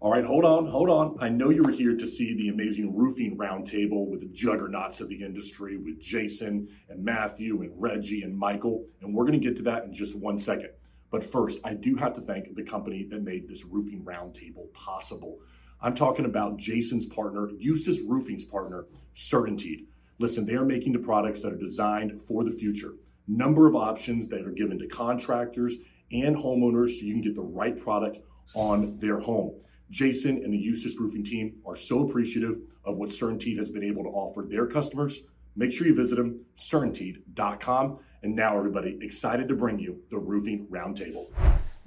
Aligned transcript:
All 0.00 0.10
right, 0.10 0.24
hold 0.24 0.44
on, 0.44 0.66
hold 0.66 0.90
on. 0.90 1.16
I 1.20 1.28
know 1.28 1.50
you 1.50 1.62
were 1.62 1.70
here 1.70 1.96
to 1.96 2.06
see 2.06 2.34
the 2.34 2.48
amazing 2.48 2.96
roofing 2.96 3.38
roundtable 3.38 4.06
with 4.06 4.20
the 4.20 4.28
juggernauts 4.28 5.00
of 5.00 5.08
the 5.08 5.22
industry 5.22 5.76
with 5.76 6.00
Jason 6.00 6.68
and 6.88 7.04
Mathew 7.04 7.62
and 7.62 7.72
Reggie 7.76 8.22
and 8.22 8.36
Michael, 8.36 8.84
and 9.00 9.14
we're 9.14 9.24
going 9.24 9.40
to 9.40 9.46
get 9.46 9.56
to 9.58 9.62
that 9.62 9.84
in 9.84 9.94
just 9.94 10.14
one 10.14 10.38
second. 10.38 10.70
But 11.10 11.24
first, 11.24 11.60
I 11.64 11.74
do 11.74 11.96
have 11.96 12.14
to 12.16 12.20
thank 12.20 12.54
the 12.54 12.64
company 12.64 13.06
that 13.10 13.22
made 13.22 13.48
this 13.48 13.64
roofing 13.64 14.04
roundtable 14.04 14.72
possible. 14.72 15.38
I'm 15.80 15.94
talking 15.94 16.24
about 16.24 16.56
Jason's 16.56 17.06
partner, 17.06 17.48
Eustis 17.58 18.00
Roofing's 18.00 18.44
partner, 18.44 18.86
Certainteed. 19.16 19.86
Listen, 20.18 20.44
they 20.44 20.54
are 20.54 20.64
making 20.64 20.92
the 20.92 20.98
products 20.98 21.42
that 21.42 21.52
are 21.52 21.56
designed 21.56 22.20
for 22.26 22.44
the 22.44 22.50
future. 22.50 22.94
Number 23.26 23.66
of 23.66 23.74
options 23.74 24.28
that 24.28 24.46
are 24.46 24.50
given 24.50 24.78
to 24.78 24.86
contractors 24.86 25.76
and 26.12 26.36
homeowners 26.36 26.98
so 26.98 27.06
you 27.06 27.14
can 27.14 27.22
get 27.22 27.34
the 27.34 27.42
right 27.42 27.78
product 27.80 28.18
on 28.54 28.98
their 28.98 29.20
home. 29.20 29.54
Jason 29.90 30.42
and 30.44 30.52
the 30.52 30.58
Eustis 30.58 30.98
Roofing 30.98 31.24
team 31.24 31.56
are 31.66 31.76
so 31.76 32.06
appreciative 32.06 32.58
of 32.84 32.96
what 32.96 33.10
Certainteed 33.10 33.58
has 33.58 33.70
been 33.70 33.84
able 33.84 34.02
to 34.02 34.10
offer 34.10 34.42
their 34.42 34.66
customers. 34.66 35.20
Make 35.56 35.72
sure 35.72 35.86
you 35.86 35.94
visit 35.94 36.16
them, 36.16 36.40
certainteed.com. 36.58 37.98
And 38.22 38.34
now, 38.34 38.56
everybody, 38.58 38.98
excited 39.00 39.48
to 39.48 39.54
bring 39.54 39.78
you 39.78 40.02
the 40.10 40.18
Roofing 40.18 40.66
Roundtable. 40.70 41.28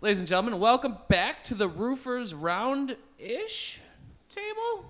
Ladies 0.01 0.19
and 0.19 0.27
gentlemen, 0.27 0.59
welcome 0.59 0.97
back 1.07 1.43
to 1.43 1.55
the 1.55 1.67
Roofers 1.67 2.33
Round-ish 2.33 3.81
table. 4.29 4.85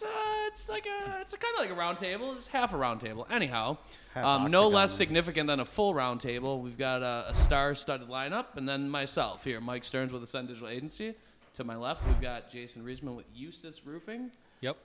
It's 0.00 0.02
uh, 0.02 0.06
it's 0.46 0.68
like 0.68 0.86
a, 0.86 1.20
it's 1.20 1.32
a 1.32 1.36
kind 1.36 1.54
of 1.56 1.60
like 1.62 1.70
a 1.70 1.74
round 1.74 1.98
table. 1.98 2.34
It's 2.36 2.46
half 2.46 2.72
a 2.72 2.76
round 2.76 3.00
table. 3.00 3.26
Anyhow, 3.30 3.76
Half 4.14 4.24
um, 4.24 4.50
no 4.50 4.60
octagon. 4.64 4.72
less 4.74 4.92
significant 4.92 5.46
than 5.48 5.60
a 5.60 5.64
full 5.64 5.94
round 5.94 6.20
table. 6.20 6.60
We've 6.60 6.78
got 6.78 7.02
a, 7.02 7.26
a 7.28 7.34
star-studded 7.34 8.08
lineup, 8.08 8.56
and 8.56 8.68
then 8.68 8.88
myself 8.88 9.44
here, 9.44 9.60
Mike 9.60 9.84
Stearns 9.84 10.12
with 10.12 10.22
Ascend 10.22 10.48
Digital 10.48 10.68
Agency. 10.68 11.14
To 11.54 11.64
my 11.64 11.76
left, 11.76 12.06
we've 12.06 12.20
got 12.20 12.50
Jason 12.50 12.82
Reisman 12.84 13.14
with 13.14 13.26
Eustis 13.34 13.84
Roofing. 13.84 14.30
Yep. 14.62 14.76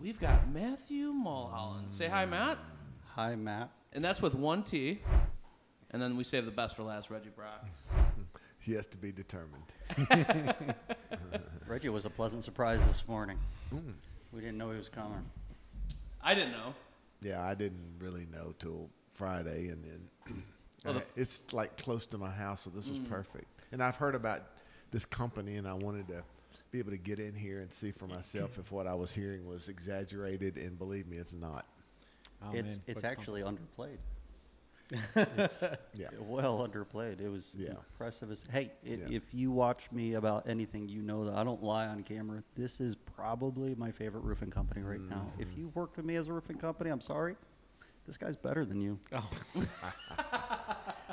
We've 0.00 0.20
got 0.20 0.48
Mathew 0.52 1.12
Mulholland. 1.12 1.90
Say 1.90 2.06
hi, 2.08 2.24
Matt. 2.26 2.58
Hi, 3.16 3.34
Matt. 3.34 3.70
And 3.92 4.04
that's 4.04 4.22
with 4.22 4.34
one 4.34 4.62
T. 4.62 5.00
And 5.90 6.00
then 6.00 6.16
we 6.16 6.22
save 6.24 6.44
the 6.44 6.52
best 6.52 6.76
for 6.76 6.84
last, 6.84 7.10
Reggie 7.10 7.30
Brock. 7.34 7.66
He 8.60 8.72
has 8.74 8.86
to 8.86 8.96
be 8.96 9.10
determined. 9.10 9.64
Reggie 11.66 11.88
was 11.88 12.04
a 12.04 12.10
pleasant 12.10 12.44
surprise 12.44 12.86
this 12.86 13.06
morning. 13.08 13.36
We 14.32 14.40
didn't 14.40 14.58
know 14.58 14.70
he 14.70 14.78
was 14.78 14.88
coming. 14.88 15.24
I 16.22 16.34
didn't 16.34 16.52
know. 16.52 16.74
Yeah, 17.20 17.44
I 17.44 17.54
didn't 17.54 17.94
really 17.98 18.26
know 18.32 18.54
till 18.58 18.88
Friday, 19.14 19.68
and 19.68 19.84
then 19.84 20.42
Well, 20.84 20.94
the- 20.94 21.00
I- 21.00 21.04
it's 21.16 21.52
like 21.52 21.76
close 21.76 22.06
to 22.06 22.18
my 22.18 22.30
house, 22.30 22.62
so 22.62 22.70
this 22.70 22.88
was 22.88 22.98
mm. 22.98 23.08
perfect. 23.08 23.46
And 23.72 23.82
I've 23.82 23.96
heard 23.96 24.14
about 24.14 24.42
this 24.90 25.04
company, 25.04 25.56
and 25.56 25.66
I 25.66 25.74
wanted 25.74 26.08
to 26.08 26.22
be 26.70 26.78
able 26.78 26.90
to 26.90 26.98
get 26.98 27.18
in 27.18 27.34
here 27.34 27.60
and 27.60 27.72
see 27.72 27.90
for 27.90 28.06
myself 28.06 28.58
if 28.58 28.72
what 28.72 28.86
I 28.86 28.94
was 28.94 29.12
hearing 29.12 29.46
was 29.46 29.68
exaggerated. 29.68 30.56
And 30.56 30.78
believe 30.78 31.06
me, 31.06 31.18
it's 31.18 31.34
not. 31.34 31.66
Oh, 32.42 32.50
it's 32.52 32.72
man, 32.72 32.80
it's 32.86 33.02
what 33.02 33.10
actually 33.10 33.42
underplayed. 33.42 33.98
Yeah, 35.94 36.08
Well 36.20 36.66
underplayed. 36.66 37.20
It 37.20 37.28
was 37.28 37.52
Yeah. 37.56 37.70
impressive 37.70 38.30
as 38.30 38.44
hey. 38.50 38.72
i 38.84 38.88
Yeah. 38.88 38.96
If 39.10 39.22
you 39.32 39.50
watch 39.50 39.90
me 39.92 40.14
about 40.14 40.48
anything, 40.48 40.88
you 40.88 41.02
know 41.02 41.24
that 41.24 41.34
I 41.34 41.44
don't 41.44 41.62
lie 41.62 41.86
on 41.86 42.02
camera. 42.02 42.42
This 42.56 42.80
is 42.80 42.94
probably 42.94 43.74
my 43.74 43.90
favorite 43.90 44.22
roofing 44.24 44.50
company 44.50 44.82
right 44.82 45.00
now. 45.00 45.30
Mm. 45.36 45.40
If 45.42 45.56
you 45.56 45.68
worked 45.74 45.96
with 45.96 46.06
me 46.06 46.16
as 46.16 46.28
a 46.28 46.32
roofing 46.32 46.58
company, 46.58 46.90
I'm 46.90 47.00
sorry. 47.00 47.36
This 48.06 48.16
guy's 48.16 48.36
better 48.36 48.64
than 48.64 48.80
you. 48.80 48.98
Oh. 49.12 49.28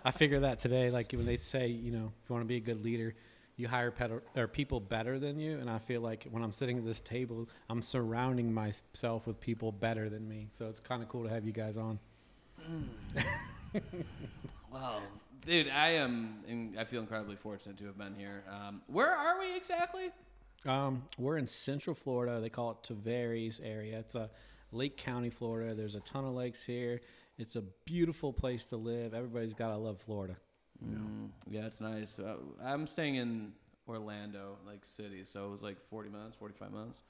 I 0.05 0.11
figured 0.11 0.43
that 0.43 0.59
today. 0.59 0.89
Like 0.89 1.11
when 1.11 1.25
they 1.25 1.35
say, 1.37 1.67
you 1.67 1.91
know, 1.91 2.11
if 2.23 2.29
you 2.29 2.33
want 2.33 2.43
to 2.43 2.47
be 2.47 2.57
a 2.57 2.61
good 2.61 2.83
leader, 2.83 3.13
you 3.57 3.67
hire 3.67 3.91
pet- 3.91 4.11
or 4.35 4.47
people 4.47 4.79
better 4.79 5.19
than 5.19 5.39
you. 5.39 5.57
And 5.59 5.69
I 5.69 5.77
feel 5.79 6.01
like 6.01 6.25
when 6.31 6.41
I'm 6.43 6.51
sitting 6.51 6.77
at 6.77 6.85
this 6.85 7.01
table, 7.01 7.47
I'm 7.69 7.81
surrounding 7.81 8.51
myself 8.53 9.27
with 9.27 9.39
people 9.39 9.71
better 9.71 10.09
than 10.09 10.27
me. 10.27 10.47
So 10.49 10.67
it's 10.67 10.79
kind 10.79 11.03
of 11.03 11.09
cool 11.09 11.23
to 11.23 11.29
have 11.29 11.45
you 11.45 11.51
guys 11.51 11.77
on. 11.77 11.99
Wow, 14.71 15.01
dude, 15.45 15.67
I 15.67 15.89
am. 15.93 16.43
In, 16.47 16.75
I 16.77 16.83
feel 16.83 17.01
incredibly 17.01 17.35
fortunate 17.35 17.77
to 17.79 17.85
have 17.85 17.97
been 17.97 18.13
here. 18.13 18.43
Um, 18.47 18.83
where 18.85 19.11
are 19.11 19.39
we 19.39 19.55
exactly? 19.57 20.11
Um, 20.65 21.03
we're 21.17 21.37
in 21.37 21.47
Central 21.47 21.95
Florida. 21.95 22.39
They 22.39 22.49
call 22.49 22.71
it 22.71 22.83
Tavares 22.83 23.59
area. 23.63 23.97
It's 23.97 24.13
a 24.13 24.29
Lake 24.71 24.95
County, 24.95 25.31
Florida. 25.31 25.73
There's 25.73 25.95
a 25.95 26.01
ton 26.01 26.23
of 26.23 26.35
lakes 26.35 26.63
here. 26.63 27.01
It's 27.39 27.55
a 27.55 27.63
beautiful 27.85 28.31
place 28.31 28.65
to 28.65 28.77
live. 28.77 29.13
Everybody's 29.13 29.53
got 29.55 29.69
to 29.69 29.77
love 29.77 29.99
Florida. 29.99 30.35
Mm, 30.85 31.29
yeah, 31.49 31.65
it's 31.65 31.81
nice. 31.81 32.19
Uh, 32.19 32.37
I'm 32.63 32.85
staying 32.85 33.15
in 33.15 33.53
Orlando, 33.87 34.57
like 34.67 34.85
city, 34.85 35.23
so 35.25 35.47
it 35.47 35.49
was 35.49 35.63
like 35.63 35.77
40 35.89 36.09
minutes, 36.09 36.35
45 36.37 36.71
minutes. 36.71 37.01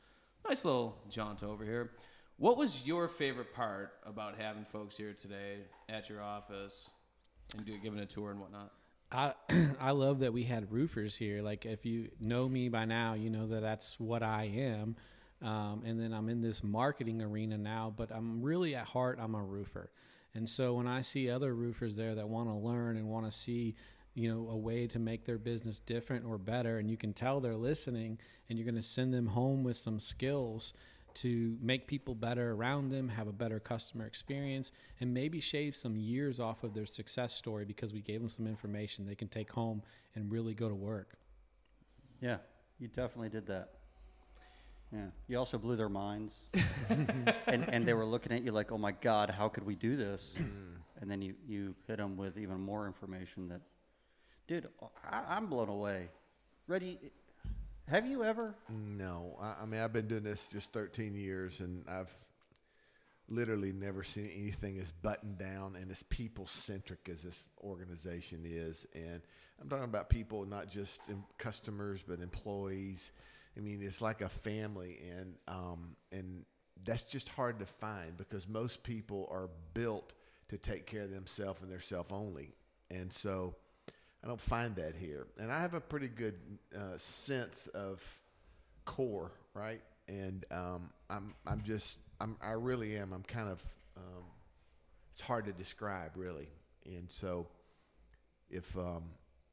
Nice 0.47 0.63
little 0.63 0.97
jaunt 1.09 1.43
over 1.43 1.65
here. 1.65 1.91
What 2.39 2.55
was 2.55 2.85
your 2.85 3.09
favorite 3.09 3.53
part 3.53 3.95
about 4.05 4.35
having 4.39 4.63
folks 4.71 4.95
here 4.95 5.13
today 5.13 5.57
at 5.89 6.07
your 6.09 6.21
office 6.21 6.89
and 7.57 7.65
do, 7.65 7.77
giving 7.83 7.99
a 7.99 8.05
tour 8.05 8.31
and 8.31 8.39
whatnot? 8.39 8.71
I 9.11 9.33
I 9.81 9.91
love 9.91 10.19
that 10.19 10.31
we 10.31 10.43
had 10.43 10.71
roofers 10.71 11.17
here. 11.17 11.41
Like 11.41 11.65
if 11.65 11.85
you 11.85 12.07
know 12.21 12.47
me 12.47 12.69
by 12.69 12.85
now, 12.85 13.13
you 13.13 13.29
know 13.29 13.45
that 13.47 13.61
that's 13.61 13.99
what 13.99 14.23
I 14.23 14.49
am. 14.55 14.95
Um, 15.41 15.83
and 15.85 15.99
then 15.99 16.13
I'm 16.13 16.29
in 16.29 16.41
this 16.41 16.63
marketing 16.63 17.21
arena 17.21 17.57
now, 17.57 17.93
but 17.95 18.09
I'm 18.09 18.41
really 18.41 18.73
at 18.73 18.85
heart 18.85 19.19
I'm 19.21 19.35
a 19.35 19.43
roofer. 19.43 19.91
And 20.33 20.47
so 20.47 20.75
when 20.75 20.87
I 20.87 21.01
see 21.01 21.29
other 21.29 21.53
roofers 21.53 21.97
there 21.97 22.15
that 22.15 22.29
want 22.29 22.47
to 22.47 22.55
learn 22.55 22.95
and 22.95 23.09
want 23.09 23.25
to 23.25 23.37
see, 23.37 23.75
you 24.13 24.33
know, 24.33 24.49
a 24.49 24.57
way 24.57 24.87
to 24.87 24.99
make 24.99 25.25
their 25.25 25.37
business 25.37 25.79
different 25.79 26.25
or 26.25 26.37
better, 26.37 26.77
and 26.77 26.89
you 26.89 26.95
can 26.95 27.11
tell 27.11 27.41
they're 27.41 27.55
listening, 27.55 28.17
and 28.47 28.57
you're 28.57 28.65
going 28.65 28.75
to 28.75 28.81
send 28.81 29.13
them 29.13 29.27
home 29.27 29.65
with 29.65 29.75
some 29.75 29.99
skills 29.99 30.71
to 31.21 31.57
make 31.61 31.85
people 31.85 32.15
better 32.15 32.53
around 32.53 32.89
them, 32.89 33.09
have 33.09 33.27
a 33.27 33.33
better 33.33 33.59
customer 33.59 34.05
experience, 34.05 34.71
and 35.01 35.13
maybe 35.13 35.41
shave 35.41 35.75
some 35.75 35.97
years 35.97 36.39
off 36.39 36.63
of 36.63 36.73
their 36.73 36.85
success 36.85 37.33
story 37.33 37.65
because 37.65 37.93
we 37.93 37.99
gave 37.99 38.21
them 38.21 38.29
some 38.29 38.47
information 38.47 39.05
they 39.05 39.15
can 39.15 39.27
take 39.27 39.51
home 39.51 39.81
and 40.15 40.31
really 40.31 40.53
go 40.53 40.69
to 40.69 40.75
work. 40.75 41.17
Yeah, 42.21 42.37
you 42.79 42.87
definitely 42.87 43.29
did 43.29 43.47
that. 43.47 43.71
Yeah. 44.93 45.07
You 45.27 45.37
also 45.37 45.57
blew 45.57 45.75
their 45.75 45.89
minds. 45.89 46.39
and, 46.89 47.67
and 47.67 47.85
they 47.85 47.93
were 47.93 48.05
looking 48.05 48.31
at 48.31 48.43
you 48.43 48.51
like, 48.51 48.71
oh 48.71 48.77
my 48.77 48.93
God, 48.93 49.29
how 49.29 49.49
could 49.49 49.65
we 49.65 49.75
do 49.75 49.97
this? 49.97 50.33
Mm. 50.37 50.75
and 51.01 51.11
then 51.11 51.21
you, 51.21 51.35
you 51.47 51.75
hit 51.87 51.97
them 51.97 52.15
with 52.15 52.37
even 52.37 52.59
more 52.59 52.87
information 52.87 53.49
that, 53.49 53.61
dude, 54.47 54.67
I, 55.11 55.23
I'm 55.35 55.47
blown 55.47 55.69
away. 55.69 56.09
Reggie, 56.67 56.97
have 57.89 58.07
you 58.07 58.23
ever? 58.23 58.55
no. 58.69 59.37
I, 59.41 59.63
I 59.63 59.65
mean, 59.65 59.81
I've 59.81 59.93
been 59.93 60.07
doing 60.07 60.23
this 60.23 60.47
just 60.47 60.71
13 60.73 61.15
years, 61.15 61.59
and 61.59 61.83
I've 61.87 62.13
literally 63.27 63.71
never 63.71 64.03
seen 64.03 64.29
anything 64.35 64.79
as 64.79 64.91
buttoned 64.91 65.37
down 65.37 65.75
and 65.75 65.89
as 65.91 66.03
people 66.03 66.47
centric 66.47 67.09
as 67.09 67.21
this 67.21 67.43
organization 67.63 68.43
is. 68.45 68.85
And 68.93 69.21
I'm 69.61 69.69
talking 69.69 69.85
about 69.85 70.09
people, 70.09 70.45
not 70.45 70.67
just 70.67 71.01
customers, 71.37 72.03
but 72.07 72.19
employees. 72.19 73.11
I 73.57 73.61
mean, 73.61 73.81
it's 73.81 74.01
like 74.01 74.21
a 74.21 74.29
family, 74.29 74.99
and 75.17 75.35
um, 75.47 75.95
and 76.11 76.45
that's 76.85 77.03
just 77.03 77.27
hard 77.29 77.59
to 77.59 77.65
find 77.65 78.15
because 78.17 78.47
most 78.47 78.83
people 78.83 79.27
are 79.31 79.49
built 79.73 80.13
to 80.49 80.57
take 80.57 80.85
care 80.85 81.03
of 81.03 81.11
themselves 81.11 81.61
and 81.61 81.71
their 81.71 81.79
self 81.79 82.11
only, 82.11 82.55
and 82.89 83.11
so 83.11 83.55
I 84.23 84.27
don't 84.27 84.41
find 84.41 84.75
that 84.75 84.95
here. 84.95 85.27
And 85.39 85.51
I 85.51 85.61
have 85.61 85.73
a 85.73 85.79
pretty 85.79 86.07
good 86.07 86.35
uh, 86.75 86.97
sense 86.97 87.67
of 87.67 88.03
core, 88.85 89.31
right? 89.53 89.81
And 90.07 90.45
um, 90.51 90.89
I'm 91.09 91.33
I'm 91.45 91.61
just 91.61 91.97
I'm 92.19 92.35
I 92.41 92.51
really 92.51 92.97
am. 92.97 93.13
I'm 93.13 93.23
kind 93.23 93.49
of 93.49 93.63
um, 93.95 94.23
it's 95.13 95.21
hard 95.21 95.45
to 95.45 95.53
describe 95.53 96.11
really, 96.15 96.49
and 96.85 97.05
so 97.09 97.47
if 98.49 98.75
um, 98.77 99.03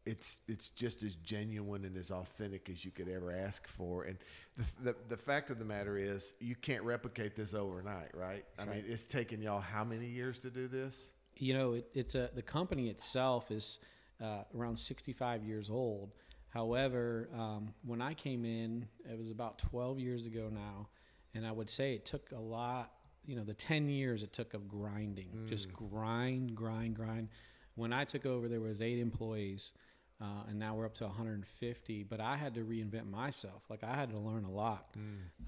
it's 0.07 0.41
it's 0.49 0.71
just 0.71 1.03
as 1.03 1.15
genuine 1.17 1.85
and 1.85 1.97
as 1.97 2.11
authentic 2.11 2.71
as 2.71 2.85
you 2.85 2.91
could 2.91 3.09
ever 3.09 3.33
ask 3.33 3.69
for. 3.69 4.05
And 4.05 4.17
the 4.57 4.65
the, 4.83 4.97
the 5.11 5.17
fact 5.17 5.51
of 5.51 5.59
the 5.59 5.65
matter 5.65 5.99
is, 5.99 6.33
you 6.41 6.57
can't 6.57 6.83
replicate 6.83 7.37
this 7.37 7.53
overnight, 7.53 8.11
right? 8.15 8.45
I 8.59 8.65
mean, 8.65 8.85
it's 8.89 9.07
taken 9.07 9.43
y'all 9.43 9.61
how 9.61 9.85
many 9.85 10.07
years 10.07 10.39
to 10.41 10.51
do 10.51 10.67
this? 10.67 11.13
you 11.39 11.55
know, 11.55 11.75
it, 11.75 11.87
it's 11.95 12.15
a 12.15 12.31
the 12.35 12.43
company 12.43 12.89
itself 12.89 13.51
is 13.51 13.79
uh, 14.23 14.45
around 14.57 14.79
65 14.79 15.45
years 15.45 15.71
old. 15.71 16.13
However, 16.49 17.29
um, 17.35 17.75
when 17.85 18.01
I 18.01 18.15
came 18.15 18.45
in, 18.45 18.87
it 19.11 19.19
was 19.19 19.31
about 19.31 19.59
12 19.59 19.99
years 19.99 20.27
ago 20.27 20.49
now, 20.51 20.89
and 21.35 21.47
I 21.47 21.53
would 21.53 21.69
say 21.69 21.95
it 21.95 22.07
took 22.07 22.33
a 22.33 22.41
lot. 22.41 22.93
You 23.27 23.37
know, 23.37 23.45
the 23.45 23.55
10 23.55 23.89
years 23.89 24.23
it 24.23 24.33
took 24.33 24.55
of 24.55 24.69
grinding, 24.69 25.29
just 25.49 25.73
grind, 25.73 26.55
grind, 26.55 26.95
grind. 26.95 27.29
When 27.75 27.93
I 27.93 28.05
took 28.05 28.25
over, 28.25 28.49
there 28.49 28.61
was 28.61 28.81
eight 28.81 28.99
employees, 29.01 29.73
uh, 30.21 30.45
and 30.49 30.59
now 30.59 30.75
we're 30.77 30.87
up 30.87 30.95
to 30.95 31.05
150. 31.05 32.05
But 32.05 32.21
I 32.21 32.37
had 32.37 32.55
to 32.55 32.61
reinvent 32.65 33.11
myself. 33.11 33.65
Like 33.69 33.85
I 33.85 33.95
had 33.95 34.11
to 34.11 34.19
learn 34.19 34.45
a 34.45 34.51
lot, 34.51 34.95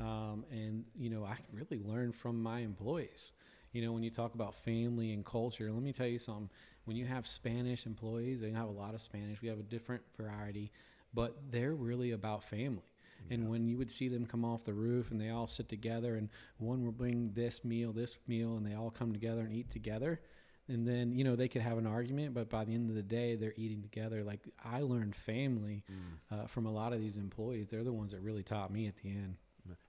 um, 0.01 0.45
and 0.51 0.85
you 0.95 1.09
know, 1.09 1.25
I 1.25 1.37
really 1.53 1.81
learned 1.83 2.17
from 2.17 2.43
my 2.43 2.59
employees. 2.61 3.33
You 3.73 3.83
know, 3.83 3.93
when 3.93 4.03
you 4.03 4.11
talk 4.11 4.35
about 4.35 4.55
family 4.57 5.13
and 5.13 5.25
culture, 5.25 5.71
let 5.73 5.83
me 5.83 5.93
tell 5.93 6.07
you 6.07 6.19
something. 6.19 6.51
When 6.89 6.97
you 6.97 7.05
have 7.05 7.27
Spanish 7.27 7.85
employees, 7.85 8.41
they 8.41 8.51
have 8.51 8.67
a 8.67 8.73
lot 8.73 8.95
of 8.95 9.03
Spanish. 9.03 9.43
We 9.43 9.49
have 9.49 9.59
a 9.59 9.63
different 9.63 10.01
variety, 10.17 10.73
but 11.13 11.37
they're 11.51 11.75
really 11.75 12.13
about 12.13 12.43
family. 12.45 12.95
And 13.31 13.51
when 13.51 13.69
you 13.69 13.77
would 13.77 13.91
see 13.91 14.09
them 14.09 14.25
come 14.25 14.43
off 14.43 14.65
the 14.65 14.73
roof 14.73 15.11
and 15.11 15.21
they 15.21 15.29
all 15.29 15.47
sit 15.47 15.69
together, 15.69 16.15
and 16.15 16.31
one 16.57 16.83
will 16.83 16.93
bring 16.93 17.33
this 17.35 17.63
meal, 17.63 17.93
this 17.93 18.17
meal, 18.27 18.57
and 18.57 18.65
they 18.65 18.73
all 18.75 18.91
come 18.91 19.13
together 19.13 19.43
and 19.43 19.53
eat 19.53 19.69
together, 19.71 20.19
and 20.67 20.89
then 20.89 21.13
you 21.13 21.25
know 21.25 21.37
they 21.37 21.49
could 21.49 21.61
have 21.61 21.77
an 21.77 21.87
argument, 21.87 22.33
but 22.33 22.49
by 22.49 22.65
the 22.65 22.75
end 22.75 22.89
of 22.89 22.97
the 22.97 23.03
day, 23.03 23.37
they're 23.37 23.53
eating 23.59 23.83
together. 23.83 24.25
Like 24.25 24.41
I 24.65 24.81
learned 24.81 25.15
family 25.15 25.85
uh, 26.31 26.47
from 26.47 26.65
a 26.65 26.73
lot 26.73 26.95
of 26.95 27.01
these 27.01 27.19
employees. 27.19 27.69
They're 27.69 27.85
the 27.85 27.93
ones 27.93 28.13
that 28.13 28.23
really 28.23 28.43
taught 28.43 28.73
me 28.73 28.87
at 28.87 28.97
the 28.97 29.11
end. 29.11 29.37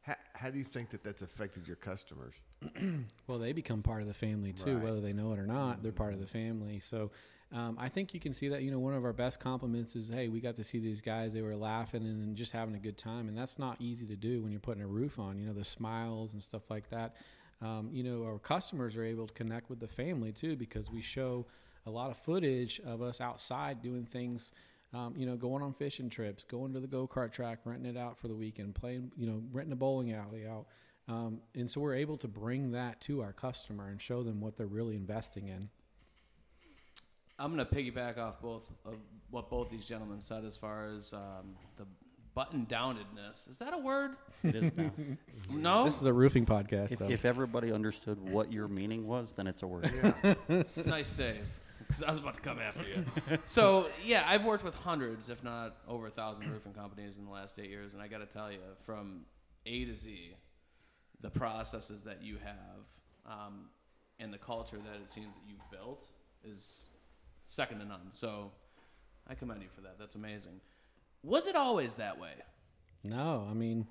How, 0.01 0.15
how 0.33 0.49
do 0.49 0.57
you 0.57 0.63
think 0.63 0.89
that 0.91 1.03
that's 1.03 1.21
affected 1.21 1.67
your 1.67 1.75
customers? 1.75 2.33
Well, 3.27 3.37
they 3.37 3.53
become 3.53 3.83
part 3.83 4.01
of 4.01 4.07
the 4.07 4.13
family 4.13 4.53
too, 4.53 4.73
Right. 4.73 4.83
whether 4.83 5.01
they 5.01 5.13
know 5.13 5.31
it 5.33 5.39
or 5.39 5.45
not. 5.45 5.83
They're 5.83 5.91
part 5.91 6.13
of 6.13 6.19
the 6.19 6.25
family. 6.25 6.79
So 6.79 7.11
um, 7.51 7.77
I 7.79 7.87
think 7.89 8.13
you 8.13 8.19
can 8.19 8.33
see 8.33 8.49
that. 8.49 8.63
You 8.63 8.71
know, 8.71 8.79
one 8.79 8.95
of 8.95 9.05
our 9.05 9.13
best 9.13 9.39
compliments 9.39 9.95
is, 9.95 10.07
"Hey, 10.09 10.27
we 10.29 10.39
got 10.39 10.55
to 10.57 10.63
see 10.63 10.79
these 10.79 10.99
guys. 10.99 11.31
They 11.31 11.41
were 11.43 11.55
laughing 11.55 12.03
and 12.03 12.35
just 12.35 12.51
having 12.51 12.73
a 12.75 12.79
good 12.79 12.97
time." 12.97 13.27
And 13.27 13.37
that's 13.37 13.59
not 13.59 13.77
easy 13.79 14.07
to 14.07 14.15
do 14.15 14.41
when 14.41 14.51
you're 14.51 14.59
putting 14.59 14.81
a 14.81 14.87
roof 14.87 15.19
on. 15.19 15.37
You 15.37 15.45
know, 15.47 15.53
the 15.53 15.63
smiles 15.63 16.33
and 16.33 16.41
stuff 16.41 16.69
like 16.69 16.89
that. 16.89 17.15
Um, 17.61 17.89
you 17.91 18.03
know, 18.03 18.23
our 18.23 18.39
customers 18.39 18.95
are 18.95 19.03
able 19.03 19.27
to 19.27 19.33
connect 19.33 19.69
with 19.69 19.79
the 19.79 19.87
family 19.87 20.31
too 20.31 20.55
because 20.55 20.89
we 20.89 21.01
show 21.01 21.45
a 21.85 21.91
lot 21.91 22.09
of 22.09 22.17
footage 22.17 22.79
of 22.85 23.01
us 23.01 23.21
outside 23.21 23.81
doing 23.81 24.05
things. 24.05 24.51
Um, 24.91 25.13
you 25.15 25.27
know, 25.27 25.36
going 25.36 25.62
on 25.62 25.74
fishing 25.74 26.09
trips, 26.09 26.44
going 26.44 26.74
to 26.74 26.80
the 26.80 26.88
go 26.88 27.07
kart 27.07 27.31
track, 27.31 27.59
renting 27.63 27.95
it 27.95 27.97
out 27.97 28.18
for 28.18 28.27
the 28.27 28.36
weekend, 28.36 28.74
playing, 28.74 29.12
you 29.15 29.27
know, 29.27 29.44
renting 29.51 29.74
a 29.74 29.75
bowling 29.75 30.13
alley 30.13 30.47
out. 30.47 30.65
Um, 31.07 31.41
and 31.56 31.69
so 31.69 31.81
we're 31.81 31.95
able 31.95 32.18
to 32.18 32.27
bring 32.27 32.71
that 32.71 33.00
to 33.01 33.21
our 33.21 33.33
customer 33.33 33.89
and 33.89 34.01
show 34.01 34.24
them 34.24 34.41
what 34.41 34.57
they're 34.57 34.68
really 34.68 34.95
investing 34.95 35.47
in. 35.47 35.69
I'm 37.38 37.51
gonna 37.51 37.65
piggyback 37.65 38.18
off 38.18 38.41
both 38.41 38.63
of 38.86 38.95
what 39.30 39.50
both 39.50 39.69
these 39.69 39.86
gentlemen 39.86 40.21
said 40.21 40.44
as 40.44 40.57
far 40.57 40.88
as 40.88 41.13
um, 41.13 41.56
the 41.77 41.85
button 42.35 42.68
downedness. 42.69 43.50
Is 43.50 43.57
that 43.57 43.74
a 43.74 43.77
word? 43.77 44.12
It 44.44 44.56
is 44.56 44.75
now. 44.75 44.92
No. 45.51 45.83
This 45.83 45.97
is 45.97 46.06
a 46.06 46.13
roofing 46.13 46.45
podcast. 46.45 46.92
if, 46.92 47.00
so. 47.00 47.09
if 47.09 47.25
everybody 47.25 47.71
understood 47.71 48.19
what 48.19 48.51
your 48.53 48.68
meaning 48.68 49.07
was, 49.07 49.33
then 49.33 49.47
it's 49.47 49.63
a 49.63 49.68
word. 49.68 49.89
nice 50.85 51.07
save. 51.07 51.44
Because 51.89 52.03
I 52.03 52.12
was 52.12 52.19
about 52.19 52.36
to 52.36 52.41
come 52.41 52.59
after 52.59 52.83
you. 52.88 53.03
so 53.44 53.89
yeah, 54.03 54.24
I've 54.27 54.45
worked 54.45 54.63
with 54.63 54.75
hundreds, 54.75 55.27
if 55.30 55.44
not 55.44 55.75
over 55.88 56.06
a 56.06 56.12
thousand 56.12 56.47
roofing 56.51 56.74
companies 56.74 57.18
in 57.18 57.25
the 57.25 57.31
last 57.31 57.57
eight 57.57 57.69
years, 57.69 57.94
and 57.94 58.01
I 58.01 58.07
got 58.07 58.19
to 58.19 58.27
tell 58.27 58.51
you, 58.51 58.59
from 58.86 59.21
A 59.65 59.86
to 59.86 59.95
Z, 59.95 60.36
the 61.21 61.31
processes 61.31 62.03
that 62.03 62.21
you 62.21 62.38
have 62.44 63.33
um, 63.33 63.69
and 64.19 64.31
the 64.31 64.38
culture 64.38 64.77
that 64.77 65.01
it 65.01 65.12
seems 65.12 65.33
that 65.33 65.41
you've 65.47 65.71
built 65.71 66.07
is 66.44 66.86
second 67.47 67.80
to 67.80 67.86
none. 67.86 68.12
So 68.12 68.51
I 69.27 69.33
commend 69.33 69.63
you 69.63 69.69
for 69.74 69.81
that. 69.81 69.97
That's 69.97 70.13
amazing. 70.13 70.62
Was 71.24 71.47
it 71.47 71.56
always 71.56 71.95
that 71.95 72.19
way? 72.19 72.33
No, 73.03 73.47
I 73.50 73.53
mean, 73.56 73.88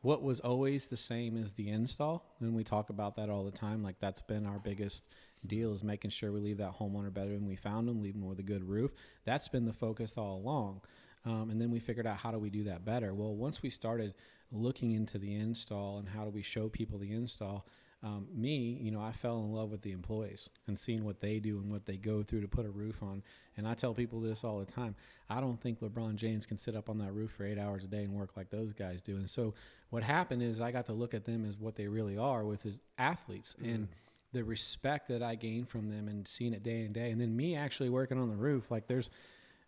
what 0.00 0.22
was 0.22 0.40
always 0.40 0.86
the 0.86 0.96
same 0.96 1.36
is 1.36 1.52
the 1.52 1.68
install, 1.68 2.24
and 2.40 2.54
we 2.54 2.64
talk 2.64 2.90
about 2.90 3.16
that 3.16 3.28
all 3.28 3.44
the 3.44 3.50
time. 3.50 3.82
Like 3.82 3.96
that's 4.00 4.22
been 4.22 4.46
our 4.46 4.58
biggest 4.58 5.06
deal 5.46 5.72
is 5.72 5.82
making 5.82 6.10
sure 6.10 6.32
we 6.32 6.40
leave 6.40 6.58
that 6.58 6.78
homeowner 6.78 7.12
better 7.12 7.30
than 7.30 7.46
we 7.46 7.56
found 7.56 7.88
them, 7.88 8.02
leave 8.02 8.14
them 8.14 8.26
with 8.26 8.38
a 8.38 8.44
good 8.44 8.68
roof. 8.68 8.92
That's 9.24 9.48
been 9.48 9.64
the 9.64 9.72
focus 9.72 10.14
all 10.16 10.36
along. 10.36 10.82
Um, 11.24 11.50
and 11.50 11.60
then 11.60 11.70
we 11.70 11.78
figured 11.78 12.06
out 12.06 12.16
how 12.16 12.30
do 12.30 12.38
we 12.38 12.50
do 12.50 12.64
that 12.64 12.84
better. 12.84 13.14
Well, 13.14 13.34
once 13.34 13.62
we 13.62 13.70
started 13.70 14.14
looking 14.50 14.92
into 14.92 15.18
the 15.18 15.34
install 15.34 15.98
and 15.98 16.08
how 16.08 16.24
do 16.24 16.30
we 16.30 16.42
show 16.42 16.68
people 16.68 16.98
the 16.98 17.12
install, 17.12 17.66
um, 18.04 18.26
me, 18.34 18.78
you 18.80 18.90
know, 18.90 19.00
I 19.00 19.12
fell 19.12 19.38
in 19.38 19.52
love 19.52 19.70
with 19.70 19.82
the 19.82 19.92
employees 19.92 20.50
and 20.66 20.76
seeing 20.76 21.04
what 21.04 21.20
they 21.20 21.38
do 21.38 21.58
and 21.58 21.70
what 21.70 21.86
they 21.86 21.96
go 21.96 22.24
through 22.24 22.40
to 22.40 22.48
put 22.48 22.66
a 22.66 22.70
roof 22.70 23.00
on. 23.00 23.22
And 23.56 23.66
I 23.66 23.74
tell 23.74 23.94
people 23.94 24.20
this 24.20 24.42
all 24.42 24.58
the 24.58 24.70
time. 24.70 24.96
I 25.30 25.40
don't 25.40 25.60
think 25.60 25.80
LeBron 25.80 26.16
James 26.16 26.44
can 26.44 26.56
sit 26.56 26.74
up 26.74 26.88
on 26.88 26.98
that 26.98 27.12
roof 27.12 27.30
for 27.30 27.44
eight 27.44 27.58
hours 27.58 27.84
a 27.84 27.86
day 27.86 28.02
and 28.02 28.12
work 28.12 28.36
like 28.36 28.50
those 28.50 28.72
guys 28.72 29.00
do. 29.00 29.16
And 29.16 29.30
so 29.30 29.54
what 29.90 30.02
happened 30.02 30.42
is 30.42 30.60
I 30.60 30.72
got 30.72 30.86
to 30.86 30.92
look 30.92 31.14
at 31.14 31.24
them 31.24 31.44
as 31.44 31.56
what 31.56 31.76
they 31.76 31.86
really 31.86 32.18
are 32.18 32.44
with 32.44 32.62
his 32.62 32.76
athletes 32.98 33.54
and 33.62 33.86
the 34.32 34.42
respect 34.44 35.08
that 35.08 35.22
I 35.22 35.34
gained 35.34 35.68
from 35.68 35.90
them 35.90 36.08
and 36.08 36.26
seeing 36.26 36.54
it 36.54 36.62
day 36.62 36.82
and 36.82 36.94
day. 36.94 37.10
And 37.10 37.20
then 37.20 37.36
me 37.36 37.54
actually 37.54 37.90
working 37.90 38.18
on 38.18 38.28
the 38.28 38.36
roof, 38.36 38.70
like 38.70 38.86
there's 38.86 39.10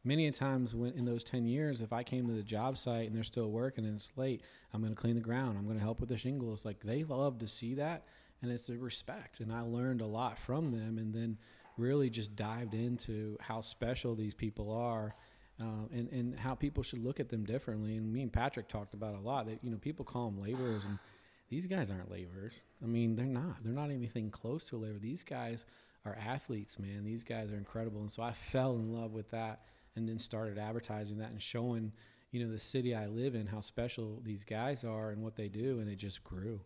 many 0.05 0.27
a 0.27 0.33
times 0.33 0.75
when 0.75 0.93
in 0.93 1.05
those 1.05 1.25
10 1.25 1.47
years 1.47 1.81
if 1.81 1.93
i 1.93 2.03
came 2.03 2.27
to 2.27 2.35
the 2.35 2.43
job 2.43 2.77
site 2.77 3.07
and 3.07 3.17
they're 3.17 3.25
still 3.25 3.51
working 3.51 3.87
and 3.87 3.97
it's 3.97 4.13
late 4.17 4.43
i'm 4.73 4.83
going 4.83 4.95
to 4.95 5.01
clean 5.01 5.15
the 5.15 5.21
ground 5.21 5.57
i'm 5.57 5.65
going 5.65 5.79
to 5.79 5.83
help 5.83 5.99
with 5.99 6.11
the 6.11 6.17
shingles. 6.17 6.65
Like 6.65 6.81
they 6.81 7.05
love 7.05 7.39
to 7.39 7.49
see 7.49 7.75
that 7.75 8.05
and 8.43 8.53
it's 8.53 8.69
a 8.69 8.77
respect. 8.77 9.41
And 9.41 9.53
i 9.53 9.61
learned 9.63 10.03
a 10.03 10.07
lot 10.07 10.39
from 10.39 10.71
them 10.71 10.99
and 10.99 11.13
then 11.13 11.39
really 11.77 12.11
just 12.11 12.37
dived 12.37 12.75
into 12.75 13.37
how 13.41 13.61
special 13.61 14.15
these 14.15 14.35
people 14.35 14.71
are 14.71 15.15
um, 15.59 15.89
and, 15.93 16.09
and 16.11 16.39
how 16.39 16.55
people 16.55 16.83
should 16.83 17.03
look 17.03 17.19
at 17.19 17.29
them 17.29 17.45
differently. 17.45 17.97
And 17.97 18.13
me 18.13 18.23
and 18.23 18.33
patrick 18.33 18.69
talked 18.69 18.95
about 18.95 19.15
a 19.15 19.21
lot 19.21 19.47
that 19.47 19.59
you 19.63 19.71
know 19.71 19.79
people 19.79 20.05
call 20.05 20.31
them 20.31 20.41
laborers 20.41 20.85
and 20.85 20.99
these 21.49 21.67
guys 21.67 21.91
aren't 21.91 22.11
laborers. 22.11 22.61
I 22.83 22.87
mean 22.87 23.17
they're 23.17 23.27
not. 23.27 23.63
They're 23.63 23.73
not 23.73 23.91
anything 23.91 24.31
close 24.31 24.65
to 24.67 24.77
a 24.77 24.79
labor 24.79 24.99
these 24.99 25.23
guys 25.23 25.67
are 26.05 26.17
athletes 26.17 26.79
man. 26.79 27.05
These 27.05 27.25
guys 27.25 27.51
are 27.51 27.57
incredible. 27.57 28.01
And 28.01 28.11
so 28.11 28.23
i 28.23 28.33
fell 28.33 28.75
in 28.75 28.93
love 28.93 29.13
with 29.13 29.31
that 29.31 29.63
and 29.97 30.09
then 30.09 30.19
started 30.19 30.59
advertising 30.59 31.19
that 31.19 31.31
and 31.31 31.41
showing 31.41 31.93
you 32.33 32.45
know 32.45 32.51
the 32.51 32.59
city 32.59 32.95
i 32.95 33.07
live 33.07 33.37
in 33.37 33.47
how 33.47 33.61
special 33.61 34.21
these 34.25 34.43
guys 34.43 34.83
are 34.83 35.11
and 35.11 35.23
what 35.23 35.37
they 35.37 35.49
do 35.49 35.79
and 35.81 35.89
it 35.89 35.97
just 35.97 36.25
grew. 36.25 36.61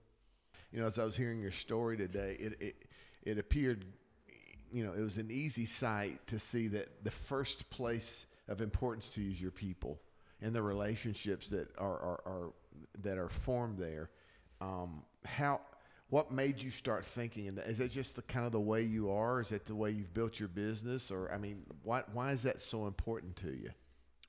You 0.72 0.80
know, 0.80 0.86
as 0.86 0.98
I 0.98 1.04
was 1.04 1.16
hearing 1.16 1.40
your 1.40 1.50
story 1.50 1.96
today, 1.96 2.36
it 2.38 2.56
it, 2.60 2.76
it 3.22 3.38
appeared, 3.38 3.84
you 4.72 4.84
know, 4.84 4.92
it 4.92 5.00
was 5.00 5.16
an 5.16 5.30
easy 5.30 5.66
sight 5.66 6.26
to 6.28 6.38
see 6.38 6.69
that 6.69 7.04
the 7.04 7.10
first 7.10 7.69
place 7.70 8.26
of 8.48 8.60
importance 8.60 9.08
to 9.08 9.22
you 9.22 9.30
is 9.30 9.40
your 9.40 9.50
people 9.50 9.98
and 10.40 10.54
the 10.54 10.62
relationships 10.62 11.48
that 11.48 11.69
are 11.78 11.98
are, 11.98 12.20
are 12.26 12.52
that 13.02 13.19
are 13.19 13.28
formed 13.28 13.78
there. 13.78 14.10
Um, 14.60 15.02
how 15.25 15.60
what 16.10 16.32
made 16.32 16.62
you 16.62 16.70
start 16.70 17.05
thinking? 17.05 17.49
And 17.49 17.58
is 17.60 17.78
that 17.78 17.90
just 17.90 18.16
the 18.16 18.22
kind 18.22 18.46
of 18.46 18.52
the 18.52 18.60
way 18.60 18.82
you 18.82 19.10
are? 19.10 19.40
Is 19.40 19.49
that 19.50 19.66
the 19.66 19.75
way 19.75 19.90
you've 19.90 20.14
built 20.14 20.40
your 20.40 20.49
business? 20.49 21.10
Or 21.10 21.31
I 21.31 21.38
mean, 21.38 21.62
why 21.82 22.02
why 22.12 22.32
is 22.32 22.43
that 22.44 22.60
so 22.60 22.87
important 22.87 23.37
to 23.37 23.49
you? 23.49 23.70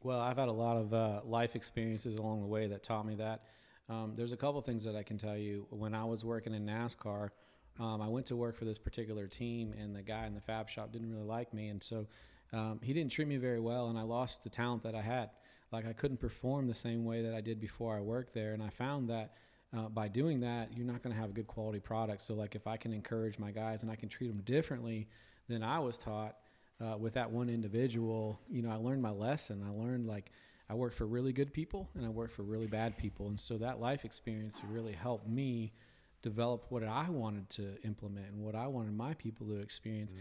Well, 0.03 0.19
I've 0.19 0.37
had 0.37 0.47
a 0.47 0.53
lot 0.53 0.77
of 0.77 0.93
uh, 0.93 1.21
life 1.25 1.55
experiences 1.55 2.15
along 2.19 2.41
the 2.41 2.47
way 2.47 2.67
that 2.67 2.83
taught 2.83 3.05
me 3.05 3.15
that. 3.15 3.43
Um, 3.89 4.13
there's 4.15 4.33
a 4.33 4.37
couple 4.37 4.61
things 4.61 4.85
that 4.85 4.95
I 4.95 5.03
can 5.03 5.17
tell 5.17 5.37
you. 5.37 5.65
When 5.71 5.93
I 5.93 6.05
was 6.05 6.23
working 6.23 6.53
in 6.53 6.65
NASCAR, 6.65 7.31
um, 7.79 8.01
I 8.01 8.07
went 8.07 8.25
to 8.27 8.35
work 8.35 8.55
for 8.55 8.65
this 8.65 8.77
particular 8.77 9.27
team, 9.27 9.73
and 9.77 9.95
the 9.95 10.01
guy 10.01 10.25
in 10.25 10.35
the 10.35 10.41
fab 10.41 10.69
shop 10.69 10.91
didn't 10.91 11.09
really 11.09 11.25
like 11.25 11.53
me, 11.53 11.69
and 11.69 11.81
so 11.81 12.07
um, 12.53 12.79
he 12.83 12.93
didn't 12.93 13.11
treat 13.11 13.27
me 13.27 13.37
very 13.37 13.59
well, 13.59 13.89
and 13.89 13.97
I 13.97 14.03
lost 14.03 14.44
the 14.44 14.49
talent 14.49 14.83
that 14.83 14.95
I 14.95 15.01
had. 15.01 15.31
Like 15.71 15.85
I 15.85 15.94
couldn't 15.94 16.19
perform 16.19 16.68
the 16.68 16.73
same 16.73 17.04
way 17.04 17.21
that 17.23 17.33
I 17.33 17.42
did 17.42 17.59
before 17.59 17.95
I 17.97 18.01
worked 18.01 18.33
there, 18.33 18.54
and 18.54 18.63
I 18.63 18.69
found 18.69 19.09
that 19.09 19.33
uh, 19.76 19.90
by 19.90 20.07
doing 20.07 20.40
that, 20.42 20.69
you're 20.76 20.85
not 20.85 21.04
going 21.04 21.14
to 21.14 21.19
have 21.19 21.30
a 21.30 21.33
good 21.33 21.47
quality 21.47 21.80
product. 21.80 22.23
So, 22.23 22.33
like 22.33 22.56
if 22.56 22.66
I 22.68 22.78
can 22.78 22.94
encourage 22.94 23.38
my 23.38 23.52
guys 23.52 23.83
and 23.83 23.92
I 23.92 23.95
can 23.95 24.09
treat 24.09 24.28
them 24.28 24.42
differently 24.42 25.07
than 25.47 25.64
I 25.64 25.80
was 25.80 25.97
taught 25.97 26.38
uh, 26.81 26.97
with 26.97 27.14
that 27.14 27.30
one 27.30 27.49
individual, 27.49 28.40
you 28.49 28.61
know, 28.61 28.71
I 28.71 28.76
learned 28.76 29.02
my 29.02 29.11
lesson. 29.11 29.64
I 29.68 29.71
learned 29.71 30.07
like 30.07 30.31
I 30.69 30.73
worked 30.73 30.95
for 30.95 31.06
really 31.06 31.33
good 31.33 31.54
people 31.54 31.90
and 31.95 32.06
I 32.06 32.09
worked 32.09 32.33
for 32.33 32.44
really 32.44 32.68
bad 32.68 32.97
people, 32.97 33.28
and 33.28 33.40
so 33.40 33.57
that 33.57 33.80
life 33.80 34.06
experience 34.06 34.61
really 34.71 34.94
helped 34.94 35.28
me 35.28 35.73
develop 36.21 36.66
what 36.69 36.83
I 36.83 37.09
wanted 37.09 37.49
to 37.52 37.78
implement 37.83 38.28
and 38.28 38.44
what 38.44 38.56
I 38.56 38.68
wanted 38.68 38.94
my 38.94 39.14
people 39.14 39.47
to 39.47 39.57
experience. 39.57 40.16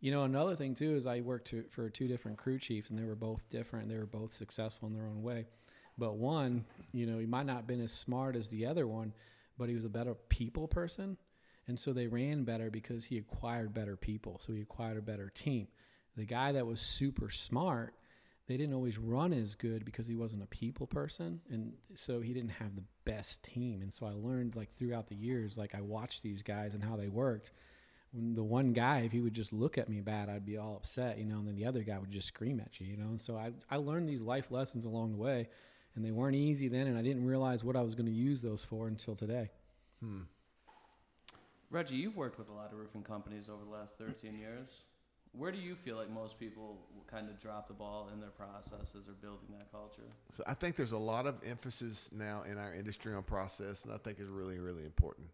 You 0.00 0.10
know, 0.10 0.24
another 0.24 0.56
thing 0.56 0.74
too 0.74 0.94
is 0.94 1.06
I 1.06 1.20
worked 1.20 1.48
to, 1.48 1.64
for 1.70 1.88
two 1.88 2.08
different 2.08 2.36
crew 2.36 2.58
chiefs, 2.58 2.90
and 2.90 2.98
they 2.98 3.04
were 3.04 3.14
both 3.14 3.48
different. 3.48 3.88
They 3.88 3.96
were 3.96 4.06
both 4.06 4.32
successful 4.32 4.88
in 4.88 4.94
their 4.94 5.06
own 5.06 5.22
way. 5.22 5.46
But 5.98 6.16
one, 6.16 6.64
you 6.92 7.06
know, 7.06 7.18
he 7.18 7.26
might 7.26 7.46
not 7.46 7.56
have 7.56 7.66
been 7.66 7.82
as 7.82 7.92
smart 7.92 8.36
as 8.36 8.48
the 8.48 8.66
other 8.66 8.86
one, 8.86 9.12
but 9.58 9.68
he 9.68 9.74
was 9.74 9.84
a 9.84 9.90
better 9.90 10.14
people 10.28 10.68
person. 10.68 11.16
And 11.68 11.78
so 11.78 11.92
they 11.92 12.06
ran 12.06 12.44
better 12.44 12.70
because 12.70 13.04
he 13.04 13.18
acquired 13.18 13.74
better 13.74 13.96
people. 13.96 14.40
So 14.44 14.52
he 14.52 14.62
acquired 14.62 14.98
a 14.98 15.02
better 15.02 15.30
team. 15.30 15.68
The 16.16 16.24
guy 16.24 16.52
that 16.52 16.66
was 16.66 16.80
super 16.80 17.30
smart, 17.30 17.94
they 18.48 18.56
didn't 18.56 18.74
always 18.74 18.98
run 18.98 19.32
as 19.32 19.54
good 19.54 19.84
because 19.84 20.06
he 20.06 20.16
wasn't 20.16 20.42
a 20.42 20.46
people 20.46 20.86
person. 20.86 21.40
And 21.50 21.72
so 21.94 22.20
he 22.20 22.32
didn't 22.32 22.50
have 22.50 22.74
the 22.74 22.84
best 23.04 23.42
team. 23.44 23.82
And 23.82 23.92
so 23.92 24.06
I 24.06 24.12
learned 24.12 24.56
like 24.56 24.74
throughout 24.76 25.06
the 25.06 25.14
years, 25.14 25.56
like 25.56 25.74
I 25.74 25.80
watched 25.80 26.22
these 26.22 26.42
guys 26.42 26.74
and 26.74 26.82
how 26.82 26.96
they 26.96 27.08
worked. 27.08 27.52
When 28.12 28.34
the 28.34 28.42
one 28.42 28.72
guy, 28.72 29.00
if 29.00 29.12
he 29.12 29.20
would 29.20 29.32
just 29.32 29.52
look 29.52 29.78
at 29.78 29.88
me 29.88 30.00
bad, 30.00 30.28
I'd 30.28 30.44
be 30.44 30.58
all 30.58 30.76
upset, 30.76 31.18
you 31.18 31.24
know, 31.24 31.38
and 31.38 31.46
then 31.46 31.56
the 31.56 31.64
other 31.64 31.82
guy 31.82 31.98
would 31.98 32.10
just 32.10 32.28
scream 32.28 32.60
at 32.60 32.78
you, 32.78 32.86
you 32.86 32.96
know. 32.96 33.08
And 33.08 33.20
so 33.20 33.36
I, 33.36 33.52
I 33.70 33.76
learned 33.76 34.08
these 34.08 34.20
life 34.20 34.50
lessons 34.50 34.84
along 34.84 35.12
the 35.12 35.18
way 35.18 35.48
and 35.94 36.04
they 36.04 36.10
weren't 36.10 36.36
easy 36.36 36.68
then, 36.68 36.86
and 36.86 36.98
I 36.98 37.02
didn't 37.02 37.24
realize 37.24 37.62
what 37.62 37.76
I 37.76 37.82
was 37.82 37.94
going 37.94 38.06
to 38.06 38.12
use 38.12 38.42
those 38.42 38.64
for 38.64 38.88
until 38.88 39.14
today. 39.14 39.50
Hmm. 40.00 40.22
Reggie, 41.70 41.96
you've 41.96 42.16
worked 42.16 42.38
with 42.38 42.48
a 42.48 42.52
lot 42.52 42.72
of 42.72 42.78
roofing 42.78 43.02
companies 43.02 43.48
over 43.48 43.64
the 43.64 43.70
last 43.70 43.96
13 43.96 44.38
years. 44.38 44.68
Where 45.32 45.50
do 45.50 45.58
you 45.58 45.74
feel 45.74 45.96
like 45.96 46.10
most 46.10 46.38
people 46.38 46.76
kind 47.10 47.30
of 47.30 47.40
drop 47.40 47.66
the 47.66 47.72
ball 47.72 48.10
in 48.12 48.20
their 48.20 48.30
processes 48.30 49.08
or 49.08 49.12
building 49.12 49.48
that 49.56 49.72
culture? 49.72 50.02
So 50.30 50.44
I 50.46 50.52
think 50.52 50.76
there's 50.76 50.92
a 50.92 50.98
lot 50.98 51.26
of 51.26 51.36
emphasis 51.46 52.10
now 52.12 52.42
in 52.42 52.58
our 52.58 52.74
industry 52.74 53.14
on 53.14 53.22
process, 53.22 53.86
and 53.86 53.94
I 53.94 53.96
think 53.96 54.18
it's 54.20 54.28
really, 54.28 54.58
really 54.58 54.84
important. 54.84 55.28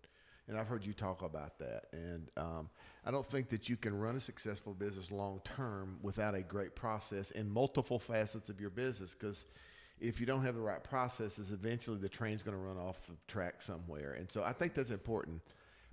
And 0.47 0.57
I've 0.57 0.69
heard 0.69 0.87
you 0.87 0.93
talk 0.93 1.23
about 1.23 1.59
that. 1.59 1.87
And 1.93 2.31
um, 2.37 2.71
I 3.05 3.11
don't 3.11 3.27
think 3.27 3.49
that 3.51 3.69
you 3.69 3.77
can 3.77 3.99
run 3.99 4.17
a 4.17 4.21
successful 4.21 4.73
business 4.73 5.11
long 5.11 5.41
term 5.45 5.99
without 6.01 6.35
a 6.35 6.43
great 6.43 6.75
process 6.75 7.33
in 7.33 7.51
multiple 7.51 7.99
facets 7.99 8.49
of 8.49 8.61
your 8.61 8.71
business. 8.71 9.15
Because 9.15 9.47
if 10.01 10.21
you 10.21 10.27
don't 10.27 10.45
have 10.45 10.55
the 10.55 10.61
right 10.61 10.83
processes, 10.83 11.51
eventually 11.53 11.99
the 11.99 12.09
train's 12.09 12.43
going 12.43 12.57
to 12.57 12.63
run 12.63 12.79
off 12.79 13.07
the 13.07 13.15
track 13.27 13.63
somewhere. 13.63 14.13
And 14.13 14.31
so 14.31 14.43
I 14.43 14.53
think 14.53 14.75
that's 14.75 14.91
important. 14.91 15.41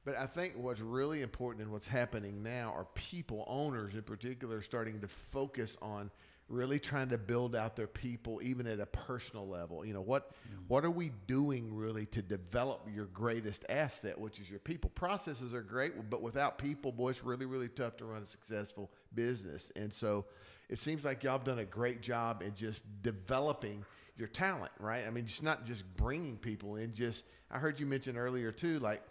But 0.04 0.16
I 0.16 0.28
think 0.28 0.54
what's 0.56 0.82
really 0.82 1.24
important 1.24 1.64
and 1.64 1.72
what's 1.72 1.88
happening 1.88 2.44
now 2.44 2.74
are 2.76 2.86
people, 2.94 3.44
owners 3.48 3.96
in 3.96 4.04
particular, 4.04 4.62
starting 4.62 5.02
to 5.02 5.08
focus 5.08 5.78
on 5.82 6.12
really 6.48 6.78
trying 6.78 7.10
to 7.10 7.18
build 7.18 7.56
out 7.56 7.76
their 7.76 7.88
people 7.88 8.40
even 8.44 8.68
at 8.68 8.80
a 8.80 8.86
personal 8.86 9.48
level 9.48 9.84
you 9.84 9.94
know 9.94 10.02
what 10.02 10.30
mm. 10.30 10.58
what 10.68 10.86
are 10.86 10.92
we 10.92 11.12
doing 11.26 11.76
really 11.76 12.06
to 12.06 12.22
develop 12.22 12.88
your 12.94 13.06
greatest 13.06 13.66
asset 13.68 14.20
which 14.20 14.40
is 14.40 14.48
your 14.48 14.60
people 14.60 14.92
processes 14.94 15.56
are 15.56 15.64
great 15.64 15.94
but 16.10 16.22
without 16.22 16.60
people 16.60 16.92
boy 16.92 17.10
it's 17.10 17.24
really 17.24 17.48
really 17.48 17.68
tough 17.68 17.98
to 17.98 18.06
run 18.06 18.22
a 18.22 18.28
successful 18.28 18.92
business 19.16 19.72
and 19.76 19.92
so 19.92 20.24
it 20.70 20.80
seems 20.80 21.04
like 21.04 21.24
y'all 21.24 21.34
have 21.34 21.44
done 21.44 21.60
a 21.60 21.66
great 21.66 22.02
job 22.02 22.42
in 22.42 22.54
just 22.56 22.82
developing 23.02 23.84
your 24.18 24.28
talent 24.28 24.72
right 24.80 25.06
i 25.06 25.10
mean 25.10 25.26
it's 25.26 25.44
not 25.44 25.66
just 25.66 25.84
bringing 25.98 26.38
people 26.38 26.78
in 26.78 26.94
just 26.94 27.24
i 27.52 27.58
heard 27.58 27.80
you 27.80 27.86
mention 27.86 28.18
earlier 28.18 28.52
too 28.52 28.80
like 28.80 29.02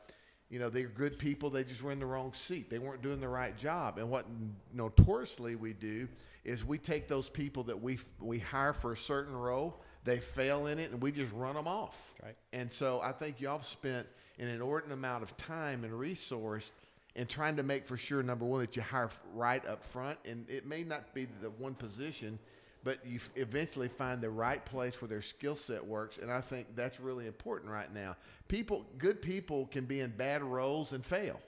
you 0.49 0.58
know 0.58 0.70
they're 0.70 0.88
good 0.88 1.18
people 1.18 1.50
they 1.50 1.64
just 1.64 1.82
were 1.82 1.92
in 1.92 1.99
the 1.99 2.06
wrong 2.06 2.32
seat 2.32 2.70
they 2.70 2.78
weren't 2.78 3.02
doing 3.02 3.20
the 3.20 3.28
right 3.28 3.56
job 3.56 3.99
and 3.99 4.08
what 4.08 4.26
notoriously 4.73 5.56
we 5.56 5.73
do 5.73 6.08
is 6.44 6.64
we 6.64 6.78
take 6.78 7.08
those 7.08 7.28
people 7.28 7.62
that 7.64 7.80
we 7.80 7.99
we 8.20 8.38
hire 8.38 8.73
for 8.73 8.92
a 8.92 8.96
certain 8.96 9.34
role, 9.34 9.80
they 10.04 10.18
fail 10.18 10.66
in 10.66 10.78
it, 10.78 10.90
and 10.90 11.00
we 11.00 11.11
just 11.11 11.32
run 11.32 11.54
them 11.54 11.66
off. 11.66 11.96
Right. 12.23 12.37
And 12.52 12.73
so 12.73 13.00
I 13.02 13.12
think 13.12 13.40
y'all 13.40 13.56
have 13.58 13.66
spent 13.66 14.06
an 14.38 14.49
inordinate 14.49 14.96
amount 14.96 15.23
of 15.23 15.37
time 15.37 15.84
and 15.84 15.92
resource 15.92 16.73
in 17.16 17.26
trying 17.26 17.56
to 17.56 17.62
make 17.62 17.87
for 17.87 17.97
sure 17.97 18.23
number 18.23 18.44
one 18.44 18.61
that 18.61 18.76
you 18.76 18.83
hire 18.83 19.11
right 19.35 19.64
up 19.66 19.85
front, 19.85 20.18
and 20.25 20.49
it 20.49 20.66
may 20.66 20.83
not 20.83 21.14
be 21.14 21.26
the 21.40 21.50
one 21.50 21.75
position. 21.75 22.38
But 22.83 22.99
you 23.06 23.18
eventually 23.37 23.88
find 23.88 24.21
the 24.21 24.28
right 24.28 24.62
place 24.62 25.00
where 25.00 25.09
their 25.09 25.23
skill 25.23 25.56
set 25.56 25.83
works, 25.85 26.18
and 26.18 26.30
I 26.30 26.42
think 26.42 26.66
that's 26.76 27.00
really 27.00 27.26
important 27.26 27.73
right 27.73 27.92
now. 27.94 28.14
People, 28.47 28.85
good 28.99 29.23
people, 29.23 29.66
can 29.66 29.87
be 29.87 30.00
in 30.00 30.11
bad 30.11 30.42
roles 30.42 30.92
and 30.92 31.04
fail. 31.04 31.40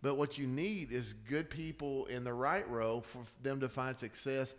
But 0.00 0.14
what 0.14 0.38
you 0.38 0.46
need 0.46 0.92
is 0.92 1.12
good 1.28 1.50
people 1.50 2.06
in 2.06 2.24
the 2.24 2.32
right 2.32 2.68
role 2.70 3.00
for 3.00 3.18
them 3.42 3.60
to 3.60 3.68
find 3.68 3.96
success 3.96 4.54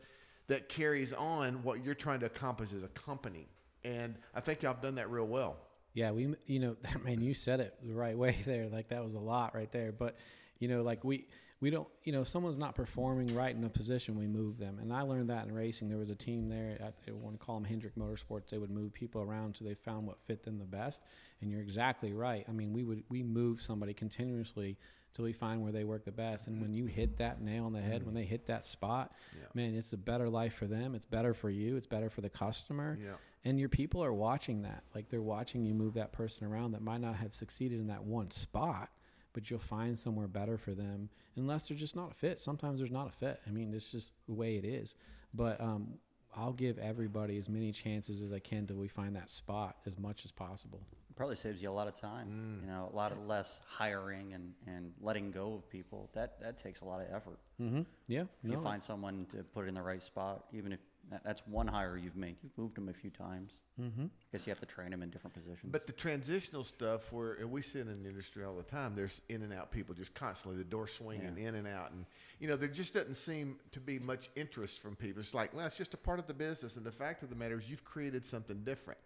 that 0.48 0.70
carries 0.70 1.14
on 1.14 1.64
what 1.64 1.84
you're 1.84 1.96
trying 1.96 2.20
to 2.22 2.26
accomplish 2.26 2.74
as 2.74 2.84
a 2.84 2.90
company. 2.90 3.48
And 3.84 4.16
I 4.36 4.42
think 4.42 4.62
y'all 4.62 4.74
have 4.74 4.82
done 4.82 4.96
that 4.96 5.10
real 5.10 5.26
well. 5.26 5.58
Yeah, 5.98 6.12
we, 6.12 6.36
you 6.46 6.60
know, 6.60 6.76
man, 7.04 7.22
you 7.22 7.34
said 7.34 7.60
it 7.60 7.74
the 7.84 7.96
right 7.96 8.16
way 8.16 8.38
there. 8.46 8.68
Like 8.68 8.90
that 8.90 9.04
was 9.04 9.16
a 9.16 9.20
lot 9.20 9.56
right 9.56 9.72
there. 9.72 9.92
But, 9.92 10.16
you 10.60 10.68
know, 10.68 10.84
like 10.84 11.04
we, 11.04 11.28
we 11.60 11.72
don't, 11.72 11.88
you 12.04 12.12
know, 12.12 12.24
someone's 12.24 12.60
not 12.60 12.76
performing 12.76 13.34
right 13.36 13.56
in 13.56 13.64
a 13.64 13.70
position, 13.70 14.16
we 14.16 14.28
move 14.28 14.60
them. 14.60 14.78
And 14.80 14.94
I 14.94 15.02
learned 15.02 15.32
that 15.32 15.48
in 15.48 15.54
racing. 15.56 15.90
There 15.90 15.98
was 15.98 16.12
a 16.12 16.16
team 16.16 16.50
there, 16.50 16.78
I 16.80 17.12
want 17.12 17.40
to 17.40 17.44
call 17.44 17.56
them 17.56 17.64
Hendrick 17.64 17.96
Motorsports. 17.96 18.50
They 18.52 18.60
would 18.60 18.70
move 18.70 18.94
people 18.94 19.24
around 19.24 19.58
so 19.58 19.66
they 19.66 19.74
found 19.74 20.06
what 20.06 20.20
fit 20.28 20.44
them 20.44 20.60
the 20.60 20.66
best. 20.66 21.02
And 21.42 21.50
you're 21.50 21.62
exactly 21.62 22.14
right. 22.14 22.46
I 22.48 22.52
mean, 22.52 22.74
we 22.74 22.84
would, 22.84 23.04
we 23.10 23.24
move 23.24 23.60
somebody 23.60 23.96
continuously 23.96 24.78
till 25.16 25.26
we 25.26 25.34
find 25.34 25.64
where 25.64 25.72
they 25.72 25.84
work 25.84 26.06
the 26.06 26.12
best. 26.12 26.46
And 26.46 26.62
when 26.62 26.76
you 26.76 26.86
hit 26.86 27.18
that 27.18 27.42
nail 27.42 27.66
on 27.66 27.74
the 27.74 27.82
head, 27.82 28.04
when 28.04 28.14
mm-hmm. 28.14 28.18
they 28.18 28.26
hit 28.26 28.46
that 28.46 28.66
spot, 28.66 29.14
yeah. 29.34 29.48
man, 29.56 29.74
it's 29.74 29.94
a 29.94 29.98
better 29.98 30.30
life 30.30 30.54
for 30.54 30.68
them. 30.68 30.94
It's 30.94 31.06
better 31.06 31.34
for 31.34 31.50
you. 31.50 31.76
It's 31.76 31.88
better 31.88 32.12
for 32.12 32.22
the 32.22 32.30
customer. 32.30 33.00
Yeah. 33.04 33.14
And 33.48 33.58
your 33.58 33.70
people 33.70 34.04
are 34.04 34.14
watching 34.14 34.64
that. 34.64 34.84
Like 34.94 35.08
they're 35.08 35.22
watching 35.22 35.64
you 35.64 35.74
move 35.74 35.94
that 35.94 36.12
person 36.12 36.46
around 36.46 36.74
that 36.74 36.82
might 36.82 37.00
not 37.00 37.16
have 37.16 37.34
succeeded 37.34 37.80
in 37.80 37.88
that 37.88 38.04
one 38.04 38.30
spot, 38.30 38.90
but 39.32 39.50
you'll 39.50 39.58
find 39.58 39.98
somewhere 39.98 40.28
better 40.28 40.58
for 40.58 40.72
them 40.72 41.08
unless 41.38 41.70
they're 41.70 41.78
just 41.78 41.96
not 41.96 42.12
a 42.12 42.14
fit. 42.14 42.42
Sometimes 42.42 42.80
there's 42.80 42.92
not 42.92 43.08
a 43.08 43.12
fit. 43.14 43.40
I 43.48 43.52
mean, 43.52 43.74
it's 43.74 43.90
just 43.90 44.12
the 44.28 44.34
way 44.34 44.58
it 44.58 44.66
is. 44.66 44.96
But 45.34 45.62
um, 45.62 45.94
I'll 46.36 46.52
give 46.52 46.78
everybody 46.78 47.38
as 47.38 47.48
many 47.48 47.72
chances 47.72 48.20
as 48.20 48.34
I 48.34 48.40
can 48.40 48.68
till 48.68 48.76
we 48.76 48.90
find 48.90 49.16
that 49.16 49.30
spot 49.30 49.78
as 49.86 49.98
much 49.98 50.26
as 50.26 50.34
possible 50.34 50.82
probably 51.18 51.36
saves 51.36 51.62
you 51.62 51.70
a 51.70 51.72
lot 51.72 51.88
of 51.88 52.00
time. 52.00 52.28
Mm. 52.28 52.62
You 52.62 52.72
know, 52.72 52.90
a 52.94 52.96
lot 52.96 53.12
of 53.12 53.26
less 53.26 53.60
hiring 53.68 54.34
and, 54.34 54.54
and 54.68 54.94
letting 55.02 55.32
go 55.32 55.56
of 55.56 55.70
people. 55.70 56.10
That 56.14 56.40
that 56.40 56.58
takes 56.58 56.82
a 56.82 56.86
lot 56.86 57.02
of 57.02 57.08
effort. 57.14 57.40
Mm-hmm. 57.60 57.82
Yeah. 58.08 58.22
If 58.22 58.28
no. 58.44 58.56
you 58.56 58.64
find 58.64 58.82
someone 58.82 59.26
to 59.32 59.44
put 59.44 59.66
it 59.66 59.68
in 59.68 59.74
the 59.74 59.82
right 59.82 60.02
spot, 60.02 60.46
even 60.54 60.72
if 60.72 60.80
that's 61.24 61.42
one 61.48 61.68
hire 61.68 61.98
you've 61.98 62.16
made, 62.16 62.36
you've 62.44 62.58
moved 62.58 62.76
them 62.76 62.90
a 62.90 62.94
few 62.94 63.10
times. 63.10 63.54
Mm-hmm. 63.80 64.06
I 64.06 64.08
guess 64.32 64.48
you 64.48 64.52
have 64.52 64.60
to 64.60 64.66
train 64.66 64.92
them 64.92 65.04
in 65.04 65.10
different 65.10 65.34
positions. 65.34 65.72
But 65.72 65.86
the 65.86 65.94
transitional 65.94 66.64
stuff, 66.64 67.12
where 67.14 67.34
and 67.34 67.52
we 67.52 67.62
sit 67.62 67.88
in 67.88 68.04
the 68.04 68.10
industry 68.10 68.44
all 68.44 68.56
the 68.56 68.64
time, 68.64 68.94
there's 68.96 69.22
in 69.30 69.44
and 69.44 69.54
out 69.54 69.72
people 69.72 69.94
just 69.94 70.14
constantly, 70.16 70.58
the 70.58 70.68
door 70.68 70.88
swinging 70.88 71.38
yeah. 71.38 71.48
in 71.50 71.56
and 71.56 71.68
out, 71.68 71.92
and 71.92 72.06
you 72.40 72.48
know 72.48 72.56
there 72.56 72.68
just 72.68 72.94
doesn't 72.94 73.16
seem 73.16 73.58
to 73.72 73.80
be 73.80 74.00
much 74.00 74.30
interest 74.36 74.80
from 74.80 74.96
people. 74.96 75.22
It's 75.22 75.34
like, 75.34 75.54
well, 75.54 75.66
it's 75.66 75.78
just 75.78 75.94
a 75.94 75.98
part 75.98 76.20
of 76.20 76.28
the 76.28 76.34
business, 76.34 76.76
and 76.76 76.86
the 76.86 76.92
fact 76.92 77.24
of 77.24 77.30
the 77.30 77.36
matter 77.36 77.60
is, 77.60 77.70
you've 77.70 77.86
created 77.86 78.26
something 78.26 78.64
different 78.64 79.00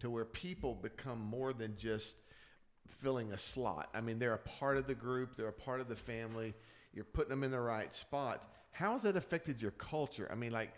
to 0.00 0.10
where 0.10 0.24
people 0.24 0.74
become 0.74 1.20
more 1.20 1.52
than 1.52 1.76
just 1.76 2.16
filling 2.86 3.32
a 3.32 3.38
slot. 3.38 3.88
I 3.94 4.00
mean, 4.00 4.18
they're 4.18 4.34
a 4.34 4.38
part 4.38 4.76
of 4.76 4.86
the 4.86 4.94
group, 4.94 5.36
they're 5.36 5.48
a 5.48 5.52
part 5.52 5.80
of 5.80 5.88
the 5.88 5.96
family. 5.96 6.54
You're 6.92 7.04
putting 7.04 7.30
them 7.30 7.44
in 7.44 7.50
the 7.50 7.60
right 7.60 7.92
spot. 7.94 8.42
How 8.70 8.92
has 8.92 9.02
that 9.02 9.16
affected 9.16 9.60
your 9.60 9.72
culture? 9.72 10.28
I 10.32 10.34
mean, 10.34 10.52
like, 10.52 10.72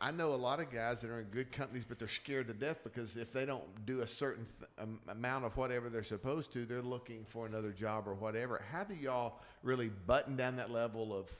I 0.00 0.10
know 0.10 0.32
a 0.32 0.36
lot 0.36 0.60
of 0.60 0.70
guys 0.70 1.02
that 1.02 1.10
are 1.10 1.20
in 1.20 1.26
good 1.26 1.52
companies, 1.52 1.84
but 1.86 1.98
they're 1.98 2.08
scared 2.08 2.46
to 2.48 2.54
death 2.54 2.78
because 2.82 3.16
if 3.16 3.32
they 3.32 3.44
don't 3.44 3.62
do 3.84 4.00
a 4.00 4.06
certain 4.06 4.46
th- 4.58 4.88
amount 5.08 5.44
of 5.44 5.56
whatever 5.56 5.90
they're 5.90 6.02
supposed 6.02 6.52
to, 6.54 6.64
they're 6.64 6.80
looking 6.80 7.26
for 7.28 7.46
another 7.46 7.72
job 7.72 8.08
or 8.08 8.14
whatever. 8.14 8.62
How 8.72 8.84
do 8.84 8.94
y'all 8.94 9.40
really 9.62 9.90
button 10.06 10.36
down 10.36 10.56
that 10.56 10.70
level 10.70 11.14
of 11.14 11.30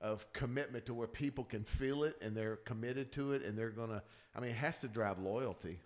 of 0.00 0.32
commitment 0.32 0.86
to 0.86 0.94
where 0.94 1.06
people 1.06 1.44
can 1.44 1.62
feel 1.62 2.02
it 2.02 2.16
and 2.20 2.36
they're 2.36 2.56
committed 2.56 3.12
to 3.12 3.32
it 3.32 3.42
and 3.42 3.58
they're 3.58 3.70
gonna? 3.70 4.02
I 4.34 4.40
mean, 4.40 4.50
it 4.50 4.56
has 4.56 4.78
to 4.78 4.88
drive 4.88 5.18
loyalty. 5.18 5.78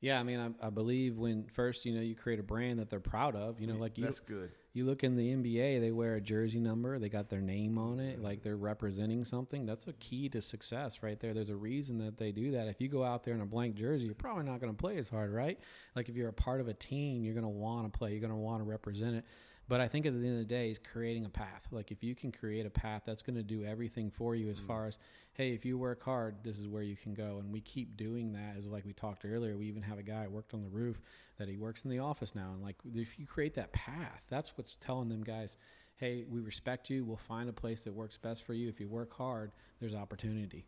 Yeah, 0.00 0.20
I 0.20 0.22
mean, 0.24 0.56
I, 0.60 0.66
I, 0.66 0.70
believe 0.70 1.16
when 1.16 1.46
first, 1.54 1.84
you 1.84 1.94
know, 1.94 2.02
you 2.02 2.14
create 2.14 2.38
a 2.38 2.42
brand 2.42 2.78
that 2.80 2.90
they're 2.90 3.00
proud 3.00 3.34
of. 3.34 3.60
You 3.60 3.66
know, 3.66 3.76
like 3.76 3.96
you. 3.96 4.04
That's 4.04 4.20
good. 4.20 4.50
You 4.76 4.84
look 4.84 5.04
in 5.04 5.16
the 5.16 5.34
NBA, 5.34 5.80
they 5.80 5.90
wear 5.90 6.16
a 6.16 6.20
jersey 6.20 6.60
number. 6.60 6.98
They 6.98 7.08
got 7.08 7.30
their 7.30 7.40
name 7.40 7.78
on 7.78 7.98
it, 7.98 8.16
mm-hmm. 8.16 8.24
like 8.24 8.42
they're 8.42 8.58
representing 8.58 9.24
something. 9.24 9.64
That's 9.64 9.86
a 9.86 9.94
key 9.94 10.28
to 10.28 10.42
success, 10.42 11.02
right 11.02 11.18
there. 11.18 11.32
There's 11.32 11.48
a 11.48 11.56
reason 11.56 11.96
that 12.04 12.18
they 12.18 12.30
do 12.30 12.50
that. 12.50 12.68
If 12.68 12.78
you 12.78 12.88
go 12.88 13.02
out 13.02 13.24
there 13.24 13.32
in 13.32 13.40
a 13.40 13.46
blank 13.46 13.74
jersey, 13.76 14.04
you're 14.04 14.14
probably 14.14 14.44
not 14.44 14.60
going 14.60 14.70
to 14.70 14.76
play 14.76 14.98
as 14.98 15.08
hard, 15.08 15.32
right? 15.32 15.58
Like 15.94 16.10
if 16.10 16.14
you're 16.14 16.28
a 16.28 16.34
part 16.34 16.60
of 16.60 16.68
a 16.68 16.74
team, 16.74 17.24
you're 17.24 17.32
going 17.32 17.44
to 17.44 17.48
want 17.48 17.90
to 17.90 17.98
play. 17.98 18.10
You're 18.10 18.20
going 18.20 18.32
to 18.32 18.36
want 18.36 18.60
to 18.60 18.64
represent 18.64 19.16
it. 19.16 19.24
But 19.68 19.80
I 19.80 19.88
think 19.88 20.06
at 20.06 20.12
the 20.12 20.20
end 20.20 20.34
of 20.34 20.38
the 20.38 20.44
day, 20.44 20.70
is 20.70 20.78
creating 20.78 21.24
a 21.24 21.28
path. 21.28 21.66
Like 21.72 21.90
if 21.90 22.02
you 22.02 22.14
can 22.14 22.30
create 22.30 22.66
a 22.66 22.70
path, 22.70 23.02
that's 23.04 23.22
going 23.22 23.36
to 23.36 23.42
do 23.42 23.64
everything 23.64 24.10
for 24.10 24.36
you 24.36 24.48
as 24.48 24.60
mm. 24.60 24.66
far 24.66 24.86
as 24.86 24.98
hey, 25.32 25.50
if 25.52 25.66
you 25.66 25.76
work 25.76 26.02
hard, 26.02 26.34
this 26.42 26.58
is 26.58 26.66
where 26.66 26.82
you 26.82 26.96
can 26.96 27.12
go. 27.12 27.38
And 27.40 27.52
we 27.52 27.60
keep 27.60 27.96
doing 27.96 28.32
that. 28.32 28.54
As 28.56 28.68
like 28.68 28.86
we 28.86 28.94
talked 28.94 29.24
earlier, 29.24 29.56
we 29.56 29.66
even 29.66 29.82
have 29.82 29.98
a 29.98 30.02
guy 30.02 30.26
worked 30.28 30.54
on 30.54 30.62
the 30.62 30.68
roof 30.68 31.00
that 31.38 31.48
he 31.48 31.56
works 31.56 31.84
in 31.84 31.90
the 31.90 31.98
office 31.98 32.34
now. 32.34 32.52
And 32.54 32.62
like 32.62 32.76
if 32.94 33.18
you 33.18 33.26
create 33.26 33.54
that 33.54 33.72
path, 33.72 34.22
that's 34.30 34.56
what's 34.56 34.76
telling 34.80 35.08
them 35.08 35.22
guys, 35.22 35.58
hey, 35.96 36.24
we 36.30 36.40
respect 36.40 36.88
you. 36.88 37.04
We'll 37.04 37.16
find 37.16 37.48
a 37.48 37.52
place 37.52 37.82
that 37.82 37.92
works 37.92 38.16
best 38.16 38.44
for 38.44 38.54
you. 38.54 38.68
If 38.68 38.80
you 38.80 38.88
work 38.88 39.12
hard, 39.12 39.52
there's 39.80 39.94
opportunity. 39.94 40.64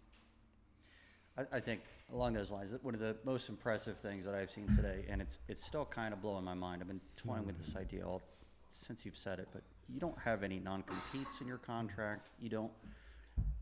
I, 1.38 1.56
I 1.56 1.60
think 1.60 1.82
along 2.12 2.34
those 2.34 2.50
lines, 2.50 2.74
one 2.82 2.94
of 2.94 3.00
the 3.00 3.16
most 3.24 3.48
impressive 3.48 3.96
things 3.96 4.24
that 4.24 4.34
I've 4.34 4.50
seen 4.50 4.68
today, 4.74 5.04
and 5.08 5.22
it's 5.22 5.38
it's 5.48 5.64
still 5.64 5.84
kind 5.84 6.12
of 6.12 6.20
blowing 6.20 6.44
my 6.44 6.54
mind. 6.54 6.82
I've 6.82 6.88
been 6.88 7.00
toying 7.16 7.46
with 7.46 7.58
this 7.58 7.76
idea 7.76 8.04
all 8.04 8.22
since 8.70 9.04
you've 9.04 9.16
said 9.16 9.38
it, 9.38 9.48
but 9.52 9.62
you 9.88 10.00
don't 10.00 10.18
have 10.18 10.42
any 10.42 10.58
non-competes 10.58 11.40
in 11.40 11.46
your 11.46 11.58
contract. 11.58 12.30
You 12.40 12.48
don't 12.48 12.72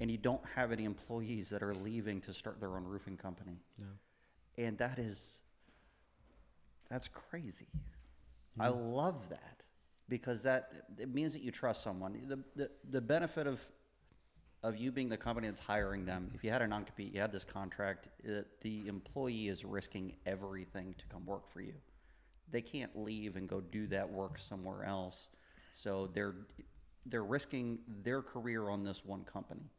and 0.01 0.11
you 0.11 0.17
don't 0.17 0.43
have 0.55 0.73
any 0.73 0.85
employees 0.85 1.51
that 1.51 1.63
are 1.63 1.75
leaving 1.75 2.21
to 2.23 2.33
start 2.33 2.61
their 2.61 2.77
own 2.77 2.85
roofing 2.85 3.17
company. 3.17 3.59
No. 3.79 3.87
And 4.65 4.79
that 4.79 4.99
is 4.99 5.39
that's 6.89 7.09
crazy. 7.09 7.67
Mm-hmm. 8.59 8.63
I 8.63 8.69
love 8.69 9.29
that 9.29 9.63
because 10.09 10.43
that 10.43 10.71
it 10.99 11.13
means 11.13 11.33
that 11.33 11.43
you 11.43 11.51
trust 11.51 11.83
someone. 11.83 12.19
The, 12.27 12.39
the 12.55 12.71
the 12.91 13.01
benefit 13.01 13.47
of 13.47 13.67
of 14.63 14.77
you 14.77 14.91
being 14.91 15.09
the 15.09 15.17
company 15.17 15.49
that's 15.49 15.61
hiring 15.61 16.05
them, 16.05 16.31
if 16.35 16.43
you 16.43 16.51
had 16.51 16.63
a 16.63 16.67
non 16.67 16.85
compete, 16.85 17.15
you 17.15 17.21
had 17.21 17.33
this 17.33 17.45
contract, 17.45 18.09
it, 18.25 18.61
the 18.63 18.89
employee 18.89 19.49
is 19.49 19.65
risking 19.65 20.15
everything 20.25 20.95
to 20.99 21.07
come 21.07 21.25
work 21.25 21.49
for 21.49 21.61
you. 21.61 21.75
They 22.51 22.63
can't 22.63 22.97
leave 22.97 23.37
and 23.37 23.49
go 23.49 23.61
do 23.61 23.87
that 23.89 24.09
work 24.09 24.39
somewhere 24.39 24.85
else. 24.85 25.29
So 25.73 26.09
they're 26.13 26.35
they're 27.07 27.25
risking 27.25 27.79
their 28.03 28.23
career 28.23 28.69
on 28.69 28.83
this 28.83 29.05
one 29.05 29.25
company 29.25 29.71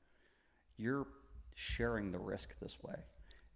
you're 0.78 1.08
sharing 1.56 2.12
the 2.12 2.20
risk 2.20 2.58
this 2.60 2.78
way. 2.82 2.96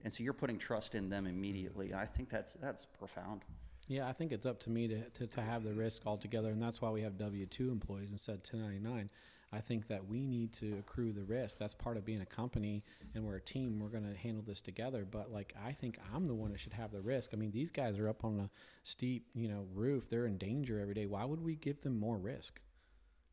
And 0.04 0.12
so 0.12 0.24
you're 0.24 0.34
putting 0.34 0.58
trust 0.58 0.96
in 0.96 1.10
them 1.10 1.28
immediately. 1.28 1.94
I 1.94 2.06
think 2.06 2.30
that's 2.30 2.54
that's 2.56 2.86
profound. 2.86 3.44
Yeah, 3.88 4.08
I 4.08 4.14
think 4.14 4.32
it's 4.32 4.46
up 4.46 4.60
to 4.62 4.70
me 4.70 4.88
to, 4.88 5.10
to, 5.10 5.28
to 5.28 5.42
have 5.42 5.64
the 5.64 5.74
risk 5.74 6.06
altogether, 6.06 6.50
and 6.50 6.62
that's 6.62 6.82
why 6.82 6.90
we 6.90 7.02
have 7.02 7.18
W 7.18 7.46
two 7.46 7.72
employees 7.72 8.12
instead 8.12 8.36
of 8.36 8.42
1099. 8.42 9.10
I 9.54 9.60
think 9.60 9.88
that 9.90 10.08
we 10.08 10.26
need 10.26 10.54
to 10.54 10.78
accrue 10.80 11.12
the 11.12 11.24
risk. 11.24 11.58
That's 11.58 11.74
part 11.74 11.98
of 11.98 12.06
being 12.06 12.22
a 12.22 12.26
company 12.26 12.84
and 13.14 13.26
we're 13.26 13.36
a 13.36 13.42
team. 13.42 13.80
We're 13.80 13.90
going 13.90 14.10
to 14.10 14.18
handle 14.18 14.44
this 14.48 14.62
together. 14.62 15.06
But 15.10 15.32
like, 15.32 15.54
I 15.66 15.74
think 15.74 16.00
I'm 16.14 16.28
the 16.28 16.34
one 16.34 16.52
that 16.52 16.60
should 16.60 16.74
have 16.74 16.92
the 16.92 17.02
risk. 17.02 17.32
I 17.34 17.38
mean, 17.38 17.52
these 17.52 17.70
guys 17.70 18.00
are 18.00 18.08
up 18.08 18.24
on 18.24 18.40
a 18.40 18.50
steep, 18.84 19.28
you 19.34 19.50
know, 19.50 19.66
roof. 19.74 20.10
They're 20.10 20.26
in 20.26 20.38
danger 20.38 20.80
every 20.80 20.94
day. 20.94 21.06
Why 21.06 21.26
would 21.26 21.44
we 21.44 21.56
give 21.56 21.82
them 21.82 22.00
more 22.00 22.18
risk? 22.18 22.62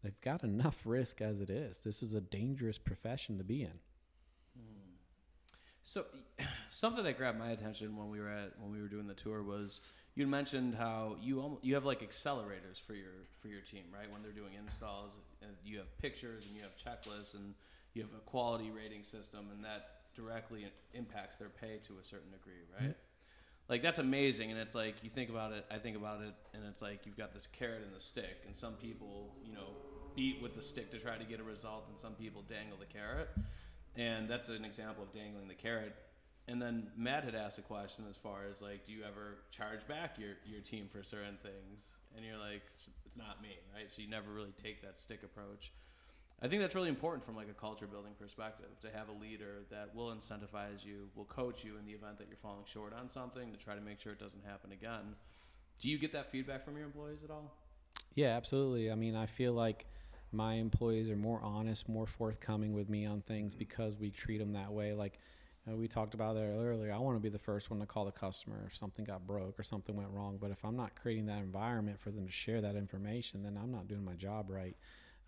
They've 0.02 0.20
got 0.20 0.42
enough 0.42 0.80
risk 0.84 1.20
as 1.20 1.40
it 1.40 1.50
is. 1.50 1.78
This 1.78 2.02
is 2.02 2.14
a 2.14 2.20
dangerous 2.20 2.78
profession 2.78 3.38
to 3.38 3.44
be 3.44 3.62
in. 3.62 3.78
Hmm. 4.56 4.94
So, 5.82 6.04
something 6.70 7.04
that 7.04 7.16
grabbed 7.16 7.38
my 7.38 7.50
attention 7.50 7.96
when 7.96 8.10
we 8.10 8.20
were 8.20 8.28
at 8.28 8.58
when 8.58 8.72
we 8.72 8.80
were 8.80 8.88
doing 8.88 9.06
the 9.06 9.14
tour 9.14 9.42
was 9.42 9.80
you 10.18 10.26
mentioned 10.26 10.74
how 10.74 11.16
you 11.22 11.40
almost, 11.40 11.64
you 11.64 11.74
have 11.74 11.84
like 11.84 12.00
accelerators 12.00 12.80
for 12.84 12.94
your 12.94 13.14
for 13.40 13.48
your 13.48 13.60
team, 13.60 13.84
right? 13.92 14.10
When 14.10 14.22
they're 14.22 14.32
doing 14.32 14.54
installs, 14.58 15.12
and 15.42 15.52
you 15.64 15.78
have 15.78 15.96
pictures 15.98 16.44
and 16.46 16.56
you 16.56 16.62
have 16.62 16.76
checklists 16.76 17.34
and 17.34 17.54
you 17.94 18.02
have 18.02 18.10
a 18.12 18.20
quality 18.28 18.70
rating 18.70 19.04
system, 19.04 19.46
and 19.54 19.64
that 19.64 20.00
directly 20.14 20.66
impacts 20.92 21.36
their 21.36 21.48
pay 21.48 21.78
to 21.86 21.94
a 22.00 22.04
certain 22.04 22.30
degree, 22.32 22.64
right? 22.74 22.90
Mm-hmm. 22.90 23.68
Like 23.68 23.82
that's 23.82 23.98
amazing, 23.98 24.50
and 24.50 24.58
it's 24.58 24.74
like 24.74 24.96
you 25.04 25.10
think 25.10 25.30
about 25.30 25.52
it. 25.52 25.64
I 25.70 25.78
think 25.78 25.96
about 25.96 26.20
it, 26.22 26.34
and 26.52 26.64
it's 26.68 26.82
like 26.82 27.06
you've 27.06 27.18
got 27.18 27.32
this 27.32 27.46
carrot 27.46 27.82
and 27.84 27.94
the 27.94 28.00
stick, 28.00 28.42
and 28.46 28.56
some 28.56 28.74
people, 28.74 29.34
you 29.44 29.52
know, 29.52 29.76
beat 30.16 30.42
with 30.42 30.56
the 30.56 30.62
stick 30.62 30.90
to 30.90 30.98
try 30.98 31.16
to 31.16 31.24
get 31.24 31.38
a 31.38 31.44
result, 31.44 31.84
and 31.88 31.98
some 31.98 32.14
people 32.14 32.42
dangle 32.48 32.76
the 32.76 32.86
carrot 32.86 33.28
and 33.98 34.28
that's 34.28 34.48
an 34.48 34.64
example 34.64 35.02
of 35.02 35.12
dangling 35.12 35.48
the 35.48 35.54
carrot. 35.54 35.94
And 36.48 36.60
then 36.60 36.88
Matt 36.96 37.24
had 37.24 37.34
asked 37.34 37.58
a 37.58 37.62
question 37.62 38.04
as 38.08 38.16
far 38.16 38.46
as 38.50 38.62
like, 38.62 38.86
do 38.86 38.92
you 38.92 39.04
ever 39.04 39.36
charge 39.50 39.86
back 39.86 40.18
your, 40.18 40.36
your 40.46 40.62
team 40.62 40.88
for 40.90 41.02
certain 41.02 41.36
things? 41.42 41.98
And 42.16 42.24
you're 42.24 42.38
like, 42.38 42.62
it's 43.04 43.18
not 43.18 43.42
me, 43.42 43.50
right? 43.74 43.92
So 43.92 44.00
you 44.00 44.08
never 44.08 44.32
really 44.32 44.54
take 44.60 44.80
that 44.80 44.98
stick 44.98 45.22
approach. 45.22 45.72
I 46.40 46.48
think 46.48 46.62
that's 46.62 46.74
really 46.74 46.88
important 46.88 47.26
from 47.26 47.36
like 47.36 47.50
a 47.50 47.52
culture 47.52 47.86
building 47.86 48.12
perspective 48.18 48.70
to 48.80 48.88
have 48.96 49.08
a 49.10 49.12
leader 49.12 49.56
that 49.70 49.94
will 49.94 50.10
incentivize 50.10 50.84
you, 50.84 51.10
will 51.14 51.26
coach 51.26 51.64
you 51.64 51.76
in 51.76 51.84
the 51.84 51.92
event 51.92 52.16
that 52.18 52.28
you're 52.28 52.38
falling 52.38 52.64
short 52.64 52.94
on 52.94 53.10
something 53.10 53.52
to 53.52 53.58
try 53.58 53.74
to 53.74 53.80
make 53.82 54.00
sure 54.00 54.12
it 54.12 54.20
doesn't 54.20 54.44
happen 54.46 54.72
again. 54.72 55.16
Do 55.78 55.90
you 55.90 55.98
get 55.98 56.12
that 56.12 56.32
feedback 56.32 56.64
from 56.64 56.76
your 56.76 56.86
employees 56.86 57.24
at 57.24 57.30
all? 57.30 57.52
Yeah, 58.14 58.28
absolutely. 58.28 58.90
I 58.90 58.94
mean, 58.94 59.14
I 59.14 59.26
feel 59.26 59.52
like 59.52 59.84
my 60.32 60.54
employees 60.54 61.10
are 61.10 61.16
more 61.16 61.40
honest, 61.42 61.88
more 61.88 62.06
forthcoming 62.06 62.72
with 62.72 62.88
me 62.88 63.04
on 63.04 63.20
things 63.20 63.54
because 63.54 63.96
we 63.96 64.10
treat 64.10 64.38
them 64.38 64.54
that 64.54 64.72
way. 64.72 64.94
Like 64.94 65.18
we 65.74 65.88
talked 65.88 66.14
about 66.14 66.34
that 66.34 66.44
earlier. 66.44 66.92
I 66.92 66.98
want 66.98 67.16
to 67.16 67.20
be 67.20 67.28
the 67.28 67.38
first 67.38 67.70
one 67.70 67.80
to 67.80 67.86
call 67.86 68.04
the 68.04 68.12
customer 68.12 68.64
if 68.66 68.76
something 68.76 69.04
got 69.04 69.26
broke 69.26 69.58
or 69.58 69.62
something 69.62 69.96
went 69.96 70.10
wrong. 70.10 70.38
But 70.40 70.50
if 70.50 70.64
I'm 70.64 70.76
not 70.76 70.94
creating 70.94 71.26
that 71.26 71.38
environment 71.38 72.00
for 72.00 72.10
them 72.10 72.26
to 72.26 72.32
share 72.32 72.60
that 72.60 72.76
information, 72.76 73.42
then 73.42 73.58
I'm 73.60 73.70
not 73.70 73.88
doing 73.88 74.04
my 74.04 74.14
job 74.14 74.50
right. 74.50 74.76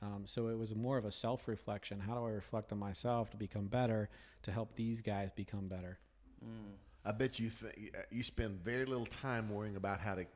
Um, 0.02 0.22
so 0.24 0.48
it 0.48 0.58
was 0.58 0.74
more 0.74 0.96
of 0.96 1.04
a 1.04 1.10
self 1.10 1.48
reflection. 1.48 2.00
How 2.00 2.14
do 2.14 2.24
I 2.24 2.30
reflect 2.30 2.72
on 2.72 2.78
myself 2.78 3.30
to 3.30 3.36
become 3.36 3.66
better, 3.66 4.08
to 4.42 4.52
help 4.52 4.74
these 4.74 5.00
guys 5.00 5.30
become 5.32 5.68
better? 5.68 5.98
Mm. 6.44 6.72
I 7.04 7.12
bet 7.12 7.38
you 7.38 7.50
th- 7.50 7.92
you 8.10 8.22
spend 8.22 8.62
very 8.62 8.84
little 8.84 9.06
time 9.06 9.50
worrying 9.50 9.76
about 9.76 10.00
how 10.00 10.14
to 10.14 10.26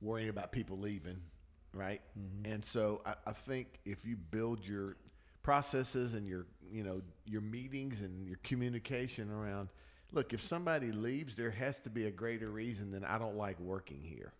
worrying 0.00 0.28
about 0.28 0.52
people 0.52 0.78
leaving 0.78 1.20
right? 1.74 2.00
Mm-hmm. 2.18 2.52
And 2.52 2.64
so 2.64 3.00
I, 3.06 3.14
I, 3.26 3.32
think 3.32 3.78
if 3.84 4.04
you 4.04 4.16
build 4.16 4.66
your 4.66 4.96
processes 5.42 6.14
and 6.14 6.26
your 6.26 6.46
you 6.70 6.82
know 6.82 7.02
your 7.26 7.40
meetings 7.40 8.02
and 8.02 8.26
your 8.26 8.38
communication 8.42 9.30
around, 9.30 9.68
look, 10.12 10.32
if 10.32 10.40
somebody 10.42 10.92
leaves, 10.92 11.36
there 11.36 11.50
has 11.50 11.80
to 11.80 11.90
be 11.90 12.06
a 12.06 12.10
greater 12.10 12.50
reason 12.50 12.90
than 12.90 13.04
I 13.04 13.18
don't 13.18 13.36
like 13.36 13.58
working 13.60 14.00
here. 14.02 14.32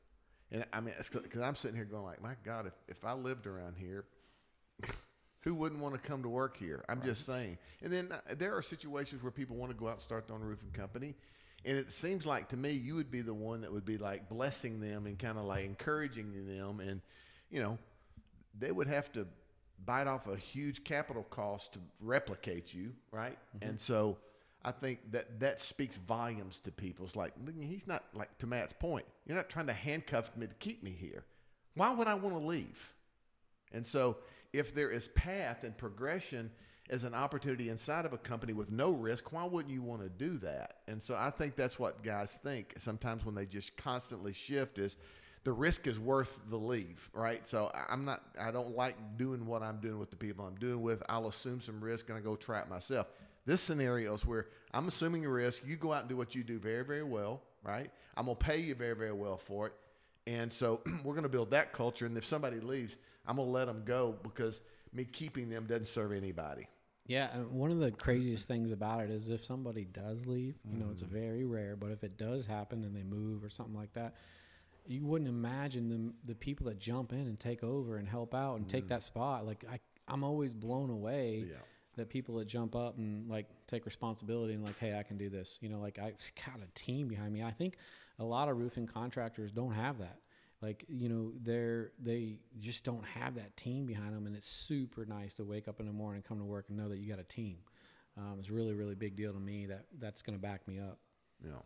And 0.50 0.64
I 0.73 0.80
mean, 0.80 0.94
because 0.99 1.40
I'm 1.40 1.54
sitting 1.54 1.76
here 1.76 1.85
going 1.85 2.04
like, 2.04 2.23
my 2.23 2.35
God, 2.44 2.66
if 2.66 2.75
if 2.88 3.04
I 3.04 3.12
lived 3.12 3.47
around 3.47 3.76
here. 3.78 4.04
who 5.42 5.54
wouldn't 5.54 5.80
want 5.80 5.92
to 5.92 6.00
come 6.00 6.23
to 6.23 6.28
work 6.28 6.56
here? 6.56 6.85
I'm 6.88 7.00
right. 7.00 7.06
just 7.06 7.26
saying. 7.26 7.59
And 7.82 7.92
then 7.92 8.12
uh, 8.12 8.35
there 8.38 8.56
are 8.56 8.62
situations 8.62 9.25
where 9.25 9.32
people 9.32 9.56
want 9.56 9.73
to 9.73 9.76
go 9.76 9.88
out 9.88 9.94
and 9.94 10.00
start 10.00 10.28
their 10.28 10.37
own 10.37 10.42
roofing 10.42 10.71
company. 10.71 11.16
And 11.64 11.76
it 11.76 11.92
seems 11.92 12.25
like 12.26 12.49
to 12.50 12.56
me 12.56 12.71
you 12.71 12.94
would 12.94 13.11
be 13.11 13.23
the 13.23 13.35
one 13.35 13.61
that 13.62 13.73
would 13.73 13.85
be 13.85 13.99
like 13.99 14.28
blessing 14.28 14.80
them 14.80 15.06
and 15.06 15.18
kind 15.18 15.38
of 15.38 15.44
like 15.44 15.64
encouraging 15.64 16.47
them 16.47 16.80
and 16.80 17.00
you 17.50 17.61
know, 17.61 17.78
they 18.59 18.73
would 18.73 18.88
have 18.88 19.12
to 19.12 19.26
bite 19.85 20.07
off 20.07 20.26
a 20.29 20.37
huge 20.37 20.85
capital 20.85 21.25
cost 21.25 21.73
to 21.75 21.79
replicate 22.00 22.73
you, 22.73 22.93
right? 23.11 23.37
Mm-hmm. 23.57 23.69
And 23.71 23.81
so 23.81 24.19
I 24.64 24.71
think 24.71 25.12
that 25.12 25.41
that 25.41 25.61
speaks 25.61 25.97
volumes 25.97 26.61
to 26.61 26.71
people. 26.71 27.06
It's 27.06 27.17
like 27.17 27.32
he's 27.61 27.87
not 27.87 28.04
like 28.15 28.37
to 28.39 28.47
Matt's 28.47 28.73
point. 28.73 29.06
You're 29.26 29.37
not 29.37 29.49
trying 29.49 29.67
to 29.67 29.73
handcuff 29.73 30.37
me 30.37 30.47
to 30.47 30.54
keep 30.54 30.82
me 30.82 30.91
here. 30.91 31.25
Why 31.75 31.93
would 31.93 32.06
I 32.06 32.15
want 32.15 32.37
to 32.37 32.47
leave? 32.47 32.93
And 33.73 33.87
so 33.87 34.19
if 34.52 34.75
there 34.75 34.91
is 34.91 35.08
path 35.08 35.65
and 35.65 35.76
progression 35.76 36.50
as 36.91 37.04
an 37.04 37.15
opportunity 37.15 37.71
inside 37.71 38.04
of 38.04 38.13
a 38.13 38.19
company 38.19 38.52
with 38.52 38.71
no 38.71 38.91
risk, 38.91 39.32
why 39.32 39.45
wouldn't 39.45 39.73
you 39.73 39.82
want 39.82 40.02
to 40.02 40.08
do 40.08 40.37
that? 40.39 40.78
And 40.89 41.02
so 41.02 41.15
I 41.15 41.30
think 41.30 41.56
that's 41.56 41.78
what 41.78 42.02
guys 42.02 42.35
think 42.43 42.75
sometimes 42.78 43.25
when 43.25 43.35
they 43.35 43.47
just 43.47 43.76
constantly 43.76 44.32
shift 44.32 44.78
is 44.78 44.97
the 45.45 45.52
risk 45.52 45.87
is 45.87 45.99
worth 45.99 46.41
the 46.50 46.57
leave, 46.57 47.11
right? 47.13 47.47
So 47.47 47.71
I'm 47.89 48.05
not, 48.05 48.23
I 48.41 48.50
don't 48.50 48.76
like 48.76 48.97
doing 49.17 49.45
what 49.47 49.63
I'm 49.63 49.78
doing 49.78 49.99
with 49.99 50.11
the 50.11 50.17
people 50.17 50.45
I'm 50.45 50.55
doing 50.57 50.83
with. 50.83 51.02
I'll 51.09 51.28
assume 51.28 51.61
some 51.61 51.83
risk 51.83 52.09
and 52.09 52.19
I 52.19 52.21
go 52.21 52.37
trap 52.37 52.69
myself. 52.71 53.09
This 53.45 53.61
scenario 53.61 54.15
is 54.15 54.25
where 54.25 54.47
I'm 54.73 54.87
assuming 54.87 55.25
a 55.25 55.28
risk. 55.28 55.63
You 55.67 55.76
go 55.76 55.93
out 55.93 56.02
and 56.02 56.09
do 56.09 56.17
what 56.17 56.35
you 56.35 56.45
do 56.45 56.59
very, 56.59 56.85
very 56.85 57.02
well, 57.02 57.43
right? 57.65 57.91
I'm 58.17 58.26
gonna 58.26 58.37
pay 58.37 58.59
you 58.59 58.75
very, 58.75 58.95
very 58.95 59.13
well 59.13 59.37
for 59.37 59.69
it, 59.69 59.73
and 60.26 60.52
so 60.52 60.81
we're 61.05 61.15
gonna 61.15 61.28
build 61.28 61.50
that 61.50 61.73
culture. 61.73 62.07
And 62.07 62.17
if 62.17 62.25
somebody 62.25 62.61
leaves, 62.61 62.95
I'm 63.26 63.37
gonna 63.37 63.50
let 63.50 63.67
them 63.67 63.83
go 63.85 64.15
because 64.23 64.61
me 64.93 65.05
keeping 65.05 65.49
them 65.49 65.67
doesn't 65.67 65.89
serve 65.89 66.13
anybody. 66.13 66.69
Yeah, 67.07 67.35
and 67.35 67.50
one 67.50 67.73
of 67.73 67.81
the 67.81 67.91
craziest 67.91 68.47
things 68.47 68.71
about 68.71 69.00
it 69.00 69.11
is 69.11 69.28
if 69.28 69.45
somebody 69.45 69.85
does 69.85 70.28
leave, 70.28 70.55
you 70.65 70.78
know, 70.78 70.91
it's 70.93 71.02
mm-hmm. 71.02 71.13
very 71.13 71.45
rare, 71.45 71.75
but 71.75 71.91
if 71.91 72.05
it 72.05 72.17
does 72.17 72.47
happen 72.47 72.85
and 72.85 72.95
they 72.95 73.02
move 73.02 73.43
or 73.43 73.50
something 73.50 73.75
like 73.75 73.93
that, 73.95 74.15
you 74.86 75.04
wouldn't 75.04 75.28
imagine 75.28 75.88
the 75.88 76.32
the 76.32 76.34
people 76.34 76.66
that 76.66 76.78
jump 76.78 77.12
in 77.12 77.21
and 77.21 77.38
take 77.38 77.62
over 77.62 77.97
and 77.97 78.08
help 78.08 78.34
out 78.34 78.56
and 78.56 78.66
mm. 78.66 78.71
take 78.71 78.88
that 78.88 79.02
spot. 79.02 79.47
Like 79.47 79.64
I, 79.71 79.80
I'm 80.08 80.25
always 80.25 80.54
blown 80.54 80.90
away 80.90 81.45
yeah. 81.49 81.56
that 81.97 82.08
people 82.08 82.36
that 82.36 82.47
jump 82.47 82.75
up 82.75 82.99
and 82.99 83.28
like 83.28 83.47
take 83.68 83.86
responsibility 83.86 84.54
and 84.54 84.64
like, 84.64 84.78
hey, 84.78 84.99
I 84.99 85.02
can 85.02 85.16
do 85.16 85.30
this. 85.30 85.58
You 85.60 85.68
know, 85.68 85.80
like 85.80 85.99
I've 85.99 86.16
got 86.47 86.60
a 86.62 86.71
team 86.75 87.08
behind 87.08 87.32
me. 87.32 87.42
I 87.42 87.52
think 87.52 87.76
a 88.18 88.25
lot 88.25 88.49
of 88.49 88.58
roofing 88.58 88.86
contractors 88.86 89.52
don't 89.52 89.73
have 89.73 89.99
that. 89.99 90.18
Like 90.60 90.84
you 90.88 91.08
know, 91.08 91.32
they're 91.42 91.90
they 92.00 92.38
just 92.60 92.84
don't 92.84 93.04
have 93.04 93.34
that 93.34 93.56
team 93.56 93.84
behind 93.84 94.14
them, 94.14 94.26
and 94.26 94.36
it's 94.36 94.49
super 94.49 95.04
nice 95.04 95.34
to 95.34 95.45
wake 95.45 95.66
up 95.66 95.80
in 95.80 95.86
the 95.86 95.92
morning, 95.92 96.23
come 96.26 96.38
to 96.38 96.45
work, 96.45 96.66
and 96.68 96.78
know 96.78 96.88
that 96.88 96.99
you 96.99 97.08
got 97.08 97.18
a 97.18 97.25
team. 97.25 97.56
Um, 98.16 98.36
it's 98.38 98.50
really 98.50 98.75
really 98.75 98.95
big 98.95 99.16
deal 99.16 99.32
to 99.32 99.40
me 99.40 99.66
that 99.66 99.86
that's 99.99 100.23
going 100.23 100.38
to 100.38 100.42
back 100.42 100.66
me 100.68 100.78
up. 100.78 100.99
Yeah. 101.45 101.62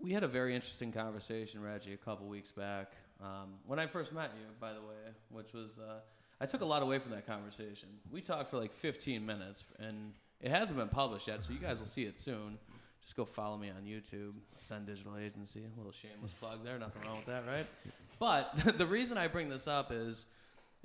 We 0.00 0.12
had 0.12 0.22
a 0.22 0.28
very 0.28 0.54
interesting 0.54 0.92
conversation, 0.92 1.62
Reggie, 1.62 1.92
a 1.92 1.96
couple 1.96 2.26
weeks 2.26 2.52
back 2.52 2.92
um, 3.20 3.54
when 3.66 3.78
I 3.78 3.86
first 3.86 4.12
met 4.12 4.30
you, 4.38 4.46
by 4.60 4.72
the 4.72 4.80
way, 4.80 5.12
which 5.30 5.52
was 5.52 5.78
uh, 5.78 5.98
I 6.40 6.46
took 6.46 6.60
a 6.60 6.64
lot 6.64 6.82
away 6.82 6.98
from 6.98 7.10
that 7.12 7.26
conversation. 7.26 7.88
We 8.12 8.20
talked 8.20 8.50
for 8.50 8.58
like 8.58 8.72
15 8.72 9.24
minutes, 9.24 9.64
and 9.78 10.12
it 10.40 10.50
hasn't 10.50 10.78
been 10.78 10.88
published 10.88 11.26
yet, 11.26 11.42
so 11.42 11.52
you 11.52 11.58
guys 11.58 11.80
will 11.80 11.86
see 11.86 12.04
it 12.04 12.16
soon. 12.16 12.58
Just 13.02 13.16
go 13.16 13.24
follow 13.24 13.56
me 13.56 13.70
on 13.70 13.84
YouTube, 13.84 14.34
Ascend 14.56 14.86
Digital 14.86 15.16
Agency. 15.16 15.62
A 15.64 15.78
little 15.78 15.92
shameless 15.92 16.32
plug 16.32 16.62
there, 16.62 16.78
nothing 16.78 17.02
wrong 17.06 17.16
with 17.16 17.26
that, 17.26 17.44
right? 17.46 17.66
But 18.20 18.52
the 18.78 18.86
reason 18.86 19.18
I 19.18 19.26
bring 19.26 19.48
this 19.48 19.66
up 19.66 19.90
is 19.90 20.26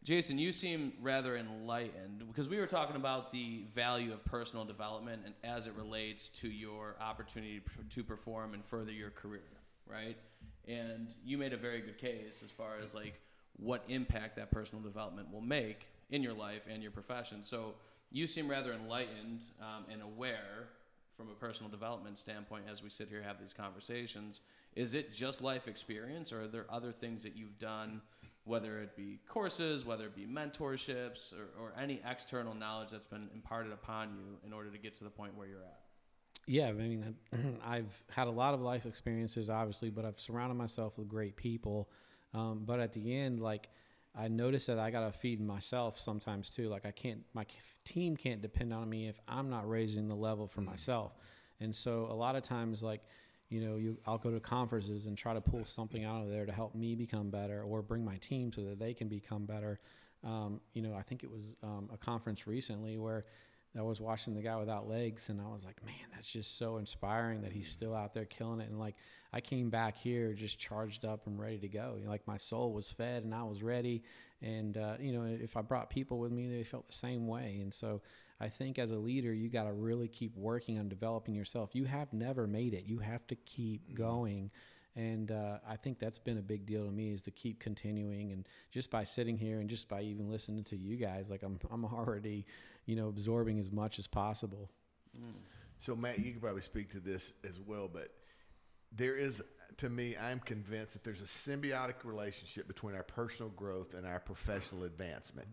Jason, 0.03 0.37
you 0.37 0.51
seem 0.51 0.91
rather 1.01 1.37
enlightened 1.37 2.23
because 2.27 2.49
we 2.49 2.57
were 2.57 2.67
talking 2.67 2.97
about 2.97 3.31
the 3.31 3.63
value 3.73 4.11
of 4.11 4.23
personal 4.25 4.65
development 4.65 5.21
and 5.25 5.33
as 5.45 5.65
it 5.65 5.73
relates 5.77 6.27
to 6.27 6.49
your 6.49 6.97
opportunity 6.99 7.61
to 7.89 8.03
perform 8.03 8.53
and 8.53 8.65
further 8.65 8.91
your 8.91 9.11
career, 9.11 9.41
right? 9.87 10.17
And 10.67 11.07
you 11.23 11.37
made 11.37 11.53
a 11.53 11.57
very 11.57 11.79
good 11.79 11.97
case 11.97 12.41
as 12.43 12.51
far 12.51 12.71
as 12.83 12.93
like 12.93 13.21
what 13.57 13.85
impact 13.87 14.35
that 14.35 14.51
personal 14.51 14.83
development 14.83 15.31
will 15.31 15.41
make 15.41 15.87
in 16.09 16.21
your 16.21 16.33
life 16.33 16.63
and 16.69 16.81
your 16.81 16.91
profession. 16.91 17.41
So 17.41 17.75
you 18.11 18.27
seem 18.27 18.49
rather 18.49 18.73
enlightened 18.73 19.39
um, 19.61 19.85
and 19.89 20.01
aware 20.01 20.67
from 21.15 21.29
a 21.29 21.33
personal 21.33 21.69
development 21.69 22.17
standpoint 22.17 22.65
as 22.69 22.83
we 22.83 22.89
sit 22.89 23.07
here 23.07 23.21
have 23.21 23.39
these 23.39 23.53
conversations. 23.53 24.41
Is 24.75 24.95
it 24.95 25.13
just 25.13 25.41
life 25.41 25.67
experience, 25.67 26.33
or 26.33 26.41
are 26.41 26.47
there 26.47 26.65
other 26.69 26.91
things 26.91 27.23
that 27.23 27.37
you've 27.37 27.57
done? 27.59 28.01
Whether 28.45 28.79
it 28.79 28.95
be 28.95 29.19
courses, 29.27 29.86
whether 29.86 30.06
it 30.06 30.15
be 30.15 30.25
mentorships, 30.25 31.34
or, 31.34 31.62
or 31.62 31.73
any 31.79 32.01
external 32.06 32.53
knowledge 32.53 32.89
that's 32.89 33.08
been 33.08 33.29
imparted 33.34 33.71
upon 33.71 34.10
you 34.13 34.38
in 34.45 34.51
order 34.51 34.69
to 34.69 34.77
get 34.77 34.95
to 34.97 35.03
the 35.03 35.10
point 35.10 35.36
where 35.38 35.47
you're 35.47 35.63
at? 35.63 35.79
Yeah, 36.45 36.67
I 36.67 36.73
mean, 36.73 37.15
I've 37.65 38.03
had 38.10 38.27
a 38.27 38.32
lot 38.32 38.53
of 38.53 38.62
life 38.62 38.86
experiences, 38.86 39.49
obviously, 39.49 39.89
but 39.89 40.03
I've 40.03 40.19
surrounded 40.19 40.56
myself 40.56 40.97
with 40.97 41.08
great 41.08 41.36
people. 41.38 41.89
Um, 42.34 42.63
but 42.65 42.79
at 42.79 42.91
the 42.91 43.15
end, 43.15 43.39
like, 43.39 43.69
I 44.15 44.27
noticed 44.27 44.67
that 44.67 44.77
I 44.77 44.91
got 44.91 45.06
to 45.06 45.17
feed 45.17 45.39
myself 45.39 45.97
sometimes 45.97 46.49
too. 46.49 46.69
Like, 46.69 46.86
I 46.86 46.91
can't, 46.91 47.21
my 47.34 47.45
team 47.86 48.17
can't 48.17 48.41
depend 48.41 48.73
on 48.73 48.89
me 48.89 49.08
if 49.08 49.19
I'm 49.27 49.49
not 49.49 49.69
raising 49.69 50.08
the 50.08 50.15
level 50.15 50.47
for 50.47 50.62
mm-hmm. 50.62 50.71
myself. 50.71 51.13
And 51.62 51.73
so, 51.73 52.08
a 52.10 52.13
lot 52.13 52.36
of 52.36 52.43
times, 52.43 52.84
like, 52.84 53.01
you 53.53 53.61
know, 53.61 53.75
you 53.75 53.97
I'll 54.07 54.17
go 54.17 54.31
to 54.31 54.39
conferences 54.39 55.05
and 55.05 55.15
try 55.15 55.33
to 55.33 55.41
pull 55.41 55.63
something 55.65 56.03
out 56.03 56.23
of 56.23 56.29
there 56.29 56.45
to 56.45 56.51
help 56.51 56.73
me 56.73 56.95
become 56.95 57.29
better 57.29 57.61
or 57.61 57.81
bring 57.83 58.03
my 58.03 58.17
team 58.17 58.51
so 58.51 58.61
that 58.61 58.79
they 58.79 58.93
can 58.93 59.07
become 59.07 59.45
better. 59.45 59.79
um, 60.23 60.61
you 60.73 60.81
know, 60.81 60.93
I 60.95 61.01
think 61.01 61.23
it 61.23 61.31
was 61.31 61.43
um, 61.61 61.89
a 61.93 61.97
conference 61.97 62.47
recently 62.47 62.97
where 62.97 63.25
I 63.77 63.81
was 63.81 63.99
watching 63.99 64.35
the 64.35 64.41
guy 64.41 64.55
without 64.57 64.87
legs, 64.87 65.29
and 65.29 65.41
I 65.41 65.45
was 65.45 65.63
like, 65.63 65.83
man, 65.83 65.95
that's 66.13 66.31
just 66.31 66.57
so 66.57 66.77
inspiring 66.77 67.41
that 67.41 67.51
he's 67.51 67.67
still 67.67 67.95
out 67.95 68.13
there 68.13 68.25
killing 68.25 68.61
it. 68.61 68.69
And 68.69 68.79
like, 68.79 68.95
I 69.33 69.41
came 69.41 69.69
back 69.69 69.97
here 69.97 70.33
just 70.33 70.59
charged 70.59 71.05
up 71.05 71.25
and 71.25 71.39
ready 71.39 71.57
to 71.57 71.67
go. 71.67 71.95
You 71.97 72.05
know, 72.05 72.11
like 72.11 72.27
my 72.27 72.37
soul 72.37 72.71
was 72.71 72.91
fed 72.91 73.23
and 73.23 73.33
I 73.33 73.43
was 73.43 73.63
ready. 73.63 74.03
And 74.41 74.77
uh, 74.77 74.95
you 74.99 75.11
know, 75.11 75.23
if 75.25 75.57
I 75.57 75.61
brought 75.61 75.89
people 75.89 76.19
with 76.19 76.31
me, 76.31 76.55
they 76.55 76.63
felt 76.63 76.87
the 76.87 76.93
same 76.93 77.27
way. 77.27 77.59
And 77.61 77.73
so, 77.73 78.01
I 78.43 78.49
think 78.49 78.77
as 78.77 78.91
a 78.91 78.97
leader, 78.97 79.34
you 79.34 79.47
got 79.47 79.63
to 79.63 79.71
really 79.71 80.10
keep 80.10 80.36
working 80.36 80.77
on 80.77 80.89
developing 80.89 81.34
yourself. 81.34 81.69
You 81.73 81.86
have 81.86 82.12
never 82.12 82.45
made 82.45 82.73
it. 82.73 82.84
You 82.86 82.99
have 82.99 83.25
to 83.27 83.36
keep 83.36 83.95
going. 83.95 84.51
And 84.97 85.32
uh, 85.32 85.60
I 85.67 85.77
think 85.77 85.97
that's 85.97 86.19
been 86.19 86.38
a 86.38 86.41
big 86.41 86.65
deal 86.65 86.86
to 86.86 86.91
me 86.91 87.13
is 87.13 87.21
to 87.21 87.32
keep 87.32 87.62
continuing. 87.62 88.34
And 88.34 88.45
just 88.69 88.91
by 88.91 89.06
sitting 89.06 89.38
here 89.38 89.62
and 89.62 89.69
just 89.69 89.88
by 89.88 90.01
even 90.01 90.29
listening 90.29 90.65
to 90.65 90.75
you 90.75 90.97
guys, 90.97 91.32
like 91.32 91.41
I'm, 91.41 91.58
I'm 91.71 91.86
already, 91.86 92.45
you 92.86 92.97
know, 92.97 93.08
absorbing 93.08 93.60
as 93.60 93.71
much 93.71 93.97
as 93.97 94.08
possible. 94.08 94.69
So 95.79 95.95
Matt, 95.95 96.19
you 96.19 96.34
could 96.34 96.41
probably 96.41 96.62
speak 96.62 96.91
to 96.91 96.99
this 96.99 97.32
as 97.47 97.62
well, 97.62 97.89
but 97.91 98.10
there 98.91 99.15
is, 99.15 99.41
to 99.77 99.89
me, 99.89 100.17
I'm 100.21 100.39
convinced 100.39 100.93
that 100.93 101.06
there's 101.06 101.21
a 101.21 101.25
symbiotic 101.25 102.03
relationship 102.03 102.67
between 102.67 102.93
our 102.93 103.03
personal 103.03 103.51
growth 103.51 103.93
and 103.93 104.06
our 104.06 104.19
professional 104.19 104.84
advancement. 104.84 105.47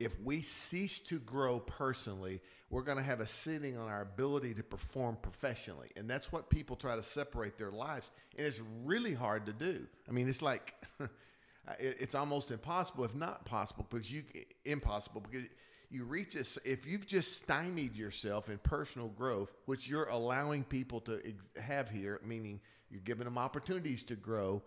If 0.00 0.20
we 0.20 0.40
cease 0.40 0.98
to 1.00 1.18
grow 1.20 1.60
personally, 1.60 2.40
we're 2.68 2.82
going 2.82 2.98
to 2.98 3.04
have 3.04 3.20
a 3.20 3.26
sitting 3.26 3.78
on 3.78 3.88
our 3.88 4.02
ability 4.02 4.54
to 4.54 4.62
perform 4.62 5.16
professionally. 5.22 5.88
And 5.96 6.10
that's 6.10 6.32
what 6.32 6.50
people 6.50 6.74
try 6.74 6.96
to 6.96 7.02
separate 7.02 7.56
their 7.56 7.70
lives. 7.70 8.10
And 8.36 8.46
it's 8.46 8.60
really 8.84 9.14
hard 9.14 9.46
to 9.46 9.52
do. 9.52 9.86
I 10.08 10.12
mean, 10.12 10.28
it's 10.28 10.42
like, 10.42 10.74
it's 11.78 12.14
almost 12.16 12.50
impossible, 12.50 13.04
if 13.04 13.14
not 13.14 13.44
possible, 13.44 13.86
because 13.88 14.12
you, 14.12 14.24
impossible, 14.64 15.22
because 15.30 15.48
you 15.90 16.04
reach 16.04 16.34
this, 16.34 16.58
if 16.64 16.86
you've 16.86 17.06
just 17.06 17.38
stymied 17.38 17.94
yourself 17.94 18.48
in 18.48 18.58
personal 18.58 19.08
growth, 19.08 19.54
which 19.66 19.86
you're 19.86 20.08
allowing 20.08 20.64
people 20.64 21.00
to 21.02 21.20
have 21.60 21.88
here, 21.88 22.20
meaning 22.24 22.60
you're 22.90 23.00
giving 23.04 23.24
them 23.24 23.38
opportunities 23.38 24.02
to 24.04 24.16
grow, 24.16 24.60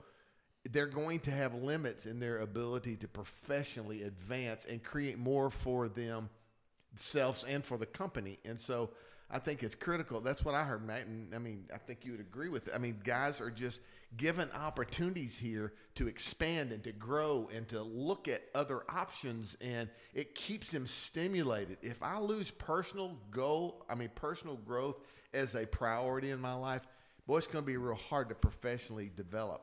they're 0.71 0.88
going 0.88 1.19
to 1.21 1.32
have 1.32 1.53
limits 1.53 2.06
in 2.06 2.19
their 2.19 2.39
ability 2.39 2.95
to 2.97 3.08
professionally 3.08 4.03
advance 4.03 4.65
and 4.65 4.84
create 4.84 5.17
more 5.17 5.49
for 5.49 5.89
themselves 5.89 7.43
and 7.47 7.63
for 7.63 7.77
the 7.77 7.86
company. 7.86 8.39
And 8.45 8.60
so 8.60 8.91
I 9.30 9.39
think 9.39 9.62
it's 9.62 9.75
critical. 9.75 10.21
That's 10.21 10.45
what 10.45 10.56
I 10.56 10.63
heard, 10.63 10.86
Matt. 10.86 11.06
And 11.06 11.36
I 11.36 11.38
mean, 11.38 11.65
I 11.73 11.77
think 11.77 12.06
you 12.06 12.12
would 12.12 12.21
agree 12.21 12.49
with 12.49 12.67
it. 12.67 12.73
I 12.73 12.77
mean, 12.77 12.99
guys 13.03 13.41
are 13.41 13.51
just 13.51 13.82
given 14.15 14.49
opportunities 14.51 15.38
here 15.38 15.73
to 15.95 16.08
expand 16.08 16.71
and 16.71 16.82
to 16.86 16.93
grow 16.93 17.49
and 17.53 17.67
to 17.67 17.82
look 17.82 18.30
at 18.30 18.43
other 18.56 18.84
options, 18.89 19.58
and 19.60 19.89
it 20.13 20.34
keeps 20.34 20.71
them 20.71 20.88
stimulated. 20.88 21.77
If 21.82 22.01
I 22.01 22.17
lose 22.19 22.51
personal 22.51 23.17
goal, 23.32 23.86
I 23.89 23.95
mean, 23.95 24.10
personal 24.15 24.56
growth 24.56 25.01
as 25.34 25.56
a 25.56 25.65
priority 25.65 26.32
in 26.32 26.39
my 26.39 26.53
life, 26.53 26.88
boy, 27.27 27.38
it's 27.38 27.47
going 27.47 27.65
to 27.65 27.67
be 27.67 27.75
real 27.75 27.95
hard 27.95 28.30
to 28.30 28.36
professionally 28.36 29.12
develop. 29.13 29.62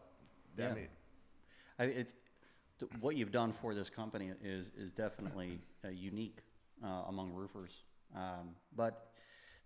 I 0.58 0.62
Yeah. 0.62 0.74
mean, 0.74 0.88
I, 1.78 1.84
it's 1.84 2.14
th- 2.78 2.90
what 3.00 3.16
you've 3.16 3.32
done 3.32 3.52
for 3.52 3.74
this 3.74 3.90
company 3.90 4.32
is 4.42 4.70
is 4.76 4.92
definitely 4.92 5.60
uh, 5.84 5.88
unique 5.88 6.40
uh, 6.84 7.04
among 7.08 7.32
roofers. 7.32 7.82
Um, 8.14 8.54
but 8.76 9.12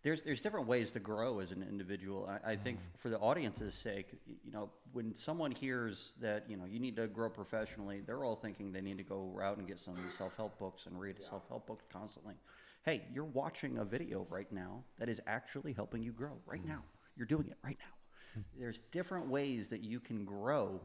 there's 0.02 0.22
there's 0.22 0.40
different 0.40 0.66
ways 0.66 0.92
to 0.92 1.00
grow 1.00 1.40
as 1.40 1.52
an 1.52 1.62
individual. 1.68 2.28
I, 2.28 2.52
I 2.52 2.56
think 2.56 2.78
f- 2.78 2.90
for 2.96 3.10
the 3.10 3.18
audience's 3.18 3.74
sake, 3.74 4.08
y- 4.26 4.36
you 4.44 4.52
know, 4.52 4.70
when 4.92 5.14
someone 5.14 5.52
hears 5.52 6.12
that 6.20 6.48
you 6.48 6.56
know 6.56 6.66
you 6.66 6.80
need 6.80 6.96
to 6.96 7.08
grow 7.08 7.30
professionally, 7.30 8.00
they're 8.06 8.24
all 8.24 8.36
thinking 8.36 8.72
they 8.72 8.80
need 8.82 8.98
to 8.98 9.04
go 9.04 9.38
out 9.42 9.58
and 9.58 9.66
get 9.66 9.78
some 9.80 9.96
self 10.10 10.36
help 10.36 10.58
books 10.58 10.86
and 10.86 10.98
read 11.00 11.16
self 11.28 11.48
help 11.48 11.66
books 11.66 11.84
constantly. 11.92 12.34
Hey, 12.84 13.02
you're 13.14 13.24
watching 13.24 13.78
a 13.78 13.84
video 13.84 14.26
right 14.30 14.50
now 14.52 14.84
that 14.98 15.08
is 15.08 15.20
actually 15.26 15.72
helping 15.72 16.02
you 16.02 16.12
grow 16.12 16.38
right 16.46 16.64
now. 16.64 16.84
You're 17.16 17.26
doing 17.26 17.48
it 17.48 17.58
right 17.64 17.78
now. 17.80 17.97
There's 18.58 18.78
different 18.90 19.28
ways 19.28 19.68
that 19.68 19.82
you 19.82 20.00
can 20.00 20.24
grow 20.24 20.80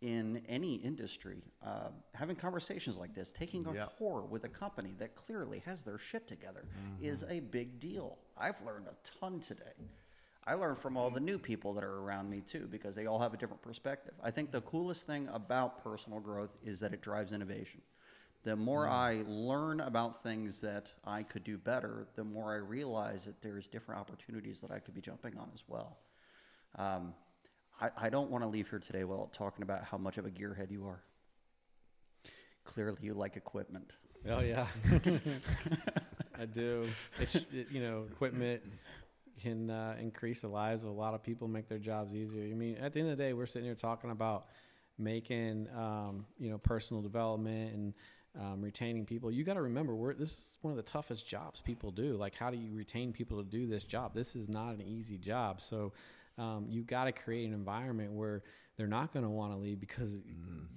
in 0.00 0.42
any 0.48 0.74
industry. 0.74 1.42
Uh, 1.62 1.88
having 2.12 2.36
conversations 2.36 2.98
like 2.98 3.14
this, 3.14 3.32
taking 3.32 3.66
a 3.66 3.72
Yeah. 3.72 3.86
tour 3.96 4.22
with 4.22 4.44
a 4.44 4.48
company 4.48 4.94
that 4.98 5.14
clearly 5.14 5.60
has 5.60 5.82
their 5.82 5.98
shit 5.98 6.26
together, 6.28 6.66
is 7.00 7.24
a 7.24 7.40
big 7.40 7.78
deal. 7.78 8.18
I've 8.36 8.60
learned 8.62 8.86
a 8.86 8.94
ton 9.18 9.40
today. 9.40 9.72
I 10.46 10.54
learned 10.54 10.76
from 10.76 10.98
all 10.98 11.10
the 11.10 11.20
new 11.20 11.38
people 11.38 11.72
that 11.72 11.84
are 11.84 12.00
around 12.00 12.28
me 12.28 12.42
too, 12.42 12.66
because 12.66 12.94
they 12.94 13.06
all 13.06 13.18
have 13.18 13.32
a 13.32 13.38
different 13.38 13.62
perspective. 13.62 14.12
I 14.22 14.30
think 14.30 14.50
the 14.50 14.60
coolest 14.62 15.06
thing 15.06 15.26
about 15.28 15.82
personal 15.82 16.20
growth 16.20 16.58
is 16.62 16.80
that 16.80 16.92
it 16.92 17.00
drives 17.00 17.32
innovation. 17.32 17.80
The 18.42 18.54
more 18.56 18.86
I 18.86 19.22
learn 19.26 19.80
about 19.80 20.22
things 20.22 20.60
that 20.60 20.92
I 21.02 21.22
could 21.22 21.44
do 21.44 21.56
better, 21.56 22.06
the 22.14 22.24
more 22.24 22.52
I 22.52 22.56
realize 22.56 23.24
that 23.24 23.40
there's 23.40 23.68
different 23.68 24.02
opportunities 24.02 24.60
that 24.60 24.70
I 24.70 24.80
could 24.80 24.92
be 24.92 25.00
jumping 25.00 25.38
on 25.38 25.50
as 25.54 25.64
well. 25.66 25.96
Um, 26.76 27.14
I, 27.80 27.90
I 27.96 28.10
don't 28.10 28.30
want 28.30 28.44
to 28.44 28.48
leave 28.48 28.68
here 28.68 28.78
today 28.78 29.04
without 29.04 29.32
talking 29.32 29.62
about 29.62 29.84
how 29.84 29.98
much 29.98 30.18
of 30.18 30.26
a 30.26 30.30
gearhead 30.30 30.70
you 30.70 30.86
are. 30.86 31.02
Clearly, 32.64 32.98
you 33.02 33.14
like 33.14 33.36
equipment. 33.36 33.96
Oh 34.28 34.40
yeah, 34.40 34.66
I 36.38 36.46
do. 36.46 36.88
It's 37.20 37.34
it, 37.34 37.68
you 37.70 37.82
know 37.82 38.06
equipment 38.10 38.62
can 39.42 39.68
uh, 39.68 39.96
increase 40.00 40.40
the 40.40 40.48
lives 40.48 40.82
of 40.82 40.88
a 40.88 40.92
lot 40.92 41.12
of 41.12 41.22
people, 41.22 41.46
make 41.46 41.68
their 41.68 41.78
jobs 41.78 42.14
easier. 42.14 42.44
I 42.44 42.54
mean, 42.54 42.76
at 42.76 42.92
the 42.92 43.00
end 43.00 43.10
of 43.10 43.18
the 43.18 43.22
day, 43.22 43.32
we're 43.34 43.46
sitting 43.46 43.66
here 43.66 43.74
talking 43.74 44.10
about 44.10 44.46
making 44.98 45.68
um, 45.76 46.24
you 46.38 46.50
know 46.50 46.58
personal 46.58 47.02
development 47.02 47.74
and 47.74 47.94
um, 48.40 48.62
retaining 48.62 49.04
people. 49.04 49.30
You 49.30 49.44
got 49.44 49.54
to 49.54 49.62
remember, 49.62 49.94
we're 49.94 50.14
this 50.14 50.30
is 50.30 50.58
one 50.62 50.70
of 50.70 50.76
the 50.76 50.90
toughest 50.90 51.26
jobs 51.26 51.60
people 51.60 51.90
do. 51.90 52.16
Like, 52.16 52.34
how 52.34 52.50
do 52.50 52.56
you 52.56 52.72
retain 52.74 53.12
people 53.12 53.42
to 53.42 53.48
do 53.48 53.66
this 53.66 53.84
job? 53.84 54.14
This 54.14 54.34
is 54.34 54.48
not 54.48 54.74
an 54.74 54.82
easy 54.82 55.18
job. 55.18 55.60
So. 55.60 55.92
Um, 56.36 56.66
you 56.68 56.82
got 56.82 57.04
to 57.04 57.12
create 57.12 57.46
an 57.46 57.54
environment 57.54 58.12
where 58.12 58.42
they're 58.76 58.86
not 58.88 59.12
going 59.12 59.24
to 59.24 59.30
want 59.30 59.52
to 59.52 59.58
leave 59.58 59.78
because 59.78 60.14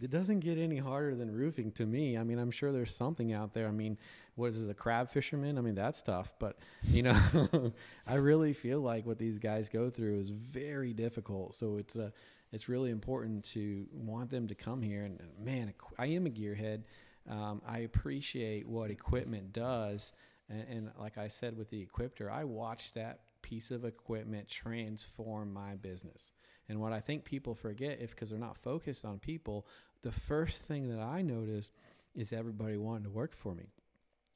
it 0.02 0.12
doesn't 0.12 0.42
get 0.42 0.60
any 0.60 0.78
harder 0.78 1.16
than 1.16 1.32
roofing 1.32 1.72
to 1.74 1.86
me. 1.86 2.18
I 2.18 2.24
mean, 2.24 2.38
I'm 2.38 2.52
sure 2.52 2.72
there's 2.72 2.96
something 2.96 3.34
out 3.34 3.54
there. 3.54 3.68
I 3.68 3.72
mean, 3.72 3.98
what 4.36 4.52
is 4.52 4.64
it, 4.64 4.70
a 4.70 4.76
crab 4.76 5.10
fisherman? 5.10 5.58
I 5.58 5.62
mean, 5.62 5.74
that's 5.74 6.02
tough, 6.02 6.34
but 6.38 6.60
you 6.84 7.04
know, 7.04 7.74
I 8.08 8.16
really 8.16 8.54
feel 8.54 8.82
like 8.82 9.08
what 9.08 9.18
these 9.18 9.40
guys 9.40 9.68
go 9.68 9.90
through 9.90 10.20
is 10.20 10.30
very 10.30 10.94
difficult. 10.94 11.56
So 11.56 11.78
it's 11.78 11.96
a, 11.96 12.14
it's 12.52 12.70
really 12.70 12.92
important 12.92 13.44
to 13.46 13.88
want 13.92 14.30
them 14.30 14.48
to 14.48 14.56
come 14.56 14.82
here. 14.84 15.04
And 15.04 15.20
man, 15.44 15.74
I 15.98 16.06
am 16.08 16.28
a 16.28 16.30
gearhead. 16.30 16.84
Um, 17.28 17.62
I 17.68 17.80
appreciate 17.80 18.68
what 18.68 18.92
equipment 18.92 19.54
does. 19.54 20.12
And, 20.50 20.66
and 20.70 20.92
like 21.00 21.18
I 21.18 21.28
said 21.28 21.58
with 21.58 21.70
the 21.72 21.82
equipter, 21.82 22.30
I 22.32 22.44
watched 22.44 22.94
that 22.94 23.22
piece 23.48 23.72
of 23.72 23.86
equipment 23.86 24.50
transform 24.50 25.54
my 25.54 25.76
business. 25.76 26.32
And 26.68 26.82
what 26.82 26.92
I 26.92 27.00
think 27.00 27.24
people 27.24 27.56
forget, 27.56 28.00
if 28.02 28.10
because 28.12 28.30
they're 28.30 28.40
not 28.40 28.58
focused 28.58 29.06
on 29.06 29.20
people, 29.20 29.66
the 30.04 30.12
first 30.12 30.64
thing 30.64 30.90
that 30.90 31.00
I 31.00 31.22
noticed 31.22 31.72
is 32.14 32.34
everybody 32.34 32.76
wanting 32.78 33.06
to 33.06 33.10
work 33.10 33.34
for 33.34 33.56
me. 33.56 33.68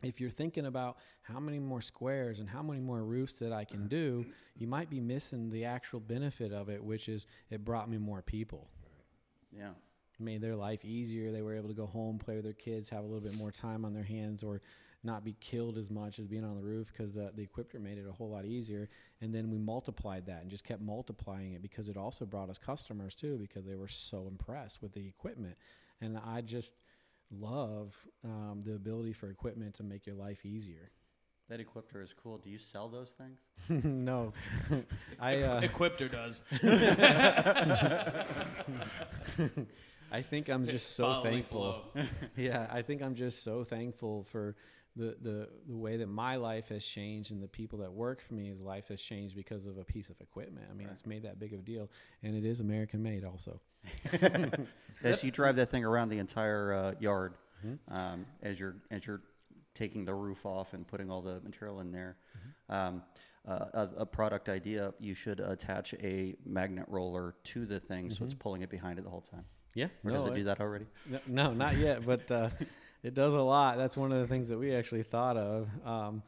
If 0.01 0.19
you're 0.21 0.29
thinking 0.31 0.65
about 0.65 0.97
how 1.21 1.39
many 1.39 1.59
more 1.59 1.81
squares 1.81 2.39
and 2.39 2.49
how 2.49 2.63
many 2.63 2.79
more 2.79 3.03
roofs 3.03 3.33
that 3.39 3.51
I 3.53 3.65
can 3.65 3.87
do, 3.87 4.25
you 4.57 4.65
might 4.67 4.89
be 4.89 4.99
missing 4.99 5.49
the 5.49 5.65
actual 5.65 5.99
benefit 5.99 6.53
of 6.53 6.69
it, 6.69 6.83
which 6.83 7.09
is 7.09 7.27
it 7.49 7.65
brought 7.65 7.89
me 7.89 7.97
more 7.97 8.21
people 8.21 8.67
Yeah. 9.51 9.73
made 10.19 10.41
their 10.41 10.55
life 10.55 10.85
easier. 10.85 11.31
They 11.31 11.41
were 11.41 11.55
able 11.55 11.69
to 11.69 11.75
go 11.75 11.85
home, 11.85 12.17
play 12.17 12.35
with 12.35 12.45
their 12.45 12.53
kids, 12.53 12.89
have 12.89 13.03
a 13.03 13.07
little 13.07 13.21
bit 13.21 13.35
more 13.35 13.51
time 13.51 13.85
on 13.85 13.93
their 13.93 14.03
hands, 14.03 14.41
or 14.43 14.61
not 15.03 15.23
be 15.23 15.35
killed 15.39 15.77
as 15.77 15.89
much 15.89 16.19
as 16.19 16.27
being 16.27 16.43
on 16.43 16.55
the 16.55 16.61
roof 16.61 16.91
because 16.91 17.11
the, 17.11 17.31
the 17.35 17.41
equipter 17.41 17.79
made 17.79 17.97
it 17.97 18.05
a 18.07 18.11
whole 18.11 18.29
lot 18.29 18.45
easier. 18.45 18.87
And 19.21 19.33
then 19.33 19.49
we 19.49 19.57
multiplied 19.57 20.25
that 20.27 20.41
and 20.41 20.49
just 20.49 20.63
kept 20.63 20.81
multiplying 20.81 21.53
it 21.53 21.61
because 21.61 21.89
it 21.89 21.97
also 21.97 22.25
brought 22.25 22.49
us 22.49 22.57
customers 22.57 23.15
too 23.15 23.37
because 23.37 23.65
they 23.65 23.75
were 23.75 23.87
so 23.87 24.27
impressed 24.27 24.81
with 24.81 24.93
the 24.93 25.07
equipment. 25.07 25.55
And 26.01 26.17
I 26.17 26.41
just 26.41 26.81
love 27.31 27.95
um, 28.23 28.61
the 28.63 28.73
ability 28.75 29.13
for 29.13 29.29
equipment 29.29 29.75
to 29.75 29.83
make 29.83 30.05
your 30.05 30.15
life 30.15 30.45
easier. 30.45 30.91
That 31.49 31.59
equipter 31.59 32.01
is 32.01 32.13
cool. 32.13 32.37
Do 32.37 32.49
you 32.49 32.57
sell 32.57 32.87
those 32.87 33.09
things? 33.09 33.39
no, 33.83 34.31
I 35.19 35.41
uh, 35.41 35.59
Equipter 35.61 36.09
does. 36.09 36.43
I 40.13 40.21
think 40.21 40.49
I'm 40.49 40.65
just 40.65 40.95
so 40.95 41.03
Following 41.03 41.33
thankful. 41.33 41.83
yeah, 42.37 42.67
I 42.71 42.81
think 42.81 43.01
I'm 43.01 43.15
just 43.15 43.43
so 43.43 43.65
thankful 43.65 44.23
for 44.31 44.55
the, 44.95 45.15
the 45.21 45.49
the 45.67 45.75
way 45.77 45.97
that 45.97 46.07
my 46.07 46.35
life 46.35 46.67
has 46.69 46.85
changed 46.85 47.31
and 47.31 47.41
the 47.41 47.47
people 47.47 47.79
that 47.79 47.91
work 47.91 48.21
for 48.21 48.33
me, 48.33 48.47
his 48.47 48.59
life 48.61 48.87
has 48.89 48.99
changed 49.01 49.35
because 49.35 49.65
of 49.65 49.77
a 49.77 49.83
piece 49.83 50.09
of 50.09 50.19
equipment. 50.19 50.65
I 50.69 50.73
mean, 50.73 50.87
it's 50.91 51.05
made 51.05 51.23
that 51.23 51.39
big 51.39 51.53
of 51.53 51.59
a 51.59 51.63
deal, 51.63 51.89
and 52.23 52.35
it 52.35 52.45
is 52.45 52.59
American 52.59 53.01
made 53.01 53.23
also. 53.23 53.59
As 55.03 55.23
you 55.23 55.31
drive 55.31 55.55
that 55.55 55.69
thing 55.69 55.83
around 55.83 56.09
the 56.09 56.19
entire 56.19 56.73
uh, 56.73 56.93
yard, 56.99 57.33
um, 57.89 58.25
as 58.43 58.59
you're 58.59 58.75
as 58.91 59.05
you're 59.07 59.21
taking 59.73 60.05
the 60.05 60.13
roof 60.13 60.45
off 60.45 60.73
and 60.73 60.85
putting 60.87 61.09
all 61.09 61.21
the 61.21 61.39
material 61.41 61.79
in 61.79 61.91
there. 61.91 62.17
Um, 62.69 63.03
uh, 63.47 63.65
a, 63.73 63.89
a 63.97 64.05
product 64.05 64.49
idea: 64.49 64.93
you 64.99 65.15
should 65.15 65.39
attach 65.39 65.95
a 65.95 66.35
magnet 66.45 66.85
roller 66.87 67.33
to 67.45 67.65
the 67.65 67.79
thing, 67.79 68.11
so 68.11 68.23
it's 68.23 68.33
pulling 68.35 68.61
it 68.61 68.69
behind 68.69 68.99
it 68.99 69.03
the 69.03 69.09
whole 69.09 69.21
time. 69.21 69.45
Yeah, 69.73 69.87
Or 70.03 70.11
does 70.11 70.25
it 70.25 70.35
do 70.35 70.43
that 70.43 70.59
already? 70.59 70.85
No, 71.09 71.19
no, 71.27 71.53
not 71.53 71.77
yet. 71.77 72.05
But 72.05 72.29
uh, 72.29 72.49
It 73.03 73.13
does 73.13 73.33
a 73.33 73.41
lot. 73.41 73.77
That's 73.77 73.97
one 73.97 74.11
of 74.11 74.19
the 74.19 74.27
things 74.27 74.49
that 74.49 74.57
we 74.57 74.75
actually 74.75 75.03
thought 75.03 75.37
of. 75.37 75.67
Um, 75.85 76.23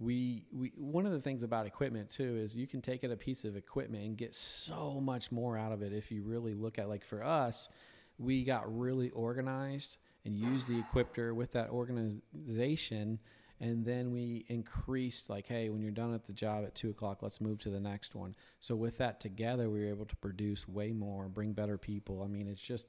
we 0.00 0.44
we 0.52 0.72
one 0.76 1.06
of 1.06 1.12
the 1.12 1.20
things 1.20 1.42
about 1.42 1.66
equipment 1.66 2.08
too 2.08 2.36
is 2.36 2.54
you 2.54 2.66
can 2.66 2.80
take 2.80 3.02
it 3.02 3.10
a 3.10 3.16
piece 3.16 3.44
of 3.44 3.56
equipment 3.56 4.04
and 4.04 4.16
get 4.16 4.34
so 4.34 5.00
much 5.00 5.32
more 5.32 5.58
out 5.58 5.72
of 5.72 5.82
it 5.82 5.92
if 5.92 6.12
you 6.12 6.22
really 6.22 6.54
look 6.54 6.78
at 6.78 6.88
like 6.88 7.04
for 7.04 7.24
us, 7.24 7.68
we 8.18 8.44
got 8.44 8.78
really 8.78 9.10
organized 9.10 9.96
and 10.24 10.36
used 10.36 10.68
the 10.68 10.78
equipter 10.78 11.34
with 11.34 11.52
that 11.52 11.70
organization 11.70 13.18
and 13.60 13.84
then 13.84 14.12
we 14.12 14.44
increased 14.48 15.30
like 15.30 15.46
hey 15.46 15.68
when 15.68 15.82
you're 15.82 15.90
done 15.90 16.14
at 16.14 16.24
the 16.24 16.32
job 16.32 16.64
at 16.64 16.74
two 16.74 16.90
o'clock 16.90 17.22
let's 17.22 17.40
move 17.40 17.58
to 17.58 17.70
the 17.70 17.80
next 17.80 18.14
one 18.14 18.34
so 18.60 18.76
with 18.76 18.98
that 18.98 19.20
together 19.20 19.70
we 19.70 19.80
were 19.80 19.88
able 19.88 20.04
to 20.04 20.16
produce 20.16 20.68
way 20.68 20.92
more 20.92 21.28
bring 21.28 21.52
better 21.52 21.78
people 21.78 22.22
i 22.22 22.26
mean 22.26 22.46
it's 22.48 22.60
just 22.60 22.88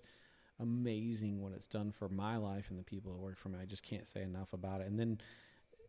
amazing 0.60 1.42
what 1.42 1.54
it's 1.54 1.68
done 1.68 1.92
for 1.92 2.10
my 2.10 2.38
life 2.38 2.66
and 2.70 2.80
the 2.80 2.84
people 2.84 3.12
that 3.12 3.20
work 3.20 3.38
for 3.38 3.50
me. 3.50 3.60
I 3.62 3.66
just 3.66 3.84
can't 3.84 4.08
say 4.08 4.22
enough 4.22 4.54
about 4.54 4.82
it. 4.82 4.88
And 4.88 5.00
then 5.00 5.20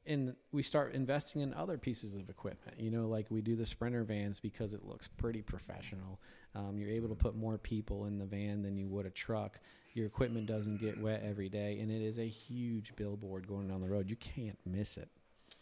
and 0.06 0.34
we 0.50 0.62
start 0.62 0.94
investing 0.94 1.42
in 1.42 1.52
other 1.52 1.76
pieces 1.76 2.14
of 2.14 2.30
equipment. 2.30 2.80
You 2.80 2.90
know 2.90 3.06
like 3.06 3.26
we 3.30 3.42
do 3.42 3.56
the 3.56 3.66
sprinter 3.66 4.04
vans 4.04 4.40
because 4.40 4.72
it 4.72 4.84
looks 4.84 5.08
pretty 5.08 5.42
professional. 5.42 6.20
Um, 6.54 6.78
you're 6.78 6.90
able 6.90 7.08
to 7.08 7.14
put 7.14 7.36
more 7.36 7.58
people 7.58 8.06
in 8.06 8.18
the 8.18 8.24
van 8.24 8.62
than 8.62 8.76
you 8.76 8.88
would 8.88 9.06
a 9.06 9.10
truck. 9.10 9.60
Your 9.94 10.06
equipment 10.06 10.46
doesn't 10.46 10.80
get 10.80 11.00
wet 11.00 11.22
every 11.24 11.48
day 11.48 11.80
and 11.80 11.90
it 11.90 12.02
is 12.02 12.18
a 12.18 12.28
huge 12.28 12.94
billboard 12.96 13.46
going 13.46 13.68
down 13.68 13.80
the 13.80 13.88
road. 13.88 14.08
You 14.08 14.16
can't 14.16 14.58
miss 14.64 14.96
it. 14.96 15.08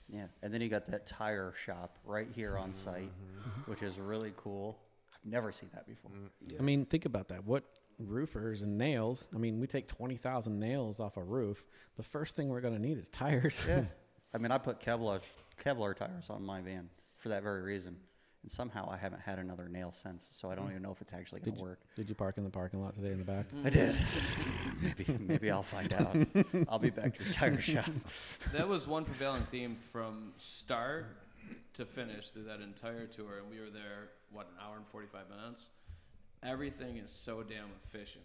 Yeah, 0.09 0.27
and 0.42 0.53
then 0.53 0.62
you 0.62 0.68
got 0.68 0.87
that 0.87 1.07
tire 1.07 1.53
shop 1.64 1.99
right 2.05 2.29
here 2.35 2.57
on 2.57 2.71
mm-hmm. 2.71 2.90
site, 2.90 3.11
mm-hmm. 3.11 3.71
which 3.71 3.83
is 3.83 3.99
really 3.99 4.33
cool. 4.37 4.79
I've 5.12 5.31
never 5.31 5.53
seen 5.53 5.68
that 5.75 5.87
before. 5.87 6.11
Mm-hmm. 6.12 6.57
i 6.59 6.62
mean 6.62 6.87
think 6.87 7.05
about 7.05 7.29
that. 7.29 7.44
What 7.44 7.64
roofers 7.98 8.62
and 8.62 8.78
nails 8.78 9.26
i 9.34 9.38
mean 9.38 9.58
we 9.58 9.66
take 9.66 9.88
20000 9.88 10.58
nails 10.58 11.00
off 11.00 11.16
a 11.16 11.22
roof 11.22 11.64
the 11.96 12.02
first 12.02 12.37
thing 12.37 12.48
we're 12.48 12.61
going 12.61 12.74
to 12.74 12.80
need 12.80 12.96
is 12.96 13.08
tires 13.08 13.64
Yeah, 13.68 13.84
I 14.34 14.38
mean, 14.38 14.52
I 14.52 14.58
put 14.58 14.80
Kevlar 14.80 15.20
Kevlar 15.62 15.96
tires 15.96 16.30
on 16.30 16.44
my 16.44 16.61
van 16.61 16.88
for 17.16 17.30
that 17.30 17.42
very 17.42 17.62
reason, 17.62 17.96
and 18.42 18.52
somehow 18.52 18.88
I 18.90 18.96
haven't 18.96 19.20
had 19.20 19.38
another 19.38 19.68
nail 19.68 19.92
since, 19.92 20.28
so 20.32 20.50
I 20.50 20.54
don't 20.54 20.66
mm. 20.66 20.70
even 20.72 20.82
know 20.82 20.92
if 20.92 21.00
it's 21.00 21.12
actually 21.12 21.40
going 21.40 21.52
Did 21.52 21.58
to 21.58 21.64
work. 21.64 21.80
did 21.96 22.08
you 22.08 22.14
park 22.14 22.37
in 22.37 22.44
the 22.44 22.50
parking 22.50 22.82
lot 22.82 22.94
today 22.94 23.12
in 23.12 23.18
the 23.18 23.24
back? 23.24 23.46
Mm. 23.52 23.66
I 23.66 23.70
did. 23.70 23.96
maybe 24.82 25.18
maybe 25.20 25.50
I'll 25.50 25.62
find 25.62 25.92
out. 25.92 26.16
I'll 26.68 26.78
be 26.78 26.90
back 26.90 27.16
to 27.16 27.24
the 27.24 27.32
tire 27.32 27.61
shop. 27.61 27.90
That 28.52 28.68
was 28.68 28.87
one 28.87 29.04
prevailing 29.04 29.42
theme 29.44 29.76
from 29.92 30.32
start 30.38 31.06
to 31.74 31.87
finish 31.87 32.28
through 32.28 32.44
that 32.44 32.61
entire 32.61 33.06
tour, 33.06 33.38
and 33.38 33.50
we 33.50 33.58
were 33.61 33.70
there 33.70 34.11
what 34.30 34.46
an 34.46 34.54
hour 34.62 34.76
and 34.76 34.87
forty 34.88 35.06
five 35.06 35.28
minutes. 35.30 35.70
Everything 36.42 36.96
is 36.98 37.11
so 37.11 37.42
damn 37.42 37.70
efficient. 37.85 38.24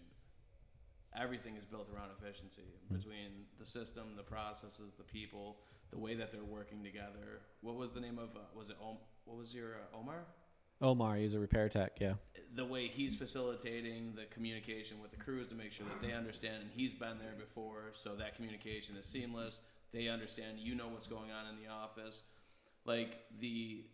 Everything 1.19 1.55
is 1.55 1.65
built 1.65 1.87
around 1.93 2.09
efficiency 2.17 2.63
between 2.91 3.45
the 3.59 3.65
system, 3.65 4.03
the 4.17 4.23
processes, 4.23 4.93
the 4.97 5.03
people, 5.03 5.57
the 5.91 5.97
way 5.97 6.15
that 6.15 6.31
they're 6.31 6.43
working 6.43 6.83
together. 6.83 7.41
What 7.61 7.75
was 7.75 7.91
the 7.93 7.99
name 7.99 8.17
of? 8.17 8.29
Uh, 8.35 8.39
was 8.55 8.69
it 8.69 8.77
Om- 8.81 8.97
what 9.25 9.37
was 9.37 9.53
your 9.53 9.75
uh, 9.75 9.97
Omar? 9.99 10.25
Omar, 10.81 11.15
he's 11.15 11.33
a 11.33 11.39
repair 11.39 11.69
tech, 11.69 11.93
yeah. 12.01 12.13
the 12.55 12.65
way 12.65 12.87
he's 12.87 13.15
facilitating 13.15 14.13
the 14.15 14.25
communication 14.33 14.99
with 15.01 15.11
the 15.11 15.17
crews 15.17 15.47
to 15.47 15.55
make 15.55 15.71
sure 15.71 15.85
that 15.85 16.05
they 16.05 16.13
understand 16.13 16.55
and 16.61 16.71
he's 16.75 16.93
been 16.93 17.17
there 17.19 17.35
before 17.39 17.91
so 17.93 18.15
that 18.15 18.35
communication 18.35 18.97
is 18.97 19.05
seamless 19.05 19.61
they 19.93 20.07
understand 20.07 20.57
you 20.59 20.75
know 20.75 20.87
what's 20.87 21.07
going 21.07 21.31
on 21.31 21.47
in 21.47 21.63
the 21.63 21.71
office 21.71 22.23
like 22.85 23.21
the 23.39 23.85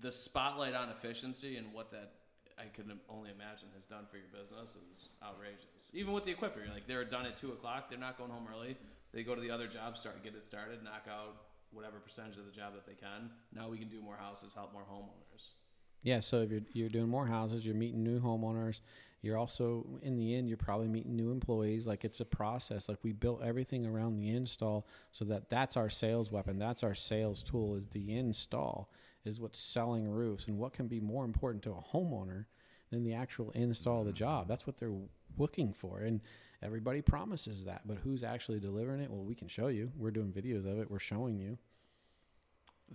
the 0.00 0.10
spotlight 0.10 0.74
on 0.74 0.88
efficiency 0.88 1.56
and 1.56 1.72
what 1.72 1.90
that 1.90 2.12
i 2.58 2.64
can 2.74 2.92
only 3.08 3.30
imagine 3.30 3.68
has 3.74 3.84
done 3.84 4.04
for 4.10 4.16
your 4.16 4.30
business 4.32 4.76
is 4.92 5.10
outrageous 5.22 5.90
even 5.92 6.12
with 6.12 6.24
the 6.24 6.30
equipment 6.30 6.68
like 6.72 6.86
they're 6.86 7.04
done 7.04 7.26
at 7.26 7.36
two 7.36 7.52
o'clock 7.52 7.88
they're 7.88 7.98
not 7.98 8.18
going 8.18 8.30
home 8.30 8.46
early 8.52 8.76
they 9.12 9.22
go 9.22 9.34
to 9.34 9.40
the 9.40 9.50
other 9.50 9.66
job 9.66 9.96
start 9.96 10.22
get 10.22 10.34
it 10.34 10.46
started 10.46 10.82
knock 10.82 11.06
out 11.10 11.36
whatever 11.72 11.98
percentage 11.98 12.36
of 12.38 12.44
the 12.44 12.52
job 12.52 12.74
that 12.74 12.86
they 12.86 12.94
can 12.94 13.30
now 13.54 13.68
we 13.68 13.78
can 13.78 13.88
do 13.88 14.00
more 14.00 14.16
houses 14.16 14.54
help 14.54 14.72
more 14.72 14.84
homeowners 14.90 15.54
Yeah, 16.02 16.20
so 16.20 16.42
if 16.42 16.50
you're 16.50 16.62
you're 16.72 16.88
doing 16.88 17.08
more 17.08 17.26
houses, 17.26 17.64
you're 17.64 17.76
meeting 17.76 18.02
new 18.02 18.20
homeowners. 18.20 18.80
You're 19.22 19.38
also 19.38 19.86
in 20.02 20.16
the 20.16 20.34
end, 20.34 20.48
you're 20.48 20.56
probably 20.56 20.88
meeting 20.88 21.14
new 21.14 21.30
employees. 21.30 21.86
Like 21.86 22.04
it's 22.04 22.18
a 22.20 22.24
process. 22.24 22.88
Like 22.88 22.98
we 23.04 23.12
built 23.12 23.40
everything 23.42 23.86
around 23.86 24.16
the 24.16 24.30
install 24.30 24.88
so 25.12 25.24
that 25.26 25.48
that's 25.48 25.76
our 25.76 25.88
sales 25.88 26.32
weapon. 26.32 26.58
That's 26.58 26.82
our 26.82 26.94
sales 26.94 27.40
tool. 27.42 27.76
Is 27.76 27.86
the 27.86 28.16
install 28.16 28.90
is 29.24 29.40
what's 29.40 29.58
selling 29.58 30.08
roofs, 30.08 30.48
and 30.48 30.58
what 30.58 30.72
can 30.72 30.88
be 30.88 31.00
more 31.00 31.24
important 31.24 31.62
to 31.64 31.72
a 31.72 31.96
homeowner 31.96 32.46
than 32.90 33.04
the 33.04 33.14
actual 33.14 33.50
install 33.52 34.00
of 34.00 34.06
the 34.06 34.12
mm-hmm. 34.12 34.18
job? 34.18 34.48
That's 34.48 34.66
what 34.66 34.76
they're 34.76 34.92
looking 35.38 35.72
for, 35.72 36.00
and 36.00 36.20
everybody 36.62 37.02
promises 37.02 37.64
that. 37.64 37.82
But 37.86 37.98
who's 37.98 38.24
actually 38.24 38.60
delivering 38.60 39.00
it? 39.00 39.10
Well, 39.10 39.24
we 39.24 39.34
can 39.34 39.48
show 39.48 39.68
you. 39.68 39.90
We're 39.96 40.10
doing 40.10 40.32
videos 40.32 40.70
of 40.70 40.78
it. 40.78 40.90
We're 40.90 40.98
showing 40.98 41.38
you. 41.38 41.58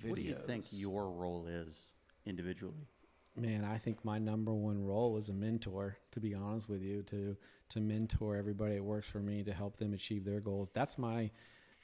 What 0.04 0.16
do 0.16 0.22
you 0.22 0.36
think 0.36 0.66
your 0.72 1.10
role 1.10 1.48
is 1.48 1.86
individually? 2.26 2.88
Man, 3.36 3.64
I 3.64 3.78
think 3.78 4.04
my 4.04 4.18
number 4.18 4.54
one 4.54 4.84
role 4.84 5.18
is 5.18 5.30
a 5.30 5.34
mentor. 5.34 5.98
To 6.12 6.20
be 6.20 6.34
honest 6.34 6.70
with 6.70 6.82
you, 6.82 7.04
to 7.04 7.36
to 7.70 7.80
mentor 7.80 8.36
everybody 8.36 8.76
that 8.76 8.84
works 8.84 9.08
for 9.08 9.20
me 9.20 9.44
to 9.44 9.54
help 9.54 9.78
them 9.78 9.94
achieve 9.94 10.24
their 10.24 10.40
goals. 10.40 10.72
That's 10.72 10.98
my 10.98 11.30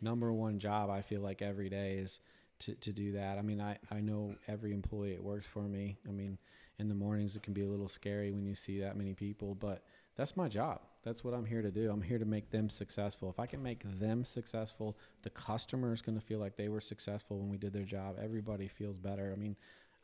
number 0.02 0.32
one 0.32 0.60
job. 0.60 0.90
I 0.90 1.02
feel 1.02 1.22
like 1.22 1.42
every 1.42 1.70
day 1.70 1.96
is 1.96 2.20
to, 2.66 2.76
to 2.76 2.94
do 2.94 3.12
that. 3.14 3.38
I 3.38 3.42
mean, 3.42 3.62
I, 3.62 3.78
I 3.92 4.00
know 4.00 4.36
every 4.48 4.74
employee 4.74 5.14
that 5.14 5.24
works 5.24 5.48
for 5.48 5.64
me. 5.64 5.98
I 6.08 6.12
mean, 6.12 6.38
in 6.80 6.90
the 6.90 6.96
mornings 6.96 7.36
it 7.36 7.44
can 7.44 7.54
be 7.54 7.62
a 7.62 7.68
little 7.68 7.88
scary 7.88 8.32
when 8.32 8.46
you 8.46 8.56
see 8.56 8.80
that 8.80 8.98
many 8.98 9.14
people, 9.14 9.56
but 9.56 9.84
that's 10.16 10.38
my 10.38 10.48
job. 10.48 10.82
That's 11.04 11.24
what 11.24 11.34
I'm 11.34 11.46
here 11.46 11.62
to 11.62 11.72
do. 11.72 11.92
I'm 11.92 12.02
here 12.02 12.18
to 12.18 12.26
make 12.26 12.50
them 12.50 12.70
successful. 12.70 13.30
If 13.30 13.40
I 13.40 13.46
can 13.46 13.62
make 13.62 13.84
them 14.00 14.24
successful, 14.24 14.98
the 15.22 15.30
customer 15.30 15.94
is 15.94 16.02
going 16.02 16.18
to 16.18 16.26
feel 16.26 16.40
like 16.40 16.56
they 16.56 16.70
were 16.70 16.82
successful 16.82 17.40
when 17.40 17.50
we 17.50 17.58
did 17.58 17.74
their 17.74 17.84
job. 17.84 18.16
Everybody 18.22 18.68
feels 18.68 18.98
better. 18.98 19.34
I 19.36 19.40
mean, 19.40 19.56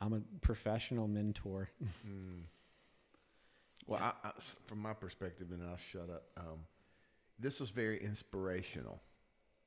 I'm 0.02 0.14
a 0.14 0.22
professional 0.42 1.08
mentor. 1.08 1.70
Well, 3.88 4.00
I, 4.00 4.14
I, 4.24 4.32
from 4.68 4.84
my 4.84 4.94
perspective, 4.94 5.48
and 5.52 5.64
I'll 5.64 5.76
shut 5.76 6.12
up. 6.12 6.22
Um, 6.38 6.60
this 7.40 7.60
was 7.60 7.72
very 7.72 7.98
inspirational, 7.98 9.02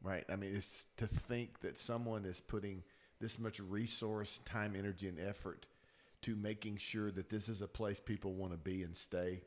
right? 0.03 0.25
I 0.31 0.37
mean, 0.37 0.55
it's 0.55 0.87
to 0.97 1.07
think 1.07 1.61
that 1.61 1.79
someone 1.79 2.25
is 2.25 2.41
putting 2.41 2.83
this 3.21 3.39
much 3.39 3.61
resource, 3.61 4.41
time, 4.45 4.75
energy, 4.77 5.09
and 5.09 5.19
effort 5.21 5.67
to 6.23 6.37
making 6.37 6.77
sure 6.77 7.11
that 7.11 7.29
this 7.29 7.49
is 7.49 7.63
a 7.63 7.69
place 7.69 8.01
people 8.01 8.35
want 8.35 8.53
to 8.53 8.59
be 8.59 8.83
and 8.83 8.97
stay. 8.97 9.43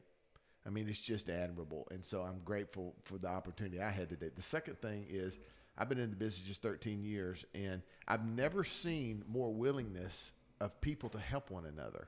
I 0.66 0.70
mean, 0.70 0.88
it's 0.90 1.00
just 1.00 1.30
admirable, 1.30 1.88
and 1.92 2.04
so 2.04 2.22
I'm 2.22 2.40
grateful 2.44 2.96
for 3.04 3.18
the 3.18 3.28
opportunity 3.28 3.82
I 3.82 3.92
had 3.92 4.10
today. 4.10 4.32
The 4.36 4.42
second 4.42 4.82
thing 4.82 5.06
is, 5.10 5.38
I've 5.78 5.90
been 5.90 6.00
in 6.00 6.10
the 6.10 6.16
business 6.16 6.48
just 6.48 6.62
13 6.62 7.04
years, 7.04 7.46
and 7.54 7.82
I've 8.08 8.26
never 8.26 8.64
seen 8.64 9.24
more 9.28 9.54
willingness 9.54 10.34
of 10.62 10.80
people 10.82 11.10
to 11.10 11.20
help 11.20 11.52
one 11.52 11.66
another. 11.66 12.08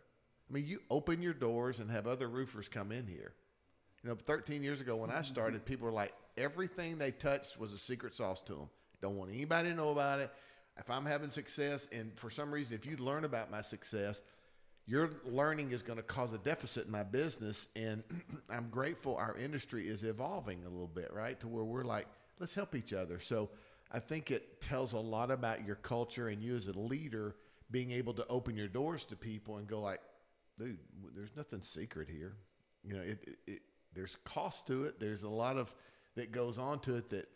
I 0.49 0.53
mean, 0.53 0.65
you 0.65 0.79
open 0.89 1.21
your 1.21 1.33
doors 1.33 1.79
and 1.79 1.91
have 1.91 2.07
other 2.07 2.29
roofers 2.29 2.67
come 2.67 2.91
in 2.91 3.05
here. 3.05 3.33
You 4.03 4.09
know, 4.09 4.15
13 4.15 4.63
years 4.63 4.79
ago 4.79 4.95
when 4.95 5.11
I 5.11 5.21
started, 5.21 5.65
people 5.65 5.85
were 5.85 5.91
like, 5.91 6.13
everything 6.37 6.97
they 6.97 7.11
touched 7.11 7.59
was 7.59 7.73
a 7.73 7.77
secret 7.77 8.15
sauce 8.15 8.41
to 8.43 8.53
them. 8.53 8.69
Don't 9.01 9.17
want 9.17 9.31
anybody 9.31 9.69
to 9.69 9.75
know 9.75 9.91
about 9.91 10.19
it. 10.19 10.31
If 10.77 10.89
I'm 10.89 11.05
having 11.05 11.29
success, 11.29 11.87
and 11.91 12.11
for 12.17 12.29
some 12.29 12.51
reason, 12.51 12.75
if 12.75 12.85
you 12.85 12.97
learn 12.97 13.25
about 13.25 13.49
my 13.49 13.61
success, 13.61 14.21
your 14.85 15.09
learning 15.25 15.71
is 15.71 15.81
going 15.83 15.97
to 15.97 16.03
cause 16.03 16.33
a 16.33 16.37
deficit 16.37 16.85
in 16.85 16.91
my 16.91 17.03
business. 17.03 17.67
And 17.75 18.03
I'm 18.49 18.69
grateful 18.69 19.15
our 19.17 19.35
industry 19.37 19.87
is 19.87 20.03
evolving 20.03 20.63
a 20.65 20.69
little 20.69 20.87
bit, 20.87 21.11
right? 21.13 21.39
To 21.41 21.47
where 21.47 21.63
we're 21.63 21.83
like, 21.83 22.07
let's 22.39 22.53
help 22.53 22.75
each 22.75 22.93
other. 22.93 23.19
So 23.19 23.49
I 23.91 23.99
think 23.99 24.31
it 24.31 24.61
tells 24.61 24.93
a 24.93 24.99
lot 24.99 25.31
about 25.31 25.65
your 25.65 25.75
culture 25.75 26.29
and 26.29 26.41
you 26.41 26.55
as 26.55 26.67
a 26.67 26.77
leader 26.77 27.35
being 27.69 27.91
able 27.91 28.13
to 28.13 28.25
open 28.27 28.55
your 28.55 28.67
doors 28.67 29.03
to 29.05 29.15
people 29.15 29.57
and 29.57 29.67
go 29.67 29.81
like, 29.81 29.99
dude, 30.57 30.77
there's 31.15 31.35
nothing 31.35 31.61
secret 31.61 32.07
here. 32.09 32.37
You 32.83 32.93
know, 32.93 33.01
it, 33.01 33.19
it, 33.27 33.37
it 33.45 33.61
there's 33.93 34.17
cost 34.23 34.67
to 34.67 34.85
it. 34.85 34.99
There's 34.99 35.23
a 35.23 35.29
lot 35.29 35.57
of 35.57 35.73
that 36.17 36.31
goes 36.31 36.59
on 36.59 36.79
to 36.81 36.95
it 36.95 37.09
that 37.09 37.29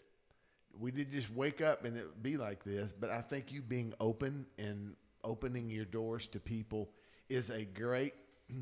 we 0.79 0.91
didn't 0.91 1.13
just 1.13 1.31
wake 1.31 1.61
up 1.61 1.85
and 1.85 1.95
it 1.95 2.21
be 2.21 2.37
like 2.37 2.63
this. 2.63 2.93
But 2.97 3.09
I 3.09 3.21
think 3.21 3.51
you 3.51 3.61
being 3.61 3.93
open 3.99 4.45
and 4.57 4.95
opening 5.23 5.69
your 5.69 5.85
doors 5.85 6.27
to 6.27 6.39
people 6.39 6.89
is 7.29 7.49
a 7.49 7.63
great 7.65 8.13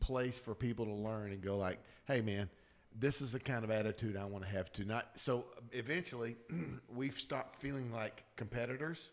place 0.00 0.38
for 0.38 0.54
people 0.54 0.86
to 0.86 0.92
learn 0.92 1.32
and 1.32 1.42
go 1.42 1.58
like, 1.58 1.78
hey 2.06 2.20
man, 2.20 2.48
this 2.96 3.20
is 3.20 3.32
the 3.32 3.40
kind 3.40 3.64
of 3.64 3.70
attitude 3.70 4.16
I 4.16 4.24
want 4.24 4.44
to 4.44 4.50
have 4.50 4.72
to 4.74 4.84
not. 4.84 5.08
So 5.16 5.46
eventually, 5.72 6.36
we've 6.94 7.18
stopped 7.18 7.56
feeling 7.56 7.92
like 7.92 8.24
competitors, 8.36 9.10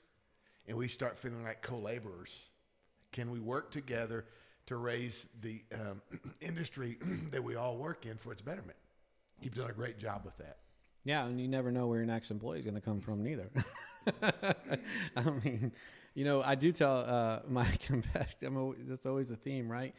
and 0.67 0.78
we 0.78 0.88
start 0.88 1.17
feeling 1.17 1.43
like 1.43 1.62
co-laborers. 1.62 2.47
Can 3.12 3.32
we 3.32 3.39
work 3.39 3.71
together 3.71 4.26
to 4.67 4.78
raise 4.78 5.28
the 5.41 5.63
um, 5.74 6.02
industry 6.41 6.97
that 7.32 7.43
we 7.43 7.56
all 7.56 7.78
work 7.78 8.06
in 8.06 8.17
for 8.17 8.32
its 8.32 8.41
betterment? 8.41 8.78
You've 9.41 9.56
done 9.56 9.69
a 9.69 9.73
great 9.73 9.97
job 9.97 10.21
with 10.23 10.38
that. 10.38 10.58
Yeah, 11.04 11.25
and 11.25 11.41
you 11.41 11.47
never 11.47 11.71
know 11.71 11.88
where 11.88 11.97
your 11.97 12.06
next 12.06 12.30
employee 12.30 12.60
is 12.60 12.65
going 12.65 12.75
to 12.75 12.82
come 12.82 13.01
from, 13.01 13.23
neither. 13.23 13.49
I 15.15 15.23
mean, 15.43 15.71
you 16.13 16.25
know, 16.25 16.43
I 16.43 16.56
do 16.56 16.71
tell 16.71 16.99
uh, 16.99 17.39
my 17.47 17.65
competitors, 17.86 18.43
I'm 18.43 18.75
that's 18.88 19.06
always 19.06 19.27
the 19.27 19.36
theme, 19.36 19.71
right? 19.71 19.95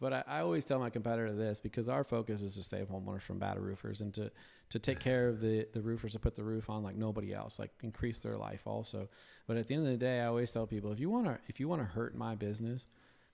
But 0.00 0.12
I, 0.12 0.24
I 0.26 0.40
always 0.40 0.64
tell 0.64 0.78
my 0.78 0.90
competitor 0.90 1.32
this 1.32 1.60
because 1.60 1.88
our 1.88 2.04
focus 2.04 2.42
is 2.42 2.54
to 2.56 2.62
save 2.62 2.88
homeowners 2.88 3.22
from 3.22 3.38
bad 3.38 3.58
roofers 3.58 4.00
and 4.00 4.12
to 4.14 4.30
to 4.68 4.78
take 4.78 4.98
care 4.98 5.28
of 5.28 5.40
the 5.40 5.66
the 5.72 5.80
roofers 5.80 6.12
to 6.12 6.18
put 6.18 6.34
the 6.34 6.42
roof 6.42 6.68
on 6.68 6.82
like 6.82 6.96
nobody 6.96 7.32
else, 7.32 7.58
like 7.58 7.70
increase 7.82 8.18
their 8.18 8.36
life 8.36 8.62
also. 8.66 9.08
But 9.46 9.56
at 9.56 9.66
the 9.66 9.74
end 9.74 9.86
of 9.86 9.92
the 9.92 9.98
day, 9.98 10.20
I 10.20 10.26
always 10.26 10.52
tell 10.52 10.66
people 10.66 10.92
if 10.92 11.00
you 11.00 11.08
want 11.08 11.26
to 11.26 11.38
if 11.48 11.60
you 11.60 11.68
want 11.68 11.80
to 11.80 11.86
hurt 11.86 12.14
my 12.14 12.34
business, 12.34 12.86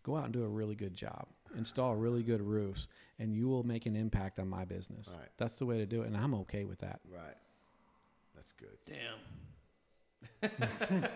go 0.05 0.17
out 0.17 0.25
and 0.25 0.33
do 0.33 0.45
a 0.45 0.49
really 0.49 0.75
good 0.77 0.95
job, 0.95 1.27
install 1.57 1.95
really 1.95 2.23
good 2.23 2.41
roofs, 2.41 2.89
and 3.19 3.35
you 3.35 3.49
will 3.49 3.65
make 3.65 3.87
an 3.87 3.97
impact 3.97 4.39
on 4.39 4.49
my 4.49 4.65
business. 4.65 5.15
Right. 5.17 5.29
That's 5.39 5.57
the 5.57 5.67
way 5.67 5.79
to 5.79 5.87
do 5.87 6.03
it, 6.03 6.07
and 6.07 6.17
I'm 6.17 6.35
okay 6.35 6.65
with 6.65 6.79
that. 6.81 7.01
Right. 7.11 7.37
That's 8.35 8.53
good. 8.53 8.79
Damn. 8.87 9.19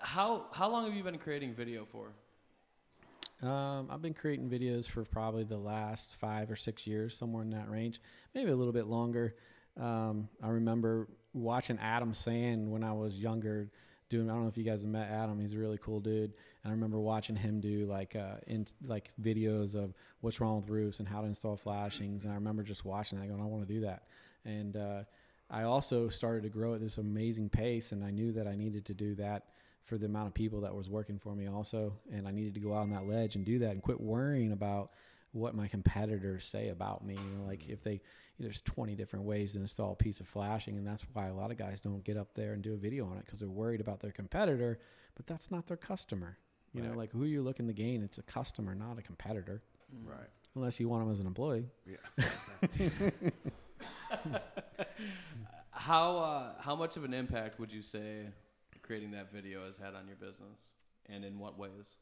how 0.00 0.46
how 0.52 0.68
long 0.68 0.84
have 0.86 0.94
you 0.94 1.02
been 1.02 1.18
creating 1.18 1.54
video 1.54 1.84
for? 1.84 2.12
Um, 3.46 3.88
I've 3.90 4.02
been 4.02 4.14
creating 4.14 4.48
videos 4.48 4.86
for 4.86 5.04
probably 5.04 5.44
the 5.44 5.58
last 5.58 6.16
five 6.16 6.50
or 6.50 6.56
six 6.56 6.86
years, 6.86 7.16
somewhere 7.16 7.42
in 7.42 7.50
that 7.50 7.70
range, 7.70 8.00
maybe 8.34 8.50
a 8.50 8.56
little 8.56 8.72
bit 8.72 8.86
longer. 8.86 9.36
Um, 9.80 10.28
I 10.42 10.48
remember 10.48 11.08
watching 11.34 11.78
Adam 11.78 12.12
Sand 12.12 12.70
when 12.70 12.82
I 12.82 12.92
was 12.92 13.16
younger. 13.16 13.70
Doing, 14.10 14.30
I 14.30 14.32
don't 14.32 14.42
know 14.42 14.48
if 14.48 14.56
you 14.56 14.64
guys 14.64 14.82
have 14.82 14.90
met 14.90 15.10
Adam. 15.10 15.38
He's 15.38 15.52
a 15.52 15.58
really 15.58 15.78
cool 15.78 16.00
dude. 16.00 16.32
And 16.64 16.70
I 16.70 16.70
remember 16.70 16.98
watching 16.98 17.36
him 17.36 17.60
do 17.60 17.86
like 17.86 18.16
uh, 18.16 18.36
in 18.46 18.66
like 18.86 19.10
videos 19.20 19.74
of 19.74 19.92
what's 20.20 20.40
wrong 20.40 20.60
with 20.60 20.70
roofs 20.70 20.98
and 20.98 21.08
how 21.08 21.20
to 21.20 21.26
install 21.26 21.56
flashings. 21.56 22.24
And 22.24 22.32
I 22.32 22.36
remember 22.36 22.62
just 22.62 22.84
watching 22.84 23.20
that, 23.20 23.28
going, 23.28 23.40
I 23.40 23.44
want 23.44 23.66
to 23.66 23.74
do 23.74 23.80
that. 23.80 24.04
And 24.44 24.76
uh, 24.76 25.02
I 25.50 25.64
also 25.64 26.08
started 26.08 26.42
to 26.44 26.48
grow 26.48 26.74
at 26.74 26.80
this 26.80 26.98
amazing 26.98 27.50
pace, 27.50 27.92
and 27.92 28.04
I 28.04 28.10
knew 28.10 28.32
that 28.32 28.46
I 28.46 28.54
needed 28.54 28.84
to 28.86 28.94
do 28.94 29.14
that 29.16 29.44
for 29.88 29.96
the 29.96 30.06
amount 30.06 30.28
of 30.28 30.34
people 30.34 30.60
that 30.60 30.74
was 30.74 30.90
working 30.90 31.18
for 31.18 31.34
me 31.34 31.48
also 31.48 31.94
and 32.12 32.28
i 32.28 32.30
needed 32.30 32.52
to 32.52 32.60
go 32.60 32.74
out 32.74 32.82
on 32.82 32.90
that 32.90 33.08
ledge 33.08 33.36
and 33.36 33.46
do 33.46 33.58
that 33.58 33.70
and 33.70 33.82
quit 33.82 33.98
worrying 33.98 34.52
about 34.52 34.90
what 35.32 35.54
my 35.54 35.66
competitors 35.66 36.46
say 36.46 36.68
about 36.68 37.04
me 37.06 37.14
you 37.14 37.38
know 37.38 37.46
like 37.46 37.66
if 37.70 37.82
they 37.82 37.98
there's 38.38 38.60
20 38.62 38.94
different 38.94 39.24
ways 39.24 39.52
to 39.52 39.58
install 39.60 39.92
a 39.92 39.96
piece 39.96 40.20
of 40.20 40.28
flashing 40.28 40.76
and 40.78 40.86
that's 40.86 41.04
why 41.12 41.26
a 41.26 41.34
lot 41.34 41.50
of 41.50 41.56
guys 41.58 41.80
don't 41.80 42.04
get 42.04 42.16
up 42.16 42.32
there 42.34 42.52
and 42.52 42.62
do 42.62 42.74
a 42.74 42.76
video 42.76 43.06
on 43.06 43.16
it 43.16 43.24
because 43.24 43.40
they're 43.40 43.48
worried 43.48 43.80
about 43.80 44.00
their 44.00 44.12
competitor 44.12 44.78
but 45.16 45.26
that's 45.26 45.50
not 45.50 45.66
their 45.66 45.76
customer. 45.76 46.38
You 46.74 46.82
know 46.82 46.92
like 46.94 47.10
who 47.10 47.24
you're 47.24 47.42
looking 47.42 47.66
to 47.66 47.72
gain? 47.72 48.02
It's 48.02 48.18
a 48.18 48.22
customer 48.22 48.74
not 48.74 48.98
a 48.98 49.02
competitor. 49.02 49.62
Right. 50.04 50.28
unless 50.54 50.78
you 50.78 50.88
want 50.88 51.04
them 51.04 51.12
as 51.12 51.18
an 51.20 51.26
employee. 51.26 51.66
Yeah. 51.86 51.96
How 55.70 56.16
uh, 56.18 56.52
how 56.60 56.74
much 56.76 56.96
of 56.96 57.04
an 57.04 57.14
impact 57.14 57.58
would 57.60 57.72
you 57.72 57.82
say 57.82 58.26
creating 58.82 59.12
that 59.12 59.32
video 59.32 59.64
has 59.64 59.78
had 59.78 59.94
on 59.94 60.06
your 60.06 60.16
business, 60.16 60.60
and 61.06 61.24
in 61.24 61.38
what 61.38 61.58
ways? 61.58 61.94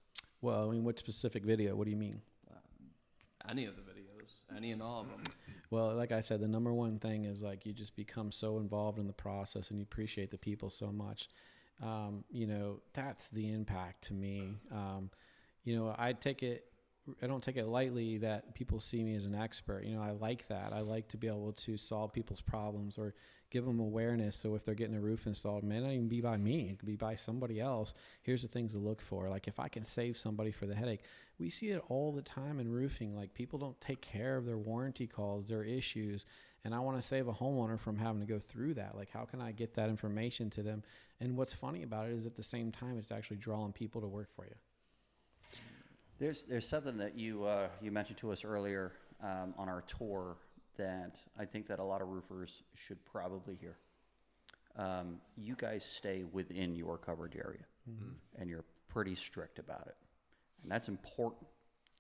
well 0.43 0.69
i 0.69 0.73
mean 0.73 0.85
what 0.85 0.99
specific 0.99 1.45
video? 1.45 1.75
What 1.77 1.85
do 1.85 1.91
you 1.91 1.97
mean? 1.97 2.21
Any 3.49 3.67
of 3.67 3.77
the 3.77 3.83
videos, 3.83 4.31
any 4.57 4.73
and 4.73 4.83
all 4.83 5.03
of 5.03 5.09
them. 5.09 5.23
Well, 5.71 5.95
like 5.95 6.13
I 6.13 6.21
said, 6.21 6.41
the 6.41 6.49
number 6.49 6.73
one 6.73 6.99
thing 6.99 7.25
is 7.25 7.43
like 7.43 7.67
you 7.67 7.73
just 7.73 7.97
become 7.97 8.31
so 8.31 8.59
involved 8.59 8.99
in 8.99 9.07
the 9.07 9.13
process 9.13 9.71
and 9.71 9.79
you 9.79 9.83
appreciate 9.83 10.31
the 10.31 10.39
people 10.39 10.71
so 10.71 10.93
much. 10.93 11.29
Um, 11.83 12.25
you 12.31 12.47
know, 12.47 12.81
that's 12.95 13.29
the 13.29 13.53
impact 13.53 14.05
to 14.05 14.15
me. 14.15 14.55
Um, 14.73 15.11
you 15.65 15.77
know, 15.77 15.95
I 15.99 16.13
take 16.13 16.43
it, 16.43 16.65
I 17.23 17.27
don't 17.27 17.43
take 17.43 17.57
it 17.57 17.67
lightly 17.67 18.19
that 18.19 18.55
people 18.55 18.81
see 18.81 19.03
me 19.03 19.15
as 19.17 19.27
an 19.27 19.35
expert. 19.35 19.85
You 19.85 19.97
know, 19.97 20.03
I 20.03 20.13
like 20.13 20.49
that. 20.49 20.73
I 20.73 20.81
like 20.81 21.09
to 21.09 21.17
be 21.17 21.27
able 21.27 21.53
to 21.53 21.77
solve 21.77 22.13
people's 22.13 22.41
problems 22.41 22.97
or 22.99 23.15
give 23.51 23.65
them 23.65 23.81
awareness. 23.81 24.37
So 24.37 24.55
if 24.55 24.65
they're 24.65 24.75
getting 24.75 24.97
a 24.97 25.01
roof 25.01 25.27
installed, 25.27 25.63
it 25.63 25.67
may 25.67 25.81
not 25.81 25.91
even 25.91 26.09
be 26.09 26.21
by 26.21 26.37
me, 26.37 26.69
it 26.71 26.79
could 26.79 26.87
be 26.87 26.97
by 26.97 27.15
somebody 27.15 27.61
else. 27.61 27.95
Here's 28.23 28.43
the 28.43 28.49
things 28.49 28.73
to 28.73 28.79
look 28.79 29.01
for. 29.01 29.29
Like 29.29 29.49
if 29.49 29.61
I 29.61 29.69
can 29.69 29.85
save 29.85 30.19
somebody 30.19 30.51
for 30.51 30.67
the 30.67 30.75
headache, 30.75 31.03
we 31.39 31.51
see 31.51 31.69
it 31.69 31.83
all 31.89 32.13
the 32.13 32.23
time 32.23 32.61
in 32.61 32.71
roofing. 32.71 33.15
Like 33.15 33.35
people 33.35 33.59
don't 33.59 33.81
take 33.81 34.01
care 34.01 34.37
of 34.37 34.47
their 34.47 34.59
warranty 34.59 35.07
calls, 35.07 35.49
their 35.49 35.63
issues. 35.63 36.25
And 36.65 36.75
I 36.75 36.81
want 36.81 37.01
to 37.01 37.07
save 37.07 37.29
a 37.29 37.33
homeowner 37.33 37.79
from 37.79 37.97
having 37.97 38.21
to 38.21 38.27
go 38.27 38.41
through 38.41 38.75
that. 38.75 38.97
Like, 38.97 39.09
how 39.09 39.25
can 39.25 39.41
I 39.41 39.53
get 39.53 39.75
that 39.75 39.89
information 39.89 40.51
to 40.51 40.65
them? 40.65 40.83
And 41.21 41.37
what's 41.37 41.55
funny 41.55 41.85
about 41.85 42.09
it 42.09 42.15
is 42.15 42.27
at 42.27 42.35
the 42.35 42.43
same 42.43 42.73
time, 42.73 42.99
it's 42.99 43.13
actually 43.13 43.37
drawing 43.37 43.73
people 43.73 44.01
to 44.01 44.09
work 44.09 44.29
for 44.35 44.47
you. 44.47 44.55
There's 46.19 46.45
there's 46.45 46.67
something 46.67 46.97
that 46.97 47.17
you 47.17 47.45
uh, 47.45 47.69
you 47.81 47.93
mentioned 47.93 48.19
to 48.19 48.33
us 48.33 48.45
earlier 48.45 48.93
um, 49.23 49.55
on 49.57 49.69
our 49.69 49.83
tour 49.83 50.37
that 50.77 51.17
I 51.39 51.45
think 51.45 51.67
that 51.69 51.79
a 51.79 51.85
lot 51.85 52.03
of 52.03 52.09
roofers 52.09 52.63
should 52.75 53.05
probably 53.05 53.57
hear. 53.57 53.77
Um, 54.77 55.19
you 55.37 55.55
guys 55.57 55.85
stay 55.85 56.25
within 56.33 56.77
your 56.77 56.99
coverage 56.99 57.37
area, 57.37 57.65
and 58.39 58.51
you're 58.51 58.65
pretty 58.89 59.15
strict 59.15 59.59
about 59.59 59.87
it, 59.87 59.97
and 60.63 60.71
that's 60.71 60.89
important. 60.89 61.47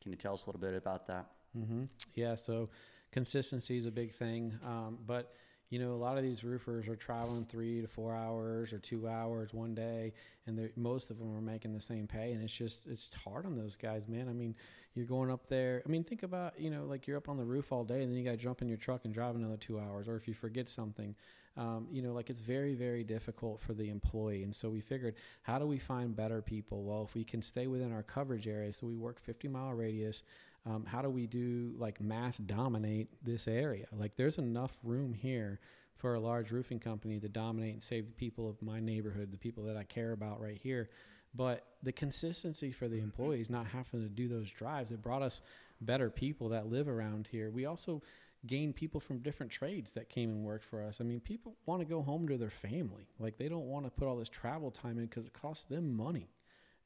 Can 0.02 0.12
you 0.12 0.16
tell 0.16 0.34
us 0.34 0.44
a 0.44 0.50
little 0.50 0.60
bit 0.60 0.74
about 0.74 1.06
that? 1.06 1.26
Mm-hmm. 1.56 1.84
Yeah, 2.14 2.34
so 2.34 2.68
consistency 3.12 3.76
is 3.76 3.86
a 3.86 3.90
big 3.90 4.12
thing. 4.12 4.58
Um, 4.64 4.98
but, 5.06 5.32
you 5.70 5.78
know, 5.80 5.92
a 5.92 5.96
lot 5.96 6.16
of 6.16 6.22
these 6.22 6.44
roofers 6.44 6.86
are 6.86 6.94
traveling 6.94 7.44
three 7.44 7.80
to 7.80 7.88
four 7.88 8.14
hours 8.14 8.72
or 8.72 8.78
two 8.78 9.08
hours 9.08 9.52
one 9.52 9.74
day, 9.74 10.12
and 10.46 10.70
most 10.76 11.10
of 11.10 11.18
them 11.18 11.36
are 11.36 11.40
making 11.40 11.72
the 11.72 11.80
same 11.80 12.06
pay. 12.06 12.32
And 12.32 12.42
it's 12.42 12.52
just, 12.52 12.86
it's 12.86 13.12
hard 13.14 13.46
on 13.46 13.56
those 13.56 13.74
guys, 13.74 14.06
man. 14.06 14.28
I 14.28 14.32
mean, 14.32 14.54
you're 14.94 15.06
going 15.06 15.30
up 15.30 15.48
there. 15.48 15.82
I 15.84 15.88
mean, 15.88 16.04
think 16.04 16.22
about, 16.22 16.58
you 16.58 16.70
know, 16.70 16.84
like 16.84 17.06
you're 17.06 17.16
up 17.16 17.28
on 17.28 17.36
the 17.36 17.44
roof 17.44 17.72
all 17.72 17.84
day, 17.84 18.02
and 18.02 18.10
then 18.10 18.16
you 18.18 18.24
got 18.24 18.30
to 18.30 18.36
jump 18.36 18.62
in 18.62 18.68
your 18.68 18.76
truck 18.76 19.04
and 19.04 19.12
drive 19.12 19.34
another 19.34 19.56
two 19.56 19.80
hours. 19.80 20.08
Or 20.08 20.16
if 20.16 20.28
you 20.28 20.34
forget 20.34 20.68
something, 20.68 21.16
um, 21.56 21.88
you 21.90 22.02
know, 22.02 22.12
like 22.12 22.30
it's 22.30 22.40
very, 22.40 22.74
very 22.74 23.02
difficult 23.02 23.60
for 23.60 23.74
the 23.74 23.88
employee. 23.88 24.42
And 24.42 24.54
so 24.54 24.68
we 24.68 24.80
figured, 24.80 25.16
how 25.42 25.58
do 25.58 25.66
we 25.66 25.78
find 25.78 26.14
better 26.14 26.42
people? 26.42 26.84
Well, 26.84 27.02
if 27.02 27.14
we 27.14 27.24
can 27.24 27.42
stay 27.42 27.66
within 27.66 27.92
our 27.92 28.02
coverage 28.02 28.46
area, 28.46 28.72
so 28.72 28.86
we 28.86 28.94
work 28.94 29.18
50 29.18 29.48
mile 29.48 29.72
radius, 29.72 30.22
um, 30.66 30.84
how 30.84 31.00
do 31.00 31.08
we 31.08 31.26
do 31.26 31.74
like 31.78 32.00
mass 32.00 32.38
dominate 32.38 33.08
this 33.22 33.46
area? 33.46 33.86
Like 33.92 34.16
there's 34.16 34.38
enough 34.38 34.72
room 34.82 35.14
here 35.14 35.60
for 35.96 36.14
a 36.14 36.20
large 36.20 36.50
roofing 36.50 36.80
company 36.80 37.18
to 37.20 37.28
dominate 37.28 37.74
and 37.74 37.82
save 37.82 38.06
the 38.06 38.12
people 38.12 38.48
of 38.48 38.60
my 38.60 38.80
neighborhood, 38.80 39.30
the 39.30 39.38
people 39.38 39.64
that 39.64 39.76
I 39.76 39.84
care 39.84 40.12
about 40.12 40.40
right 40.40 40.58
here. 40.60 40.90
But 41.34 41.64
the 41.82 41.92
consistency 41.92 42.72
for 42.72 42.88
the 42.88 42.98
employees 42.98 43.48
not 43.48 43.66
having 43.66 44.02
to 44.02 44.08
do 44.08 44.28
those 44.28 44.50
drives, 44.50 44.90
it 44.90 45.02
brought 45.02 45.22
us 45.22 45.42
better 45.80 46.10
people 46.10 46.48
that 46.50 46.70
live 46.70 46.88
around 46.88 47.28
here. 47.30 47.50
We 47.50 47.66
also 47.66 48.02
gained 48.46 48.76
people 48.76 49.00
from 49.00 49.18
different 49.18 49.52
trades 49.52 49.92
that 49.92 50.08
came 50.08 50.30
and 50.30 50.44
worked 50.44 50.64
for 50.64 50.82
us. 50.82 51.00
I 51.00 51.04
mean, 51.04 51.20
people 51.20 51.56
want 51.66 51.80
to 51.80 51.86
go 51.86 52.02
home 52.02 52.28
to 52.28 52.36
their 52.36 52.50
family. 52.50 53.08
Like 53.18 53.38
they 53.38 53.48
don't 53.48 53.66
want 53.66 53.86
to 53.86 53.90
put 53.90 54.08
all 54.08 54.16
this 54.16 54.28
travel 54.28 54.70
time 54.70 54.98
in 54.98 55.06
because 55.06 55.26
it 55.26 55.32
costs 55.32 55.64
them 55.64 55.96
money 55.96 56.28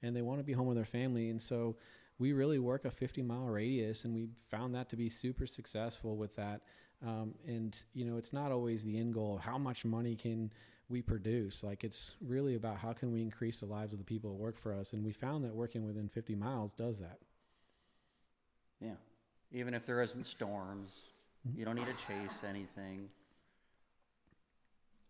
and 0.03 0.15
they 0.15 0.23
want 0.23 0.41
to 0.41 0.45
be 0.45 0.53
home 0.53 0.67
with 0.67 0.77
their 0.77 0.85
family. 0.85 1.31
And 1.31 1.41
so 1.41 1.77
we 2.21 2.35
really 2.35 2.59
work 2.59 2.85
a 2.85 2.91
50 2.91 3.23
mile 3.23 3.47
radius 3.47 4.05
and 4.05 4.15
we 4.15 4.29
found 4.51 4.75
that 4.75 4.91
to 4.91 4.97
be 4.97 5.09
super 5.09 5.47
successful 5.47 6.17
with 6.17 6.37
that. 6.37 6.61
Um, 7.05 7.35
and, 7.49 7.77
you 7.95 8.05
know, 8.05 8.19
it's 8.19 8.35
not 8.35 8.53
always 8.53 8.85
the 8.85 8.99
end 8.99 9.15
goal 9.15 9.37
of 9.37 9.43
how 9.43 9.57
much 9.57 9.87
money 9.87 10.15
can 10.15 10.53
we 10.91 11.01
produce. 11.01 11.63
Like 11.63 11.83
it's 11.83 12.17
really 12.21 12.57
about 12.57 12.77
how 12.77 12.93
can 12.93 13.11
we 13.11 13.23
increase 13.23 13.61
the 13.61 13.67
lives 13.67 13.95
of 13.95 13.99
the 13.99 14.05
people 14.05 14.31
that 14.31 14.37
work 14.37 14.59
for 14.59 14.75
us. 14.75 14.93
And 14.93 15.03
we 15.03 15.13
found 15.13 15.45
that 15.45 15.55
working 15.55 15.87
within 15.87 16.09
50 16.09 16.35
miles 16.35 16.75
does 16.75 16.99
that. 16.99 17.19
Yeah, 18.83 18.97
even 19.51 19.73
if 19.73 19.87
there 19.87 20.03
isn't 20.03 20.25
storms, 20.25 20.93
you 21.57 21.65
don't 21.65 21.75
need 21.75 21.87
to 21.87 21.93
chase 22.07 22.43
anything. 22.47 23.09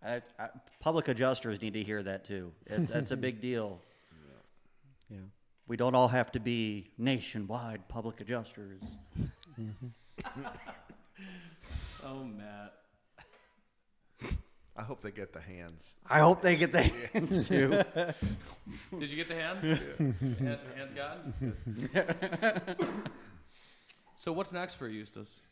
I, 0.03 0.23
I, 0.39 0.49
public 0.81 1.09
adjusters 1.09 1.61
need 1.61 1.75
to 1.75 1.83
hear 1.83 2.03
that 2.03 2.25
too. 2.25 2.53
It's, 2.67 2.91
that's 2.91 3.11
a 3.11 3.17
big 3.29 3.41
deal. 3.41 3.81
Yeah. 5.09 5.19
We 5.71 5.77
don't 5.77 5.95
all 5.95 6.09
have 6.09 6.33
to 6.33 6.41
be 6.41 6.91
nationwide 6.99 7.87
public 7.87 8.21
adjusters. 8.21 8.83
Oh, 12.03 12.25
Matt. 12.25 12.73
I 14.77 14.83
hope 14.83 15.03
they 15.03 15.11
get 15.11 15.33
the 15.33 15.41
hands. 15.41 15.97
I 16.09 16.21
hope 16.21 16.41
they 16.41 16.57
get 16.57 16.73
the 16.73 16.83
hands 16.83 17.47
too. 17.47 17.69
Did 18.99 19.11
you 19.11 19.17
get 19.17 19.29
the 19.29 19.35
hands? 19.35 19.81
Hand, 19.99 20.59
hands 20.75 20.93
gotten? 20.95 21.55
so 24.17 24.33
what's 24.33 24.53
next 24.53 24.77
for 24.77 24.89
Eustis? 24.89 25.43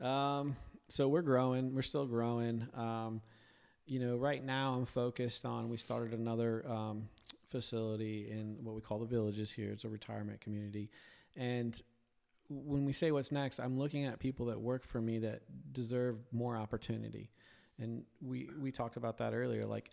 Um, 0.00 0.56
so 0.88 1.06
we're 1.08 1.22
growing. 1.22 1.74
We're 1.74 1.82
still 1.82 2.06
growing. 2.06 2.66
Um, 2.74 3.20
you 3.86 4.00
know, 4.00 4.16
right 4.16 4.42
now 4.42 4.74
I'm 4.74 4.86
focused 4.86 5.44
on. 5.44 5.68
We 5.68 5.76
started 5.76 6.18
another 6.18 6.66
um, 6.66 7.08
facility 7.50 8.30
in 8.30 8.56
what 8.62 8.74
we 8.74 8.80
call 8.80 8.98
the 8.98 9.06
villages 9.06 9.50
here. 9.50 9.70
It's 9.70 9.84
a 9.84 9.88
retirement 9.88 10.40
community, 10.40 10.90
and 11.36 11.80
when 12.48 12.84
we 12.84 12.92
say 12.92 13.10
what's 13.10 13.30
next, 13.30 13.58
I'm 13.58 13.76
looking 13.76 14.06
at 14.06 14.18
people 14.18 14.46
that 14.46 14.60
work 14.60 14.84
for 14.84 15.00
me 15.00 15.18
that 15.18 15.42
deserve 15.72 16.16
more 16.32 16.56
opportunity, 16.56 17.30
and 17.78 18.04
we 18.20 18.48
we 18.60 18.72
talked 18.72 18.96
about 18.96 19.18
that 19.18 19.34
earlier. 19.34 19.66
Like 19.66 19.90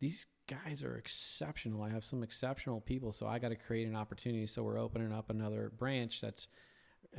these 0.00 0.26
guys 0.48 0.82
are 0.82 0.96
exceptional. 0.96 1.82
I 1.82 1.90
have 1.90 2.04
some 2.04 2.22
exceptional 2.22 2.80
people, 2.80 3.12
so 3.12 3.26
I 3.26 3.38
got 3.38 3.50
to 3.50 3.56
create 3.56 3.86
an 3.86 3.96
opportunity. 3.96 4.46
So 4.46 4.62
we're 4.62 4.78
opening 4.78 5.12
up 5.12 5.30
another 5.30 5.72
branch 5.78 6.20
that's 6.20 6.48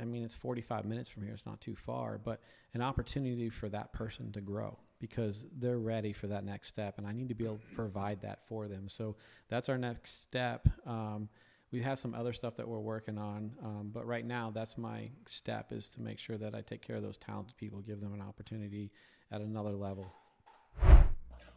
I 0.00 0.04
mean, 0.04 0.24
it's 0.24 0.34
45 0.34 0.84
minutes 0.84 1.08
from 1.08 1.22
here. 1.22 1.32
It's 1.32 1.46
not 1.46 1.60
too 1.60 1.76
far, 1.76 2.18
but 2.18 2.40
an 2.72 2.82
opportunity 2.82 3.48
for 3.48 3.68
that 3.68 3.92
person 3.92 4.32
to 4.32 4.40
grow 4.40 4.78
because 5.04 5.44
they're 5.58 5.76
ready 5.76 6.14
for 6.14 6.28
that 6.28 6.46
next 6.46 6.68
step. 6.68 6.96
And 6.96 7.06
I 7.06 7.12
need 7.12 7.28
to 7.28 7.34
be 7.34 7.44
able 7.44 7.58
to 7.58 7.74
provide 7.74 8.22
that 8.22 8.38
for 8.48 8.68
them. 8.68 8.88
So 8.88 9.16
that's 9.50 9.68
our 9.68 9.76
next 9.76 10.22
step. 10.22 10.66
Um, 10.86 11.28
we 11.72 11.82
have 11.82 11.98
some 11.98 12.14
other 12.14 12.32
stuff 12.32 12.56
that 12.56 12.66
we're 12.66 12.80
working 12.80 13.18
on. 13.18 13.52
Um, 13.62 13.90
but 13.92 14.06
right 14.06 14.24
now, 14.24 14.50
that's 14.50 14.78
my 14.78 15.10
step 15.26 15.72
is 15.72 15.90
to 15.90 16.00
make 16.00 16.18
sure 16.18 16.38
that 16.38 16.54
I 16.54 16.62
take 16.62 16.80
care 16.80 16.96
of 16.96 17.02
those 17.02 17.18
talented 17.18 17.54
people, 17.58 17.80
give 17.80 18.00
them 18.00 18.14
an 18.14 18.22
opportunity 18.22 18.92
at 19.30 19.42
another 19.42 19.72
level. 19.72 20.10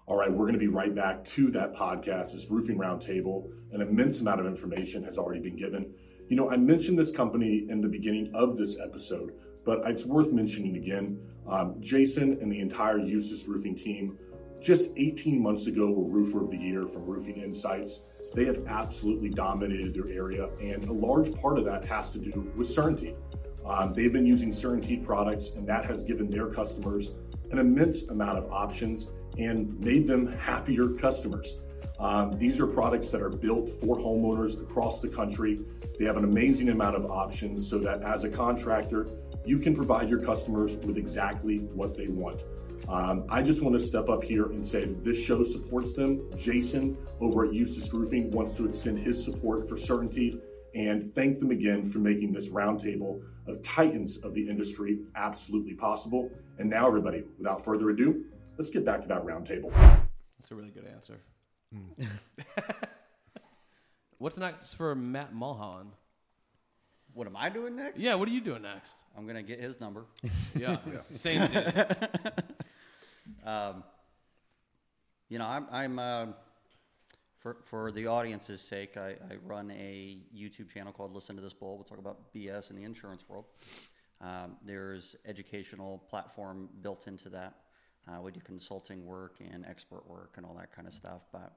All 0.07 0.17
right, 0.17 0.29
we're 0.29 0.43
going 0.43 0.53
to 0.53 0.59
be 0.59 0.67
right 0.67 0.93
back 0.93 1.23
to 1.23 1.49
that 1.51 1.73
podcast, 1.73 2.33
this 2.33 2.47
roofing 2.49 2.77
roundtable. 2.77 3.49
An 3.71 3.79
immense 3.79 4.19
amount 4.19 4.41
of 4.41 4.45
information 4.45 5.05
has 5.05 5.17
already 5.17 5.39
been 5.39 5.55
given. 5.55 5.93
You 6.27 6.35
know, 6.35 6.51
I 6.51 6.57
mentioned 6.57 6.99
this 6.99 7.15
company 7.15 7.65
in 7.69 7.79
the 7.79 7.87
beginning 7.87 8.29
of 8.33 8.57
this 8.57 8.77
episode, 8.77 9.31
but 9.67 9.81
it's 9.85 10.05
worth 10.05 10.31
mentioning 10.31 10.77
again. 10.77 11.19
Um, 11.45 11.75
Jason 11.81 12.37
and 12.41 12.49
the 12.49 12.61
entire 12.61 12.99
Eustis 12.99 13.47
roofing 13.49 13.75
team, 13.75 14.17
just 14.61 14.91
18 14.95 15.43
months 15.43 15.67
ago, 15.67 15.91
were 15.91 16.09
Roofer 16.09 16.45
of 16.45 16.51
the 16.51 16.57
Year 16.57 16.83
from 16.83 17.05
Roofing 17.05 17.43
Insights. 17.43 18.03
They 18.33 18.45
have 18.45 18.65
absolutely 18.67 19.29
dominated 19.29 19.93
their 19.93 20.07
area, 20.07 20.49
and 20.61 20.85
a 20.85 20.93
large 20.93 21.35
part 21.35 21.59
of 21.59 21.65
that 21.65 21.83
has 21.83 22.13
to 22.13 22.19
do 22.19 22.49
with 22.55 22.69
CertainTeed. 22.69 23.15
Um, 23.65 23.93
they've 23.93 24.11
been 24.11 24.25
using 24.25 24.51
CertainTeed 24.51 25.05
products, 25.05 25.55
and 25.55 25.67
that 25.67 25.83
has 25.83 26.05
given 26.05 26.29
their 26.29 26.47
customers 26.47 27.15
an 27.51 27.59
immense 27.59 28.09
amount 28.09 28.37
of 28.37 28.49
options 28.51 29.11
and 29.37 29.77
made 29.83 30.07
them 30.07 30.27
happier 30.37 30.89
customers. 30.91 31.61
Um, 31.99 32.37
these 32.37 32.59
are 32.59 32.67
products 32.67 33.09
that 33.11 33.21
are 33.21 33.29
built 33.29 33.69
for 33.81 33.97
homeowners 33.97 34.61
across 34.61 35.01
the 35.01 35.09
country. 35.09 35.59
They 35.97 36.05
have 36.05 36.17
an 36.17 36.25
amazing 36.25 36.69
amount 36.69 36.95
of 36.95 37.09
options 37.09 37.67
so 37.67 37.79
that 37.79 38.03
as 38.03 38.23
a 38.23 38.29
contractor, 38.29 39.07
you 39.45 39.57
can 39.59 39.75
provide 39.75 40.09
your 40.09 40.19
customers 40.19 40.75
with 40.75 40.97
exactly 40.97 41.59
what 41.73 41.97
they 41.97 42.07
want. 42.07 42.41
Um, 42.87 43.25
I 43.29 43.41
just 43.41 43.61
want 43.61 43.77
to 43.77 43.85
step 43.85 44.07
up 44.07 44.23
here 44.23 44.45
and 44.45 44.65
say 44.65 44.85
this 44.85 45.17
show 45.17 45.43
supports 45.43 45.93
them. 45.93 46.29
Jason 46.37 46.97
over 47.19 47.45
at 47.45 47.51
Eustis 47.51 47.91
Roofing 47.91 48.31
wants 48.31 48.53
to 48.53 48.67
extend 48.67 48.99
his 48.99 49.23
support 49.23 49.67
for 49.67 49.75
CertainTeed 49.75 50.39
and 50.75 51.13
thank 51.13 51.39
them 51.39 51.51
again 51.51 51.89
for 51.89 51.97
making 51.97 52.31
this 52.31 52.49
roundtable 52.49 53.21
of 53.47 53.61
titans 53.63 54.17
of 54.17 54.33
the 54.33 54.47
industry 54.47 54.99
absolutely 55.15 55.73
possible. 55.73 56.29
And 56.59 56.69
now, 56.69 56.87
everybody, 56.87 57.23
without 57.37 57.65
further 57.65 57.89
ado, 57.89 58.25
let's 58.57 58.69
get 58.69 58.85
back 58.85 59.01
to 59.01 59.07
that 59.07 59.23
roundtable. 59.23 59.73
That's 60.39 60.51
a 60.51 60.55
really 60.55 60.69
good 60.69 60.85
answer. 60.85 61.19
What's 64.17 64.37
next 64.37 64.73
for 64.73 64.95
Matt 64.95 65.33
Mulholland? 65.33 65.91
What 67.13 67.27
am 67.27 67.35
I 67.35 67.49
doing 67.49 67.75
next? 67.75 67.99
Yeah, 67.99 68.15
what 68.15 68.27
are 68.27 68.31
you 68.31 68.41
doing 68.41 68.61
next? 68.61 68.95
I'm 69.17 69.25
gonna 69.27 69.43
get 69.43 69.59
his 69.59 69.79
number. 69.79 70.05
Yeah, 70.55 70.77
same 71.09 71.41
as 71.41 71.75
his. 71.75 71.85
Um, 73.43 73.83
you 75.27 75.37
know, 75.37 75.45
I'm, 75.45 75.67
I'm 75.69 75.99
uh, 75.99 76.25
for 77.39 77.57
for 77.63 77.91
the 77.91 78.07
audience's 78.07 78.61
sake, 78.61 78.95
I, 78.95 79.09
I 79.09 79.35
run 79.45 79.69
a 79.71 80.19
YouTube 80.35 80.69
channel 80.69 80.93
called 80.93 81.13
Listen 81.13 81.35
to 81.35 81.41
This 81.41 81.53
Bull. 81.53 81.75
We'll 81.75 81.83
talk 81.83 81.99
about 81.99 82.33
BS 82.33 82.69
in 82.69 82.77
the 82.77 82.83
insurance 82.83 83.23
world. 83.27 83.45
Um, 84.21 84.55
there's 84.65 85.15
educational 85.25 85.99
platform 86.09 86.69
built 86.81 87.07
into 87.07 87.29
that. 87.29 87.55
Uh, 88.07 88.21
we 88.21 88.31
do 88.31 88.39
consulting 88.39 89.05
work 89.05 89.37
and 89.51 89.65
expert 89.65 90.07
work 90.09 90.33
and 90.37 90.45
all 90.45 90.55
that 90.55 90.73
kind 90.73 90.87
of 90.87 90.93
stuff. 90.93 91.21
But 91.31 91.53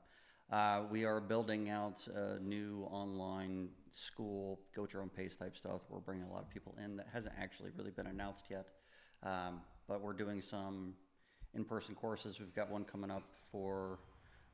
uh, 0.51 0.83
we 0.91 1.05
are 1.05 1.21
building 1.21 1.71
out 1.71 2.07
a 2.09 2.39
new 2.41 2.89
online 2.91 3.69
school, 3.93 4.61
go 4.75 4.85
at 4.85 4.93
your 4.93 5.03
own 5.03 5.09
pace 5.09 5.37
type 5.37 5.57
stuff. 5.57 5.83
We're 5.89 6.01
bringing 6.01 6.25
a 6.25 6.33
lot 6.33 6.43
of 6.43 6.51
people 6.51 6.75
in 6.83 6.97
that 6.97 7.07
hasn't 7.13 7.35
actually 7.41 7.71
really 7.77 7.93
been 7.93 8.09
announced 8.09 8.47
yet. 8.51 8.67
Um, 9.23 9.61
but 9.87 10.01
we're 10.01 10.13
doing 10.13 10.41
some 10.41 10.95
in-person 11.55 11.95
courses. 11.95 12.41
We've 12.41 12.55
got 12.55 12.71
one 12.71 12.85
coming 12.85 13.11
up 13.11 13.25
for 13.53 13.99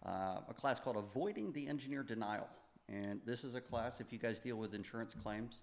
uh, 0.05 0.41
a 0.49 0.55
class 0.55 0.79
called 0.79 0.97
Avoiding 0.97 1.53
the 1.53 1.67
Engineer 1.67 2.03
Denial. 2.03 2.49
And 2.89 3.21
this 3.25 3.43
is 3.43 3.55
a 3.55 3.61
class, 3.61 4.01
if 4.01 4.13
you 4.13 4.19
guys 4.19 4.39
deal 4.39 4.57
with 4.57 4.75
insurance 4.75 5.15
claims, 5.23 5.61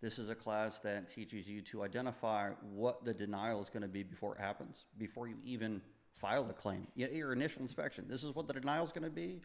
this 0.00 0.18
is 0.18 0.30
a 0.30 0.34
class 0.34 0.78
that 0.80 1.08
teaches 1.08 1.46
you 1.46 1.60
to 1.62 1.82
identify 1.82 2.50
what 2.72 3.04
the 3.04 3.12
denial 3.12 3.60
is 3.60 3.68
going 3.68 3.82
to 3.82 3.88
be 3.88 4.02
before 4.02 4.34
it 4.34 4.40
happens, 4.40 4.86
before 4.98 5.28
you 5.28 5.36
even 5.44 5.82
file 6.14 6.44
the 6.44 6.54
claim. 6.54 6.86
Your 6.94 7.32
initial 7.32 7.62
inspection, 7.62 8.06
this 8.08 8.24
is 8.24 8.34
what 8.34 8.46
the 8.46 8.54
denial 8.54 8.84
is 8.84 8.92
going 8.92 9.04
to 9.04 9.10
be. 9.10 9.40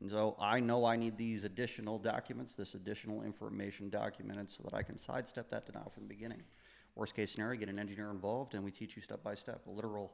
And 0.00 0.10
so 0.10 0.36
I 0.38 0.60
know 0.60 0.84
I 0.84 0.96
need 0.96 1.18
these 1.18 1.44
additional 1.44 1.98
documents, 1.98 2.54
this 2.54 2.74
additional 2.74 3.22
information 3.22 3.90
documented 3.90 4.50
so 4.50 4.62
that 4.64 4.74
I 4.74 4.82
can 4.82 4.96
sidestep 4.96 5.50
that 5.50 5.66
denial 5.66 5.90
from 5.90 6.04
the 6.04 6.14
beginning. 6.14 6.42
Worst 6.94 7.14
case 7.14 7.32
scenario, 7.32 7.58
get 7.58 7.68
an 7.68 7.78
engineer 7.78 8.10
involved 8.10 8.54
and 8.54 8.64
we 8.64 8.70
teach 8.70 8.96
you 8.96 9.02
step 9.02 9.22
by 9.22 9.34
step, 9.34 9.66
a 9.66 9.70
literal 9.70 10.12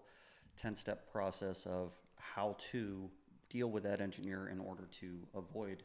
10 0.57 0.75
step 0.75 1.11
process 1.13 1.67
of 1.67 1.93
how 2.17 2.57
to 2.73 3.11
deal 3.51 3.71
with 3.71 3.83
that 3.85 4.01
engineer 4.01 4.49
in 4.49 4.59
order 4.59 4.89
to 5.01 5.19
avoid 5.35 5.83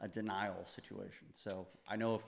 a 0.00 0.08
denial 0.08 0.64
situation. 0.64 1.26
So 1.34 1.66
I 1.86 1.96
know 1.96 2.16
if 2.16 2.22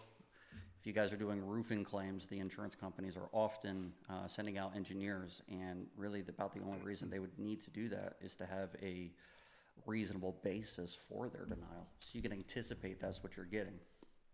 if 0.81 0.87
you 0.87 0.95
guys 0.95 1.13
are 1.13 1.17
doing 1.17 1.45
roofing 1.47 1.85
claims, 1.85 2.25
the 2.25 2.39
insurance 2.39 2.75
companies 2.75 3.15
are 3.15 3.29
often 3.33 3.93
uh, 4.09 4.27
sending 4.27 4.57
out 4.57 4.75
engineers, 4.75 5.43
and 5.49 5.87
really 5.95 6.23
the- 6.23 6.31
about 6.31 6.55
the 6.55 6.61
only 6.63 6.81
reason 6.81 7.11
they 7.11 7.19
would 7.19 7.39
need 7.39 7.61
to 7.63 7.71
do 7.71 7.91
that 7.91 8.17
is 8.23 8.35
to 8.37 8.47
have 8.47 8.71
a 8.81 9.13
reasonable 9.85 10.39
basis 10.43 10.95
for 10.95 11.29
their 11.29 11.45
denial. 11.45 11.87
So 11.99 12.11
you 12.15 12.23
can 12.23 12.33
anticipate 12.33 12.99
that's 12.99 13.23
what 13.23 13.37
you're 13.37 13.45
getting. 13.45 13.79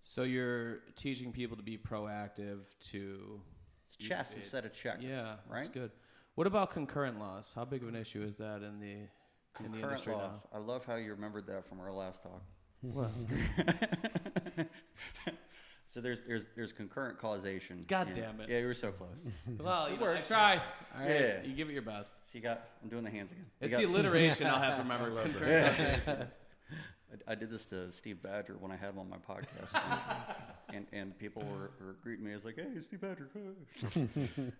So 0.00 0.22
you're 0.22 0.82
teaching 0.94 1.32
people 1.32 1.56
to 1.56 1.64
be 1.64 1.76
proactive 1.76 2.60
to. 2.90 3.40
It's 3.86 3.96
chess 3.96 4.36
instead 4.36 4.64
of 4.64 4.72
check. 4.72 4.98
Yeah, 5.00 5.36
right. 5.48 5.62
that's 5.62 5.68
good. 5.68 5.90
What 6.36 6.46
about 6.46 6.70
concurrent 6.70 7.18
loss? 7.18 7.54
How 7.54 7.64
big 7.64 7.82
of 7.82 7.88
an 7.88 7.96
issue 7.96 8.22
is 8.22 8.36
that 8.36 8.62
in 8.62 8.78
the 8.78 9.08
in 9.64 9.72
the 9.72 9.78
Concurrent 9.78 9.84
industry 9.84 10.14
loss. 10.14 10.46
I 10.52 10.58
love 10.58 10.84
how 10.84 10.94
you 10.96 11.10
remembered 11.12 11.46
that 11.48 11.66
from 11.66 11.80
our 11.80 11.92
last 11.92 12.22
talk. 12.22 12.42
now? 12.82 13.06
So 15.96 16.02
there's 16.02 16.20
there's 16.20 16.48
there's 16.54 16.72
concurrent 16.72 17.16
causation. 17.18 17.86
God 17.88 18.08
and- 18.08 18.16
damn 18.16 18.38
it. 18.42 18.50
Yeah, 18.50 18.58
you 18.58 18.66
were 18.66 18.74
so 18.74 18.92
close. 18.92 19.26
Well, 19.58 19.88
you 19.88 19.94
It 19.94 20.00
know, 20.00 20.06
I 20.08 20.14
works. 20.16 20.28
try. 20.28 20.56
All 20.94 21.00
right, 21.00 21.10
Yeah. 21.10 21.42
you 21.42 21.54
give 21.54 21.70
it 21.70 21.72
your 21.72 21.80
best. 21.80 22.16
so 22.16 22.36
you 22.36 22.42
got 22.42 22.68
I'm 22.82 22.90
doing 22.90 23.02
the 23.02 23.08
hands 23.10 23.32
again. 23.32 23.46
You 23.62 23.64
It's 23.64 23.70
got- 23.70 23.78
the 23.78 23.84
alliteration 23.86 24.46
I'll 24.46 24.60
have 24.60 24.76
to 24.76 24.82
remember. 24.82 25.22
Concurrent 25.22 25.74
causation. 25.74 26.26
I, 27.28 27.32
I 27.32 27.34
did 27.34 27.50
this 27.50 27.64
to 27.66 27.90
Steve 27.92 28.20
Badger 28.22 28.56
when 28.60 28.70
I 28.72 28.76
had 28.76 28.90
him 28.90 28.98
on 28.98 29.08
my 29.08 29.16
podcast, 29.16 29.72
once, 29.72 30.02
and 30.74 30.86
and 30.92 31.18
people 31.18 31.42
were, 31.44 31.70
were 31.82 31.96
greeting 32.02 32.26
me 32.26 32.34
as 32.34 32.44
like, 32.44 32.56
"Hey, 32.56 32.78
Steve 32.82 33.00
Badger." 33.00 33.30
hi." 33.32 34.06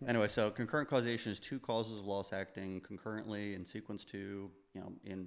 anyway, 0.08 0.28
so 0.28 0.50
concurrent 0.50 0.88
causation 0.88 1.32
is 1.32 1.38
two 1.38 1.58
causes 1.58 1.98
of 1.98 2.06
loss 2.06 2.32
acting 2.32 2.80
concurrently 2.80 3.52
in 3.52 3.62
sequence 3.66 4.04
to 4.04 4.50
you 4.72 4.80
know 4.80 4.90
in 5.04 5.26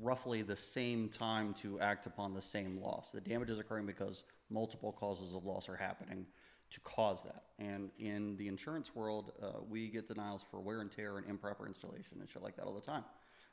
roughly 0.00 0.42
the 0.42 0.54
same 0.54 1.08
time 1.08 1.52
to 1.54 1.80
act 1.80 2.06
upon 2.06 2.32
the 2.32 2.40
same 2.42 2.80
loss. 2.80 3.10
The 3.10 3.20
damage 3.20 3.50
is 3.50 3.58
occurring 3.58 3.86
because 3.86 4.22
multiple 4.50 4.92
causes 4.92 5.34
of 5.34 5.44
loss 5.44 5.68
are 5.68 5.76
happening 5.76 6.26
to 6.70 6.80
cause 6.80 7.22
that. 7.24 7.44
And 7.58 7.90
in 7.98 8.36
the 8.36 8.48
insurance 8.48 8.94
world, 8.94 9.32
uh, 9.42 9.60
we 9.68 9.88
get 9.88 10.08
denials 10.08 10.44
for 10.50 10.60
wear 10.60 10.80
and 10.80 10.90
tear 10.90 11.18
and 11.18 11.28
improper 11.28 11.66
installation 11.66 12.18
and 12.20 12.28
shit 12.28 12.42
like 12.42 12.56
that 12.56 12.64
all 12.64 12.74
the 12.74 12.80
time. 12.80 13.04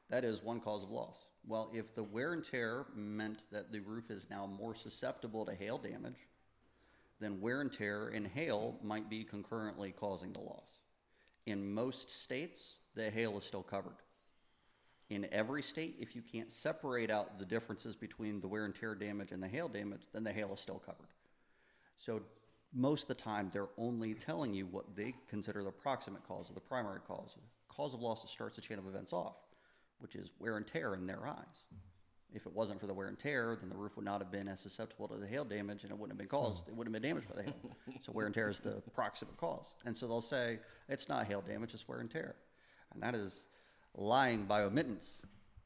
That 0.10 0.24
is 0.24 0.44
one 0.44 0.60
cause 0.60 0.84
of 0.84 0.92
loss. 0.92 1.28
Well, 1.46 1.70
if 1.74 1.94
the 1.94 2.04
wear 2.04 2.34
and 2.34 2.44
tear 2.44 2.86
meant 2.96 3.44
that 3.52 3.72
the 3.72 3.80
roof 3.80 4.10
is 4.10 4.28
now 4.30 4.46
more 4.46 4.76
susceptible 4.76 5.46
to 5.46 5.54
hail 5.54 5.78
damage, 5.78 6.28
then 7.20 7.42
wear 7.42 7.62
and 7.62 7.72
tear 7.72 8.10
and 8.10 8.28
hail 8.28 8.78
might 8.84 9.10
be 9.10 9.24
concurrently 9.24 9.92
causing 9.92 10.32
the 10.32 10.40
loss. 10.40 10.82
In 11.46 11.74
most 11.74 12.10
states, 12.10 12.76
the 12.96 13.10
hail 13.10 13.38
is 13.38 13.44
still 13.44 13.64
covered. 13.64 13.96
In 15.10 15.28
every 15.32 15.62
state, 15.62 15.96
if 16.00 16.16
you 16.16 16.22
can't 16.22 16.52
separate 16.52 17.10
out 17.10 17.40
the 17.40 17.46
differences 17.46 17.96
between 17.96 18.42
the 18.42 18.48
wear 18.48 18.66
and 18.66 18.76
tear 18.76 18.94
damage 18.94 19.32
and 19.32 19.42
the 19.42 19.48
hail 19.48 19.70
damage, 19.70 20.02
then 20.14 20.24
the 20.24 20.34
hail 20.34 20.54
is 20.54 20.60
still 20.60 20.80
covered. 20.80 21.08
So 21.98 22.22
most 22.74 23.04
of 23.04 23.08
the 23.10 23.24
time, 23.24 23.50
they're 23.54 23.70
only 23.78 24.14
telling 24.14 24.54
you 24.54 24.66
what 24.66 24.96
they 24.96 25.16
consider 25.30 25.64
the 25.64 25.72
proximate 25.72 26.28
cause 26.28 26.52
or 26.52 26.54
the 26.54 26.60
primary 26.60 27.00
cause. 27.08 27.38
Cause 27.70 27.94
of 27.94 28.02
loss 28.02 28.22
that 28.22 28.30
starts 28.30 28.56
the 28.56 28.62
chain 28.62 28.80
of 28.80 28.88
events 28.88 29.14
off, 29.14 29.36
which 30.00 30.16
is 30.16 30.32
wear 30.40 30.58
and 30.58 30.68
tear 30.68 30.94
in 30.94 31.08
their 31.08 31.26
eyes. 31.26 31.66
If 32.34 32.46
it 32.46 32.54
wasn't 32.54 32.82
for 32.82 32.88
the 32.88 32.94
wear 32.94 33.08
and 33.08 33.18
tear, 33.18 33.58
then 33.60 33.70
the 33.70 33.78
roof 33.78 33.96
would 33.96 34.04
not 34.04 34.20
have 34.20 34.32
been 34.32 34.50
as 34.50 34.60
susceptible 34.60 35.08
to 35.08 35.16
the 35.16 35.26
hail 35.26 35.46
damage 35.46 35.84
and 35.84 35.92
it 35.92 35.98
wouldn't 35.98 36.12
have 36.12 36.18
been 36.18 36.28
caused. 36.28 36.68
It 36.68 36.76
wouldn't 36.76 36.94
have 36.94 37.02
been 37.02 37.10
damaged 37.10 37.30
by 37.30 37.36
the 37.36 37.44
hail. 37.44 37.78
so 38.02 38.12
wear 38.12 38.26
and 38.26 38.36
tear 38.36 38.50
is 38.50 38.60
the 38.60 38.82
proximate 38.94 39.38
cause. 39.38 39.74
And 39.86 39.96
so 39.96 40.08
they'll 40.08 40.20
say, 40.20 40.60
it's 40.90 41.08
not 41.08 41.26
hail 41.26 41.42
damage, 41.42 41.74
it's 41.74 41.88
wear 41.88 42.00
and 42.00 42.12
tear. 42.12 42.36
And 42.94 43.02
that 43.02 43.16
is 43.16 43.46
lying 43.96 44.46
by 44.46 44.62
omittance. 44.62 45.12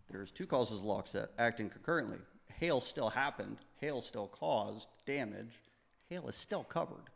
There's 0.09 0.31
two 0.31 0.45
causes 0.45 0.79
of 0.79 0.85
loss 0.85 1.15
acting 1.37 1.69
concurrently. 1.69 2.17
Hail 2.59 2.81
still 2.81 3.09
happened, 3.09 3.57
hail 3.79 4.01
still 4.01 4.27
caused 4.27 4.87
damage, 5.05 5.59
hail 6.09 6.27
is 6.27 6.35
still 6.35 6.63
covered. 6.63 7.09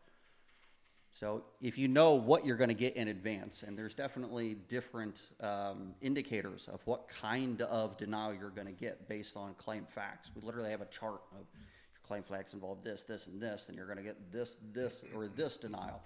So 1.12 1.44
if 1.62 1.78
you 1.78 1.88
know 1.88 2.16
what 2.16 2.46
you're 2.46 2.58
going 2.58 2.70
to 2.70 2.74
get 2.74 2.98
in 2.98 3.08
advance, 3.08 3.64
and 3.64 3.78
there's 3.78 3.94
definitely 3.94 4.56
different 4.68 5.22
um, 5.40 5.94
indicators 6.02 6.68
of 6.72 6.82
what 6.86 7.08
kind 7.08 7.62
of 7.62 7.96
denial 7.96 8.34
you're 8.34 8.50
going 8.50 8.68
to 8.68 8.74
get 8.74 9.08
based 9.08 9.38
on 9.38 9.54
claim 9.54 9.86
facts. 9.86 10.30
We 10.36 10.42
literally 10.42 10.72
have 10.72 10.82
a 10.82 10.88
chart 10.88 11.22
of 11.32 11.46
your 11.54 12.02
claim 12.06 12.22
facts 12.22 12.54
involve 12.54 12.84
this, 12.84 13.04
this, 13.04 13.28
and 13.28 13.42
this, 13.42 13.70
and 13.70 13.78
you're 13.78 13.86
going 13.86 13.98
to 13.98 14.04
get 14.04 14.32
this, 14.34 14.58
this, 14.74 15.06
or 15.16 15.28
this 15.28 15.56
denial. 15.56 16.02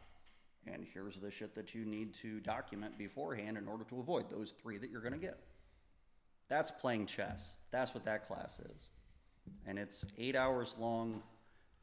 And 0.73 0.85
here's 0.93 1.19
the 1.19 1.31
shit 1.31 1.55
that 1.55 1.73
you 1.73 1.85
need 1.85 2.13
to 2.15 2.39
document 2.39 2.97
beforehand 2.97 3.57
in 3.57 3.67
order 3.67 3.83
to 3.85 3.99
avoid 3.99 4.29
those 4.29 4.51
three 4.61 4.77
that 4.77 4.89
you're 4.89 5.01
going 5.01 5.13
to 5.13 5.19
get. 5.19 5.39
That's 6.49 6.71
playing 6.71 7.05
chess. 7.07 7.51
That's 7.71 7.93
what 7.93 8.05
that 8.05 8.25
class 8.27 8.59
is. 8.59 8.87
and 9.67 9.77
it's 9.79 10.05
eight 10.17 10.35
hours 10.35 10.75
long, 10.79 11.21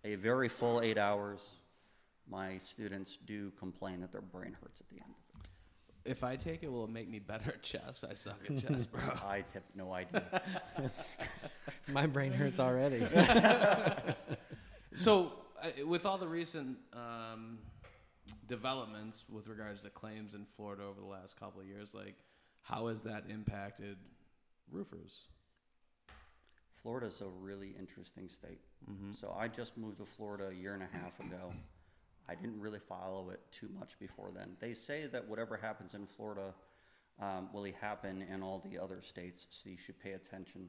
a 0.05 0.15
very 0.17 0.49
full 0.49 0.81
eight 0.81 0.99
hours. 0.99 1.41
My 2.29 2.59
students 2.59 3.19
do 3.27 3.51
complain 3.59 4.01
that 4.01 4.11
their 4.13 4.21
brain 4.21 4.57
hurts 4.61 4.81
at 4.81 4.89
the 4.89 4.97
end 4.97 5.11
of 5.35 5.41
it. 5.41 6.11
If 6.11 6.23
I 6.25 6.37
take 6.37 6.63
it, 6.63 6.71
will 6.71 6.85
it 6.85 6.91
make 6.91 7.09
me 7.09 7.19
better 7.19 7.51
at 7.51 7.63
chess? 7.63 8.05
I 8.09 8.15
suck 8.15 8.39
at 8.49 8.59
chess, 8.59 8.87
bro. 8.87 9.01
I 9.25 9.45
have 9.55 9.63
no 9.75 9.93
idea. 9.93 10.43
My 11.93 12.07
brain 12.07 12.33
hurts 12.33 12.59
already. 12.61 13.05
So, 14.95 15.33
uh, 15.63 15.87
with 15.87 16.07
all 16.07 16.17
the 16.17 16.27
recent 16.27 16.79
um, 16.95 17.59
developments 18.49 19.25
with 19.29 19.49
regards 19.49 19.83
to 19.83 19.91
claims 19.91 20.35
in 20.35 20.47
Florida 20.57 20.83
over 20.85 21.01
the 21.01 21.07
last 21.07 21.39
couple 21.39 21.61
of 21.61 21.67
years, 21.67 21.95
like 21.95 22.15
how 22.63 22.89
has 22.89 23.03
that 23.03 23.25
impacted 23.29 23.97
roofers? 24.71 25.25
Florida 26.83 27.07
is 27.07 27.21
a 27.21 27.27
really 27.41 27.75
interesting 27.79 28.29
state. 28.29 28.61
So 29.21 29.35
I 29.37 29.49
just 29.49 29.77
moved 29.77 29.99
to 29.99 30.05
Florida 30.05 30.49
a 30.49 30.55
year 30.55 30.75
and 30.75 30.83
a 30.83 30.99
half 30.99 31.19
ago. 31.19 31.53
I 32.29 32.35
didn't 32.35 32.61
really 32.61 32.79
follow 32.79 33.31
it 33.31 33.41
too 33.51 33.69
much 33.79 33.99
before 33.99 34.31
then. 34.35 34.57
They 34.61 34.75
say 34.75 35.07
that 35.07 35.27
whatever 35.27 35.57
happens 35.57 35.95
in 35.95 36.07
Florida 36.07 36.55
um, 37.21 37.49
will 37.53 37.67
happen 37.81 38.23
in 38.33 38.43
all 38.43 38.63
the 38.71 38.79
other 38.79 39.01
states, 39.03 39.47
so 39.51 39.71
you 39.71 39.77
should 39.79 39.99
pay 40.01 40.13
attention. 40.13 40.69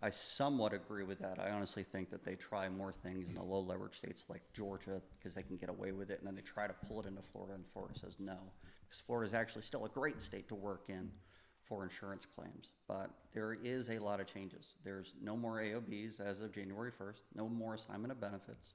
I 0.00 0.10
somewhat 0.10 0.72
agree 0.72 1.02
with 1.02 1.18
that. 1.18 1.40
I 1.40 1.50
honestly 1.50 1.82
think 1.82 2.10
that 2.10 2.24
they 2.24 2.36
try 2.36 2.68
more 2.68 2.92
things 2.92 3.28
in 3.28 3.34
the 3.34 3.42
low 3.42 3.60
leverage 3.60 3.96
states 3.96 4.24
like 4.28 4.42
Georgia 4.54 5.02
because 5.18 5.34
they 5.34 5.42
can 5.42 5.56
get 5.56 5.68
away 5.68 5.90
with 5.90 6.10
it, 6.10 6.18
and 6.18 6.26
then 6.26 6.36
they 6.36 6.42
try 6.42 6.68
to 6.68 6.74
pull 6.86 7.00
it 7.00 7.06
into 7.06 7.20
Florida, 7.20 7.54
and 7.54 7.66
Florida 7.66 7.98
says 7.98 8.14
no. 8.20 8.36
Because 8.88 9.00
Florida 9.00 9.26
is 9.26 9.34
actually 9.34 9.62
still 9.62 9.84
a 9.86 9.88
great 9.88 10.22
state 10.22 10.48
to 10.48 10.54
work 10.54 10.84
in 10.88 11.10
for 11.64 11.82
insurance 11.82 12.26
claims. 12.26 12.70
But 12.86 13.10
there 13.34 13.54
is 13.54 13.90
a 13.90 13.98
lot 13.98 14.20
of 14.20 14.26
changes. 14.26 14.74
There's 14.84 15.14
no 15.20 15.36
more 15.36 15.60
AOBs 15.60 16.20
as 16.20 16.40
of 16.42 16.52
January 16.52 16.92
1st, 16.92 17.22
no 17.34 17.48
more 17.48 17.74
assignment 17.74 18.12
of 18.12 18.20
benefits. 18.20 18.74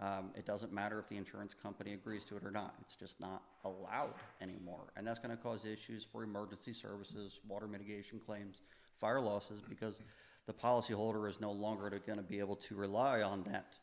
Um, 0.00 0.30
it 0.34 0.46
doesn't 0.46 0.72
matter 0.72 0.98
if 0.98 1.08
the 1.08 1.16
insurance 1.16 1.54
company 1.54 1.92
agrees 1.92 2.24
to 2.24 2.36
it 2.36 2.44
or 2.44 2.50
not. 2.50 2.74
It's 2.80 2.96
just 2.96 3.20
not 3.20 3.42
allowed 3.64 4.14
anymore. 4.40 4.92
And 4.96 5.06
that's 5.06 5.18
going 5.18 5.36
to 5.36 5.42
cause 5.42 5.64
issues 5.64 6.04
for 6.10 6.24
emergency 6.24 6.72
services, 6.72 7.38
water 7.46 7.66
mitigation 7.66 8.18
claims, 8.18 8.62
fire 8.98 9.20
losses, 9.20 9.60
because 9.68 10.00
the 10.46 10.52
policyholder 10.52 11.28
is 11.28 11.40
no 11.40 11.52
longer 11.52 11.90
going 12.06 12.18
to 12.18 12.24
be 12.24 12.38
able 12.38 12.56
to 12.56 12.74
rely 12.74 13.22
on 13.22 13.42
that 13.44 13.74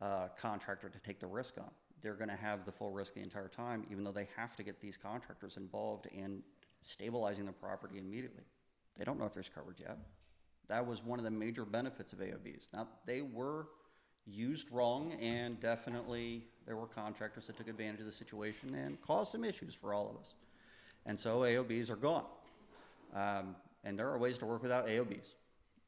uh, 0.00 0.28
contractor 0.40 0.88
to 0.88 0.98
take 1.00 1.20
the 1.20 1.26
risk 1.26 1.54
on. 1.58 1.70
They're 2.02 2.14
going 2.14 2.28
to 2.28 2.36
have 2.36 2.64
the 2.64 2.72
full 2.72 2.90
risk 2.90 3.14
the 3.14 3.22
entire 3.22 3.48
time, 3.48 3.86
even 3.90 4.04
though 4.04 4.12
they 4.12 4.28
have 4.36 4.56
to 4.56 4.62
get 4.62 4.80
these 4.80 4.96
contractors 4.96 5.56
involved 5.56 6.06
in 6.06 6.42
stabilizing 6.82 7.46
the 7.46 7.52
property 7.52 7.98
immediately. 7.98 8.44
They 8.98 9.04
don't 9.04 9.18
know 9.18 9.24
if 9.24 9.32
there's 9.32 9.48
coverage 9.48 9.80
yet. 9.80 9.98
That 10.68 10.86
was 10.86 11.02
one 11.02 11.18
of 11.18 11.24
the 11.24 11.30
major 11.30 11.64
benefits 11.64 12.12
of 12.12 12.20
AOBs. 12.20 12.66
Now, 12.72 12.88
they 13.06 13.22
were 13.22 13.68
used 14.26 14.70
wrong, 14.70 15.12
and 15.20 15.60
definitely 15.60 16.44
there 16.66 16.76
were 16.76 16.86
contractors 16.86 17.46
that 17.46 17.56
took 17.56 17.68
advantage 17.68 18.00
of 18.00 18.06
the 18.06 18.12
situation 18.12 18.74
and 18.74 19.00
caused 19.02 19.32
some 19.32 19.44
issues 19.44 19.74
for 19.74 19.92
all 19.92 20.08
of 20.08 20.16
us. 20.16 20.34
And 21.06 21.18
so 21.18 21.40
AOBs 21.40 21.90
are 21.90 21.96
gone. 21.96 22.24
Um, 23.14 23.56
and 23.84 23.98
there 23.98 24.08
are 24.08 24.18
ways 24.18 24.38
to 24.38 24.46
work 24.46 24.62
without 24.62 24.86
AOBs. 24.86 25.34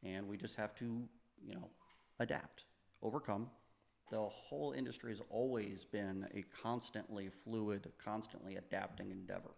And 0.04 0.28
we 0.28 0.36
just 0.36 0.56
have 0.56 0.74
to, 0.76 0.84
you 1.46 1.54
know, 1.54 1.68
adapt, 2.18 2.64
overcome. 3.02 3.48
The 4.10 4.20
whole 4.20 4.72
industry 4.72 5.10
has 5.12 5.20
always 5.30 5.84
been 5.84 6.28
a 6.34 6.44
constantly 6.62 7.30
fluid, 7.44 7.90
constantly 8.02 8.56
adapting 8.56 9.10
endeavor. 9.10 9.50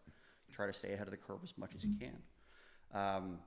Try 0.51 0.67
to 0.67 0.73
stay 0.73 0.93
ahead 0.93 1.07
of 1.07 1.11
the 1.11 1.19
curve 1.19 1.41
as 1.45 1.53
much 1.59 1.75
as 1.77 1.85
you 1.85 1.91
can. 2.01 2.19
Um, 2.95 3.39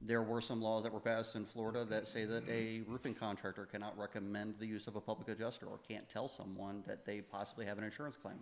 there 0.00 0.22
were 0.22 0.40
some 0.40 0.62
laws 0.62 0.84
that 0.84 0.92
were 0.92 1.00
passed 1.00 1.34
in 1.34 1.44
Florida 1.44 1.84
that 1.84 2.06
say 2.06 2.24
that 2.24 2.48
a 2.48 2.82
roofing 2.86 3.14
contractor 3.14 3.66
cannot 3.66 3.98
recommend 3.98 4.54
the 4.58 4.66
use 4.66 4.86
of 4.86 4.96
a 4.96 5.00
public 5.00 5.28
adjuster 5.28 5.66
or 5.66 5.78
can't 5.86 6.08
tell 6.08 6.28
someone 6.28 6.82
that 6.86 7.04
they 7.04 7.20
possibly 7.20 7.66
have 7.66 7.76
an 7.76 7.84
insurance 7.84 8.16
claim. 8.16 8.38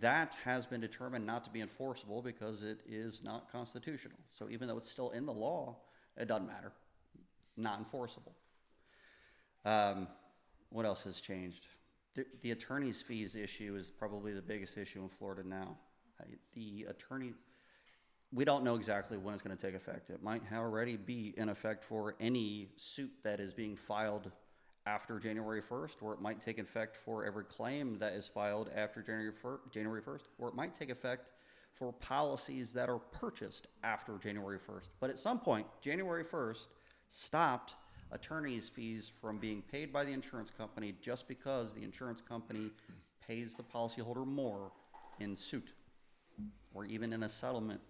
That 0.00 0.36
has 0.44 0.66
been 0.66 0.80
determined 0.80 1.26
not 1.26 1.44
to 1.44 1.50
be 1.50 1.60
enforceable 1.60 2.22
because 2.22 2.62
it 2.62 2.80
is 2.88 3.20
not 3.22 3.52
constitutional. 3.52 4.18
So 4.30 4.48
even 4.50 4.66
though 4.66 4.78
it's 4.78 4.90
still 4.90 5.10
in 5.10 5.26
the 5.26 5.32
law, 5.32 5.76
it 6.16 6.26
doesn't 6.26 6.46
matter. 6.46 6.72
Not 7.56 7.78
enforceable. 7.78 8.32
Um, 9.64 10.08
what 10.70 10.86
else 10.86 11.04
has 11.04 11.20
changed? 11.20 11.66
The, 12.14 12.26
the 12.42 12.50
attorney's 12.50 13.00
fees 13.00 13.36
issue 13.36 13.76
is 13.78 13.90
probably 13.90 14.32
the 14.32 14.42
biggest 14.42 14.76
issue 14.76 15.02
in 15.02 15.08
Florida 15.08 15.46
now. 15.46 15.76
The 16.54 16.86
attorney, 16.88 17.32
we 18.32 18.44
don't 18.44 18.62
know 18.62 18.76
exactly 18.76 19.18
when 19.18 19.34
it's 19.34 19.42
going 19.42 19.56
to 19.56 19.60
take 19.60 19.74
effect. 19.74 20.10
It 20.10 20.22
might 20.22 20.42
already 20.52 20.96
be 20.96 21.34
in 21.36 21.48
effect 21.48 21.82
for 21.82 22.14
any 22.20 22.68
suit 22.76 23.10
that 23.24 23.40
is 23.40 23.52
being 23.52 23.76
filed 23.76 24.30
after 24.86 25.18
January 25.18 25.62
1st, 25.62 25.96
or 26.00 26.12
it 26.14 26.20
might 26.20 26.40
take 26.40 26.58
effect 26.58 26.96
for 26.96 27.24
every 27.24 27.44
claim 27.44 27.98
that 27.98 28.12
is 28.12 28.26
filed 28.26 28.70
after 28.74 29.00
January 29.00 29.32
1st, 29.32 29.70
January 29.70 30.02
1st, 30.02 30.22
or 30.38 30.48
it 30.48 30.54
might 30.54 30.74
take 30.74 30.90
effect 30.90 31.30
for 31.72 31.92
policies 31.92 32.72
that 32.72 32.88
are 32.88 32.98
purchased 32.98 33.68
after 33.82 34.18
January 34.18 34.58
1st. 34.58 34.88
But 35.00 35.10
at 35.10 35.18
some 35.18 35.38
point, 35.38 35.66
January 35.80 36.24
1st 36.24 36.66
stopped 37.12 37.74
attorney's 38.10 38.70
fees 38.70 39.12
from 39.20 39.38
being 39.38 39.62
paid 39.70 39.92
by 39.92 40.02
the 40.02 40.10
insurance 40.10 40.50
company 40.56 40.94
just 41.02 41.28
because 41.28 41.74
the 41.74 41.82
insurance 41.82 42.22
company 42.26 42.70
pays 43.26 43.54
the 43.54 43.62
policyholder 43.62 44.26
more 44.26 44.72
in 45.20 45.36
suit 45.36 45.68
or 46.74 46.86
even 46.86 47.12
in 47.12 47.22
a 47.24 47.28
settlement, 47.28 47.80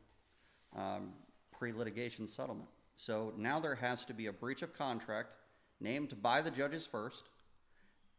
um, 0.77 1.13
pre-litigation 1.53 2.27
settlement. 2.27 2.69
So 2.97 3.33
now 3.37 3.61
there 3.61 3.77
has 3.77 4.05
to 4.07 4.13
be 4.13 4.27
a 4.27 4.33
breach 4.33 4.63
of 4.63 4.77
contract 4.77 5.37
named 5.81 6.21
by 6.21 6.43
the 6.43 6.51
judges 6.51 6.85
first. 6.85 7.23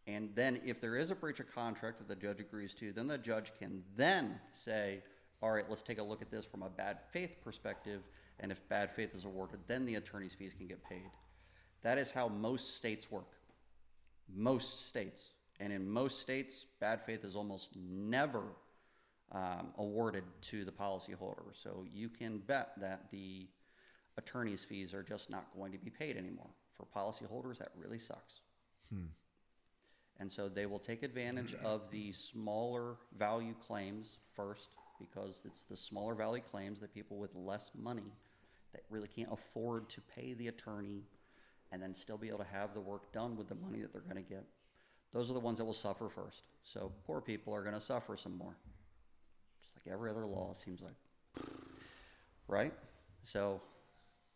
And 0.08 0.30
then 0.36 0.62
if 0.66 0.80
there 0.80 0.96
is 0.96 1.12
a 1.12 1.16
breach 1.16 1.42
of 1.42 1.54
contract 1.54 2.00
that 2.00 2.08
the 2.08 2.16
judge 2.16 2.40
agrees 2.40 2.74
to, 2.76 2.94
then 2.94 3.08
the 3.08 3.18
judge 3.18 3.52
can 3.60 3.84
then 3.98 4.40
say, 4.52 5.00
all 5.42 5.52
right, 5.52 5.66
let's 5.70 5.82
take 5.82 6.00
a 6.00 6.04
look 6.04 6.22
at 6.22 6.32
this 6.32 6.46
from 6.46 6.64
a 6.64 6.70
bad 6.70 7.00
faith 7.12 7.36
perspective. 7.44 8.02
And 8.40 8.52
if 8.52 8.68
bad 8.70 8.92
faith 8.92 9.16
is 9.16 9.26
awarded, 9.26 9.60
then 9.68 9.86
the 9.86 9.96
attorney's 9.96 10.34
fees 10.34 10.54
can 10.58 10.68
get 10.68 10.84
paid. 10.84 11.10
That 11.82 11.98
is 11.98 12.12
how 12.12 12.28
most 12.28 12.76
states 12.76 13.12
work. 13.12 13.36
Most 14.34 14.88
states. 14.88 15.30
And 15.60 15.72
in 15.72 15.88
most 15.88 16.22
states, 16.22 16.66
bad 16.80 17.02
faith 17.02 17.24
is 17.24 17.36
almost 17.36 17.70
never 17.76 18.44
um, 19.32 19.74
awarded 19.78 20.24
to 20.42 20.66
the 20.66 20.72
policyholder. 20.72 21.54
So 21.54 21.86
you 21.94 22.10
can 22.10 22.40
bet 22.40 22.72
that 22.78 23.12
the 23.12 23.48
attorney's 24.18 24.64
fees 24.64 24.94
are 24.94 25.04
just 25.04 25.30
not 25.30 25.46
going 25.58 25.72
to 25.72 25.78
be 25.78 25.90
paid 25.90 26.18
anymore. 26.18 26.50
For 26.74 26.86
policyholders, 26.86 27.60
that 27.60 27.72
really 27.78 28.00
sucks. 28.00 28.42
And 30.20 30.32
so 30.32 30.48
they 30.50 30.66
will 30.66 30.80
take 30.80 31.04
advantage 31.04 31.56
of 31.64 31.90
the 31.92 32.12
smaller 32.12 32.96
value 33.18 33.56
claims 33.68 34.18
first 34.36 34.70
because 35.10 35.42
it's 35.46 35.64
the 35.64 35.76
smaller 35.76 36.16
value 36.16 36.42
claims 36.52 36.80
that 36.80 36.94
people 36.94 37.18
with 37.18 37.34
less 37.36 37.72
money 37.76 38.12
that 38.74 38.84
really 38.90 39.08
can't 39.08 39.32
afford 39.32 39.90
to 39.90 40.02
pay 40.02 40.34
the 40.34 40.48
attorney 40.48 41.04
and 41.72 41.82
then 41.82 41.94
still 41.94 42.18
be 42.18 42.28
able 42.28 42.40
to 42.40 42.46
have 42.46 42.74
the 42.74 42.80
work 42.80 43.12
done 43.12 43.36
with 43.36 43.48
the 43.50 43.56
money 43.56 43.82
that 43.82 43.92
they're 43.92 44.02
going 44.02 44.24
to 44.24 44.30
get. 44.30 44.46
Those 45.12 45.30
are 45.30 45.34
the 45.34 45.40
ones 45.40 45.60
that 45.60 45.66
will 45.66 45.74
suffer 45.74 46.10
first. 46.10 46.42
So 46.64 46.92
poor 47.06 47.22
people 47.22 47.54
are 47.54 47.62
going 47.62 47.76
to 47.76 47.82
suffer 47.82 48.18
some 48.18 48.38
more. 48.38 48.56
Just 49.62 49.76
like 49.76 49.94
every 49.94 50.10
other 50.10 50.26
law, 50.26 50.54
seems 50.54 50.82
like. 50.82 50.94
Right? 52.48 52.74
So, 53.24 53.62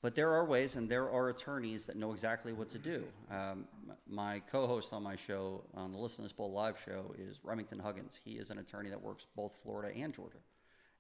but 0.02 0.16
there 0.16 0.32
are 0.32 0.46
ways, 0.46 0.76
and 0.76 0.88
there 0.88 1.10
are 1.10 1.30
attorneys 1.30 1.86
that 1.86 1.96
know 1.96 2.12
exactly 2.14 2.54
what 2.54 2.70
to 2.70 2.78
do. 2.78 3.04
Um, 3.32 3.66
my 4.08 4.42
co-host 4.52 4.94
on 4.94 5.04
my 5.04 5.16
show, 5.16 5.64
on 5.74 5.92
the 5.92 5.98
Listen 5.98 6.18
to 6.18 6.22
This 6.24 6.32
Bull 6.32 6.52
live 6.52 6.78
show, 6.86 7.14
is 7.18 7.40
Remington 7.44 7.80
Huggins. 7.80 8.20
He 8.24 8.34
is 8.34 8.52
an 8.52 8.60
attorney 8.60 8.90
that 8.90 9.02
works 9.02 9.26
both 9.36 9.54
Florida 9.64 9.96
and 9.96 10.14
Georgia. 10.14 10.38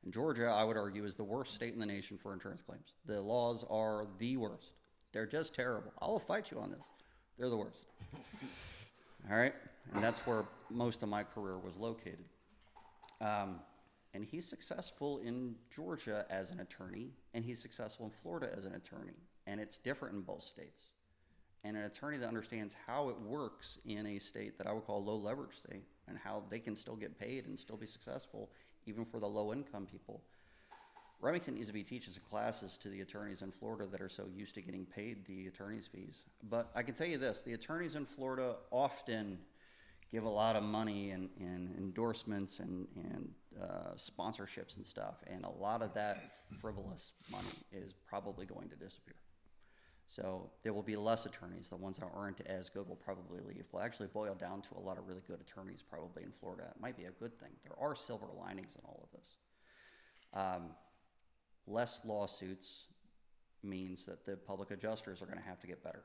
And 0.08 0.14
Georgia, 0.14 0.47
I 0.47 0.64
would 0.64 0.78
argue, 0.78 1.03
is 1.03 1.18
the 1.18 1.26
worst 1.26 1.53
state 1.53 1.74
in 1.74 1.80
the 1.82 1.86
nation 1.86 2.18
for 2.18 2.32
insurance 2.32 2.62
claims. 2.62 2.93
The 3.08 3.20
laws 3.20 3.66
are 3.70 4.08
the 4.20 4.38
worst. 4.38 4.72
They're 5.12 5.26
just 5.26 5.53
terrible. 5.53 5.91
I 6.01 6.05
will 6.05 6.18
fight 6.18 6.49
you 6.49 6.60
on 6.60 6.72
this. 6.72 6.86
They're 7.38 7.49
the 7.49 7.58
worst. 7.58 7.80
All 9.30 9.36
right, 9.36 9.53
and 9.93 10.01
that's 10.01 10.20
where 10.20 10.45
most 10.70 11.03
of 11.03 11.10
my 11.10 11.24
career 11.24 11.58
was 11.58 11.76
located. 11.76 12.24
Um, 13.20 13.60
and 14.14 14.24
he's 14.24 14.47
successful 14.47 15.18
in 15.18 15.55
Georgia 15.76 16.26
as 16.30 16.51
an 16.51 16.62
attorney, 16.62 17.10
and 17.34 17.43
he's 17.43 17.62
successful 17.62 18.05
in 18.05 18.12
Florida 18.14 18.49
as 18.58 18.66
an 18.66 18.76
attorney. 18.76 19.18
And 19.45 19.60
it's 19.60 19.78
different 19.78 20.16
in 20.16 20.22
both 20.22 20.43
states. 20.43 20.84
And 21.66 21.76
an 21.76 21.84
attorney 21.84 22.18
that 22.20 22.30
understands 22.30 22.74
how 22.86 23.10
it 23.10 23.20
works 23.20 23.78
in 23.84 24.05
a 24.05 24.20
state 24.20 24.58
that 24.58 24.68
I 24.68 24.72
would 24.72 24.86
call 24.86 24.99
a 24.99 25.05
low 25.05 25.18
leverage 25.18 25.58
state 25.58 25.84
and 26.08 26.18
how 26.18 26.43
they 26.49 26.60
can 26.60 26.78
still 26.78 26.95
get 26.95 27.20
paid 27.20 27.45
and 27.45 27.60
still 27.60 27.76
be 27.76 27.86
successful, 27.86 28.49
even 28.88 29.06
for 29.06 29.20
the 29.20 29.28
low 29.28 29.54
income 29.54 29.88
people. 29.92 30.22
Remington 31.20 31.56
needs 31.56 31.68
to 31.68 31.74
be 31.74 31.84
teaching 31.84 32.14
some 32.14 32.24
classes 32.30 32.78
to 32.84 32.90
the 32.90 33.02
attorneys 33.02 33.42
in 33.42 33.52
Florida 33.52 33.88
that 33.88 34.02
are 34.02 34.10
so 34.10 34.26
used 34.36 34.54
to 34.56 34.62
getting 34.62 34.86
paid 34.86 35.26
the 35.26 35.48
attorney's 35.48 35.88
fees. 35.88 36.22
But 36.50 36.70
I 36.76 36.84
can 36.84 36.94
tell 36.94 37.08
you 37.08 37.18
this 37.18 37.42
the 37.42 37.54
attorneys 37.54 37.96
in 37.96 38.06
Florida 38.06 38.56
often 38.72 39.40
give 40.12 40.24
a 40.24 40.30
lot 40.30 40.56
of 40.56 40.64
money 40.64 41.12
and, 41.12 41.30
and 41.40 41.76
endorsements 41.78 42.60
and, 42.60 42.88
and 42.96 43.30
uh, 43.62 43.96
sponsorships 43.98 44.78
and 44.78 44.86
stuff, 44.86 45.16
and 45.28 45.44
a 45.44 45.50
lot 45.50 45.82
of 45.82 45.94
that 45.96 46.38
frivolous 46.62 47.12
money 47.32 47.48
is 47.74 47.94
probably 48.08 48.46
going 48.46 48.70
to 48.70 48.76
disappear. 48.76 49.16
So 50.08 50.49
there 50.64 50.74
will 50.74 50.84
be 50.84 50.95
less 50.95 51.26
attorneys. 51.26 51.68
The 51.70 51.76
ones 51.76 51.97
that 51.97 52.08
aren't 52.16 52.39
as 52.41 52.70
good 52.70 52.88
will 52.88 52.95
probably 52.95 53.39
leave. 53.45 53.66
Will 53.72 53.82
actually 53.82 54.08
boil 54.08 54.36
down 54.36 54.62
to 54.62 54.70
a 54.78 54.80
lot 54.80 54.97
of 54.97 55.08
really 55.08 55.22
good 55.28 55.41
attorneys 55.41 55.84
probably 55.88 56.24
in 56.24 56.32
Florida. 56.32 56.64
It 56.74 56.82
might 56.82 56.97
be 56.97 57.05
a 57.05 57.12
good 57.12 57.38
thing. 57.38 57.49
There 57.64 57.78
are 57.78 57.95
silver 57.95 58.28
linings 58.39 58.74
in 58.76 58.82
all 58.86 59.10
of 59.12 59.20
this. 59.20 59.38
Um, 60.34 60.70
less 61.68 61.99
lawsuits 62.05 62.88
means 63.64 64.05
that 64.05 64.26
the 64.26 64.38
public 64.38 64.72
adjusters 64.72 65.22
are 65.22 65.26
going 65.26 65.39
to 65.39 65.43
have 65.43 65.60
to 65.60 65.68
get 65.68 65.84
better. 65.84 66.03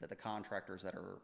That 0.00 0.10
the 0.10 0.16
contractors 0.16 0.82
that 0.82 0.94
are 0.94 1.18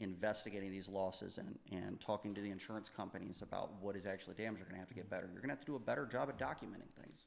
investigating 0.00 0.70
these 0.70 0.88
losses 0.88 1.38
and, 1.38 1.58
and 1.70 2.00
talking 2.00 2.34
to 2.34 2.40
the 2.40 2.50
insurance 2.50 2.90
companies 2.94 3.42
about 3.42 3.72
what 3.80 3.96
is 3.96 4.06
actually 4.06 4.34
damaged 4.34 4.62
are 4.62 4.64
going 4.64 4.74
to 4.74 4.80
have 4.80 4.88
to 4.88 4.94
get 4.94 5.08
better. 5.08 5.28
You're 5.32 5.42
going 5.42 5.50
to 5.50 5.54
have 5.54 5.60
to 5.60 5.66
do 5.66 5.76
a 5.76 5.80
better 5.80 6.06
job 6.06 6.28
at 6.28 6.38
documenting 6.38 6.92
things. 7.00 7.24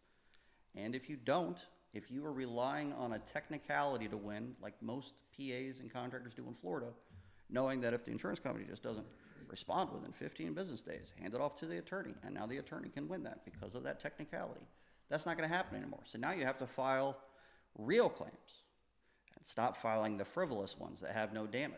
And 0.76 0.95
if 0.95 1.09
you 1.09 1.16
don't, 1.16 1.57
if 1.94 2.10
you 2.10 2.26
are 2.26 2.34
relying 2.34 2.91
on 2.94 3.14
a 3.14 3.20
technicality 3.20 4.08
to 4.08 4.18
win, 4.18 4.56
like 4.62 4.74
most 4.82 5.14
PAs 5.38 5.80
and 5.80 5.94
contractors 5.94 6.34
do 6.34 6.46
in 6.48 6.54
Florida, 6.54 6.88
knowing 7.50 7.82
that 7.82 7.94
if 7.94 8.04
the 8.04 8.12
insurance 8.12 8.39
company 8.39 8.66
just 8.68 8.82
doesn't 8.82 9.06
respond 9.48 9.91
within 9.94 10.12
15 10.12 10.54
business 10.54 10.82
days, 10.82 11.14
hand 11.22 11.36
it 11.36 11.41
off 11.41 11.56
to 11.58 11.68
the 11.68 11.78
attorney, 11.78 12.16
and 12.24 12.34
now 12.34 12.48
the 12.48 12.58
attorney 12.58 12.89
can 12.89 13.08
win 13.08 13.24
that 13.24 13.46
because 13.46 13.76
of 13.76 13.84
that 13.84 14.00
technicality. 14.00 14.66
That's 15.10 15.28
not 15.28 15.38
going 15.38 15.48
to 15.48 15.56
happen 15.56 15.78
anymore. 15.78 16.02
So 16.06 16.18
now 16.18 16.32
you 16.32 16.46
have 16.46 16.58
to 16.58 16.68
file 16.68 17.18
real 17.78 18.10
claims 18.10 18.64
and 19.36 19.46
stop 19.46 19.78
filing 19.78 20.18
the 20.18 20.26
frivolous 20.26 20.80
ones 20.80 21.00
that 21.02 21.12
have 21.12 21.34
no 21.34 21.46
damage. 21.46 21.78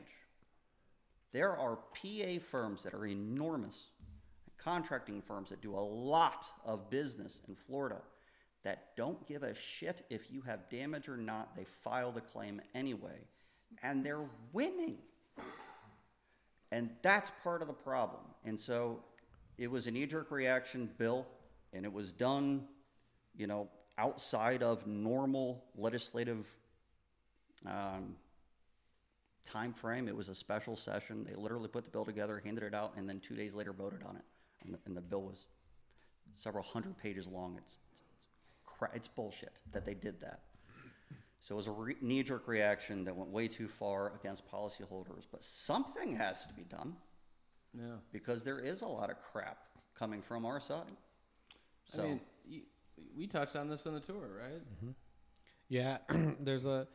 There 1.33 1.57
are 1.57 1.75
PA 1.75 2.39
firms 2.41 2.83
that 2.83 2.93
are 2.93 3.05
enormous, 3.05 3.87
contracting 4.57 5.21
firms 5.21 5.49
that 5.49 5.61
do 5.61 5.75
a 5.75 5.79
lot 5.79 6.45
of 6.63 6.89
business 6.89 7.39
in 7.49 7.55
Florida 7.55 7.97
that 8.65 8.95
don't 8.97 9.25
give 9.27 9.43
a 9.43 9.53
shit 9.53 10.05
if 10.09 10.31
you 10.31 10.41
have 10.41 10.69
damage 10.69 11.07
or 11.07 11.15
not. 11.17 11.55
They 11.55 11.65
file 11.83 12.11
the 12.11 12.19
claim 12.19 12.61
anyway, 12.73 13.19
and 13.81 14.03
they're 14.03 14.27
winning. 14.51 14.97
And 16.71 16.89
that's 17.03 17.31
part 17.43 17.61
of 17.61 17.67
the 17.67 17.73
problem. 17.73 18.23
And 18.43 18.59
so 18.59 19.03
it 19.57 19.69
was 19.69 19.85
a 19.85 19.91
knee 19.91 20.07
jerk 20.07 20.31
reaction 20.31 20.89
bill, 20.97 21.27
and 21.73 21.85
it 21.85 21.93
was 21.93 22.11
done, 22.11 22.65
you 23.37 23.45
know, 23.47 23.69
outside 23.99 24.63
of 24.63 24.85
normal 24.87 25.63
legislative 25.77 26.45
um, 27.67 28.15
time 29.45 29.73
frame. 29.73 30.07
It 30.07 30.15
was 30.15 30.27
a 30.27 30.35
special 30.35 30.75
session. 30.75 31.23
They 31.23 31.35
literally 31.35 31.69
put 31.69 31.85
the 31.85 31.91
bill 31.91 32.03
together, 32.03 32.41
handed 32.43 32.63
it 32.63 32.73
out, 32.73 32.93
and 32.97 33.07
then 33.07 33.19
two 33.19 33.35
days 33.35 33.53
later 33.53 33.73
voted 33.73 34.01
on 34.03 34.15
it. 34.15 34.23
And 34.65 34.73
the, 34.73 34.79
and 34.87 34.97
the 34.97 35.01
bill 35.01 35.21
was 35.21 35.45
several 36.33 36.63
hundred 36.63 36.97
pages 36.97 37.27
long. 37.27 37.57
It's, 37.57 37.75
cra- 38.77 38.91
it's 38.93 39.07
bullshit 39.07 39.53
that 39.71 39.85
they 39.85 39.93
did 39.93 40.19
that. 40.21 40.41
So 41.39 41.55
it 41.55 41.57
was 41.57 41.67
a 41.67 41.71
re- 41.71 41.95
knee 42.01 42.23
jerk 42.23 42.47
reaction 42.47 43.03
that 43.03 43.15
went 43.15 43.29
way 43.29 43.47
too 43.47 43.67
far 43.67 44.13
against 44.15 44.49
policyholders. 44.49 45.25
But 45.31 45.43
something 45.43 46.15
has 46.15 46.45
to 46.47 46.53
be 46.53 46.63
done 46.63 46.95
Yeah. 47.73 47.97
because 48.11 48.43
there 48.43 48.59
is 48.59 48.81
a 48.81 48.87
lot 48.87 49.09
of 49.11 49.17
crap 49.21 49.57
coming 49.97 50.21
from 50.21 50.45
our 50.45 50.59
side. 50.59 50.97
So, 51.85 52.01
I 52.01 52.05
mean, 52.07 52.21
you, 52.47 52.61
we 53.15 53.27
touched 53.27 53.55
on 53.55 53.69
this 53.69 53.85
on 53.85 53.93
the 53.93 53.99
tour, 53.99 54.39
right? 54.41 54.61
Mm-hmm. 54.61 54.91
Yeah, 55.69 55.97
there's 56.39 56.65
a. 56.65 56.87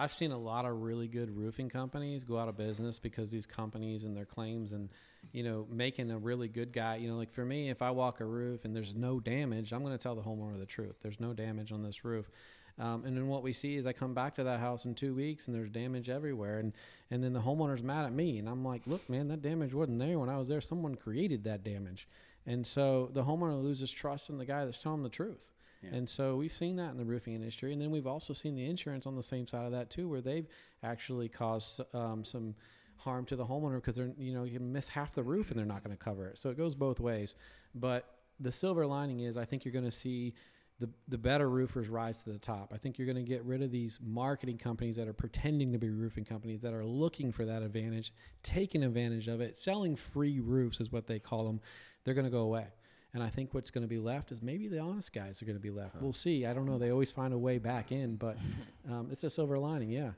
I've 0.00 0.12
seen 0.14 0.32
a 0.32 0.38
lot 0.38 0.64
of 0.64 0.80
really 0.80 1.08
good 1.08 1.36
roofing 1.36 1.68
companies 1.68 2.24
go 2.24 2.38
out 2.38 2.48
of 2.48 2.56
business 2.56 2.98
because 2.98 3.28
these 3.28 3.44
companies 3.44 4.04
and 4.04 4.16
their 4.16 4.24
claims 4.24 4.72
and 4.72 4.88
you 5.32 5.42
know 5.42 5.66
making 5.70 6.10
a 6.10 6.16
really 6.16 6.48
good 6.48 6.72
guy. 6.72 6.96
You 6.96 7.08
know, 7.08 7.18
like 7.18 7.30
for 7.30 7.44
me, 7.44 7.68
if 7.68 7.82
I 7.82 7.90
walk 7.90 8.20
a 8.20 8.24
roof 8.24 8.64
and 8.64 8.74
there's 8.74 8.94
no 8.94 9.20
damage, 9.20 9.74
I'm 9.74 9.82
going 9.82 9.92
to 9.92 10.02
tell 10.02 10.14
the 10.14 10.22
homeowner 10.22 10.58
the 10.58 10.64
truth. 10.64 10.96
There's 11.02 11.20
no 11.20 11.34
damage 11.34 11.70
on 11.70 11.82
this 11.82 12.02
roof. 12.02 12.30
Um, 12.78 13.04
and 13.04 13.14
then 13.14 13.28
what 13.28 13.42
we 13.42 13.52
see 13.52 13.76
is 13.76 13.86
I 13.86 13.92
come 13.92 14.14
back 14.14 14.36
to 14.36 14.44
that 14.44 14.58
house 14.58 14.86
in 14.86 14.94
two 14.94 15.14
weeks 15.14 15.46
and 15.46 15.54
there's 15.54 15.68
damage 15.68 16.08
everywhere, 16.08 16.60
and 16.60 16.72
and 17.10 17.22
then 17.22 17.34
the 17.34 17.40
homeowner's 17.40 17.82
mad 17.82 18.06
at 18.06 18.12
me, 18.14 18.38
and 18.38 18.48
I'm 18.48 18.64
like, 18.64 18.86
look, 18.86 19.06
man, 19.10 19.28
that 19.28 19.42
damage 19.42 19.74
wasn't 19.74 19.98
there 19.98 20.18
when 20.18 20.30
I 20.30 20.38
was 20.38 20.48
there. 20.48 20.62
Someone 20.62 20.94
created 20.94 21.44
that 21.44 21.62
damage, 21.62 22.08
and 22.46 22.66
so 22.66 23.10
the 23.12 23.24
homeowner 23.24 23.62
loses 23.62 23.90
trust 23.90 24.30
in 24.30 24.38
the 24.38 24.46
guy 24.46 24.64
that's 24.64 24.82
telling 24.82 25.02
the 25.02 25.10
truth. 25.10 25.44
And 25.92 26.08
so 26.08 26.36
we've 26.36 26.52
seen 26.52 26.76
that 26.76 26.90
in 26.90 26.98
the 26.98 27.04
roofing 27.04 27.34
industry, 27.34 27.72
and 27.72 27.80
then 27.80 27.90
we've 27.90 28.06
also 28.06 28.32
seen 28.32 28.54
the 28.54 28.66
insurance 28.66 29.06
on 29.06 29.16
the 29.16 29.22
same 29.22 29.46
side 29.48 29.64
of 29.64 29.72
that 29.72 29.90
too, 29.90 30.08
where 30.08 30.20
they've 30.20 30.46
actually 30.82 31.28
caused 31.28 31.80
um, 31.94 32.24
some 32.24 32.54
harm 32.96 33.24
to 33.24 33.34
the 33.34 33.44
homeowner 33.44 33.76
because 33.76 33.96
they're 33.96 34.12
you 34.18 34.34
know 34.34 34.44
you 34.44 34.58
can 34.58 34.72
miss 34.72 34.88
half 34.88 35.12
the 35.12 35.22
roof 35.22 35.50
and 35.50 35.58
they're 35.58 35.66
not 35.66 35.82
going 35.82 35.96
to 35.96 36.02
cover 36.02 36.26
it. 36.26 36.38
So 36.38 36.50
it 36.50 36.56
goes 36.56 36.74
both 36.74 37.00
ways. 37.00 37.34
But 37.74 38.16
the 38.38 38.52
silver 38.52 38.86
lining 38.86 39.20
is 39.20 39.36
I 39.36 39.44
think 39.44 39.64
you're 39.64 39.72
going 39.72 39.84
to 39.84 39.90
see 39.90 40.34
the 40.78 40.88
the 41.08 41.18
better 41.18 41.48
roofers 41.48 41.88
rise 41.88 42.22
to 42.22 42.30
the 42.30 42.38
top. 42.38 42.72
I 42.74 42.78
think 42.78 42.98
you're 42.98 43.06
going 43.06 43.16
to 43.16 43.22
get 43.22 43.44
rid 43.44 43.62
of 43.62 43.70
these 43.70 43.98
marketing 44.02 44.58
companies 44.58 44.96
that 44.96 45.08
are 45.08 45.12
pretending 45.12 45.72
to 45.72 45.78
be 45.78 45.90
roofing 45.90 46.24
companies 46.24 46.60
that 46.60 46.74
are 46.74 46.84
looking 46.84 47.32
for 47.32 47.44
that 47.46 47.62
advantage, 47.62 48.12
taking 48.42 48.82
advantage 48.82 49.28
of 49.28 49.40
it, 49.40 49.56
selling 49.56 49.96
free 49.96 50.40
roofs 50.40 50.80
is 50.80 50.92
what 50.92 51.06
they 51.06 51.18
call 51.18 51.44
them. 51.44 51.60
They're 52.04 52.14
going 52.14 52.26
to 52.26 52.30
go 52.30 52.42
away. 52.42 52.66
And 53.12 53.22
I 53.22 53.28
think 53.28 53.54
what's 53.54 53.70
going 53.70 53.82
to 53.82 53.88
be 53.88 53.98
left 53.98 54.30
is 54.30 54.40
maybe 54.40 54.68
the 54.68 54.78
honest 54.78 55.12
guys 55.12 55.42
are 55.42 55.44
going 55.44 55.56
to 55.56 55.62
be 55.62 55.70
left. 55.70 56.00
We'll 56.00 56.12
see. 56.12 56.46
I 56.46 56.52
don't 56.52 56.64
know. 56.66 56.78
They 56.78 56.90
always 56.90 57.10
find 57.10 57.34
a 57.34 57.38
way 57.38 57.58
back 57.58 57.90
in, 57.90 58.16
but 58.16 58.36
um, 58.90 59.08
it's 59.10 59.24
a 59.24 59.30
silver 59.30 59.58
lining. 59.58 59.90
Yeah. 59.90 60.10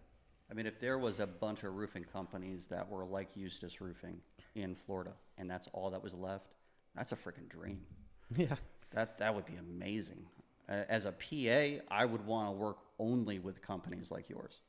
I 0.51 0.55
mean, 0.55 0.67
if 0.67 0.79
there 0.79 0.99
was 0.99 1.19
a 1.19 1.27
bunch 1.27 1.63
of 1.65 1.75
roofing 1.75 2.05
companies 2.05 2.67
that 2.67 2.87
were 2.87 3.07
like 3.07 3.35
Eustis 3.35 3.81
Roofing 3.81 4.21
in 4.55 4.75
Florida, 4.75 5.13
and 5.39 5.51
that's 5.51 5.69
all 5.73 5.91
that 5.91 6.03
was 6.03 6.13
left, 6.13 6.53
that's 6.95 7.13
a 7.13 7.17
freaking 7.17 7.49
dream. 7.49 7.81
Yeah. 8.35 8.57
That 8.93 9.19
that 9.19 9.35
would 9.35 9.45
be 9.45 9.57
amazing. 9.57 10.25
As 10.67 11.05
a 11.05 11.13
PA, 11.13 11.85
I 11.91 12.07
would 12.07 12.25
want 12.25 12.49
to 12.49 12.53
work 12.53 12.79
only 12.99 13.39
with 13.39 13.61
companies 13.61 14.11
like 14.11 14.31
yours. 14.31 14.61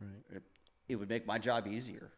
Right. 0.00 0.36
It, 0.36 0.42
it 0.88 0.96
would 0.96 1.08
make 1.08 1.24
my 1.24 1.38
job 1.38 1.68
easier. 1.68 2.10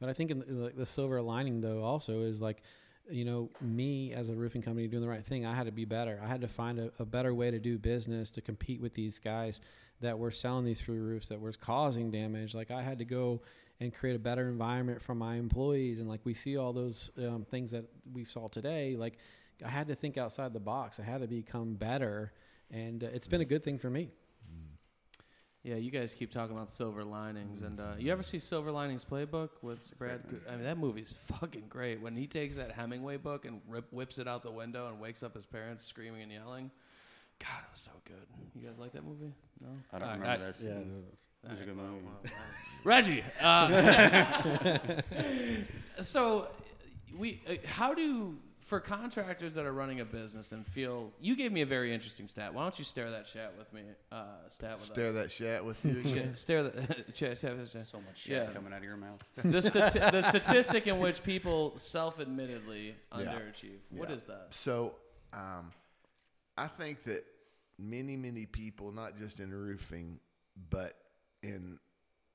But 0.00 0.08
I 0.08 0.12
think 0.12 0.32
in 0.32 0.40
the, 0.40 0.44
the, 0.46 0.72
the 0.78 0.86
silver 0.86 1.22
lining 1.22 1.60
though 1.60 1.84
also 1.84 2.22
is 2.22 2.40
like, 2.42 2.62
you 3.08 3.24
know, 3.24 3.50
me 3.60 4.12
as 4.12 4.28
a 4.30 4.34
roofing 4.34 4.62
company 4.62 4.86
doing 4.88 5.02
the 5.02 5.08
right 5.08 5.24
thing. 5.24 5.46
I 5.46 5.54
had 5.54 5.66
to 5.66 5.72
be 5.72 5.84
better. 5.84 6.20
I 6.22 6.26
had 6.26 6.40
to 6.40 6.48
find 6.48 6.78
a, 6.78 6.90
a 6.98 7.04
better 7.04 7.34
way 7.34 7.50
to 7.50 7.58
do 7.58 7.78
business 7.78 8.30
to 8.32 8.40
compete 8.40 8.80
with 8.80 8.92
these 8.92 9.18
guys 9.18 9.60
that 10.00 10.18
were 10.18 10.30
selling 10.30 10.64
these 10.64 10.80
free 10.80 10.98
roofs 10.98 11.28
that 11.28 11.40
was 11.40 11.56
causing 11.56 12.10
damage. 12.10 12.54
Like 12.54 12.70
I 12.70 12.82
had 12.82 12.98
to 12.98 13.04
go 13.04 13.40
and 13.80 13.94
create 13.94 14.16
a 14.16 14.18
better 14.18 14.48
environment 14.48 15.00
for 15.00 15.14
my 15.14 15.36
employees. 15.36 16.00
And 16.00 16.08
like 16.08 16.20
we 16.24 16.34
see 16.34 16.56
all 16.56 16.72
those 16.72 17.10
um, 17.18 17.46
things 17.50 17.70
that 17.70 17.84
we 18.12 18.24
saw 18.24 18.48
today, 18.48 18.96
like 18.96 19.18
I 19.64 19.68
had 19.68 19.88
to 19.88 19.94
think 19.94 20.16
outside 20.18 20.52
the 20.52 20.60
box. 20.60 21.00
I 21.00 21.02
had 21.02 21.20
to 21.20 21.26
become 21.26 21.74
better, 21.74 22.32
and 22.70 23.04
uh, 23.04 23.08
it's 23.12 23.26
been 23.26 23.40
a 23.40 23.46
good 23.46 23.62
thing 23.62 23.78
for 23.78 23.90
me. 23.90 24.08
Yeah, 25.62 25.74
you 25.74 25.90
guys 25.90 26.14
keep 26.14 26.30
talking 26.30 26.56
about 26.56 26.70
silver 26.70 27.04
linings, 27.04 27.60
and 27.60 27.78
uh, 27.80 27.92
you 27.98 28.10
ever 28.12 28.22
see 28.22 28.38
Silver 28.38 28.70
Linings 28.70 29.04
Playbook 29.04 29.50
with 29.60 29.90
Brad? 29.98 30.22
Go- 30.30 30.38
I 30.50 30.54
mean, 30.56 30.64
that 30.64 30.78
movie's 30.78 31.14
fucking 31.38 31.64
great. 31.68 32.00
When 32.00 32.16
he 32.16 32.26
takes 32.26 32.56
that 32.56 32.70
Hemingway 32.70 33.18
book 33.18 33.44
and 33.44 33.60
rip, 33.68 33.92
whips 33.92 34.18
it 34.18 34.26
out 34.26 34.42
the 34.42 34.50
window 34.50 34.88
and 34.88 34.98
wakes 34.98 35.22
up 35.22 35.34
his 35.34 35.44
parents 35.44 35.84
screaming 35.84 36.22
and 36.22 36.32
yelling. 36.32 36.70
God, 37.40 37.58
it 37.62 37.70
was 37.72 37.80
so 37.80 37.90
good. 38.06 38.26
You 38.54 38.66
guys 38.68 38.78
like 38.78 38.92
that 38.92 39.04
movie? 39.04 39.34
No, 39.60 39.68
I 39.92 39.98
don't 39.98 40.08
All 40.08 40.14
right, 40.14 40.20
remember 40.22 40.44
I- 40.44 40.46
this. 40.46 40.62
Yeah. 40.64 40.70
It 40.78 41.50
was 41.50 41.60
a 41.60 41.64
good 41.64 41.76
movie. 41.76 42.04
well, 42.06 42.20
well. 42.24 42.32
Reggie, 42.84 43.22
uh, 43.42 44.92
so 46.02 46.48
we, 47.18 47.42
uh, 47.48 47.54
how 47.66 47.92
do 47.92 48.34
for 48.70 48.78
contractors 48.78 49.54
that 49.54 49.66
are 49.66 49.72
running 49.72 49.98
a 49.98 50.04
business 50.04 50.52
and 50.52 50.64
feel 50.64 51.10
you 51.20 51.34
gave 51.34 51.50
me 51.50 51.60
a 51.60 51.66
very 51.66 51.92
interesting 51.92 52.28
stat. 52.28 52.54
Why 52.54 52.62
don't 52.62 52.78
you 52.78 52.84
stare 52.84 53.10
that 53.10 53.26
chat 53.26 53.52
with 53.58 53.70
me? 53.72 53.82
Uh, 54.12 54.26
stat 54.48 54.74
with 54.74 54.84
Stare 54.84 55.08
us. 55.08 55.14
that 55.14 55.32
shat 55.32 55.64
with 55.64 55.84
you. 55.84 56.00
Sh- 56.34 56.38
stare 56.38 56.62
the 56.62 56.70
chat, 57.12 57.40
chat, 57.40 57.40
chat. 57.40 57.68
So 57.68 57.98
much 57.98 58.16
shit 58.18 58.32
Yeah. 58.46 58.46
coming 58.52 58.72
out 58.72 58.78
of 58.78 58.84
your 58.84 58.96
mouth. 58.96 59.24
the, 59.36 59.58
stati- 59.58 60.12
the 60.12 60.22
statistic 60.22 60.86
in 60.86 61.00
which 61.00 61.24
people 61.24 61.72
self-admittedly 61.78 62.94
Yeah. 63.18 63.24
underachieve. 63.24 63.80
What 63.90 64.08
Yeah. 64.08 64.14
is 64.14 64.22
that? 64.22 64.46
So, 64.50 64.94
um, 65.32 65.70
I 66.56 66.68
think 66.68 67.02
that 67.04 67.24
many, 67.76 68.16
many 68.16 68.46
people, 68.46 68.92
not 68.92 69.18
just 69.18 69.40
in 69.40 69.52
roofing, 69.52 70.20
but 70.70 70.94
in 71.42 71.80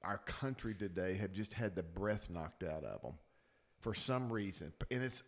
our 0.04 0.18
country 0.18 0.74
today, 0.76 1.14
have 1.16 1.32
just 1.32 1.54
had 1.54 1.78
the 1.78 1.84
breath 1.84 2.30
knocked 2.30 2.64
out 2.64 2.84
of 2.84 3.02
them 3.04 3.14
for 3.80 3.94
some 3.94 4.30
reason. 4.34 4.74
And 4.92 5.02
it's 5.02 5.24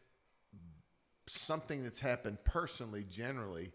something 1.28 1.84
that's 1.84 2.00
happened 2.00 2.38
personally, 2.44 3.06
generally, 3.10 3.72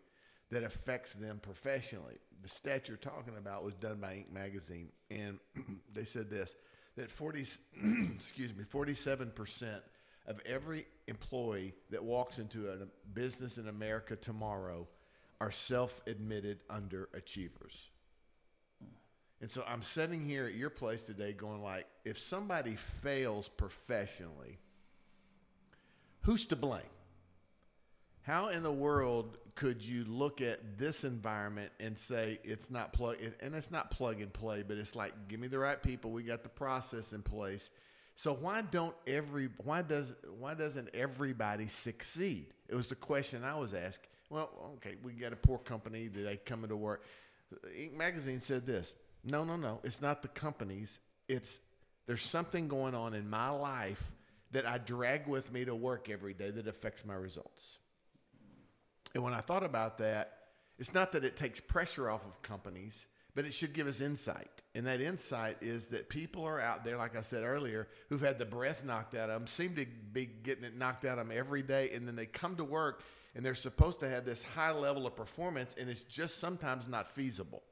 that 0.51 0.63
affects 0.63 1.15
them 1.15 1.41
professionally. 1.43 2.19
The 2.43 2.49
stat 2.49 2.89
you're 2.89 2.97
talking 2.97 3.37
about 3.39 3.65
was 3.65 3.75
done 3.75 3.99
by 4.01 4.15
Inc. 4.15 4.33
magazine, 4.33 4.89
and 5.11 5.39
they 5.95 6.05
said 6.05 6.29
this 6.29 6.55
that 6.97 7.11
40, 7.11 7.47
excuse 8.15 8.55
me, 8.55 8.65
47% 8.65 9.81
of 10.27 10.41
every 10.45 10.87
employee 11.09 11.73
that 11.91 12.05
walks 12.05 12.39
into 12.39 12.69
a 12.69 12.77
business 13.15 13.57
in 13.57 13.69
America 13.69 14.15
tomorrow 14.15 14.87
are 15.41 15.51
self-admitted 15.51 16.61
underachievers. 16.69 17.89
And 19.41 19.51
so 19.51 19.65
I'm 19.67 19.83
sitting 19.83 20.25
here 20.25 20.45
at 20.45 20.55
your 20.55 20.71
place 20.71 21.05
today 21.05 21.33
going 21.33 21.63
like, 21.63 21.87
if 22.05 22.19
somebody 22.19 22.77
fails 22.77 23.49
professionally, 23.49 24.59
who's 26.21 26.47
to 26.47 26.57
blame? 26.57 26.83
How 28.23 28.49
in 28.49 28.63
the 28.63 28.73
world 28.73 29.39
could 29.55 29.83
you 29.83 30.05
look 30.05 30.41
at 30.41 30.79
this 30.79 31.05
environment 31.05 31.73
and 31.81 31.99
say 31.99 32.39
it's 32.45 32.71
not 32.71 32.93
plug 32.93 33.17
and 33.41 33.55
it's 33.55 33.71
not 33.71 33.91
plug 33.91 34.21
and 34.21 34.33
play, 34.33 34.63
but 34.67 34.79
it's 34.79 34.95
like 34.95 35.13
give 35.29 35.41
me 35.41 35.49
the 35.49 35.59
right 35.59 35.83
people, 35.83 36.11
we 36.11 36.23
got 36.23 36.43
the 36.43 36.49
process 36.49 37.13
in 37.13 37.23
place. 37.23 37.71
So 38.15 38.33
why 38.33 38.63
don't 38.63 38.95
every 39.07 39.49
why 39.65 39.83
does 39.83 40.15
why 40.39 40.55
doesn't 40.55 40.91
everybody 40.95 41.69
succeed? 41.69 42.47
It 42.69 42.75
was 42.75 42.89
the 42.89 42.95
question 42.95 43.45
I 43.45 43.57
was 43.57 43.75
asked. 43.75 44.07
Well, 44.31 44.51
okay, 44.77 44.97
we 45.03 45.13
got 45.13 45.33
a 45.33 45.37
poor 45.37 45.59
company 45.59 46.09
that 46.09 46.21
they 46.21 46.37
come 46.37 46.63
into 46.63 46.77
work. 46.77 47.05
Inc. 47.77 47.95
magazine 47.95 48.41
said 48.41 48.67
this. 48.67 48.95
No, 49.25 49.45
no, 49.45 49.57
no. 49.57 49.81
It's 49.85 50.01
not 50.01 50.23
the 50.23 50.29
companies. 50.29 51.01
It's 51.29 51.59
there's 52.07 52.23
something 52.23 52.69
going 52.69 52.95
on 52.95 53.15
in 53.15 53.29
my 53.29 53.51
life 53.51 54.13
that 54.53 54.67
I 54.67 54.79
drag 54.79 55.27
with 55.27 55.53
me 55.53 55.65
to 55.65 55.75
work 55.75 56.09
every 56.11 56.35
day 56.35 56.51
that 56.51 56.67
affects 56.67 57.05
my 57.05 57.15
results. 57.15 57.79
And 59.15 59.23
when 59.23 59.35
I 59.35 59.41
thought 59.41 59.65
about 59.65 59.99
that, 59.99 60.39
it's 60.79 60.95
not 60.95 61.13
that 61.13 61.25
it 61.25 61.37
takes 61.37 61.61
pressure 61.61 62.11
off 62.11 62.25
of 62.25 62.41
companies, 62.43 63.07
but 63.35 63.45
it 63.45 63.55
should 63.55 63.73
give 63.73 63.87
us 63.87 64.01
insight. 64.01 64.51
And 64.75 64.87
that 64.87 65.01
insight 65.01 65.59
is 65.61 65.89
that 65.89 66.09
people 66.09 66.45
are 66.45 66.61
out 66.61 66.85
there, 66.85 66.97
like 66.97 67.17
I 67.17 67.23
said 67.23 67.45
earlier, 67.45 67.89
who've 68.09 68.21
had 68.21 68.39
the 68.39 68.47
breath 68.47 68.85
knocked 68.85 69.15
out 69.15 69.31
of 69.31 69.39
them, 69.41 69.47
seem 69.47 69.75
to 69.77 69.87
be 70.13 70.27
getting 70.27 70.65
it 70.65 70.77
knocked 70.77 71.05
out 71.05 71.19
of 71.19 71.29
them 71.29 71.37
every 71.37 71.63
day. 71.63 71.91
And 71.93 72.07
then 72.07 72.17
they 72.17 72.27
come 72.27 72.57
to 72.57 72.65
work 72.65 73.03
and 73.35 73.45
they're 73.45 73.55
supposed 73.55 74.01
to 74.01 74.09
have 74.09 74.25
this 74.25 74.43
high 74.43 74.73
level 74.73 75.07
of 75.07 75.17
performance, 75.17 75.75
and 75.81 75.89
it's 75.89 76.03
just 76.03 76.39
sometimes 76.39 76.87
not 76.87 77.11
feasible. 77.11 77.63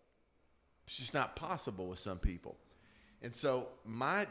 It's 0.87 0.97
just 0.97 1.13
not 1.13 1.37
possible 1.37 1.87
with 1.87 1.99
some 1.99 2.19
people. 2.19 2.57
And 3.23 3.35
so 3.35 3.69
my 3.85 4.27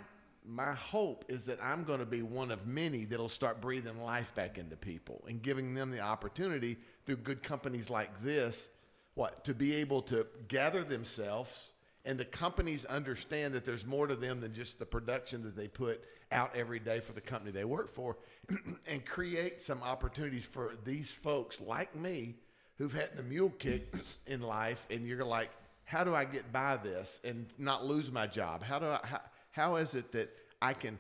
my 0.45 0.73
hope 0.73 1.25
is 1.27 1.45
that 1.45 1.59
I'm 1.61 1.83
going 1.83 1.99
to 1.99 2.05
be 2.05 2.21
one 2.21 2.51
of 2.51 2.65
many 2.65 3.05
that'll 3.05 3.29
start 3.29 3.61
breathing 3.61 4.01
life 4.01 4.33
back 4.35 4.57
into 4.57 4.75
people 4.75 5.23
and 5.27 5.41
giving 5.41 5.73
them 5.73 5.91
the 5.91 5.99
opportunity 5.99 6.77
through 7.05 7.17
good 7.17 7.43
companies 7.43 7.89
like 7.89 8.23
this, 8.23 8.69
what, 9.15 9.43
to 9.45 9.53
be 9.53 9.75
able 9.75 10.01
to 10.03 10.25
gather 10.47 10.83
themselves 10.83 11.73
and 12.05 12.17
the 12.17 12.25
companies 12.25 12.85
understand 12.85 13.53
that 13.53 13.65
there's 13.65 13.85
more 13.85 14.07
to 14.07 14.15
them 14.15 14.39
than 14.39 14.53
just 14.53 14.79
the 14.79 14.85
production 14.85 15.43
that 15.43 15.55
they 15.55 15.67
put 15.67 16.03
out 16.31 16.55
every 16.55 16.79
day 16.79 16.99
for 16.99 17.11
the 17.11 17.21
company 17.21 17.51
they 17.51 17.65
work 17.65 17.89
for 17.89 18.17
and 18.87 19.05
create 19.05 19.61
some 19.61 19.83
opportunities 19.83 20.45
for 20.45 20.75
these 20.85 21.11
folks 21.11 21.59
like 21.59 21.93
me 21.95 22.35
who've 22.77 22.93
had 22.93 23.15
the 23.17 23.23
mule 23.23 23.49
kick 23.59 23.93
in 24.27 24.41
life 24.41 24.87
and 24.89 25.05
you're 25.05 25.25
like 25.25 25.49
how 25.89 26.03
do 26.03 26.13
I 26.13 26.23
get 26.23 26.53
by 26.53 26.77
this 26.77 27.19
and 27.23 27.47
not 27.57 27.83
lose 27.83 28.11
my 28.11 28.27
job? 28.27 28.61
How 28.61 28.77
do 28.77 28.85
I, 28.85 28.99
how, 29.01 29.21
how 29.59 29.75
is 29.75 29.93
it 29.93 30.13
that 30.13 30.29
I 30.61 30.71
can 30.71 30.97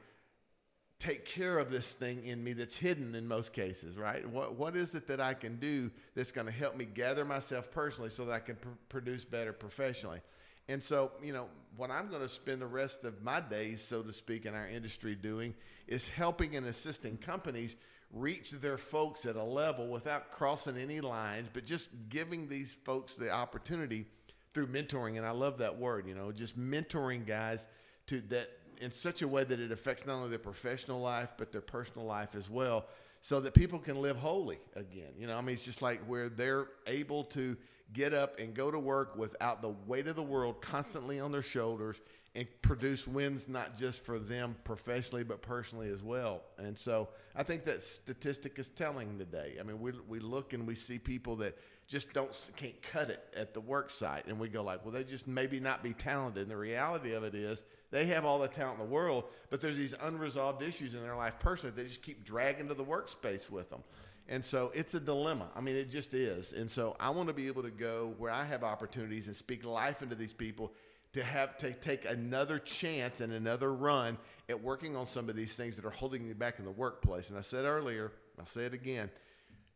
take 0.99 1.25
care 1.25 1.57
of 1.59 1.71
this 1.71 1.93
thing 1.93 2.25
in 2.25 2.43
me 2.43 2.51
that's 2.51 2.77
hidden 2.77 3.15
in 3.15 3.25
most 3.25 3.53
cases, 3.53 3.97
right? 3.97 4.27
What, 4.27 4.55
what 4.55 4.75
is 4.75 4.95
it 4.95 5.07
that 5.07 5.21
I 5.21 5.33
can 5.33 5.59
do 5.59 5.89
that's 6.13 6.33
going 6.33 6.47
to 6.47 6.51
help 6.51 6.75
me 6.75 6.83
gather 6.83 7.23
myself 7.23 7.71
personally 7.71 8.09
so 8.09 8.25
that 8.25 8.33
I 8.33 8.39
can 8.39 8.57
pr- 8.57 8.67
produce 8.89 9.23
better 9.23 9.53
professionally? 9.53 10.19
And 10.67 10.83
so, 10.83 11.11
you 11.23 11.31
know, 11.31 11.47
what 11.77 11.89
I'm 11.89 12.09
going 12.09 12.21
to 12.21 12.27
spend 12.27 12.61
the 12.61 12.67
rest 12.67 13.05
of 13.05 13.23
my 13.23 13.39
days, 13.39 13.81
so 13.81 14.01
to 14.01 14.11
speak, 14.11 14.45
in 14.45 14.53
our 14.53 14.67
industry 14.67 15.15
doing 15.15 15.53
is 15.87 16.05
helping 16.09 16.57
and 16.57 16.67
assisting 16.67 17.15
companies 17.15 17.77
reach 18.13 18.51
their 18.51 18.77
folks 18.77 19.25
at 19.25 19.37
a 19.37 19.43
level 19.43 19.87
without 19.87 20.31
crossing 20.31 20.75
any 20.75 20.99
lines, 20.99 21.47
but 21.53 21.65
just 21.65 21.87
giving 22.09 22.49
these 22.49 22.75
folks 22.83 23.15
the 23.15 23.31
opportunity 23.31 24.05
through 24.53 24.67
mentoring. 24.67 25.15
And 25.15 25.25
I 25.25 25.31
love 25.31 25.59
that 25.59 25.79
word, 25.79 26.05
you 26.07 26.13
know, 26.13 26.33
just 26.33 26.59
mentoring 26.59 27.25
guys 27.25 27.65
to 28.09 28.21
that 28.29 28.49
in 28.81 28.91
such 28.91 29.21
a 29.21 29.27
way 29.27 29.43
that 29.43 29.59
it 29.59 29.71
affects 29.71 30.05
not 30.05 30.15
only 30.15 30.29
their 30.29 30.39
professional 30.39 30.99
life 31.01 31.29
but 31.37 31.51
their 31.51 31.61
personal 31.61 32.05
life 32.05 32.35
as 32.35 32.49
well 32.49 32.85
so 33.21 33.39
that 33.41 33.53
people 33.53 33.77
can 33.79 34.01
live 34.01 34.15
holy 34.15 34.57
again. 34.75 35.11
You 35.17 35.27
know 35.27 35.37
i 35.37 35.41
mean 35.41 35.55
it's 35.55 35.65
just 35.65 35.81
like 35.81 35.99
where 36.07 36.29
they're 36.29 36.67
able 36.87 37.23
to 37.25 37.55
get 37.93 38.13
up 38.13 38.39
and 38.39 38.53
go 38.53 38.69
to 38.71 38.79
work 38.79 39.15
without 39.15 39.61
the 39.61 39.73
weight 39.87 40.07
of 40.07 40.15
the 40.15 40.23
world 40.23 40.61
constantly 40.61 41.19
on 41.19 41.31
their 41.31 41.41
shoulders 41.41 41.99
and 42.35 42.47
produce 42.61 43.07
wins 43.07 43.47
not 43.47 43.75
just 43.77 44.03
for 44.05 44.19
them 44.19 44.55
professionally 44.63 45.23
but 45.23 45.41
personally 45.41 45.89
as 45.89 46.03
well 46.03 46.41
and 46.57 46.77
so 46.77 47.09
i 47.35 47.43
think 47.43 47.65
that 47.65 47.83
statistic 47.83 48.59
is 48.59 48.69
telling 48.69 49.17
today 49.17 49.57
i 49.59 49.63
mean 49.63 49.79
we, 49.79 49.91
we 50.07 50.19
look 50.19 50.53
and 50.53 50.67
we 50.67 50.75
see 50.75 50.99
people 50.99 51.35
that 51.35 51.57
just 51.87 52.13
don't 52.13 52.49
can't 52.55 52.79
cut 52.83 53.09
it 53.09 53.23
at 53.35 53.53
the 53.53 53.61
work 53.61 53.89
site 53.89 54.25
and 54.27 54.39
we 54.39 54.47
go 54.47 54.61
like 54.61 54.83
well 54.85 54.93
they 54.93 55.03
just 55.03 55.27
maybe 55.27 55.59
not 55.59 55.81
be 55.81 55.93
talented 55.93 56.43
and 56.43 56.51
the 56.51 56.57
reality 56.57 57.13
of 57.13 57.23
it 57.23 57.33
is 57.33 57.63
they 57.91 58.05
have 58.07 58.25
all 58.25 58.39
the 58.39 58.47
talent 58.47 58.79
in 58.79 58.85
the 58.85 58.91
world, 58.91 59.25
but 59.49 59.61
there's 59.61 59.77
these 59.77 59.95
unresolved 60.01 60.61
issues 60.61 60.93
in 60.95 61.01
their 61.01 61.15
life 61.15 61.33
personally 61.39 61.75
they 61.75 61.87
just 61.87 62.01
keep 62.01 62.23
dragging 62.23 62.67
to 62.67 62.73
the 62.73 62.83
workspace 62.83 63.49
with 63.49 63.69
them. 63.69 63.83
And 64.31 64.45
so 64.45 64.71
it's 64.75 64.93
a 64.93 64.99
dilemma. 64.99 65.47
I 65.55 65.61
mean, 65.61 65.75
it 65.75 65.89
just 65.89 66.13
is. 66.13 66.53
And 66.53 66.69
so 66.69 66.95
I 66.99 67.09
want 67.09 67.29
to 67.29 67.33
be 67.33 67.47
able 67.47 67.63
to 67.63 67.71
go 67.71 68.13
where 68.19 68.31
I 68.31 68.45
have 68.45 68.63
opportunities 68.63 69.25
and 69.25 69.35
speak 69.35 69.65
life 69.65 70.03
into 70.03 70.13
these 70.13 70.33
people 70.33 70.71
to 71.13 71.23
have 71.23 71.57
to 71.57 71.73
take 71.73 72.05
another 72.05 72.59
chance 72.59 73.19
and 73.21 73.33
another 73.33 73.73
run 73.73 74.17
at 74.47 74.61
working 74.61 74.95
on 74.95 75.07
some 75.07 75.29
of 75.29 75.35
these 75.35 75.55
things 75.55 75.75
that 75.75 75.85
are 75.85 75.89
holding 75.91 76.25
you 76.25 76.35
back 76.35 76.59
in 76.59 76.65
the 76.65 76.71
workplace. 76.71 77.29
And 77.29 77.37
I 77.37 77.41
said 77.41 77.65
earlier, 77.65 78.11
I'll 78.37 78.45
say 78.45 78.65
it 78.65 78.73
again 78.73 79.09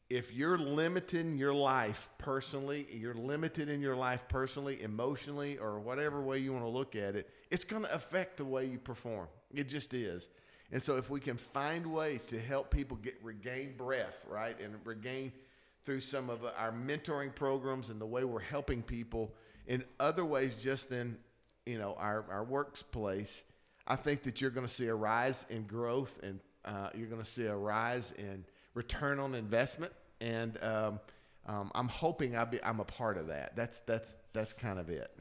if 0.09 0.31
you're 0.31 0.59
limiting 0.59 1.37
your 1.37 1.55
life 1.55 2.07
personally, 2.19 2.87
you're 2.91 3.15
limited 3.15 3.67
in 3.67 3.81
your 3.81 3.95
life 3.95 4.21
personally, 4.27 4.81
emotionally, 4.83 5.57
or 5.57 5.79
whatever 5.79 6.21
way 6.21 6.37
you 6.37 6.53
want 6.53 6.63
to 6.63 6.69
look 6.69 6.95
at 6.95 7.15
it, 7.15 7.29
it's 7.49 7.63
going 7.63 7.83
to 7.83 7.93
affect 7.93 8.37
the 8.37 8.45
way 8.45 8.65
you 8.65 8.77
perform. 8.77 9.27
It 9.53 9.67
just 9.67 9.93
is. 9.93 10.29
And 10.71 10.81
so, 10.81 10.97
if 10.97 11.09
we 11.09 11.19
can 11.19 11.37
find 11.37 11.85
ways 11.87 12.25
to 12.27 12.39
help 12.39 12.69
people 12.69 12.97
get 12.97 13.15
regain 13.23 13.75
breath, 13.77 14.23
right, 14.29 14.59
and 14.59 14.75
regain 14.85 15.31
through 15.83 16.01
some 16.01 16.29
of 16.29 16.43
our 16.57 16.71
mentoring 16.71 17.33
programs 17.33 17.89
and 17.89 17.99
the 17.99 18.05
way 18.05 18.23
we're 18.23 18.39
helping 18.39 18.81
people 18.83 19.33
in 19.67 19.83
other 19.99 20.25
ways, 20.25 20.55
just 20.55 20.91
in 20.91 21.17
you 21.65 21.77
know 21.77 21.95
our 21.97 22.25
our 22.29 22.43
workplace, 22.43 23.43
I 23.87 23.95
think 23.95 24.23
that 24.23 24.41
you're 24.41 24.51
going 24.51 24.67
to 24.67 24.73
see 24.73 24.87
a 24.87 24.95
rise 24.95 25.45
in 25.49 25.63
growth 25.63 26.19
and 26.23 26.39
uh, 26.65 26.89
you're 26.95 27.07
going 27.07 27.21
to 27.21 27.29
see 27.29 27.45
a 27.45 27.55
rise 27.55 28.13
in 28.17 28.45
return 28.73 29.19
on 29.19 29.35
investment 29.35 29.93
and 30.23 30.57
um, 30.63 30.99
um, 31.45 31.71
I'm 31.75 31.89
hoping 31.89 32.35
I 32.35 32.45
be, 32.45 32.63
I'm 32.63 32.79
a 32.79 32.85
part 32.85 33.17
of 33.17 33.27
that. 33.27 33.55
That's 33.55 33.81
that's 33.81 34.15
that's 34.31 34.53
kind 34.53 34.79
of 34.79 34.89
it. 34.89 35.11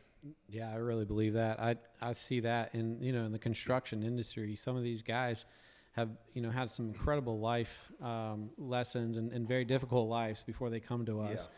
Yeah, 0.48 0.70
I 0.70 0.76
really 0.76 1.04
believe 1.04 1.34
that. 1.34 1.60
I 1.60 1.76
I 2.00 2.12
see 2.12 2.40
that 2.40 2.74
in 2.74 3.02
you 3.02 3.12
know 3.12 3.24
in 3.24 3.32
the 3.32 3.38
construction 3.38 4.02
industry. 4.04 4.54
Some 4.54 4.76
of 4.76 4.84
these 4.84 5.02
guys 5.02 5.44
have 5.92 6.10
you 6.34 6.42
know 6.42 6.50
had 6.50 6.70
some 6.70 6.86
incredible 6.86 7.40
life 7.40 7.90
um, 8.00 8.50
lessons 8.56 9.18
and, 9.18 9.32
and, 9.32 9.46
very 9.46 9.64
difficult 9.64 10.08
lives 10.08 10.42
before 10.42 10.70
they 10.70 10.80
come 10.80 11.04
to 11.06 11.20
us. 11.20 11.48
Yeah. 11.50 11.56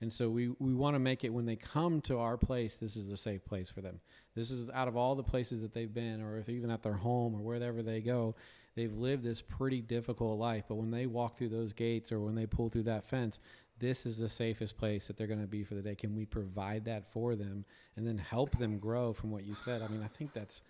And 0.00 0.12
so 0.12 0.28
we, 0.28 0.48
we 0.58 0.74
want 0.74 0.94
to 0.94 0.98
make 0.98 1.24
it 1.24 1.32
when 1.32 1.46
they 1.46 1.56
come 1.56 2.02
to 2.02 2.18
our 2.18 2.36
place, 2.36 2.74
this 2.74 2.96
is 2.96 3.10
a 3.10 3.16
safe 3.16 3.44
place 3.44 3.70
for 3.70 3.80
them. 3.80 3.98
This 4.34 4.50
is 4.50 4.68
out 4.70 4.88
of 4.88 4.96
all 4.96 5.14
the 5.14 5.22
places 5.22 5.62
that 5.62 5.72
they've 5.72 5.92
been, 5.92 6.20
or 6.20 6.38
if 6.38 6.48
even 6.50 6.70
at 6.70 6.82
their 6.82 6.92
home 6.92 7.34
or 7.34 7.40
wherever 7.40 7.82
they 7.82 8.00
go, 8.00 8.34
they've 8.74 8.92
lived 8.92 9.24
this 9.24 9.40
pretty 9.40 9.80
difficult 9.80 10.38
life. 10.38 10.64
But 10.68 10.74
when 10.74 10.90
they 10.90 11.06
walk 11.06 11.38
through 11.38 11.48
those 11.48 11.72
gates 11.72 12.12
or 12.12 12.20
when 12.20 12.34
they 12.34 12.44
pull 12.44 12.68
through 12.68 12.82
that 12.84 13.08
fence, 13.08 13.40
this 13.78 14.04
is 14.04 14.18
the 14.18 14.28
safest 14.28 14.76
place 14.76 15.06
that 15.06 15.16
they're 15.16 15.26
going 15.26 15.40
to 15.40 15.46
be 15.46 15.64
for 15.64 15.74
the 15.74 15.82
day. 15.82 15.94
Can 15.94 16.14
we 16.14 16.26
provide 16.26 16.84
that 16.84 17.10
for 17.10 17.34
them 17.34 17.64
and 17.96 18.06
then 18.06 18.18
help 18.18 18.58
them 18.58 18.78
grow 18.78 19.14
from 19.14 19.30
what 19.30 19.44
you 19.44 19.54
said? 19.54 19.80
I 19.80 19.88
mean, 19.88 20.02
I 20.02 20.08
think 20.08 20.34
that's 20.34 20.62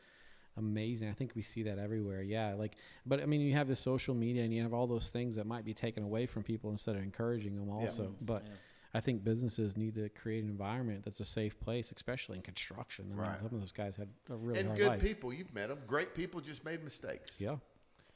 amazing. 0.56 1.08
I 1.08 1.12
think 1.12 1.32
we 1.34 1.42
see 1.42 1.64
that 1.64 1.78
everywhere. 1.78 2.22
Yeah, 2.22 2.54
like, 2.54 2.76
but 3.06 3.20
I 3.20 3.26
mean, 3.26 3.40
you 3.40 3.54
have 3.54 3.68
the 3.68 3.76
social 3.76 4.14
media 4.14 4.44
and 4.44 4.54
you 4.54 4.62
have 4.62 4.72
all 4.72 4.86
those 4.86 5.08
things 5.08 5.34
that 5.34 5.46
might 5.46 5.64
be 5.64 5.74
taken 5.74 6.04
away 6.04 6.26
from 6.26 6.44
people 6.44 6.70
instead 6.70 6.94
of 6.94 7.02
encouraging 7.02 7.56
them. 7.56 7.70
Also, 7.70 8.04
yeah. 8.04 8.08
but. 8.20 8.42
Yeah. 8.44 8.52
I 8.96 9.00
think 9.00 9.22
businesses 9.22 9.76
need 9.76 9.94
to 9.96 10.08
create 10.08 10.42
an 10.42 10.48
environment 10.48 11.04
that's 11.04 11.20
a 11.20 11.24
safe 11.24 11.60
place, 11.60 11.92
especially 11.94 12.38
in 12.38 12.42
construction. 12.42 13.12
I 13.18 13.22
mean, 13.22 13.30
some 13.36 13.52
of 13.52 13.60
those 13.60 13.70
guys 13.70 13.94
had 13.94 14.08
a 14.30 14.36
really 14.36 14.60
and 14.60 14.74
good 14.74 14.86
life. 14.86 15.02
people. 15.02 15.34
You've 15.34 15.52
met 15.54 15.68
them. 15.68 15.80
Great 15.86 16.14
people 16.14 16.40
just 16.40 16.64
made 16.64 16.82
mistakes. 16.82 17.32
Yeah, 17.38 17.56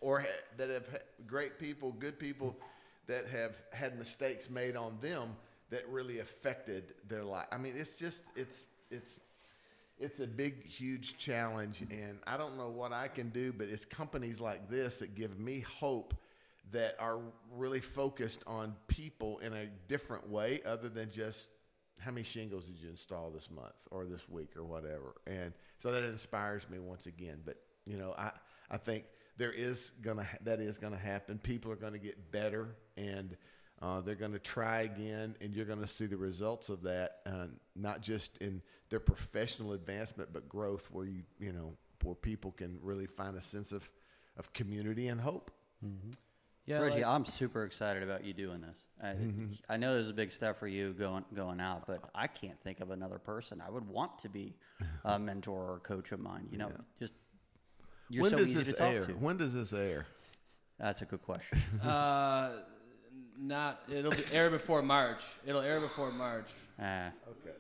or 0.00 0.20
ha- 0.20 0.26
that 0.56 0.70
have 0.70 0.88
ha- 0.90 1.04
great 1.26 1.58
people, 1.58 1.92
good 1.92 2.18
people 2.18 2.56
that 3.08 3.26
have 3.26 3.56
had 3.72 3.98
mistakes 3.98 4.48
made 4.48 4.74
on 4.74 4.96
them 5.02 5.36
that 5.68 5.86
really 5.86 6.20
affected 6.20 6.94
their 7.06 7.24
life. 7.24 7.46
I 7.52 7.58
mean, 7.58 7.74
it's 7.76 7.94
just 7.94 8.22
it's 8.34 8.64
it's 8.90 9.20
it's 9.98 10.20
a 10.20 10.26
big, 10.26 10.64
huge 10.64 11.18
challenge, 11.18 11.82
and 11.90 12.18
I 12.26 12.38
don't 12.38 12.56
know 12.56 12.70
what 12.70 12.94
I 12.94 13.08
can 13.08 13.28
do, 13.28 13.52
but 13.52 13.68
it's 13.68 13.84
companies 13.84 14.40
like 14.40 14.70
this 14.70 15.00
that 15.00 15.14
give 15.14 15.38
me 15.38 15.60
hope 15.60 16.14
that 16.72 16.96
are 16.98 17.18
really 17.52 17.80
focused 17.80 18.42
on 18.46 18.74
people 18.88 19.38
in 19.38 19.52
a 19.52 19.66
different 19.88 20.28
way, 20.28 20.60
other 20.64 20.88
than 20.88 21.10
just 21.10 21.48
how 22.00 22.10
many 22.10 22.24
shingles 22.24 22.64
did 22.64 22.78
you 22.78 22.88
install 22.88 23.30
this 23.30 23.50
month 23.50 23.74
or 23.90 24.06
this 24.06 24.28
week 24.28 24.56
or 24.56 24.64
whatever. 24.64 25.14
And 25.26 25.52
so 25.78 25.92
that 25.92 26.04
inspires 26.04 26.68
me 26.70 26.78
once 26.78 27.06
again. 27.06 27.40
But 27.44 27.56
you 27.86 27.96
know, 27.96 28.14
I 28.16 28.32
I 28.70 28.76
think 28.76 29.04
there 29.36 29.52
is 29.52 29.92
gonna 30.02 30.26
that 30.42 30.60
is 30.60 30.78
gonna 30.78 30.98
happen. 30.98 31.38
People 31.38 31.72
are 31.72 31.76
gonna 31.76 31.98
get 31.98 32.30
better, 32.30 32.76
and 32.96 33.36
uh, 33.82 34.00
they're 34.00 34.14
gonna 34.14 34.38
try 34.38 34.82
again, 34.82 35.34
and 35.40 35.54
you're 35.54 35.64
gonna 35.64 35.86
see 35.86 36.06
the 36.06 36.16
results 36.16 36.68
of 36.68 36.82
that, 36.82 37.20
uh, 37.26 37.46
not 37.74 38.02
just 38.02 38.38
in 38.38 38.62
their 38.90 39.00
professional 39.00 39.72
advancement, 39.72 40.30
but 40.32 40.48
growth, 40.48 40.88
where 40.90 41.06
you 41.06 41.22
you 41.38 41.52
know 41.52 41.72
where 42.02 42.14
people 42.14 42.52
can 42.52 42.78
really 42.82 43.06
find 43.06 43.36
a 43.36 43.42
sense 43.42 43.72
of 43.72 43.88
of 44.36 44.52
community 44.52 45.08
and 45.08 45.20
hope. 45.20 45.50
Mm-hmm. 45.84 46.10
Yeah, 46.66 46.78
Reggie, 46.80 46.96
like- 46.96 47.06
I'm 47.06 47.24
super 47.24 47.64
excited 47.64 48.02
about 48.02 48.24
you 48.24 48.32
doing 48.32 48.61
this. 48.61 48.78
I, 49.02 49.14
I 49.72 49.76
know 49.76 49.94
this 49.94 50.04
is 50.04 50.11
a 50.11 50.14
big 50.14 50.30
step 50.30 50.58
for 50.58 50.68
you 50.68 50.92
going 50.92 51.24
going 51.34 51.61
out, 51.61 51.86
but 51.86 52.08
I 52.14 52.26
can't 52.26 52.61
think 52.62 52.80
of 52.80 52.90
another 52.90 53.18
person 53.18 53.62
I 53.66 53.70
would 53.70 53.88
want 53.88 54.18
to 54.20 54.28
be 54.28 54.54
a 55.04 55.18
mentor 55.18 55.72
or 55.72 55.78
coach 55.80 56.12
of 56.12 56.20
mine. 56.20 56.46
You 56.52 56.58
know, 56.58 56.70
just 56.98 57.14
you're 58.08 58.22
when 58.22 58.30
so 58.30 58.38
does 58.38 58.48
easy 58.50 58.58
this 58.58 58.66
to 58.68 58.72
talk 58.74 58.88
air? 58.94 59.04
to. 59.04 59.12
When 59.14 59.36
does 59.36 59.54
this 59.54 59.72
air? 59.72 60.06
That's 60.78 61.02
a 61.02 61.04
good 61.06 61.22
question. 61.22 61.58
Uh, 61.82 62.50
not. 63.38 63.80
It'll 63.90 64.11
be 64.11 64.22
air 64.32 64.50
before 64.50 64.82
March. 64.82 65.24
It'll 65.46 65.62
air 65.62 65.80
before 65.80 66.12
March. 66.12 66.50
Ah, 66.78 67.11
Okay. 67.30 67.56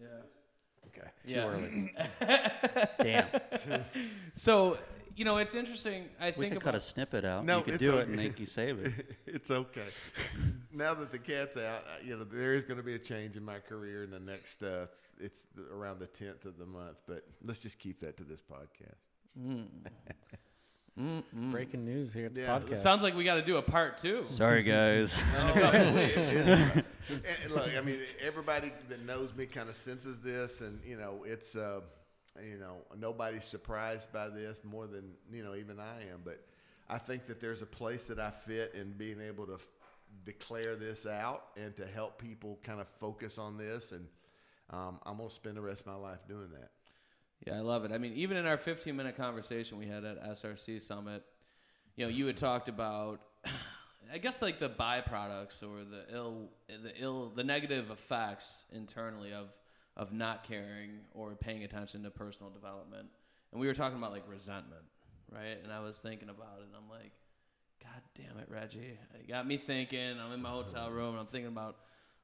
Yeah. 0.00 0.06
Okay. 0.86 1.08
too 1.26 1.32
Yeah. 1.34 1.46
early. 1.48 1.94
Damn. 3.02 3.82
So 4.34 4.78
you 5.16 5.24
know, 5.24 5.38
it's 5.38 5.54
interesting. 5.54 6.08
I 6.20 6.26
We 6.26 6.32
think 6.32 6.52
could 6.52 6.62
about 6.62 6.72
cut 6.72 6.74
a 6.74 6.80
snippet 6.80 7.24
out. 7.24 7.44
No, 7.44 7.58
you 7.58 7.64
could 7.64 7.74
it's 7.74 7.82
do 7.82 7.92
okay. 7.92 8.02
it 8.02 8.08
and 8.08 8.18
they 8.18 8.28
can 8.28 8.46
save 8.46 8.78
it. 8.78 9.16
it's 9.26 9.50
okay. 9.50 9.82
now 10.72 10.94
that 10.94 11.10
the 11.10 11.18
cat's 11.18 11.56
out, 11.56 11.82
uh, 11.86 12.04
you 12.04 12.16
know 12.16 12.24
there 12.24 12.54
is 12.54 12.64
going 12.64 12.76
to 12.76 12.82
be 12.82 12.94
a 12.94 12.98
change 12.98 13.36
in 13.36 13.44
my 13.44 13.58
career 13.58 14.04
in 14.04 14.10
the 14.10 14.20
next. 14.20 14.62
Uh, 14.62 14.86
it's 15.18 15.40
the, 15.54 15.62
around 15.74 15.98
the 15.98 16.06
tenth 16.06 16.44
of 16.44 16.58
the 16.58 16.66
month, 16.66 16.98
but 17.08 17.24
let's 17.44 17.60
just 17.60 17.78
keep 17.78 18.00
that 18.00 18.16
to 18.18 18.24
this 18.24 18.40
podcast. 18.42 19.66
Breaking 21.50 21.84
news 21.84 22.12
here 22.14 22.26
at 22.26 22.34
the 22.34 22.40
Yeah. 22.42 22.58
podcast. 22.58 22.72
It 22.72 22.78
sounds 22.78 23.02
like 23.02 23.14
we 23.14 23.24
got 23.24 23.34
to 23.34 23.42
do 23.42 23.58
a 23.58 23.62
part 23.62 23.98
two. 23.98 24.24
Sorry, 24.24 24.62
guys. 24.62 25.14
and, 25.36 26.84
and 27.10 27.50
look, 27.50 27.68
I 27.76 27.82
mean, 27.82 27.98
everybody 28.24 28.72
that 28.88 29.02
knows 29.04 29.34
me 29.34 29.44
kind 29.46 29.68
of 29.68 29.76
senses 29.76 30.20
this, 30.20 30.62
and 30.62 30.80
you 30.86 30.96
know, 30.96 31.22
it's 31.26 31.54
uh, 31.54 31.80
you 32.42 32.58
know, 32.58 32.78
nobody's 32.98 33.44
surprised 33.44 34.12
by 34.12 34.28
this 34.28 34.58
more 34.64 34.86
than 34.86 35.12
you 35.32 35.44
know, 35.44 35.54
even 35.54 35.78
I 35.78 36.02
am. 36.12 36.20
But 36.24 36.44
I 36.88 36.98
think 36.98 37.26
that 37.26 37.40
there's 37.40 37.62
a 37.62 37.66
place 37.66 38.04
that 38.04 38.18
I 38.18 38.30
fit 38.30 38.74
in 38.74 38.92
being 38.92 39.20
able 39.20 39.46
to 39.46 39.54
f- 39.54 39.68
declare 40.24 40.76
this 40.76 41.06
out 41.06 41.48
and 41.56 41.76
to 41.76 41.86
help 41.86 42.20
people 42.20 42.58
kind 42.62 42.80
of 42.80 42.88
focus 42.88 43.38
on 43.38 43.56
this, 43.56 43.92
and 43.92 44.06
um, 44.70 44.98
I'm 45.04 45.18
gonna 45.18 45.30
spend 45.30 45.56
the 45.56 45.62
rest 45.62 45.80
of 45.80 45.86
my 45.86 45.96
life 45.96 46.20
doing 46.28 46.50
that. 46.52 46.70
Yeah, 47.46 47.58
I 47.58 47.60
love 47.60 47.84
it. 47.84 47.92
I 47.92 47.98
mean, 47.98 48.12
even 48.14 48.36
in 48.36 48.46
our 48.46 48.56
15 48.56 48.96
minute 48.96 49.16
conversation 49.16 49.78
we 49.78 49.86
had 49.86 50.04
at 50.04 50.22
SRC 50.30 50.80
Summit, 50.80 51.22
you 51.96 52.04
know, 52.04 52.10
you 52.10 52.26
had 52.26 52.36
talked 52.36 52.68
about, 52.68 53.20
I 54.12 54.18
guess, 54.18 54.40
like 54.40 54.58
the 54.58 54.68
byproducts 54.68 55.62
or 55.62 55.84
the 55.84 56.04
ill, 56.14 56.50
the 56.68 56.92
ill, 56.98 57.32
the 57.34 57.44
negative 57.44 57.90
effects 57.90 58.66
internally 58.72 59.32
of 59.32 59.48
of 59.96 60.12
not 60.12 60.44
caring 60.44 61.00
or 61.14 61.34
paying 61.34 61.64
attention 61.64 62.02
to 62.02 62.10
personal 62.10 62.50
development. 62.50 63.08
And 63.52 63.60
we 63.60 63.66
were 63.66 63.74
talking 63.74 63.98
about 63.98 64.12
like 64.12 64.24
resentment, 64.28 64.82
right? 65.32 65.58
And 65.62 65.72
I 65.72 65.80
was 65.80 65.98
thinking 65.98 66.28
about 66.28 66.58
it, 66.60 66.66
and 66.66 66.74
I'm 66.76 66.90
like, 66.90 67.12
God 67.82 68.02
damn 68.14 68.38
it, 68.38 68.48
Reggie! 68.50 68.98
It 69.14 69.28
got 69.28 69.46
me 69.46 69.56
thinking. 69.56 70.18
I'm 70.18 70.32
in 70.32 70.42
my 70.42 70.50
hotel 70.50 70.90
room, 70.90 71.10
and 71.10 71.20
I'm 71.20 71.26
thinking 71.26 71.48
about 71.48 71.76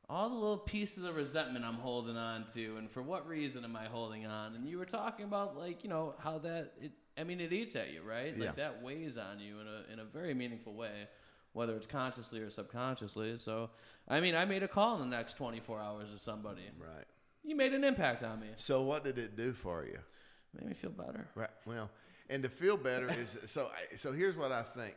all 0.08 0.28
the 0.28 0.34
little 0.34 0.58
pieces 0.58 1.04
of 1.04 1.14
resentment 1.16 1.64
I'm 1.64 1.74
holding 1.76 2.16
on 2.16 2.46
to, 2.54 2.76
and 2.76 2.90
for 2.90 3.02
what 3.02 3.26
reason 3.26 3.64
am 3.64 3.76
I 3.76 3.84
holding 3.86 4.26
on? 4.26 4.54
And 4.54 4.66
you 4.68 4.78
were 4.78 4.84
talking 4.84 5.24
about 5.24 5.56
like 5.56 5.82
you 5.84 5.88
know 5.90 6.14
how 6.18 6.38
that 6.38 6.72
it. 6.80 6.92
I 7.16 7.24
mean, 7.24 7.40
it 7.40 7.52
eats 7.52 7.76
at 7.76 7.92
you, 7.92 8.02
right? 8.02 8.36
Like 8.38 8.48
Yeah. 8.48 8.52
that 8.56 8.82
weighs 8.82 9.18
on 9.18 9.38
you 9.38 9.60
in 9.60 9.66
a 9.66 9.92
in 9.92 9.98
a 10.00 10.04
very 10.04 10.34
meaningful 10.34 10.74
way, 10.74 11.08
whether 11.52 11.76
it's 11.76 11.86
consciously 11.86 12.40
or 12.40 12.50
subconsciously. 12.50 13.36
So, 13.36 13.70
I 14.08 14.20
mean, 14.20 14.34
I 14.34 14.44
made 14.46 14.62
a 14.62 14.68
call 14.68 14.94
in 15.02 15.08
the 15.10 15.16
next 15.16 15.34
24 15.34 15.80
hours 15.80 16.10
to 16.10 16.18
somebody. 16.18 16.62
Right. 16.78 17.04
You 17.44 17.56
made 17.56 17.74
an 17.74 17.84
impact 17.84 18.22
on 18.22 18.40
me. 18.40 18.48
So, 18.56 18.82
what 18.82 19.04
did 19.04 19.18
it 19.18 19.36
do 19.36 19.52
for 19.52 19.84
you? 19.84 19.98
Made 20.54 20.68
me 20.68 20.74
feel 20.74 20.90
better. 20.90 21.28
Right. 21.34 21.50
Well, 21.66 21.90
and 22.30 22.42
to 22.42 22.48
feel 22.48 22.76
better 22.76 23.08
is 23.10 23.36
so. 23.50 23.70
So 23.96 24.12
here's 24.12 24.36
what 24.36 24.52
I 24.52 24.62
think. 24.62 24.94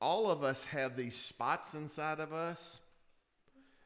All 0.00 0.30
of 0.30 0.42
us 0.42 0.64
have 0.64 0.96
these 0.96 1.14
spots 1.14 1.74
inside 1.74 2.20
of 2.20 2.32
us 2.32 2.80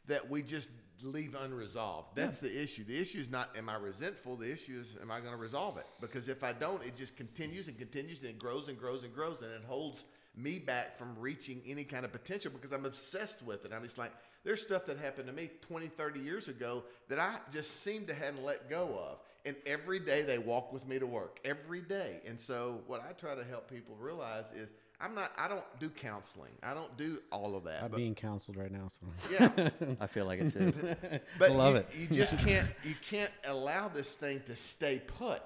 that 0.06 0.30
we 0.30 0.42
just 0.42 0.68
leave 1.02 1.34
unresolved. 1.34 2.14
That's 2.14 2.38
the 2.38 2.62
issue. 2.62 2.84
The 2.84 2.98
issue 2.98 3.18
is 3.18 3.30
not 3.30 3.50
am 3.56 3.68
I 3.68 3.76
resentful. 3.76 4.36
The 4.36 4.50
issue 4.50 4.78
is 4.80 4.96
am 5.02 5.10
I 5.10 5.20
going 5.20 5.32
to 5.32 5.38
resolve 5.38 5.76
it? 5.76 5.86
Because 6.00 6.28
if 6.28 6.44
I 6.44 6.52
don't, 6.52 6.84
it 6.84 6.96
just 6.96 7.16
continues 7.16 7.68
and 7.68 7.78
continues 7.78 8.20
and 8.20 8.30
it 8.30 8.38
grows 8.38 8.68
and 8.68 8.78
grows 8.78 9.02
and 9.02 9.12
grows 9.14 9.42
and 9.42 9.50
it 9.50 9.64
holds 9.66 10.04
me 10.36 10.58
back 10.58 10.96
from 10.96 11.16
reaching 11.18 11.62
any 11.66 11.84
kind 11.84 12.04
of 12.04 12.12
potential 12.12 12.50
because 12.52 12.72
I'm 12.72 12.86
obsessed 12.86 13.42
with 13.42 13.64
it. 13.64 13.72
I'm 13.72 13.82
just 13.82 13.98
like 13.98 14.12
there's 14.44 14.62
stuff 14.62 14.86
that 14.86 14.98
happened 14.98 15.26
to 15.26 15.32
me 15.32 15.50
20, 15.62 15.88
30 15.88 16.20
years 16.20 16.48
ago 16.48 16.84
that 17.08 17.18
I 17.18 17.36
just 17.52 17.82
seem 17.82 18.06
to 18.06 18.14
hadn't 18.14 18.44
let 18.44 18.68
go 18.68 18.98
of. 19.10 19.18
And 19.46 19.56
every 19.66 19.98
day 19.98 20.22
they 20.22 20.38
walk 20.38 20.72
with 20.72 20.86
me 20.86 20.98
to 20.98 21.06
work 21.06 21.38
every 21.44 21.80
day. 21.80 22.20
And 22.26 22.40
so 22.40 22.80
what 22.86 23.04
I 23.08 23.12
try 23.12 23.34
to 23.34 23.44
help 23.44 23.68
people 23.70 23.96
realize 23.98 24.52
is 24.52 24.68
I'm 25.00 25.14
not 25.14 25.32
I 25.36 25.48
don't 25.48 25.64
do 25.80 25.88
counseling. 25.90 26.52
I 26.62 26.72
don't 26.72 26.96
do 26.96 27.18
all 27.30 27.56
of 27.56 27.64
that. 27.64 27.82
I'm 27.82 27.90
but- 27.90 27.96
being 27.96 28.14
counseled 28.14 28.56
right 28.56 28.70
now. 28.70 28.88
So 28.88 29.06
yeah. 29.30 29.50
I 30.00 30.06
feel 30.06 30.24
like 30.26 30.40
it 30.40 30.52
too. 30.52 30.72
But 31.38 31.50
love 31.50 31.74
you, 31.74 31.80
it. 31.80 31.88
you 31.96 32.06
just 32.08 32.38
can't 32.46 32.70
you 32.84 32.94
can't 33.10 33.32
allow 33.44 33.88
this 33.88 34.14
thing 34.14 34.42
to 34.46 34.56
stay 34.56 35.02
put 35.18 35.42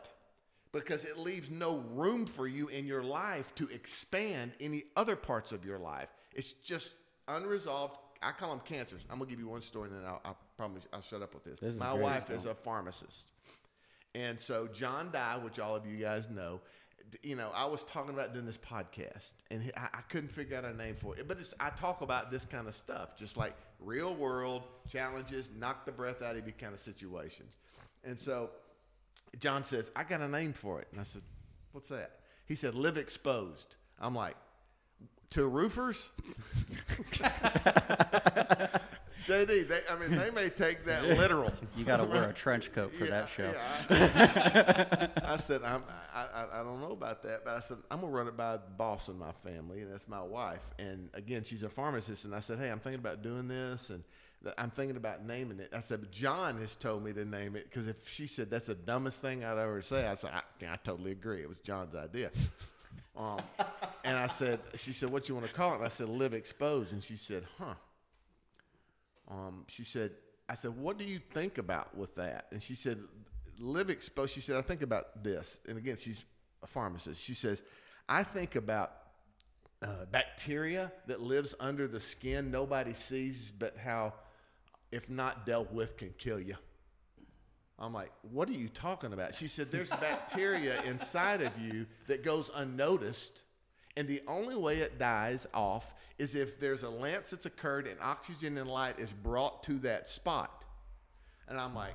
because 0.73 1.05
it 1.05 1.19
leaves 1.19 1.51
no 1.51 1.79
room 1.95 2.27
for 2.27 2.47
you 2.47 2.69
in 2.69 2.87
your 2.87 3.03
life 3.03 3.55
to 3.57 3.69
expand 3.69 4.53
any 4.61 4.85
other 4.97 5.17
parts 5.17 5.51
of 5.51 5.65
your 5.65 5.79
life. 5.79 6.09
It's 6.35 6.53
just 6.53 6.97
unresolved. 7.27 7.97
I 8.23 8.33
call 8.33 8.51
them 8.51 8.61
cancers. 8.65 9.05
I'm 9.11 9.19
gonna 9.19 9.31
give 9.31 9.39
you 9.39 9.49
one 9.49 9.61
story, 9.63 9.89
and 9.91 9.99
then 9.99 10.05
I'll, 10.07 10.21
I'll 10.25 10.39
probably 10.57 10.83
I'll 10.93 11.03
shut 11.03 11.23
up 11.23 11.35
with 11.35 11.45
this. 11.45 11.61
This 11.61 11.77
My 11.77 11.93
great. 11.93 12.03
wife 12.03 12.31
is 12.31 12.45
a 12.47 12.55
pharmacist, 12.55 13.33
and 14.15 14.41
so 14.41 14.69
John 14.69 15.11
Dye, 15.13 15.39
which 15.43 15.59
all 15.59 15.77
of 15.77 15.87
you 15.87 15.97
guys 15.97 16.29
know, 16.29 16.61
you 17.23 17.37
know, 17.37 17.51
I 17.55 17.65
was 17.67 17.85
talking 17.85 18.13
about 18.15 18.33
doing 18.35 18.47
this 18.47 18.59
podcast, 18.59 19.33
and 19.51 19.73
I, 19.77 19.89
I 19.95 20.01
couldn't 20.09 20.31
figure 20.31 20.57
out 20.57 20.65
a 20.65 20.75
name 20.75 20.97
for 20.97 21.17
it. 21.17 21.29
But 21.29 21.39
it's, 21.39 21.55
I 21.61 21.71
talk 21.71 22.01
about 22.01 22.31
this 22.31 22.45
kind 22.45 22.69
of 22.69 22.75
stuff, 22.75 23.17
just 23.17 23.37
like 23.37 23.55
real 23.81 24.15
world 24.15 24.65
challenges, 24.89 25.51
knock 25.57 25.85
the 25.87 25.93
breath 25.93 26.23
out 26.23 26.37
of 26.37 26.47
you 26.47 26.53
kind 26.53 26.75
of 26.75 26.81
situations. 26.81 27.57
And 28.05 28.19
so 28.19 28.51
John 29.41 29.65
says, 29.65 29.91
I 29.95 30.05
got 30.05 30.21
a 30.21 30.29
name 30.29 30.53
for 30.53 30.81
it. 30.81 30.89
And 30.93 31.01
I 31.01 31.05
said, 31.05 31.23
What's 31.73 31.89
that? 31.91 32.21
He 32.47 32.55
said, 32.55 32.75
Live 32.75 32.97
exposed. 32.97 33.77
I'm 34.01 34.15
like, 34.15 34.37
To 35.31 35.47
roofers? 35.47 36.09
JD, 39.29 39.69
they, 39.69 39.81
I 39.91 39.99
mean, 39.99 40.17
they 40.19 40.31
may 40.31 40.49
take 40.49 40.87
that 40.87 41.05
literal. 41.05 41.53
You 41.77 41.85
got 41.85 41.99
to 41.99 42.05
wear 42.05 42.31
a 42.31 42.33
trench 42.33 42.73
coat 42.73 42.91
for 42.95 43.05
that 43.05 43.29
show. 43.29 43.53
yeah, 43.91 45.09
I, 45.23 45.23
I 45.35 45.37
said, 45.37 45.63
I'm, 45.63 45.83
I, 46.15 46.25
I, 46.35 46.61
I 46.61 46.63
don't 46.63 46.81
know 46.81 46.93
about 46.93 47.23
that, 47.25 47.45
but 47.45 47.55
I 47.55 47.61
said, 47.61 47.77
I'm 47.91 48.01
going 48.01 48.11
to 48.11 48.17
run 48.17 48.27
it 48.27 48.39
by 48.39 48.55
the 48.55 48.63
boss 48.79 49.09
in 49.09 49.19
my 49.19 49.33
family, 49.45 49.83
and 49.83 49.93
that's 49.93 50.09
my 50.09 50.23
wife. 50.23 50.63
And 50.79 51.11
again, 51.13 51.45
she's 51.45 51.63
a 51.63 51.69
pharmacist. 51.69 52.25
And 52.25 52.35
I 52.35 52.41
said, 52.41 52.59
Hey, 52.59 52.71
I'm 52.71 52.81
thinking 52.81 53.01
about 53.01 53.23
doing 53.23 53.49
this, 53.49 53.91
and 53.91 54.03
I'm 54.57 54.71
thinking 54.71 54.97
about 54.97 55.27
naming 55.27 55.59
it. 55.59 55.71
I 55.75 55.81
said, 55.81 56.01
but 56.01 56.11
John 56.13 56.59
has 56.59 56.75
told 56.77 57.05
me 57.05 57.13
to 57.13 57.25
name 57.25 57.57
it 57.57 57.65
because 57.69 57.89
if 57.89 57.97
she 58.09 58.27
said 58.27 58.51
that's 58.51 58.67
the 58.67 58.75
dumbest 58.75 59.21
thing 59.21 59.45
I'd 59.45 59.59
ever 59.59 59.83
say, 59.83 60.07
I'd 60.07 60.21
say, 60.21 60.29
I, 60.29 60.43
I 60.73 60.77
totally 60.85 61.11
agree. 61.11 61.43
It 61.43 61.49
was 61.49 61.59
John's 61.59 61.95
idea. 61.95 62.31
Um, 63.19 63.41
and 64.05 64.17
I 64.17 64.29
said, 64.29 64.61
She 64.77 64.93
said, 64.93 65.11
What 65.11 65.29
you 65.29 65.35
want 65.35 65.47
to 65.47 65.53
call 65.53 65.73
it? 65.73 65.77
And 65.77 65.85
I 65.85 65.89
said, 65.89 66.09
Live 66.09 66.35
Exposed. 66.35 66.93
And 66.93 67.03
she 67.03 67.17
said, 67.17 67.45
Huh. 67.59 67.75
Um, 69.31 69.65
she 69.69 69.85
said, 69.85 70.13
I 70.49 70.55
said, 70.55 70.77
what 70.77 70.97
do 70.97 71.05
you 71.05 71.21
think 71.33 71.59
about 71.59 71.95
with 71.97 72.15
that? 72.17 72.47
And 72.51 72.63
she 72.63 72.75
said, 72.75 72.99
live 73.59 73.91
exposed. 73.91 74.33
She 74.33 74.41
said, 74.41 74.57
I 74.57 74.63
think 74.63 74.83
about 74.83 75.23
this. 75.23 75.61
And 75.69 75.77
again, 75.77 75.97
she's 75.99 76.25
a 76.63 76.67
pharmacist. 76.67 77.23
She 77.23 77.35
says, 77.35 77.63
I 78.09 78.23
think 78.23 78.57
about 78.57 78.93
uh, 79.83 80.07
bacteria 80.11 80.91
that 81.07 81.21
lives 81.21 81.55
under 81.61 81.87
the 81.87 82.01
skin 82.01 82.51
nobody 82.51 82.95
sees, 82.95 83.53
but 83.57 83.77
how, 83.77 84.15
if 84.91 85.11
not 85.11 85.45
dealt 85.45 85.71
with, 85.73 85.99
can 85.99 86.15
kill 86.17 86.41
you. 86.41 86.57
I'm 87.79 87.93
like, 87.93 88.11
what 88.23 88.49
are 88.49 88.55
you 88.55 88.69
talking 88.69 89.13
about? 89.13 89.35
She 89.35 89.47
said, 89.47 89.71
there's 89.71 89.91
bacteria 89.91 90.83
inside 90.83 91.43
of 91.43 91.57
you 91.61 91.87
that 92.09 92.25
goes 92.25 92.51
unnoticed. 92.55 93.43
And 93.97 94.09
the 94.09 94.23
only 94.27 94.57
way 94.57 94.79
it 94.79 94.99
dies 94.99 95.47
off 95.55 95.95
is 96.19 96.35
if 96.35 96.59
there's 96.59 96.83
a 96.83 96.91
lance 96.91 97.31
that's 97.31 97.47
occurred 97.47 97.87
and 97.87 97.97
oxygen 98.01 98.59
and 98.59 98.69
light 98.69 98.99
is 98.99 99.13
brought 99.13 99.63
to 99.65 99.79
that 99.81 100.09
spot. 100.09 100.65
And 101.49 101.59
I'm 101.59 101.75
like, 101.75 101.95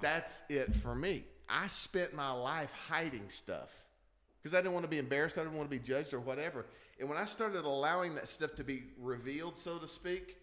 that's 0.00 0.42
it 0.48 0.74
for 0.74 0.94
me. 0.94 1.24
I 1.48 1.66
spent 1.68 2.14
my 2.14 2.32
life 2.32 2.72
hiding 2.88 3.28
stuff 3.28 3.74
because 4.42 4.56
I 4.56 4.62
didn't 4.62 4.72
want 4.72 4.84
to 4.84 4.90
be 4.90 4.98
embarrassed. 4.98 5.36
I 5.36 5.42
didn't 5.42 5.56
want 5.56 5.70
to 5.70 5.76
be 5.76 5.82
judged 5.82 6.14
or 6.14 6.20
whatever. 6.20 6.64
And 6.98 7.08
when 7.08 7.18
I 7.18 7.24
started 7.24 7.64
allowing 7.64 8.14
that 8.14 8.28
stuff 8.28 8.54
to 8.56 8.64
be 8.64 8.84
revealed, 8.98 9.58
so 9.58 9.78
to 9.78 9.88
speak, 9.88 10.36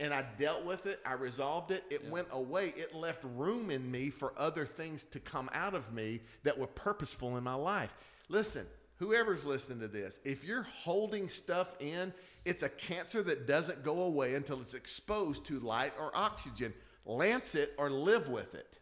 and 0.00 0.14
I 0.14 0.24
dealt 0.38 0.64
with 0.64 0.86
it, 0.86 1.00
I 1.04 1.14
resolved 1.14 1.70
it, 1.70 1.84
it 1.90 2.08
went 2.08 2.28
away. 2.30 2.72
It 2.76 2.94
left 2.94 3.24
room 3.36 3.70
in 3.70 3.90
me 3.90 4.10
for 4.10 4.32
other 4.36 4.64
things 4.64 5.04
to 5.04 5.18
come 5.18 5.50
out 5.52 5.74
of 5.74 5.92
me 5.92 6.20
that 6.44 6.56
were 6.56 6.68
purposeful 6.68 7.36
in 7.36 7.44
my 7.44 7.54
life. 7.54 7.94
Listen, 8.28 8.66
whoever's 8.96 9.44
listening 9.44 9.80
to 9.80 9.88
this, 9.88 10.20
if 10.24 10.44
you're 10.44 10.62
holding 10.62 11.28
stuff 11.28 11.74
in, 11.80 12.12
it's 12.44 12.62
a 12.62 12.68
cancer 12.68 13.22
that 13.22 13.46
doesn't 13.46 13.82
go 13.82 14.02
away 14.02 14.34
until 14.34 14.60
it's 14.60 14.74
exposed 14.74 15.44
to 15.46 15.58
light 15.60 15.92
or 15.98 16.10
oxygen. 16.14 16.72
Lance 17.04 17.54
it 17.54 17.74
or 17.78 17.90
live 17.90 18.28
with 18.28 18.54
it. 18.54 18.78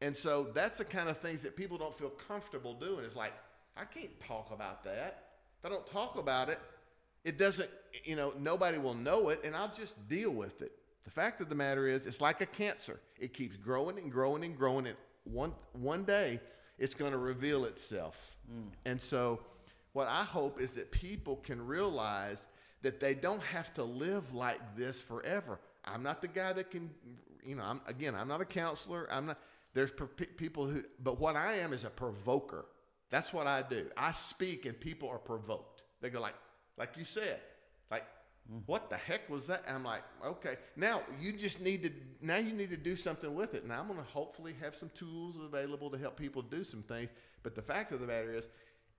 And 0.00 0.16
so 0.16 0.48
that's 0.54 0.78
the 0.78 0.84
kind 0.84 1.08
of 1.08 1.18
things 1.18 1.42
that 1.42 1.56
people 1.56 1.76
don't 1.76 1.96
feel 1.96 2.10
comfortable 2.10 2.74
doing. 2.74 3.04
It's 3.04 3.16
like, 3.16 3.34
I 3.76 3.84
can't 3.84 4.18
talk 4.20 4.50
about 4.52 4.84
that. 4.84 5.24
If 5.58 5.66
I 5.66 5.68
don't 5.68 5.86
talk 5.86 6.18
about 6.18 6.48
it, 6.48 6.58
It 7.24 7.38
doesn't, 7.38 7.70
you 8.04 8.16
know, 8.16 8.32
nobody 8.38 8.78
will 8.78 8.94
know 8.94 9.28
it, 9.28 9.40
and 9.44 9.54
I'll 9.54 9.72
just 9.72 10.08
deal 10.08 10.30
with 10.30 10.62
it. 10.62 10.72
The 11.04 11.10
fact 11.10 11.40
of 11.40 11.48
the 11.48 11.54
matter 11.54 11.86
is, 11.86 12.06
it's 12.06 12.20
like 12.20 12.40
a 12.40 12.46
cancer. 12.46 13.00
It 13.18 13.32
keeps 13.32 13.56
growing 13.56 13.98
and 13.98 14.10
growing 14.10 14.44
and 14.44 14.56
growing, 14.56 14.86
and 14.86 14.96
one 15.24 15.52
one 15.72 16.04
day 16.04 16.40
it's 16.78 16.94
going 16.94 17.12
to 17.12 17.18
reveal 17.18 17.64
itself. 17.64 18.36
Mm. 18.52 18.70
And 18.84 19.00
so, 19.00 19.40
what 19.92 20.08
I 20.08 20.24
hope 20.24 20.60
is 20.60 20.74
that 20.74 20.90
people 20.90 21.36
can 21.36 21.64
realize 21.64 22.46
that 22.82 22.98
they 22.98 23.14
don't 23.14 23.42
have 23.42 23.72
to 23.74 23.84
live 23.84 24.34
like 24.34 24.60
this 24.76 25.00
forever. 25.00 25.60
I'm 25.84 26.02
not 26.02 26.20
the 26.20 26.28
guy 26.28 26.52
that 26.52 26.70
can, 26.70 26.90
you 27.44 27.54
know, 27.54 27.62
I'm, 27.62 27.80
again, 27.86 28.14
I'm 28.14 28.28
not 28.28 28.40
a 28.40 28.44
counselor. 28.44 29.08
I'm 29.10 29.26
not, 29.26 29.38
there's 29.74 29.90
per- 29.90 30.06
people 30.06 30.66
who, 30.66 30.82
but 31.02 31.20
what 31.20 31.36
I 31.36 31.56
am 31.56 31.72
is 31.72 31.84
a 31.84 31.90
provoker. 31.90 32.66
That's 33.10 33.32
what 33.32 33.46
I 33.46 33.62
do. 33.62 33.86
I 33.96 34.12
speak 34.12 34.66
and 34.66 34.78
people 34.78 35.08
are 35.08 35.18
provoked. 35.18 35.84
They 36.00 36.10
go 36.10 36.20
like, 36.20 36.34
like 36.78 36.96
you 36.96 37.04
said, 37.04 37.40
like, 37.90 38.04
what 38.66 38.90
the 38.90 38.96
heck 38.96 39.28
was 39.30 39.46
that? 39.46 39.64
I'm 39.68 39.84
like, 39.84 40.02
okay, 40.24 40.56
now 40.76 41.02
you 41.20 41.32
just 41.32 41.60
need 41.60 41.82
to, 41.84 41.90
now 42.20 42.36
you 42.36 42.52
need 42.52 42.70
to 42.70 42.76
do 42.76 42.96
something 42.96 43.34
with 43.34 43.54
it. 43.54 43.62
And 43.62 43.72
I'm 43.72 43.86
to 43.88 44.02
hopefully 44.02 44.54
have 44.60 44.74
some 44.74 44.90
tools 44.94 45.36
available 45.42 45.90
to 45.90 45.98
help 45.98 46.16
people 46.16 46.42
do 46.42 46.64
some 46.64 46.82
things. 46.82 47.10
But 47.42 47.54
the 47.54 47.62
fact 47.62 47.92
of 47.92 48.00
the 48.00 48.06
matter 48.06 48.34
is, 48.34 48.48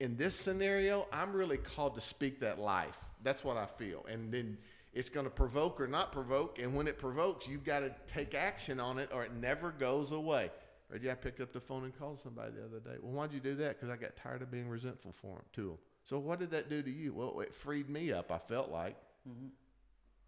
in 0.00 0.16
this 0.16 0.34
scenario, 0.34 1.06
I'm 1.12 1.32
really 1.32 1.58
called 1.58 1.94
to 1.94 2.00
speak 2.00 2.40
that 2.40 2.58
life. 2.58 2.98
That's 3.22 3.44
what 3.44 3.56
I 3.56 3.66
feel. 3.66 4.04
And 4.10 4.32
then 4.32 4.58
it's 4.92 5.08
to 5.08 5.30
provoke 5.30 5.80
or 5.80 5.86
not 5.86 6.12
provoke. 6.12 6.58
And 6.58 6.74
when 6.74 6.86
it 6.86 6.98
provokes, 6.98 7.46
you've 7.46 7.64
got 7.64 7.80
to 7.80 7.94
take 8.06 8.34
action 8.34 8.80
on 8.80 8.98
it 8.98 9.10
or 9.12 9.24
it 9.24 9.32
never 9.34 9.70
goes 9.70 10.10
away. 10.10 10.50
Did 10.92 11.08
I 11.08 11.14
pick 11.14 11.40
up 11.40 11.52
the 11.52 11.60
phone 11.60 11.84
and 11.84 11.98
call 11.98 12.16
somebody 12.16 12.52
the 12.52 12.64
other 12.64 12.78
day? 12.78 12.98
Well, 13.02 13.12
why'd 13.12 13.32
you 13.32 13.40
do 13.40 13.54
that? 13.56 13.76
Because 13.76 13.90
I 13.90 13.96
got 13.96 14.14
tired 14.14 14.42
of 14.42 14.50
being 14.50 14.68
resentful 14.68 15.12
for 15.20 15.36
them, 15.36 15.44
to 15.54 15.62
them. 15.62 15.78
So 16.04 16.18
what 16.18 16.38
did 16.38 16.50
that 16.50 16.68
do 16.68 16.82
to 16.82 16.90
you? 16.90 17.12
Well, 17.12 17.40
it 17.40 17.54
freed 17.54 17.88
me 17.88 18.12
up. 18.12 18.30
I 18.30 18.38
felt 18.38 18.70
like 18.70 18.96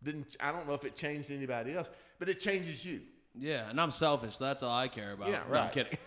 didn't. 0.03 0.37
I 0.41 0.53
don't 0.53 0.67
know 0.67 0.75
if 0.75 0.85
it 0.85 0.97
changed 0.97 1.31
anybody 1.31 1.75
else, 1.75 1.89
but 2.19 2.29
it 2.29 2.39
changes 2.39 2.85
you. 2.85 3.01
Yeah, 3.39 3.69
and 3.69 3.81
I'm 3.81 3.91
selfish. 3.91 4.39
So 4.39 4.45
that's 4.45 4.63
all 4.63 4.77
I 4.77 4.89
care 4.89 5.13
about. 5.13 5.29
Yeah, 5.29 5.41
No, 5.41 5.45
I'm 5.45 5.51
right. 5.53 5.73
kidding. 5.73 5.99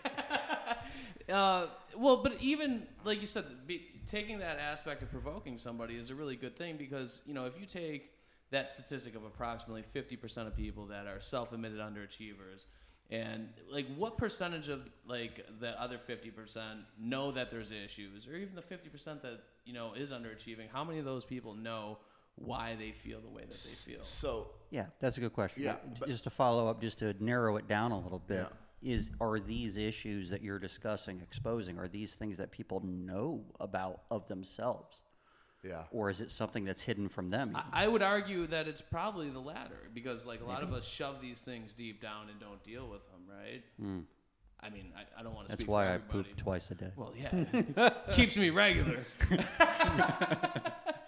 uh, 1.32 1.66
well, 1.96 2.16
but 2.16 2.34
even 2.40 2.86
like 3.04 3.20
you 3.20 3.26
said, 3.26 3.44
be, 3.66 3.86
taking 4.06 4.38
that 4.40 4.58
aspect 4.58 5.02
of 5.02 5.10
provoking 5.10 5.58
somebody 5.58 5.94
is 5.94 6.10
a 6.10 6.14
really 6.14 6.36
good 6.36 6.56
thing 6.56 6.76
because 6.76 7.22
you 7.26 7.34
know 7.34 7.44
if 7.44 7.58
you 7.60 7.66
take 7.66 8.10
that 8.50 8.72
statistic 8.72 9.14
of 9.14 9.24
approximately 9.24 9.84
50% 9.94 10.48
of 10.48 10.56
people 10.56 10.86
that 10.86 11.06
are 11.06 11.20
self-admitted 11.20 11.78
underachievers 11.78 12.64
and 13.08 13.48
like 13.70 13.86
what 13.96 14.18
percentage 14.18 14.68
of 14.68 14.80
like 15.06 15.46
the 15.60 15.80
other 15.80 15.98
50% 15.98 16.32
know 16.98 17.30
that 17.30 17.52
there's 17.52 17.70
issues 17.70 18.26
or 18.26 18.34
even 18.34 18.56
the 18.56 18.62
50% 18.62 19.22
that 19.22 19.40
you 19.70 19.76
know 19.76 19.92
is 19.94 20.10
underachieving 20.10 20.68
how 20.72 20.82
many 20.82 20.98
of 20.98 21.04
those 21.04 21.24
people 21.24 21.54
know 21.54 21.98
why 22.34 22.74
they 22.76 22.90
feel 22.90 23.20
the 23.20 23.28
way 23.28 23.42
that 23.42 23.50
they 23.50 23.92
feel 23.92 24.02
So 24.02 24.50
Yeah, 24.70 24.86
that's 24.98 25.16
a 25.18 25.20
good 25.20 25.32
question. 25.32 25.62
Yeah, 25.62 25.76
but- 25.98 26.08
just 26.08 26.24
to 26.24 26.30
follow 26.30 26.68
up, 26.68 26.80
just 26.80 26.98
to 27.00 27.14
narrow 27.20 27.56
it 27.56 27.68
down 27.68 27.92
a 27.92 27.98
little 27.98 28.18
bit, 28.18 28.46
is 28.82 29.10
are 29.20 29.38
these 29.38 29.76
issues 29.76 30.30
that 30.30 30.42
you're 30.42 30.58
discussing, 30.58 31.20
exposing, 31.20 31.78
are 31.78 31.86
these 31.88 32.14
things 32.14 32.38
that 32.38 32.50
people 32.50 32.80
know 32.80 33.44
about 33.60 34.02
of 34.10 34.26
themselves, 34.26 35.02
yeah, 35.62 35.82
or 35.90 36.08
is 36.08 36.20
it 36.22 36.30
something 36.30 36.64
that's 36.64 36.82
hidden 36.82 37.08
from 37.08 37.28
them? 37.28 37.54
I, 37.54 37.84
I 37.84 37.88
would 37.88 38.02
argue 38.02 38.46
that 38.46 38.66
it's 38.66 38.80
probably 38.80 39.28
the 39.28 39.40
latter 39.40 39.90
because 39.92 40.24
like 40.24 40.40
a 40.40 40.46
lot 40.46 40.62
of 40.62 40.72
us 40.72 40.88
shove 40.88 41.20
these 41.20 41.42
things 41.42 41.74
deep 41.74 42.00
down 42.00 42.30
and 42.30 42.40
don't 42.40 42.62
deal 42.64 42.88
with 42.88 43.02
them, 43.10 43.20
right? 43.28 43.62
Hmm. 43.78 44.00
I 44.62 44.70
mean, 44.70 44.92
I, 44.96 45.20
I 45.20 45.22
don't 45.22 45.34
want 45.34 45.48
to 45.48 45.52
that's 45.52 45.60
speak 45.62 45.70
why 45.70 45.86
for 45.86 45.92
I 45.92 45.98
poop 45.98 46.36
twice 46.36 46.70
a 46.70 46.74
day. 46.74 46.90
Well, 46.96 47.12
yeah, 47.16 47.90
keeps 48.14 48.36
me 48.36 48.50
regular. 48.50 48.98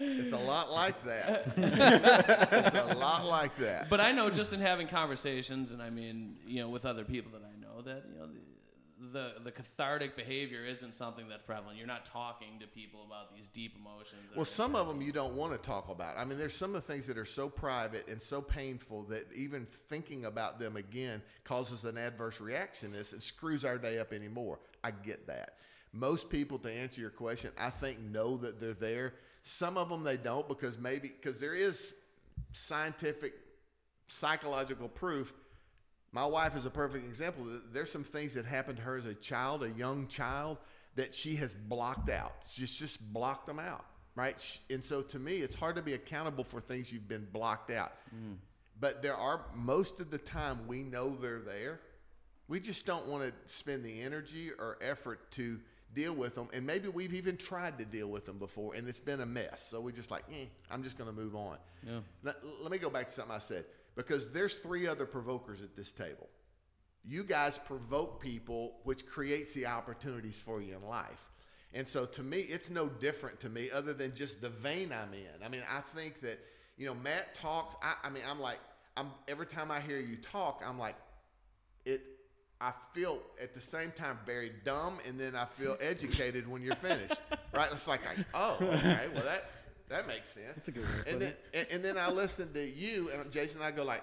it's 0.01 0.33
a 0.33 0.39
lot 0.39 0.71
like 0.71 1.03
that. 1.05 1.53
it's 1.57 2.75
a 2.77 2.95
lot 2.95 3.27
like 3.27 3.57
that. 3.59 3.89
But 3.89 4.01
I 4.01 4.13
know 4.13 4.31
just 4.31 4.53
in 4.53 4.61
having 4.61 4.89
conversations, 4.89 5.71
and 5.71 5.83
I 5.83 5.91
mean, 5.91 6.37
you 6.47 6.61
know, 6.61 6.69
with 6.69 6.87
other 6.87 7.05
people 7.05 7.33
that 7.33 7.43
I 7.43 7.61
know, 7.61 7.83
that 7.83 8.05
you 8.13 8.19
know, 8.19 8.27
the, 9.13 9.35
the 9.43 9.51
cathartic 9.51 10.15
behavior 10.17 10.65
isn't 10.65 10.95
something 10.95 11.29
that's 11.29 11.43
prevalent. 11.43 11.77
You're 11.77 11.87
not 11.87 12.05
talking 12.05 12.61
to 12.61 12.67
people 12.67 13.05
about 13.05 13.35
these 13.35 13.49
deep 13.49 13.75
emotions. 13.77 14.23
Well, 14.37 14.45
some 14.45 14.77
of 14.77 14.87
them 14.87 15.03
you 15.03 15.13
don't 15.13 15.35
want 15.35 15.53
to 15.53 15.59
talk 15.59 15.89
about. 15.89 16.17
I 16.17 16.25
mean, 16.25 16.39
there's 16.39 16.57
some 16.57 16.75
of 16.75 16.87
the 16.87 16.93
things 16.93 17.07
that 17.07 17.19
are 17.19 17.25
so 17.25 17.49
private 17.49 18.07
and 18.09 18.23
so 18.23 18.41
painful 18.41 19.05
that 19.05 19.27
even 19.35 19.67
thinking 19.67 20.27
about 20.27 20.61
them 20.61 20.77
again 20.77 21.23
causes 21.43 21.85
an 21.85 21.99
adverse 21.99 22.41
reaction. 22.41 22.93
This 22.93 23.13
it 23.13 23.23
screws 23.23 23.65
our 23.65 23.79
day 23.79 23.99
up 23.99 24.13
anymore. 24.13 24.61
I 24.85 24.93
get 24.93 25.27
that. 25.27 25.57
Most 25.93 26.31
people, 26.31 26.59
to 26.61 26.71
answer 26.71 27.01
your 27.01 27.11
question, 27.11 27.51
I 27.59 27.71
think 27.71 27.99
know 28.01 28.37
that 28.39 28.61
they're 28.61 28.73
there. 28.73 29.15
Some 29.43 29.77
of 29.77 29.89
them 29.89 30.05
they 30.05 30.17
don't 30.17 30.49
because 30.49 30.79
maybe 30.79 31.09
because 31.09 31.39
there 31.39 31.55
is 31.55 31.93
scientific, 32.53 33.35
psychological 34.07 34.89
proof. 34.89 35.33
My 36.13 36.27
wife 36.27 36.55
is 36.57 36.67
a 36.67 36.71
perfect 36.71 37.07
example. 37.07 37.47
There's 37.73 37.91
some 37.91 38.05
things 38.05 38.35
that 38.35 38.45
happened 38.45 38.77
to 38.79 38.85
her 38.85 38.97
as 38.97 39.07
a 39.07 39.15
child, 39.15 39.65
a 39.65 39.71
young 39.71 40.07
child, 40.09 40.59
that 40.95 41.15
she 41.15 41.37
has 41.37 41.55
blocked 41.55 42.11
out. 42.11 42.35
She's 42.47 42.79
just 42.79 43.13
blocked 43.15 43.47
them 43.47 43.59
out, 43.59 43.87
right? 44.15 44.61
And 44.69 44.85
so 44.85 45.01
to 45.01 45.19
me, 45.19 45.39
it's 45.39 45.55
hard 45.55 45.77
to 45.77 45.83
be 45.83 45.95
accountable 45.95 46.45
for 46.45 46.61
things 46.61 46.93
you've 46.93 47.09
been 47.09 47.27
blocked 47.33 47.71
out. 47.71 47.93
But 48.79 49.03
there 49.03 49.17
are, 49.17 49.41
most 49.55 50.01
of 50.01 50.11
the 50.11 50.19
time, 50.19 50.67
we 50.67 50.83
know 50.83 51.17
they're 51.17 51.41
there. 51.41 51.81
We 52.47 52.61
just 52.61 52.85
don't 52.85 53.07
want 53.07 53.25
to 53.25 53.33
spend 53.53 53.83
the 53.83 54.03
energy 54.03 54.51
or 54.59 54.77
effort 54.83 55.31
to 55.33 55.59
deal 55.95 56.13
with 56.13 56.35
them. 56.35 56.49
And 56.53 56.67
maybe 56.67 56.89
we've 56.89 57.15
even 57.15 57.39
tried 57.39 57.79
to 57.79 57.87
deal 57.87 58.09
with 58.09 58.27
them 58.27 58.39
before 58.39 58.75
and 58.75 58.87
it's 58.89 59.01
been 59.01 59.21
a 59.21 59.27
mess. 59.27 59.67
So 59.67 59.81
we're 59.81 59.93
just 59.93 60.11
like, 60.11 60.25
eh, 60.33 60.47
I'm 60.71 60.83
just 60.83 60.99
going 60.99 61.09
to 61.09 61.17
move 61.17 61.35
on. 61.37 61.57
Yeah. 61.87 62.01
Let, 62.23 62.37
let 62.61 62.71
me 62.71 62.79
go 62.79 62.91
back 62.91 63.07
to 63.07 63.13
something 63.13 63.35
I 63.35 63.39
said 63.39 63.65
because 63.95 64.31
there's 64.31 64.57
three 64.57 64.87
other 64.87 65.07
provokers 65.07 65.63
at 65.63 65.77
this 65.77 65.93
table. 65.93 66.29
You 67.05 67.25
guys 67.25 67.59
provoke 67.59 68.21
people, 68.21 68.77
which 68.85 69.07
creates 69.07 69.55
the 69.55 69.67
opportunities 69.67 70.41
for 70.41 70.61
you 70.61 70.77
in 70.77 70.87
life. 70.89 71.31
And 71.75 71.89
so 71.89 72.05
to 72.05 72.23
me, 72.23 72.41
it's 72.41 72.71
no 72.71 72.89
different 72.89 73.41
to 73.41 73.49
me 73.49 73.71
other 73.71 73.95
than 73.95 74.15
just 74.15 74.41
the 74.41 74.51
vein 74.51 74.93
I'm 74.93 75.15
in. 75.15 75.45
I 75.45 75.49
mean, 75.49 75.63
I 75.71 75.81
think 75.81 76.21
that, 76.21 76.39
you 76.77 76.87
know, 76.87 76.95
Matt 76.95 77.35
talks, 77.35 77.75
I, 77.83 77.95
I 78.07 78.11
mean, 78.11 78.23
I'm 78.29 78.41
like, 78.41 78.59
I'm 78.97 79.11
every 79.27 79.47
time 79.47 79.71
I 79.71 79.81
hear 79.81 79.99
you 79.99 80.17
talk, 80.17 80.63
I'm 80.67 80.79
like, 80.79 80.97
it 81.85 82.03
I 82.61 82.73
feel 82.93 83.19
at 83.43 83.55
the 83.55 83.61
same 83.61 83.91
time 83.91 84.19
very 84.25 84.53
dumb 84.65 85.01
and 85.07 85.19
then 85.19 85.35
I 85.35 85.47
feel 85.47 85.77
educated 85.81 86.47
when 86.47 86.63
you're 86.63 86.77
finished. 86.77 87.21
Right? 87.55 87.69
It's 87.71 87.87
like, 87.87 88.01
I, 88.07 88.25
oh, 88.33 88.57
okay, 88.63 89.09
well 89.15 89.25
that 89.25 89.45
that 89.93 90.07
makes 90.07 90.31
sense. 90.31 90.55
That's 90.57 90.69
a 90.69 90.73
good 90.73 90.83
way 90.85 91.01
of 91.01 91.07
And 91.07 91.23
then 91.23 91.35
and, 91.55 91.67
and 91.71 91.85
then 91.85 91.99
I 91.99 92.11
listen 92.11 92.53
to 92.55 92.65
you 92.65 93.11
and 93.11 93.31
Jason 93.31 93.61
and 93.61 93.67
I 93.67 93.71
go 93.71 93.85
like, 93.85 94.03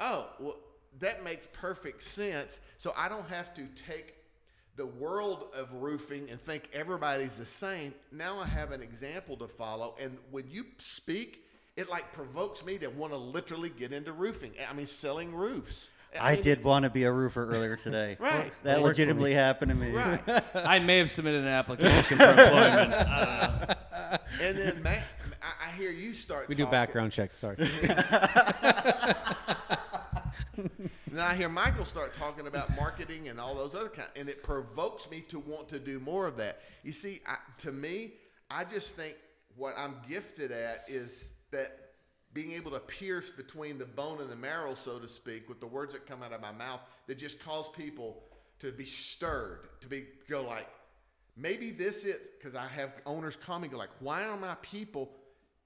oh, 0.00 0.26
well 0.38 0.56
that 0.98 1.22
makes 1.24 1.46
perfect 1.52 2.02
sense. 2.02 2.60
So 2.78 2.92
I 2.96 3.08
don't 3.08 3.28
have 3.28 3.54
to 3.54 3.66
take 3.86 4.16
the 4.76 4.86
world 4.86 5.46
of 5.54 5.72
roofing 5.74 6.28
and 6.30 6.40
think 6.40 6.68
everybody's 6.72 7.36
the 7.36 7.46
same. 7.46 7.94
Now 8.12 8.40
I 8.40 8.46
have 8.46 8.72
an 8.72 8.82
example 8.82 9.36
to 9.38 9.48
follow 9.48 9.94
and 10.00 10.18
when 10.30 10.50
you 10.50 10.64
speak, 10.78 11.44
it 11.76 11.88
like 11.88 12.12
provokes 12.12 12.64
me 12.64 12.78
to 12.78 12.88
want 12.88 13.12
to 13.12 13.18
literally 13.18 13.70
get 13.70 13.92
into 13.92 14.12
roofing. 14.12 14.52
I 14.68 14.72
mean 14.72 14.86
selling 14.86 15.34
roofs. 15.34 15.88
I 16.18 16.34
mean, 16.34 16.42
did 16.42 16.64
want 16.64 16.84
to 16.84 16.90
be 16.90 17.04
a 17.04 17.12
roofer 17.12 17.46
earlier 17.46 17.76
today. 17.76 18.16
Right. 18.30 18.52
That 18.64 18.82
legitimately 18.82 19.32
happened 19.32 19.70
to 19.70 19.76
me. 19.76 19.92
Right. 19.92 20.20
I 20.54 20.78
may 20.78 20.98
have 20.98 21.10
submitted 21.10 21.42
an 21.42 21.48
application 21.48 22.18
for 22.18 22.24
employment. 22.30 22.92
I 22.94 23.46
don't 23.46 23.68
know. 23.68 23.76
And 24.40 24.58
then 24.58 24.82
Matt, 24.82 24.98
I, 24.98 25.02
I 25.02 25.19
hear 25.80 25.90
you 25.90 26.14
start. 26.14 26.48
We 26.48 26.54
do 26.54 26.66
background 26.66 27.12
checks. 27.12 27.38
Sorry. 27.38 27.56
Then 31.10 31.24
I 31.24 31.34
hear 31.34 31.48
Michael 31.48 31.84
start 31.84 32.14
talking 32.14 32.46
about 32.46 32.76
marketing 32.76 33.28
and 33.28 33.40
all 33.40 33.54
those 33.54 33.74
other 33.74 33.88
kind, 33.88 34.08
and 34.14 34.28
it 34.28 34.44
provokes 34.44 35.10
me 35.10 35.22
to 35.22 35.40
want 35.40 35.68
to 35.70 35.80
do 35.80 35.98
more 35.98 36.26
of 36.26 36.36
that. 36.36 36.60
You 36.84 36.92
see, 36.92 37.20
I, 37.26 37.36
to 37.62 37.72
me, 37.72 38.12
I 38.48 38.62
just 38.62 38.94
think 38.94 39.16
what 39.56 39.74
I'm 39.76 39.96
gifted 40.08 40.52
at 40.52 40.84
is 40.86 41.32
that 41.50 41.76
being 42.32 42.52
able 42.52 42.70
to 42.70 42.78
pierce 42.78 43.28
between 43.28 43.76
the 43.76 43.86
bone 43.86 44.20
and 44.20 44.30
the 44.30 44.36
marrow, 44.36 44.74
so 44.74 45.00
to 45.00 45.08
speak, 45.08 45.48
with 45.48 45.58
the 45.58 45.66
words 45.66 45.94
that 45.94 46.06
come 46.06 46.22
out 46.22 46.32
of 46.32 46.40
my 46.40 46.52
mouth 46.52 46.80
that 47.08 47.18
just 47.18 47.42
cause 47.42 47.68
people 47.70 48.22
to 48.60 48.70
be 48.70 48.84
stirred, 48.84 49.68
to 49.80 49.88
be 49.88 50.04
go 50.28 50.44
like, 50.44 50.68
maybe 51.36 51.70
this 51.70 52.04
is 52.04 52.28
because 52.38 52.54
I 52.54 52.68
have 52.68 52.92
owners 53.04 53.34
call 53.34 53.58
me 53.58 53.66
go 53.66 53.78
like, 53.78 53.90
why 53.98 54.24
are 54.24 54.36
my 54.36 54.54
people 54.62 55.10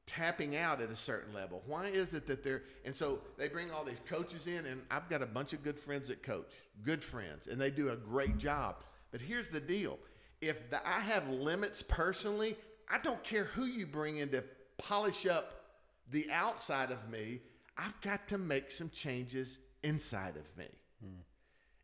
tapping 0.07 0.57
out 0.57 0.81
at 0.81 0.91
a 0.91 0.97
certain 0.97 1.33
level? 1.35 1.63
Why 1.67 1.89
is 1.89 2.15
it 2.15 2.27
that 2.27 2.43
they're 2.43 2.63
and 2.85 2.95
so 2.95 3.21
they 3.37 3.49
bring 3.49 3.71
all 3.71 3.85
these 3.85 4.01
coaches 4.09 4.47
in, 4.47 4.67
and 4.67 4.83
I've 4.91 5.09
got 5.09 5.23
a 5.23 5.27
bunch 5.27 5.53
of 5.53 5.63
good 5.63 5.79
friends 5.79 6.09
that 6.09 6.23
coach, 6.23 6.55
good 6.83 7.03
friends, 7.03 7.47
and 7.47 7.61
they 7.61 7.71
do 7.71 7.91
a 7.91 7.97
great 7.97 8.39
job. 8.39 8.77
But 9.11 9.21
here's 9.21 9.49
the 9.49 9.61
deal: 9.61 9.99
if 10.41 10.71
the, 10.71 10.87
I 10.87 11.01
have 11.01 11.29
limits 11.29 11.83
personally, 11.83 12.57
I 12.89 12.99
don't 12.99 13.23
care 13.23 13.45
who 13.45 13.65
you 13.65 13.87
bring 13.87 14.19
in 14.19 14.29
to 14.31 14.45
polish 14.79 15.27
up 15.27 15.65
the 16.11 16.31
outside 16.31 16.91
of 16.91 17.09
me. 17.11 17.41
I've 17.77 17.99
got 18.03 18.29
to 18.29 18.39
make 18.39 18.71
some 18.71 18.91
changes 18.91 19.59
inside 19.83 20.37
of 20.37 20.57
me. 20.57 20.69
Hmm. 21.01 21.21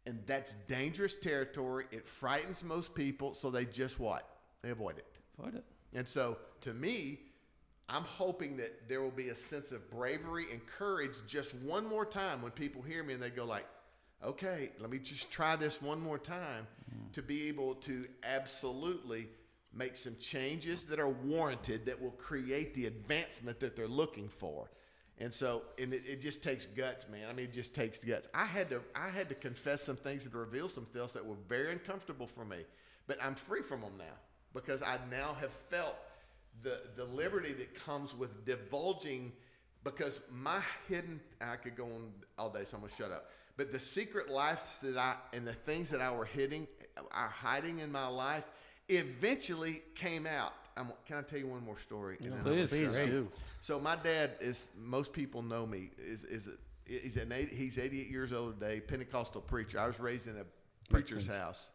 And 0.07 0.21
that's 0.27 0.55
dangerous 0.69 1.15
territory. 1.15 1.87
It 1.91 2.07
frightens 2.07 2.63
most 2.63 2.95
people, 2.95 3.35
so 3.35 3.51
they 3.51 3.65
just 3.65 3.99
what? 3.99 4.29
They 4.63 4.71
avoid 4.71 4.99
it. 4.99 5.07
Avoid 5.39 5.57
it. 5.57 5.65
And 5.93 6.07
so 6.07 6.39
to 6.63 6.73
me, 6.73 7.21
I'm 7.93 8.05
hoping 8.05 8.57
that 8.59 8.89
there 8.89 9.03
will 9.03 9.11
be 9.11 9.31
a 9.31 9.35
sense 9.35 9.73
of 9.73 9.91
bravery 9.91 10.47
and 10.53 10.65
courage 10.65 11.17
just 11.27 11.55
one 11.57 11.85
more 11.85 12.07
time 12.07 12.41
when 12.41 12.53
people 12.53 12.83
hear 12.83 13.03
me 13.03 13.15
and 13.15 13.23
they 13.23 13.31
go 13.31 13.45
like, 13.45 13.67
okay, 14.25 14.71
let 14.79 14.91
me 14.91 14.99
just 14.99 15.33
try 15.33 15.57
this 15.57 15.83
one 15.83 16.01
more 16.01 16.19
time 16.19 16.69
mm. 16.89 17.13
to 17.13 17.23
be 17.23 17.49
able 17.49 17.75
to 17.75 18.07
absolutely 18.23 19.27
make 19.75 19.97
some 19.97 20.17
changes 20.21 20.85
that 20.85 21.01
are 21.01 21.09
warranted 21.09 21.87
that 21.87 22.01
will 22.01 22.13
create 22.13 22.75
the 22.75 22.87
advancement 22.87 23.59
that 23.59 23.75
they're 23.75 23.89
looking 23.89 24.29
for. 24.29 24.71
And 25.19 25.33
so, 25.33 25.63
and 25.79 25.93
it, 25.93 26.03
it 26.07 26.21
just 26.21 26.43
takes 26.43 26.67
guts, 26.67 27.07
man. 27.11 27.29
I 27.29 27.33
mean, 27.33 27.47
it 27.47 27.53
just 27.53 27.75
takes 27.75 27.99
guts. 27.99 28.29
I 28.33 28.47
had 28.47 28.71
to, 28.71 28.81
I 28.95 29.09
had 29.09 29.29
to 29.31 29.35
confess 29.35 29.83
some 29.83 29.97
things 29.97 30.25
and 30.25 30.35
reveal 30.35 30.69
some 30.69 30.87
things 30.87 31.13
that 31.13 31.27
were 31.27 31.37
very 31.49 31.73
uncomfortable 31.73 32.29
for 32.29 32.45
me, 32.45 32.59
but 33.09 33.19
I'm 33.23 33.35
free 33.35 33.63
from 33.63 33.81
them 33.81 33.93
now 33.99 34.17
because 34.55 34.81
I 34.81 34.99
now 35.11 35.37
have 35.41 35.53
felt 35.53 35.97
the 36.63 36.81
the 36.97 37.05
liberty 37.05 37.53
that 37.55 37.75
comes 37.85 38.17
with 38.17 38.45
divulging. 38.45 39.33
Because 39.83 40.21
my 40.31 40.61
hidden, 40.89 41.21
I 41.41 41.57
could 41.57 41.75
go 41.75 41.85
on 41.85 42.13
all 42.39 42.51
day, 42.51 42.65
so 42.65 42.77
I'm 42.77 42.83
gonna 42.83 42.93
shut 42.99 43.11
up. 43.11 43.31
But 43.57 43.73
the 43.73 43.81
secret 43.81 44.31
lives 44.31 44.81
that 44.81 44.97
I 44.97 45.17
and 45.33 45.47
the 45.47 45.53
things 45.53 45.91
that 45.91 46.01
I 46.01 46.11
were 46.11 46.27
hiding, 46.27 46.67
are 47.13 47.29
hiding 47.29 47.79
in 47.79 47.91
my 47.91 48.07
life, 48.07 48.45
eventually 48.89 49.83
came 49.95 50.27
out. 50.27 50.53
I'm, 50.77 50.93
can 51.07 51.17
I 51.19 51.23
tell 51.23 51.39
you 51.39 51.47
one 51.47 51.65
more 51.65 51.79
story? 51.79 52.17
Then 52.21 52.39
please. 52.43 52.67
Please 52.67 52.95
do. 52.95 53.29
so 53.61 53.81
my 53.81 53.97
dad 53.97 54.33
is 54.41 54.69
most 54.79 55.13
people 55.13 55.43
know 55.43 55.67
me 55.67 55.91
is 55.99 56.25
is 56.25 56.49
a, 56.49 56.53
he's 56.87 57.17
an 57.17 57.33
eight, 57.33 57.51
he's 57.51 57.79
88 57.79 58.09
years 58.09 58.33
old 58.33 58.61
today, 58.61 58.81
Pentecostal 58.81 59.41
preacher. 59.41 59.79
I 59.79 59.87
was 59.87 60.01
raised 60.01 60.27
in 60.27 60.37
a 60.37 60.45
preacher's 60.91 61.27
house, 61.27 61.71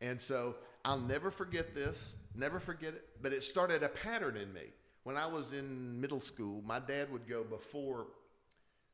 and 0.00 0.20
so 0.20 0.56
I'll 0.84 1.00
never 1.00 1.30
forget 1.30 1.74
this, 1.74 2.14
never 2.34 2.58
forget 2.60 2.94
it. 2.94 3.08
But 3.20 3.32
it 3.32 3.42
started 3.42 3.82
a 3.82 3.88
pattern 3.88 4.36
in 4.36 4.52
me 4.52 4.72
when 5.04 5.16
I 5.16 5.26
was 5.26 5.52
in 5.52 6.00
middle 6.00 6.20
school. 6.20 6.62
My 6.66 6.78
dad 6.78 7.10
would 7.12 7.28
go 7.28 7.44
before 7.44 8.06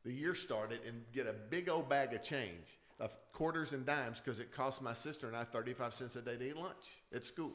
the 0.05 0.13
year 0.13 0.35
started 0.35 0.81
and 0.87 1.03
get 1.13 1.27
a 1.27 1.33
big 1.33 1.69
old 1.69 1.89
bag 1.89 2.13
of 2.13 2.23
change 2.23 2.79
of 3.01 3.17
quarters 3.33 3.73
and 3.73 3.85
dimes 3.85 4.21
because 4.21 4.39
it 4.39 4.53
cost 4.53 4.83
my 4.83 4.93
sister 4.93 5.27
and 5.27 5.37
I 5.37 5.45
35 5.45 5.95
cents 5.95 6.17
a 6.17 6.23
day 6.23 6.37
to 6.37 6.49
eat 6.49 6.57
lunch 6.57 7.03
at 7.15 7.25
school. 7.25 7.53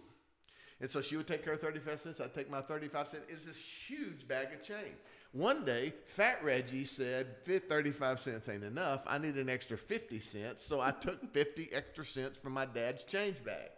And 0.81 0.89
so 0.89 1.01
she 1.01 1.17
would 1.17 1.27
take 1.27 1.43
her 1.45 1.55
35 1.57 1.99
cents, 1.99 2.21
I'd 2.21 2.33
take 2.33 2.49
my 2.49 2.61
35 2.61 3.07
cents. 3.07 3.25
It's 3.29 3.45
this 3.45 3.57
huge 3.57 4.27
bag 4.27 4.53
of 4.53 4.63
change. 4.63 4.95
One 5.31 5.63
day, 5.65 5.93
Fat 6.05 6.43
Reggie 6.43 6.85
said, 6.85 7.35
"Fi- 7.43 7.59
35 7.59 8.19
cents 8.19 8.49
ain't 8.49 8.63
enough. 8.63 9.03
I 9.05 9.17
need 9.17 9.35
an 9.35 9.49
extra 9.49 9.77
50 9.77 10.19
cents. 10.19 10.65
So 10.65 10.79
I 10.79 10.91
took 10.91 11.31
50 11.33 11.71
extra 11.73 12.03
cents 12.05 12.37
from 12.37 12.53
my 12.53 12.65
dad's 12.65 13.03
change 13.03 13.43
bag. 13.43 13.69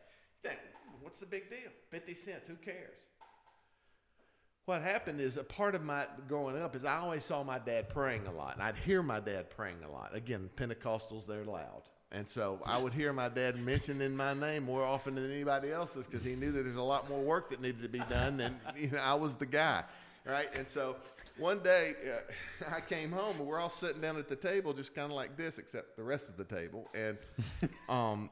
What's 1.02 1.20
the 1.20 1.26
big 1.26 1.50
deal? 1.50 1.72
50 1.90 2.14
cents, 2.16 2.48
who 2.48 2.56
cares? 2.56 2.98
What 4.66 4.82
happened 4.82 5.20
is 5.20 5.38
a 5.38 5.44
part 5.44 5.76
of 5.76 5.84
my 5.84 6.06
growing 6.28 6.58
up 6.58 6.76
is 6.76 6.86
I 6.86 6.98
always 7.00 7.26
saw 7.26 7.44
my 7.44 7.60
dad 7.60 7.90
praying 7.90 8.28
a 8.28 8.32
lot, 8.32 8.54
and 8.54 8.64
I'd 8.64 8.78
hear 8.78 9.04
my 9.04 9.20
dad 9.20 9.50
praying 9.50 9.84
a 9.86 9.92
lot. 9.92 10.16
Again, 10.16 10.50
Pentecostals, 10.56 11.26
they're 11.26 11.44
loud. 11.44 11.82
And 12.14 12.28
so 12.28 12.60
I 12.66 12.82
would 12.82 12.94
hear 12.94 13.14
my 13.14 13.30
dad 13.30 13.58
mentioning 13.58 14.16
my 14.16 14.34
name 14.34 14.64
more 14.64 14.84
often 14.84 15.16
than 15.16 15.32
anybody 15.32 15.72
else's 15.72 16.06
because 16.06 16.26
he 16.26 16.36
knew 16.36 16.52
that 16.52 16.64
there's 16.64 16.76
a 16.76 16.82
lot 16.82 17.10
more 17.10 17.22
work 17.22 17.50
that 17.50 17.62
needed 17.62 17.82
to 17.82 17.90
be 17.90 18.02
done 18.10 18.38
than 18.38 18.60
you 18.78 18.92
know, 18.92 19.00
I 19.00 19.14
was 19.14 19.36
the 19.36 19.46
guy, 19.46 19.84
right? 20.26 20.48
And 20.58 20.68
so 20.68 20.98
one 21.42 21.60
day 21.60 21.96
uh, 22.08 22.72
I 22.76 22.80
came 22.80 23.12
home 23.12 23.36
and 23.40 23.48
we're 23.48 23.60
all 23.60 23.70
sitting 23.70 24.00
down 24.00 24.18
at 24.18 24.30
the 24.30 24.36
table 24.36 24.74
just 24.74 24.94
kind 24.94 25.12
of 25.12 25.16
like 25.16 25.36
this, 25.36 25.58
except 25.58 25.98
the 25.98 26.04
rest 26.04 26.30
of 26.30 26.38
the 26.38 26.46
table, 26.46 26.88
and 26.94 27.18
um, 27.90 28.30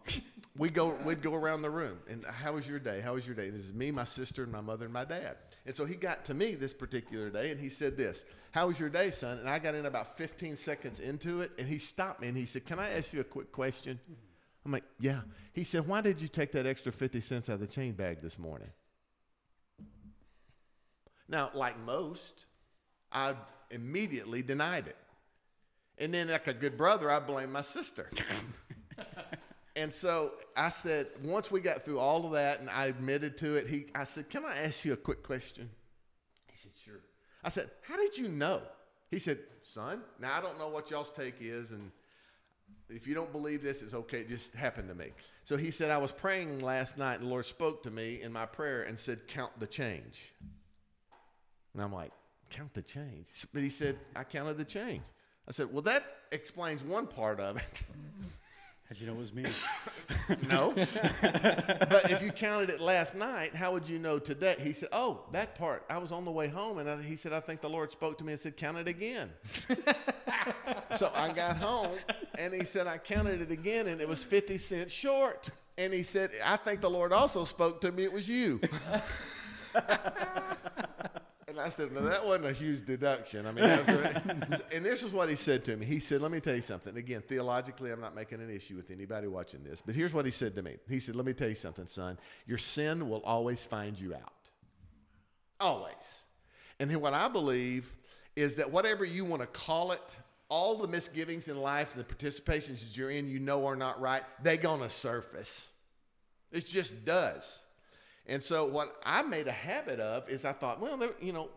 we 0.58 0.70
go 0.70 0.96
we'd 1.04 1.22
go 1.22 1.34
around 1.34 1.64
the 1.64 1.70
room 1.70 1.98
and 2.08 2.24
how 2.26 2.54
was 2.54 2.68
your 2.68 2.80
day? 2.80 3.02
How 3.02 3.16
was 3.16 3.26
your 3.26 3.36
day? 3.36 3.50
This 3.50 3.66
is 3.66 3.74
me, 3.74 3.92
my 3.92 4.04
sister, 4.04 4.44
and 4.44 4.52
my 4.52 4.62
mother 4.62 4.86
and 4.86 4.94
my 4.94 5.06
dad. 5.06 5.38
And 5.66 5.76
so 5.76 5.86
he 5.86 5.96
got 5.96 6.26
to 6.26 6.34
me 6.34 6.56
this 6.56 6.74
particular 6.74 7.30
day 7.30 7.52
and 7.52 7.60
he 7.60 7.70
said 7.70 7.98
this, 7.98 8.24
How 8.52 8.68
was 8.68 8.80
your 8.80 8.90
day, 8.90 9.12
son? 9.12 9.40
And 9.40 9.50
I 9.50 9.60
got 9.60 9.76
in 9.76 9.86
about 9.86 10.18
15 10.18 10.56
seconds 10.56 11.00
into 11.00 11.42
it 11.42 11.52
and 11.58 11.68
he 11.68 11.78
stopped 11.78 12.22
me 12.22 12.28
and 12.28 12.38
he 12.38 12.46
said, 12.46 12.66
Can 12.66 12.80
I 12.80 12.90
ask 12.92 13.14
you 13.14 13.22
a 13.22 13.26
quick 13.26 13.52
question? 13.52 14.00
I'm 14.66 14.72
like, 14.72 14.86
Yeah. 15.00 15.22
He 15.54 15.64
said, 15.64 15.88
Why 15.88 16.02
did 16.02 16.22
you 16.22 16.28
take 16.28 16.52
that 16.54 16.66
extra 16.66 16.92
50 16.92 17.22
cents 17.22 17.50
out 17.50 17.56
of 17.56 17.60
the 17.60 17.68
chain 17.68 17.94
bag 17.94 18.22
this 18.22 18.40
morning? 18.40 18.70
Now, 21.28 21.52
like 21.54 21.80
most, 21.86 22.46
I 23.12 23.36
immediately 23.72 24.42
denied 24.42 24.88
it. 24.88 24.98
And 25.98 26.14
then, 26.14 26.30
like 26.30 26.48
a 26.48 26.54
good 26.54 26.78
brother, 26.78 27.10
I 27.12 27.20
blamed 27.20 27.52
my 27.52 27.62
sister. 27.62 28.10
And 29.80 29.94
so 29.94 30.34
I 30.58 30.68
said, 30.68 31.08
once 31.24 31.52
we 31.52 31.62
got 31.62 31.86
through 31.86 32.00
all 32.00 32.26
of 32.26 32.34
that 32.34 32.60
and 32.60 32.70
I 32.70 32.88
admitted 32.88 33.38
to 33.38 33.56
it, 33.56 33.66
he, 33.66 33.86
I 33.96 34.04
said, 34.04 34.30
Can 34.30 34.44
I 34.44 34.58
ask 34.58 34.84
you 34.84 34.92
a 34.92 34.98
quick 34.98 35.24
question? 35.24 35.70
He 36.48 36.58
said, 36.58 36.72
Sure. 36.76 37.00
I 37.46 37.50
said, 37.50 37.70
How 37.84 37.96
did 37.96 38.18
you 38.18 38.28
know? 38.28 38.62
He 39.10 39.20
said, 39.20 39.40
Son, 39.64 40.02
now 40.20 40.38
I 40.38 40.42
don't 40.42 40.60
know 40.60 40.68
what 40.68 40.92
y'all's 40.92 41.12
take 41.12 41.36
is, 41.40 41.72
and 41.72 41.92
if 42.90 43.08
you 43.08 43.16
don't 43.16 43.32
believe 43.32 43.64
this, 43.64 43.82
it's 43.82 43.94
okay. 43.94 44.20
It 44.20 44.28
just 44.28 44.54
happened 44.54 44.90
to 44.90 44.96
me. 44.96 45.12
So 45.46 45.56
he 45.56 45.72
said, 45.72 45.92
I 45.92 45.98
was 45.98 46.12
praying 46.12 46.60
last 46.60 46.98
night, 46.98 47.16
and 47.16 47.24
the 47.24 47.30
Lord 47.30 47.46
spoke 47.46 47.82
to 47.84 47.92
me 47.92 48.22
in 48.22 48.34
my 48.34 48.46
prayer 48.46 48.84
and 48.84 49.00
said, 49.00 49.28
Count 49.28 49.58
the 49.62 49.68
change. 49.68 50.34
And 51.74 51.82
I'm 51.82 51.94
like, 51.94 52.12
Count 52.50 52.74
the 52.74 52.82
change? 52.82 53.28
But 53.54 53.64
he 53.64 53.70
said, 53.70 53.98
I 54.16 54.24
counted 54.24 54.58
the 54.58 54.66
change. 54.66 55.04
I 55.48 55.52
said, 55.52 55.72
Well, 55.72 55.82
that 55.84 56.04
explains 56.32 56.84
one 56.84 57.08
part 57.08 57.40
of 57.40 57.58
it. 57.58 57.84
How'd 58.88 59.00
you 59.00 59.06
know 59.06 59.14
it 59.14 59.20
was 59.20 59.34
me? 59.34 59.46
No. 60.50 60.74
but 60.76 62.12
if 62.12 62.22
you 62.24 62.32
counted 62.32 62.70
it 62.70 62.80
last 62.82 63.16
night, 63.16 63.56
how 63.56 63.72
would 63.72 63.88
you 63.88 64.00
know 64.00 64.20
today? 64.20 64.56
He 64.60 64.74
said, 64.74 64.90
Oh, 64.92 65.26
that 65.32 65.56
part. 65.56 65.84
I 65.90 65.98
was 65.98 66.12
on 66.12 66.26
the 66.26 66.32
way 66.32 66.48
home 66.48 66.80
and 66.80 66.90
I, 66.90 67.02
he 67.02 67.16
said, 67.16 67.34
I 67.34 67.40
think 67.40 67.62
the 67.62 67.70
Lord 67.70 67.92
spoke 67.92 68.18
to 68.20 68.24
me 68.24 68.34
and 68.34 68.40
said, 68.42 68.58
Count 68.58 68.78
it 68.78 68.88
again. 68.88 69.32
so 70.98 71.12
I 71.16 71.32
got 71.34 71.58
home 71.58 71.98
and 72.38 72.54
he 72.54 72.64
said, 72.64 72.88
I 72.88 72.98
counted 72.98 73.42
it 73.42 73.52
again 73.52 73.88
and 73.88 74.02
it 74.02 74.08
was 74.08 74.24
50 74.24 74.58
cents 74.58 74.94
short. 74.94 75.50
And 75.78 75.94
he 75.94 76.04
said, 76.04 76.32
I 76.46 76.58
think 76.58 76.82
the 76.82 76.90
Lord 76.90 77.14
also 77.14 77.46
spoke 77.46 77.82
to 77.82 77.92
me. 77.92 78.04
It 78.04 78.14
was 78.14 78.28
you. 78.28 78.60
And 81.60 81.68
I 81.68 81.72
said, 81.72 81.92
no, 81.92 82.02
that 82.04 82.26
wasn't 82.26 82.46
a 82.46 82.54
huge 82.54 82.86
deduction. 82.86 83.46
I 83.46 83.52
mean, 83.52 83.66
that 83.66 83.86
was 83.86 83.90
a- 83.90 84.62
and 84.74 84.86
this 84.86 85.04
is 85.04 85.12
what 85.12 85.28
he 85.28 85.36
said 85.36 85.66
to 85.66 85.76
me. 85.76 85.86
He 85.86 86.00
said, 86.00 86.22
let 86.22 86.32
me 86.32 86.40
tell 86.40 86.56
you 86.56 86.62
something. 86.62 86.96
Again, 86.96 87.22
theologically, 87.22 87.92
I'm 87.92 88.00
not 88.00 88.16
making 88.16 88.40
an 88.40 88.50
issue 88.50 88.78
with 88.78 88.92
anybody 88.92 89.28
watching 89.28 89.62
this, 89.66 89.84
but 89.86 89.94
here's 89.94 90.14
what 90.14 90.24
he 90.24 90.32
said 90.32 90.56
to 90.56 90.62
me. 90.62 90.78
He 90.88 91.02
said, 91.02 91.18
let 91.18 91.26
me 91.26 91.34
tell 91.34 91.50
you 91.50 91.56
something, 91.56 91.86
son. 91.86 92.18
Your 92.48 92.58
sin 92.58 93.10
will 93.10 93.22
always 93.26 93.66
find 93.66 94.00
you 94.00 94.16
out. 94.16 94.32
Always. 95.60 96.24
And 96.80 96.96
what 97.02 97.14
I 97.14 97.28
believe 97.28 97.94
is 98.38 98.56
that 98.56 98.72
whatever 98.72 99.04
you 99.04 99.26
want 99.26 99.42
to 99.42 99.48
call 99.48 99.92
it, 99.92 100.16
all 100.48 100.78
the 100.78 100.88
misgivings 100.88 101.50
in 101.50 101.62
life 101.62 101.94
the 101.94 102.06
participations 102.06 102.80
that 102.80 102.96
you're 102.96 103.12
in, 103.12 103.28
you 103.28 103.40
know 103.40 103.68
are 103.68 103.76
not 103.76 104.00
right, 104.00 104.24
they're 104.44 104.56
going 104.56 104.80
to 104.80 104.90
surface. 104.90 105.68
It 106.54 106.66
just 106.66 107.04
does. 107.04 107.60
And 108.30 108.44
so 108.44 108.64
what 108.64 109.02
I 109.04 109.24
made 109.24 109.48
a 109.48 109.52
habit 109.52 110.00
of 110.00 110.30
is 110.30 110.46
I 110.46 110.54
thought, 110.54 110.80
well, 110.80 111.02
you 111.20 111.34
know, 111.34 111.50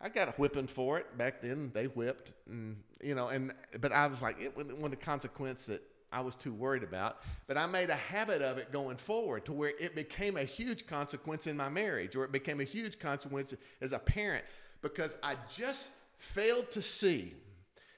I 0.00 0.08
got 0.08 0.28
a 0.28 0.30
whipping 0.32 0.66
for 0.66 0.98
it 0.98 1.18
back 1.18 1.42
then. 1.42 1.70
They 1.74 1.84
whipped, 1.84 2.32
and 2.48 2.82
you 3.02 3.14
know, 3.14 3.28
and 3.28 3.52
but 3.80 3.92
I 3.92 4.06
was 4.06 4.22
like, 4.22 4.40
it 4.40 4.56
wasn't 4.56 4.94
a 4.94 4.96
consequence 4.96 5.66
that 5.66 5.82
I 6.10 6.22
was 6.22 6.34
too 6.34 6.54
worried 6.54 6.82
about. 6.82 7.18
But 7.46 7.58
I 7.58 7.66
made 7.66 7.90
a 7.90 7.96
habit 7.96 8.40
of 8.40 8.56
it 8.56 8.72
going 8.72 8.96
forward 8.96 9.44
to 9.44 9.52
where 9.52 9.74
it 9.78 9.94
became 9.94 10.38
a 10.38 10.42
huge 10.42 10.86
consequence 10.86 11.46
in 11.46 11.54
my 11.54 11.68
marriage, 11.68 12.16
or 12.16 12.24
it 12.24 12.32
became 12.32 12.60
a 12.60 12.64
huge 12.64 12.98
consequence 12.98 13.52
as 13.82 13.92
a 13.92 13.98
parent 13.98 14.46
because 14.80 15.18
I 15.22 15.36
just 15.54 15.90
failed 16.16 16.70
to 16.70 16.80
see 16.80 17.34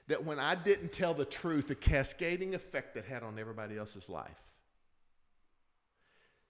that 0.07 0.21
when 0.21 0.39
I 0.39 0.55
didn't 0.55 0.91
tell 0.91 1.13
the 1.13 1.23
truth, 1.23 1.69
the 1.69 1.75
cascading 1.75 2.53
effect 2.53 2.95
that 2.95 3.05
had 3.05 3.23
on 3.23 3.39
everybody 3.39 3.77
else's 3.77 4.09
life. 4.09 4.43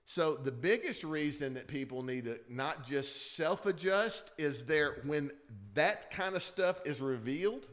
So 0.06 0.36
the 0.36 0.52
biggest 0.52 1.04
reason 1.04 1.54
that 1.54 1.68
people 1.68 2.04
need 2.04 2.26
to 2.26 2.40
not 2.50 2.84
just 2.84 3.36
self-adjust 3.36 4.32
is 4.38 4.66
there 4.66 5.02
when 5.06 5.32
that 5.76 6.12
kind 6.12 6.36
of 6.36 6.44
stuff 6.44 6.82
is 6.86 7.00
revealed, 7.00 7.68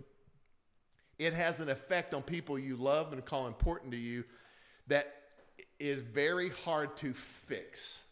it 1.19 1.33
has 1.33 1.61
an 1.61 1.69
effect 1.69 2.15
on 2.15 2.23
people 2.23 2.59
you 2.59 2.77
love 2.77 3.13
and 3.13 3.25
call 3.25 3.47
important 3.47 3.93
to 3.93 3.99
you 3.99 4.25
that 4.87 5.13
is 5.79 6.01
very 6.01 6.51
hard 6.51 6.97
to 6.99 7.13
fix. 7.13 8.03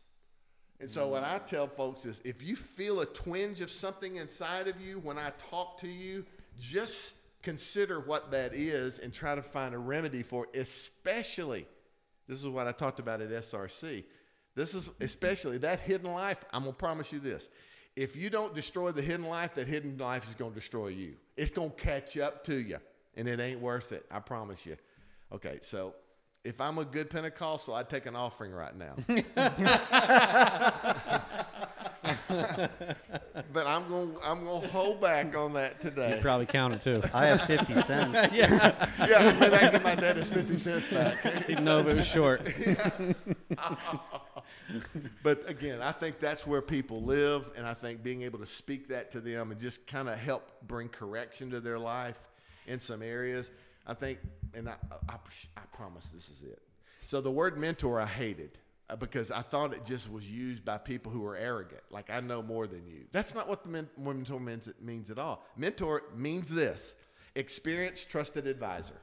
And 0.80 0.90
so 0.90 1.08
what 1.08 1.24
I 1.24 1.38
mm. 1.38 1.46
tell 1.46 1.66
folks 1.66 2.04
is 2.04 2.20
if 2.24 2.42
you 2.42 2.54
feel 2.54 3.00
a 3.00 3.06
twinge 3.06 3.60
of 3.60 3.70
something 3.70 4.16
inside 4.16 4.68
of 4.68 4.80
you 4.80 5.00
when 5.00 5.18
I 5.18 5.32
talk 5.50 5.80
to 5.80 5.88
you, 5.88 6.24
just 6.58 7.14
consider 7.42 8.00
what 8.00 8.30
that 8.30 8.54
is 8.54 8.98
and 8.98 9.12
try 9.12 9.34
to 9.34 9.42
find 9.42 9.74
a 9.74 9.78
remedy 9.78 10.22
for 10.22 10.46
it, 10.52 10.58
especially 10.58 11.66
this 12.28 12.38
is 12.38 12.46
what 12.46 12.66
I 12.66 12.72
talked 12.72 13.00
about 13.00 13.20
at 13.20 13.30
SRC. 13.30 14.04
This 14.54 14.74
is 14.74 14.90
especially 15.00 15.58
that 15.58 15.80
hidden 15.80 16.12
life. 16.12 16.44
I'm 16.52 16.64
to 16.64 16.72
promise 16.72 17.12
you 17.12 17.20
this. 17.20 17.48
If 17.96 18.16
you 18.16 18.30
don't 18.30 18.54
destroy 18.54 18.92
the 18.92 19.02
hidden 19.02 19.26
life, 19.26 19.54
that 19.54 19.66
hidden 19.66 19.96
life 19.98 20.28
is 20.28 20.34
going 20.34 20.52
to 20.52 20.54
destroy 20.54 20.88
you. 20.88 21.16
It's 21.36 21.50
going 21.50 21.70
to 21.70 21.76
catch 21.76 22.16
up 22.18 22.44
to 22.44 22.54
you, 22.54 22.78
and 23.16 23.28
it 23.28 23.40
ain't 23.40 23.60
worth 23.60 23.92
it. 23.92 24.06
I 24.10 24.20
promise 24.20 24.66
you. 24.66 24.76
Okay, 25.32 25.58
so 25.62 25.94
if 26.44 26.60
I'm 26.60 26.78
a 26.78 26.84
good 26.84 27.10
Pentecostal, 27.10 27.74
I'd 27.74 27.88
take 27.88 28.06
an 28.06 28.16
offering 28.16 28.52
right 28.52 28.74
now. 28.76 28.94
but 32.28 33.66
I'm 33.66 33.88
going. 33.88 34.16
I'm 34.24 34.44
going 34.44 34.62
to 34.62 34.68
hold 34.68 35.00
back 35.00 35.36
on 35.36 35.52
that 35.54 35.80
today. 35.80 36.16
You 36.16 36.22
probably 36.22 36.46
counted 36.46 36.80
too. 36.80 37.02
I 37.12 37.26
have 37.26 37.42
50 37.42 37.80
cents. 37.82 38.32
yeah, 38.32 38.88
yeah. 38.98 39.36
Maybe 39.38 39.54
I 39.54 39.58
can 39.58 39.72
get 39.72 39.84
my 39.84 39.94
dentist 39.94 40.32
fifty 40.32 40.56
cents 40.56 40.88
back. 40.88 41.22
Didn't 41.46 41.64
know 41.64 41.78
it 41.80 41.96
was 41.96 42.06
short. 42.06 42.42
But 45.22 45.48
again, 45.48 45.80
I 45.80 45.92
think 45.92 46.20
that's 46.20 46.46
where 46.46 46.60
people 46.60 47.02
live, 47.02 47.50
and 47.56 47.66
I 47.66 47.74
think 47.74 48.02
being 48.02 48.22
able 48.22 48.38
to 48.40 48.46
speak 48.46 48.88
that 48.88 49.10
to 49.12 49.20
them 49.20 49.50
and 49.50 49.58
just 49.58 49.86
kind 49.86 50.08
of 50.08 50.18
help 50.18 50.46
bring 50.66 50.88
correction 50.88 51.50
to 51.50 51.60
their 51.60 51.78
life 51.78 52.18
in 52.66 52.78
some 52.78 53.02
areas, 53.02 53.50
I 53.86 53.94
think, 53.94 54.18
and 54.54 54.68
I, 54.68 54.74
I, 55.08 55.14
I 55.56 55.60
promise 55.72 56.10
this 56.10 56.28
is 56.28 56.42
it. 56.42 56.60
So 57.06 57.22
the 57.22 57.30
word 57.30 57.56
mentor 57.56 57.98
I 57.98 58.06
hated 58.06 58.58
Uh, 58.90 58.96
because 58.96 59.30
I 59.30 59.42
thought 59.42 59.74
it 59.74 59.84
just 59.84 60.10
was 60.10 60.30
used 60.30 60.64
by 60.64 60.78
people 60.78 61.12
who 61.12 61.20
were 61.20 61.36
arrogant, 61.36 61.82
like 61.90 62.10
I 62.10 62.20
know 62.20 62.42
more 62.42 62.66
than 62.66 62.86
you. 62.86 63.04
That's 63.12 63.34
not 63.34 63.46
what 63.46 63.62
the 63.62 63.68
men, 63.68 63.88
mentor 63.98 64.40
means, 64.40 64.68
means 64.80 65.10
at 65.10 65.18
all. 65.18 65.44
Mentor 65.56 66.04
means 66.16 66.48
this: 66.48 66.94
experienced, 67.34 68.08
trusted 68.08 68.46
advisor. 68.46 69.00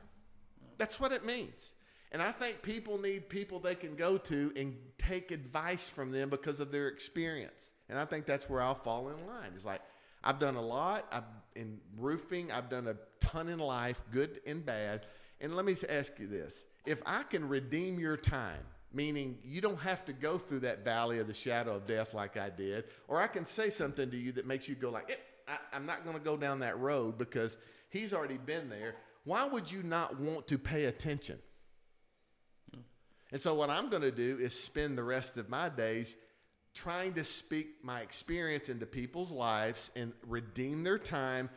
That's 0.77 0.99
what 0.99 1.11
it 1.11 1.25
means. 1.25 1.73
And 2.11 2.21
I 2.21 2.31
think 2.31 2.61
people 2.61 2.97
need 2.97 3.29
people 3.29 3.59
they 3.59 3.75
can 3.75 3.95
go 3.95 4.17
to 4.17 4.53
and 4.55 4.75
take 4.97 5.31
advice 5.31 5.89
from 5.89 6.11
them 6.11 6.29
because 6.29 6.59
of 6.59 6.71
their 6.71 6.87
experience. 6.87 7.73
And 7.89 7.99
I 7.99 8.05
think 8.05 8.25
that's 8.25 8.49
where 8.49 8.61
I'll 8.61 8.73
fall 8.73 9.09
in 9.09 9.27
line. 9.27 9.51
It's 9.53 9.65
like 9.65 9.81
I've 10.23 10.39
done 10.39 10.55
a 10.55 10.61
lot 10.61 11.05
I've, 11.11 11.23
in 11.55 11.79
roofing, 11.97 12.51
I've 12.51 12.69
done 12.69 12.87
a 12.87 12.95
ton 13.19 13.49
in 13.49 13.59
life, 13.59 14.03
good 14.11 14.41
and 14.47 14.65
bad. 14.65 15.05
And 15.41 15.55
let 15.55 15.65
me 15.65 15.75
ask 15.89 16.17
you 16.17 16.27
this 16.27 16.65
if 16.85 17.01
I 17.05 17.23
can 17.23 17.47
redeem 17.47 17.99
your 17.99 18.17
time, 18.17 18.63
meaning 18.95 19.37
you 19.43 19.59
don't 19.59 19.79
have 19.81 20.05
to 20.05 20.13
go 20.13 20.37
through 20.37 20.61
that 20.61 20.85
valley 20.85 21.19
of 21.19 21.27
the 21.27 21.33
shadow 21.33 21.75
of 21.75 21.85
death 21.85 22.13
like 22.13 22.37
I 22.37 22.49
did, 22.49 22.85
or 23.09 23.21
I 23.21 23.27
can 23.27 23.45
say 23.45 23.69
something 23.69 24.09
to 24.09 24.17
you 24.17 24.31
that 24.31 24.47
makes 24.47 24.69
you 24.69 24.75
go 24.75 24.89
like, 24.89 25.11
eh, 25.11 25.15
I, 25.47 25.57
I'm 25.75 25.85
not 25.85 26.05
going 26.05 26.15
to 26.17 26.23
go 26.23 26.37
down 26.37 26.59
that 26.59 26.79
road 26.79 27.17
because 27.17 27.57
he's 27.89 28.13
already 28.13 28.37
been 28.37 28.69
there. 28.69 28.95
Why 29.25 29.45
would 29.45 29.69
you 29.69 29.83
not 29.83 30.17
want 30.19 30.47
to 30.47 30.57
pay 30.57 30.85
attention? 30.85 31.39
And 33.31 33.41
so, 33.41 33.53
what 33.53 33.69
I'm 33.69 33.89
going 33.89 34.03
to 34.03 34.11
do 34.11 34.37
is 34.39 34.57
spend 34.57 34.97
the 34.97 35.03
rest 35.03 35.35
of 35.35 35.49
my 35.49 35.67
days 35.67 36.15
trying 36.73 37.13
to 37.13 37.23
speak 37.23 37.67
my 37.83 38.01
experience 38.01 38.69
into 38.69 38.85
people's 38.85 39.31
lives 39.31 39.91
and 39.95 40.13
redeem 40.27 40.83
their 40.83 40.99
time, 40.99 41.49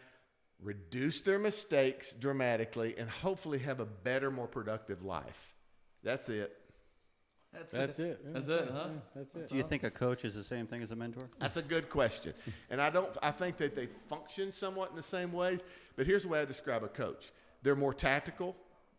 reduce 0.60 1.20
their 1.20 1.38
mistakes 1.38 2.12
dramatically, 2.14 2.94
and 2.98 3.08
hopefully 3.08 3.58
have 3.58 3.80
a 3.80 3.86
better, 3.86 4.30
more 4.30 4.46
productive 4.46 5.04
life. 5.04 5.54
That's 6.02 6.28
it. 6.28 6.57
That's, 7.58 7.72
That's 7.72 7.98
it. 7.98 8.20
Yeah. 8.24 8.32
That's 8.32 8.48
it, 8.48 8.70
huh? 8.72 8.88
That's 9.16 9.34
it. 9.34 9.48
Do 9.48 9.56
you 9.56 9.62
think 9.62 9.82
a 9.82 9.90
coach 9.90 10.24
is 10.24 10.34
the 10.34 10.44
same 10.44 10.66
thing 10.66 10.82
as 10.82 10.92
a 10.92 10.96
mentor? 10.96 11.28
That's 11.40 11.56
a 11.56 11.62
good 11.62 11.90
question. 11.90 12.34
And 12.70 12.80
I 12.80 12.90
don't 12.90 13.08
I 13.22 13.30
think 13.30 13.56
that 13.58 13.74
they 13.74 13.86
function 13.86 14.52
somewhat 14.52 14.90
in 14.90 14.96
the 14.96 15.02
same 15.02 15.32
ways, 15.32 15.60
but 15.96 16.06
here's 16.06 16.22
the 16.22 16.28
way 16.28 16.40
I 16.40 16.44
describe 16.44 16.84
a 16.84 16.88
coach. 16.88 17.32
They're 17.62 17.76
more 17.76 17.94
tactical, 17.94 18.54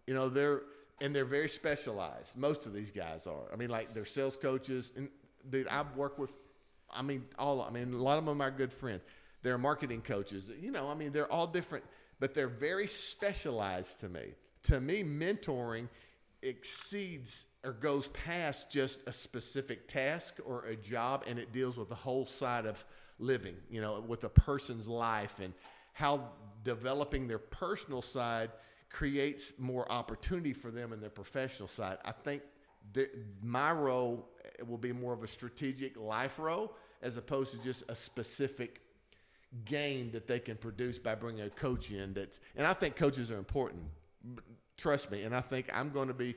you 0.07 0.13
know, 0.13 0.27
they're 0.27 0.63
and 1.01 1.15
they're 1.15 1.23
very 1.23 1.47
specialized. 1.47 2.37
Most 2.37 2.65
of 2.65 2.73
these 2.73 2.91
guys 2.91 3.27
are. 3.27 3.51
I 3.53 3.55
mean, 3.55 3.69
like 3.69 3.93
they're 3.93 4.03
sales 4.05 4.35
coaches 4.35 4.91
and 4.97 5.07
dude, 5.49 5.67
I've 5.67 5.95
worked 5.95 6.19
with 6.19 6.33
I 6.91 7.01
mean, 7.01 7.23
all 7.37 7.61
I 7.61 7.69
mean, 7.69 7.93
a 7.93 7.97
lot 7.97 8.17
of 8.17 8.25
them 8.25 8.41
are 8.41 8.51
good 8.51 8.73
friends. 8.73 9.03
They're 9.41 9.57
marketing 9.57 10.01
coaches. 10.01 10.49
You 10.61 10.71
know, 10.71 10.89
I 10.89 10.95
mean, 10.95 11.13
they're 11.13 11.31
all 11.31 11.47
different, 11.47 11.85
but 12.19 12.33
they're 12.33 12.47
very 12.47 12.87
specialized 12.87 14.01
to 14.01 14.09
me. 14.09 14.33
To 14.63 14.81
me, 14.81 15.01
mentoring 15.01 15.87
exceeds 16.41 17.45
or 17.63 17.73
goes 17.73 18.07
past 18.09 18.71
just 18.71 19.05
a 19.07 19.11
specific 19.11 19.87
task 19.87 20.37
or 20.45 20.65
a 20.65 20.75
job 20.75 21.23
and 21.27 21.37
it 21.37 21.51
deals 21.51 21.77
with 21.77 21.89
the 21.89 21.95
whole 21.95 22.25
side 22.25 22.65
of 22.65 22.83
living, 23.19 23.55
you 23.69 23.81
know, 23.81 24.03
with 24.07 24.23
a 24.23 24.29
person's 24.29 24.87
life 24.87 25.39
and 25.41 25.53
how 25.93 26.29
developing 26.63 27.27
their 27.27 27.39
personal 27.39 28.01
side 28.01 28.49
creates 28.89 29.53
more 29.59 29.89
opportunity 29.91 30.53
for 30.53 30.71
them 30.71 30.93
in 30.93 31.01
their 31.01 31.09
professional 31.09 31.67
side. 31.67 31.97
I 32.05 32.11
think 32.11 32.41
my 33.43 33.71
role 33.71 34.29
will 34.65 34.77
be 34.77 34.93
more 34.93 35.13
of 35.13 35.23
a 35.23 35.27
strategic 35.27 35.99
life 35.99 36.39
role 36.39 36.73
as 37.01 37.17
opposed 37.17 37.51
to 37.51 37.63
just 37.63 37.83
a 37.89 37.95
specific 37.95 38.81
gain 39.65 40.11
that 40.11 40.27
they 40.27 40.39
can 40.39 40.55
produce 40.55 40.97
by 40.97 41.15
bringing 41.15 41.41
a 41.41 41.49
coach 41.49 41.91
in 41.91 42.13
that's 42.13 42.39
and 42.55 42.67
I 42.67 42.73
think 42.73 42.95
coaches 42.95 43.31
are 43.31 43.37
important 43.37 43.81
trust 44.77 45.09
me 45.09 45.23
and 45.23 45.35
I 45.35 45.41
think 45.41 45.69
I'm 45.73 45.89
going 45.89 46.07
to 46.07 46.13
be 46.13 46.35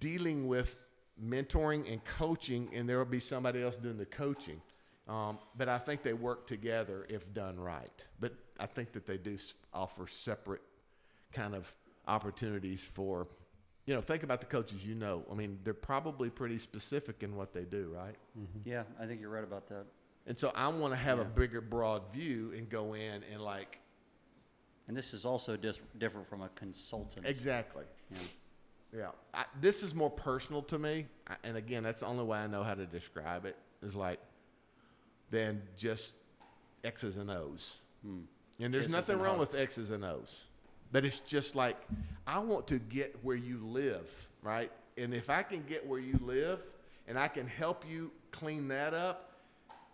dealing 0.00 0.46
with 0.46 0.76
mentoring 1.22 1.90
and 1.92 2.04
coaching 2.04 2.68
and 2.74 2.88
there 2.88 2.98
will 2.98 3.04
be 3.04 3.20
somebody 3.20 3.62
else 3.62 3.76
doing 3.76 3.96
the 3.98 4.06
coaching 4.06 4.60
um, 5.06 5.38
but 5.56 5.68
I 5.68 5.78
think 5.78 6.02
they 6.02 6.14
work 6.14 6.46
together 6.46 7.06
if 7.08 7.32
done 7.34 7.58
right 7.60 8.04
but 8.20 8.32
I 8.58 8.66
think 8.66 8.92
that 8.92 9.06
they 9.06 9.16
do 9.18 9.36
offer 9.72 10.06
separate 10.06 10.62
kind 11.32 11.54
of 11.54 11.72
opportunities 12.08 12.82
for 12.82 13.28
you 13.86 13.94
know 13.94 14.00
think 14.00 14.22
about 14.24 14.40
the 14.40 14.46
coaches 14.46 14.84
you 14.86 14.94
know 14.94 15.24
I 15.30 15.34
mean 15.34 15.58
they're 15.62 15.74
probably 15.74 16.30
pretty 16.30 16.58
specific 16.58 17.22
in 17.22 17.36
what 17.36 17.52
they 17.52 17.64
do 17.64 17.92
right 17.94 18.16
Yeah, 18.64 18.82
I 19.00 19.06
think 19.06 19.20
you're 19.20 19.30
right 19.30 19.44
about 19.44 19.68
that. 19.68 19.84
and 20.26 20.36
so 20.38 20.50
I 20.54 20.68
want 20.68 20.92
to 20.94 20.98
have 20.98 21.18
a 21.20 21.24
bigger, 21.24 21.60
broad 21.60 22.02
view 22.12 22.52
and 22.56 22.68
go 22.68 22.94
in 22.94 23.22
and 23.32 23.40
like 23.42 23.78
And 24.88 24.96
this 24.96 25.14
is 25.14 25.24
also 25.24 25.56
dis- 25.56 25.78
different 25.98 26.28
from 26.28 26.42
a 26.42 26.48
consultant. 26.56 27.24
exactly. 27.26 27.84
Yeah. 28.10 28.18
Yeah, 28.96 29.08
I, 29.32 29.44
this 29.60 29.82
is 29.82 29.94
more 29.94 30.10
personal 30.10 30.62
to 30.62 30.78
me, 30.78 31.06
I, 31.28 31.34
and 31.42 31.56
again, 31.56 31.82
that's 31.82 32.00
the 32.00 32.06
only 32.06 32.24
way 32.24 32.38
I 32.38 32.46
know 32.46 32.62
how 32.62 32.74
to 32.74 32.86
describe 32.86 33.44
it. 33.44 33.56
Is 33.82 33.94
like 33.94 34.20
than 35.30 35.62
just 35.76 36.14
X's 36.84 37.16
and 37.16 37.30
O's. 37.30 37.78
And 38.04 38.26
there's 38.58 38.84
Kisses 38.84 38.92
nothing 38.92 39.14
and 39.16 39.24
wrong 39.24 39.38
with. 39.38 39.58
X's 39.58 39.90
and 39.90 40.04
O's, 40.04 40.46
but 40.92 41.04
it's 41.04 41.20
just 41.20 41.56
like 41.56 41.76
I 42.26 42.38
want 42.38 42.66
to 42.68 42.78
get 42.78 43.16
where 43.22 43.36
you 43.36 43.58
live, 43.64 44.28
right? 44.42 44.70
And 44.96 45.12
if 45.12 45.28
I 45.28 45.42
can 45.42 45.64
get 45.68 45.86
where 45.86 45.98
you 45.98 46.18
live, 46.22 46.60
and 47.08 47.18
I 47.18 47.28
can 47.28 47.46
help 47.46 47.84
you 47.88 48.12
clean 48.30 48.68
that 48.68 48.94
up, 48.94 49.32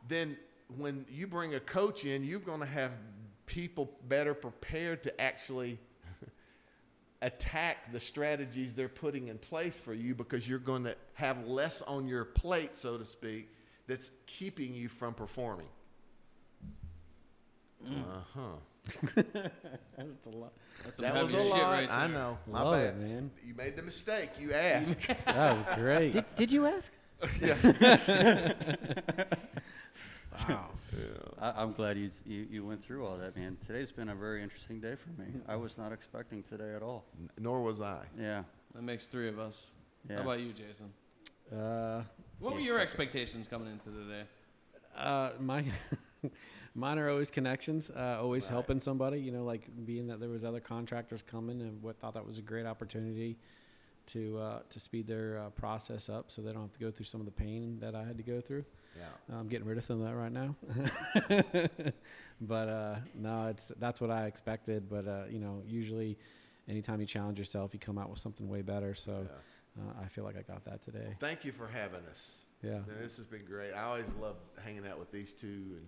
then 0.08 0.36
when 0.76 1.06
you 1.10 1.26
bring 1.26 1.54
a 1.54 1.60
coach 1.60 2.04
in, 2.04 2.22
you're 2.22 2.38
going 2.38 2.60
to 2.60 2.66
have 2.66 2.92
people 3.46 3.90
better 4.08 4.34
prepared 4.34 5.02
to 5.04 5.20
actually 5.20 5.78
attack 7.22 7.92
the 7.92 8.00
strategies 8.00 8.74
they're 8.74 8.88
putting 8.88 9.28
in 9.28 9.38
place 9.38 9.78
for 9.78 9.92
you 9.94 10.14
because 10.14 10.48
you're 10.48 10.58
going 10.58 10.84
to 10.84 10.94
have 11.14 11.46
less 11.46 11.82
on 11.82 12.06
your 12.08 12.24
plate, 12.24 12.78
so 12.78 12.96
to 12.96 13.04
speak, 13.04 13.48
that's 13.86 14.10
keeping 14.26 14.74
you 14.74 14.88
from 14.88 15.12
performing. 15.14 15.68
Uh 17.86 17.90
huh. 18.34 18.40
That's 19.14 20.26
a 20.26 20.30
lot. 20.30 20.52
That's 20.84 20.98
That 20.98 21.22
was 21.22 21.32
a 21.32 21.36
shit 21.36 21.46
lot. 21.50 21.70
right 21.72 21.90
I 21.90 22.06
know. 22.08 22.38
My 22.50 22.62
Love 22.62 22.74
bad. 22.74 22.86
it, 22.86 22.96
man. 22.96 23.30
You 23.46 23.54
made 23.54 23.76
the 23.76 23.82
mistake. 23.82 24.30
You 24.38 24.52
asked. 24.52 24.96
That 25.26 25.52
was 25.56 25.76
great. 25.76 26.12
Did, 26.12 26.24
did 26.36 26.50
you 26.52 26.66
ask? 26.66 26.92
wow. 30.48 30.68
I, 31.40 31.52
I'm 31.62 31.72
glad 31.72 31.96
you, 31.96 32.10
you 32.26 32.46
you 32.50 32.64
went 32.64 32.82
through 32.84 33.06
all 33.06 33.16
that, 33.16 33.36
man. 33.36 33.56
Today's 33.66 33.90
been 33.92 34.08
a 34.10 34.14
very 34.14 34.42
interesting 34.42 34.80
day 34.80 34.94
for 34.96 35.10
me. 35.20 35.26
I 35.48 35.56
was 35.56 35.78
not 35.78 35.92
expecting 35.92 36.42
today 36.42 36.74
at 36.74 36.82
all. 36.82 37.04
Nor 37.38 37.62
was 37.62 37.80
I. 37.80 38.04
Yeah. 38.18 38.42
That 38.74 38.82
makes 38.82 39.06
three 39.06 39.28
of 39.28 39.38
us. 39.38 39.72
Yeah. 40.08 40.16
How 40.16 40.22
about 40.22 40.40
you, 40.40 40.52
Jason? 40.52 40.92
Uh, 41.56 42.02
What 42.38 42.54
were 42.54 42.60
your 42.60 42.78
expectations 42.78 43.46
coming 43.48 43.70
into 43.72 43.90
today? 43.90 44.22
uh, 44.96 45.30
my, 45.40 45.64
mine 46.74 46.98
are 46.98 47.08
always 47.10 47.30
connections. 47.30 47.90
Uh, 47.90 48.18
always 48.20 48.44
Right. 48.46 48.52
helping 48.52 48.80
somebody. 48.80 49.18
You 49.20 49.32
know, 49.32 49.44
like 49.44 49.68
being 49.84 50.06
that 50.08 50.20
there 50.20 50.28
was 50.28 50.44
other 50.44 50.60
contractors 50.60 51.22
coming 51.22 51.60
and 51.60 51.82
what 51.82 51.98
thought 51.98 52.14
that 52.14 52.26
was 52.26 52.38
a 52.38 52.42
great 52.42 52.66
opportunity 52.66 53.38
to 54.06 54.38
uh, 54.38 54.58
to 54.68 54.80
speed 54.80 55.06
their 55.06 55.38
uh, 55.38 55.50
process 55.50 56.08
up, 56.08 56.30
so 56.30 56.42
they 56.42 56.52
don't 56.52 56.62
have 56.62 56.72
to 56.72 56.78
go 56.80 56.90
through 56.90 57.06
some 57.06 57.20
of 57.20 57.26
the 57.26 57.32
pain 57.32 57.78
that 57.80 57.94
I 57.94 58.04
had 58.04 58.16
to 58.16 58.22
go 58.22 58.40
through. 58.40 58.64
Yeah. 58.96 59.36
I'm 59.38 59.48
getting 59.48 59.66
rid 59.66 59.78
of 59.78 59.84
some 59.84 60.00
of 60.02 60.06
that 60.08 60.16
right 60.16 60.32
now. 60.32 60.56
but 62.40 62.68
uh, 62.68 62.96
no, 63.14 63.46
it's 63.48 63.72
that's 63.78 64.00
what 64.00 64.10
I 64.10 64.26
expected. 64.26 64.88
But 64.88 65.06
uh, 65.06 65.22
you 65.30 65.38
know, 65.38 65.62
usually, 65.66 66.18
anytime 66.68 67.00
you 67.00 67.06
challenge 67.06 67.38
yourself, 67.38 67.72
you 67.72 67.80
come 67.80 67.98
out 67.98 68.10
with 68.10 68.18
something 68.18 68.48
way 68.48 68.62
better. 68.62 68.94
So 68.94 69.26
uh, 69.78 70.02
I 70.02 70.08
feel 70.08 70.24
like 70.24 70.36
I 70.36 70.42
got 70.42 70.64
that 70.64 70.82
today. 70.82 71.16
Thank 71.20 71.44
you 71.44 71.52
for 71.52 71.68
having 71.68 72.04
us. 72.10 72.42
Yeah. 72.62 72.72
Man, 72.72 72.84
This 73.00 73.16
has 73.16 73.26
been 73.26 73.44
great. 73.44 73.72
I 73.72 73.84
always 73.84 74.04
love 74.20 74.36
hanging 74.62 74.86
out 74.86 74.98
with 74.98 75.10
these 75.10 75.32
two 75.32 75.46
and 75.46 75.86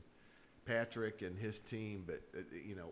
Patrick 0.64 1.22
and 1.22 1.38
his 1.38 1.60
team. 1.60 2.04
But 2.06 2.22
uh, 2.36 2.42
you 2.66 2.76
know, 2.76 2.90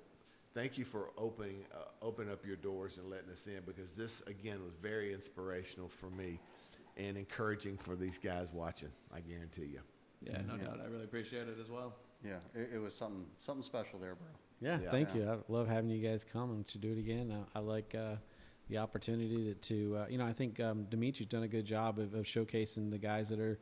thank 0.54 0.78
you 0.78 0.84
for 0.84 1.10
opening 1.16 1.64
uh, 1.74 1.84
opening 2.02 2.32
up 2.32 2.44
your 2.44 2.56
doors 2.56 2.98
and 2.98 3.08
letting 3.10 3.30
us 3.30 3.46
in 3.46 3.60
because 3.66 3.92
this 3.92 4.22
again 4.26 4.62
was 4.62 4.74
very 4.82 5.12
inspirational 5.12 5.88
for 5.88 6.10
me 6.10 6.38
and 6.96 7.16
encouraging 7.16 7.76
for 7.76 7.96
these 7.96 8.18
guys 8.18 8.48
watching. 8.52 8.90
I 9.14 9.20
guarantee 9.20 9.66
you. 9.66 9.80
Yeah, 10.22 10.38
no 10.46 10.56
doubt. 10.56 10.80
I 10.84 10.88
really 10.88 11.04
appreciate 11.04 11.48
it 11.48 11.56
as 11.60 11.70
well. 11.70 11.94
Yeah. 12.24 12.34
It, 12.54 12.70
it 12.74 12.78
was 12.78 12.94
something 12.94 13.24
something 13.38 13.62
special 13.62 13.98
there, 13.98 14.14
bro. 14.14 14.26
Yeah, 14.60 14.78
Yeah. 14.82 14.90
thank 14.90 15.14
Yeah. 15.14 15.20
you. 15.22 15.30
I 15.30 15.52
love 15.52 15.68
having 15.68 15.88
you 15.90 16.06
guys 16.06 16.24
come 16.30 16.50
and 16.50 16.66
to 16.68 16.78
do 16.78 16.92
it 16.92 16.98
again. 16.98 17.32
I, 17.54 17.58
I 17.58 17.62
like 17.62 17.94
uh, 17.94 18.16
the 18.68 18.78
opportunity 18.78 19.54
to, 19.54 19.54
to 19.54 19.96
uh, 19.96 20.06
you 20.10 20.18
know, 20.18 20.26
I 20.26 20.32
think 20.32 20.60
um, 20.60 20.84
Dimitri's 20.90 21.26
done 21.28 21.44
a 21.44 21.48
good 21.48 21.64
job 21.64 21.98
of, 21.98 22.12
of 22.14 22.24
showcasing 22.24 22.90
the 22.90 22.98
guys 22.98 23.28
that 23.30 23.40
are 23.40 23.58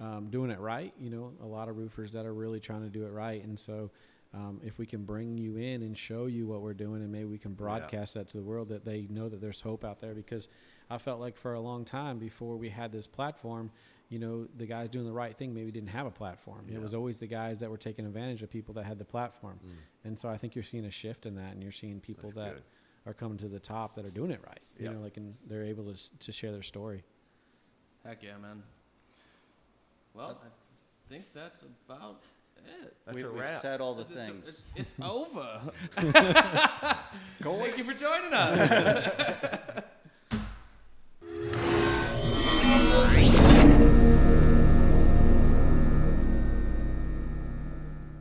um, 0.00 0.30
doing 0.30 0.50
it 0.50 0.58
right. 0.58 0.92
You 0.98 1.10
know, 1.10 1.32
a 1.42 1.46
lot 1.46 1.68
of 1.68 1.76
roofers 1.76 2.10
that 2.12 2.26
are 2.26 2.34
really 2.34 2.58
trying 2.58 2.82
to 2.82 2.88
do 2.90 3.04
it 3.06 3.10
right, 3.10 3.44
and 3.44 3.56
so 3.58 3.90
um, 4.34 4.60
if 4.64 4.78
we 4.78 4.86
can 4.86 5.04
bring 5.04 5.36
you 5.36 5.56
in 5.56 5.82
and 5.82 5.96
show 5.96 6.26
you 6.26 6.46
what 6.46 6.62
we're 6.62 6.72
doing, 6.74 7.02
and 7.02 7.12
maybe 7.12 7.26
we 7.26 7.38
can 7.38 7.52
broadcast 7.54 8.14
that 8.14 8.28
to 8.30 8.36
the 8.38 8.42
world, 8.42 8.68
that 8.70 8.84
they 8.84 9.06
know 9.10 9.28
that 9.28 9.40
there's 9.40 9.60
hope 9.60 9.84
out 9.84 10.00
there. 10.00 10.14
Because 10.14 10.48
I 10.90 10.98
felt 10.98 11.20
like 11.20 11.36
for 11.36 11.54
a 11.54 11.60
long 11.60 11.84
time 11.84 12.18
before 12.18 12.56
we 12.56 12.68
had 12.70 12.92
this 12.92 13.06
platform, 13.06 13.70
you 14.08 14.18
know, 14.18 14.46
the 14.56 14.66
guys 14.66 14.88
doing 14.90 15.06
the 15.06 15.12
right 15.12 15.36
thing 15.36 15.54
maybe 15.54 15.70
didn't 15.70 15.88
have 15.90 16.06
a 16.06 16.10
platform. 16.10 16.66
It 16.72 16.80
was 16.80 16.94
always 16.94 17.18
the 17.18 17.26
guys 17.26 17.58
that 17.58 17.70
were 17.70 17.76
taking 17.78 18.04
advantage 18.06 18.42
of 18.42 18.50
people 18.50 18.74
that 18.74 18.84
had 18.84 18.98
the 18.98 19.04
platform. 19.04 19.58
And 20.04 20.18
so 20.18 20.28
I 20.28 20.36
think 20.36 20.54
you're 20.54 20.64
seeing 20.64 20.84
a 20.86 20.90
shift 20.90 21.26
in 21.26 21.34
that, 21.36 21.52
and 21.52 21.62
you're 21.62 21.72
seeing 21.72 22.00
people 22.00 22.30
Mm. 22.30 22.34
That's 22.34 22.46
that 22.46 22.54
good. 22.54 22.62
are 23.06 23.14
coming 23.14 23.38
to 23.38 23.48
the 23.48 23.58
top 23.60 23.94
that 23.96 24.04
are 24.06 24.10
doing 24.10 24.30
it 24.30 24.40
right. 24.46 24.60
You 24.78 24.84
Yep. 24.86 24.94
know, 24.94 25.00
like 25.00 25.16
and 25.16 25.34
they're 25.46 25.64
able 25.64 25.92
to 25.92 26.18
to 26.18 26.32
share 26.32 26.52
their 26.52 26.62
story. 26.62 27.02
Heck 28.04 28.22
yeah, 28.22 28.36
man. 28.38 28.62
Well, 30.14 30.40
I 30.44 30.48
think 31.08 31.24
that's 31.32 31.62
about 31.62 32.22
it. 32.66 32.94
That's 33.06 33.16
we, 33.16 33.22
a 33.24 33.30
we've 33.30 33.40
wrap. 33.40 33.60
said 33.60 33.80
all 33.80 33.94
the 33.94 34.02
It's- 34.02 34.26
things. 34.26 34.62
It's, 34.76 34.92
it's 34.92 34.92
over. 35.02 35.60
Go 37.42 37.58
Thank 37.58 37.78
you 37.78 37.84
for 37.84 37.94
joining 37.94 38.32
us. 38.32 39.82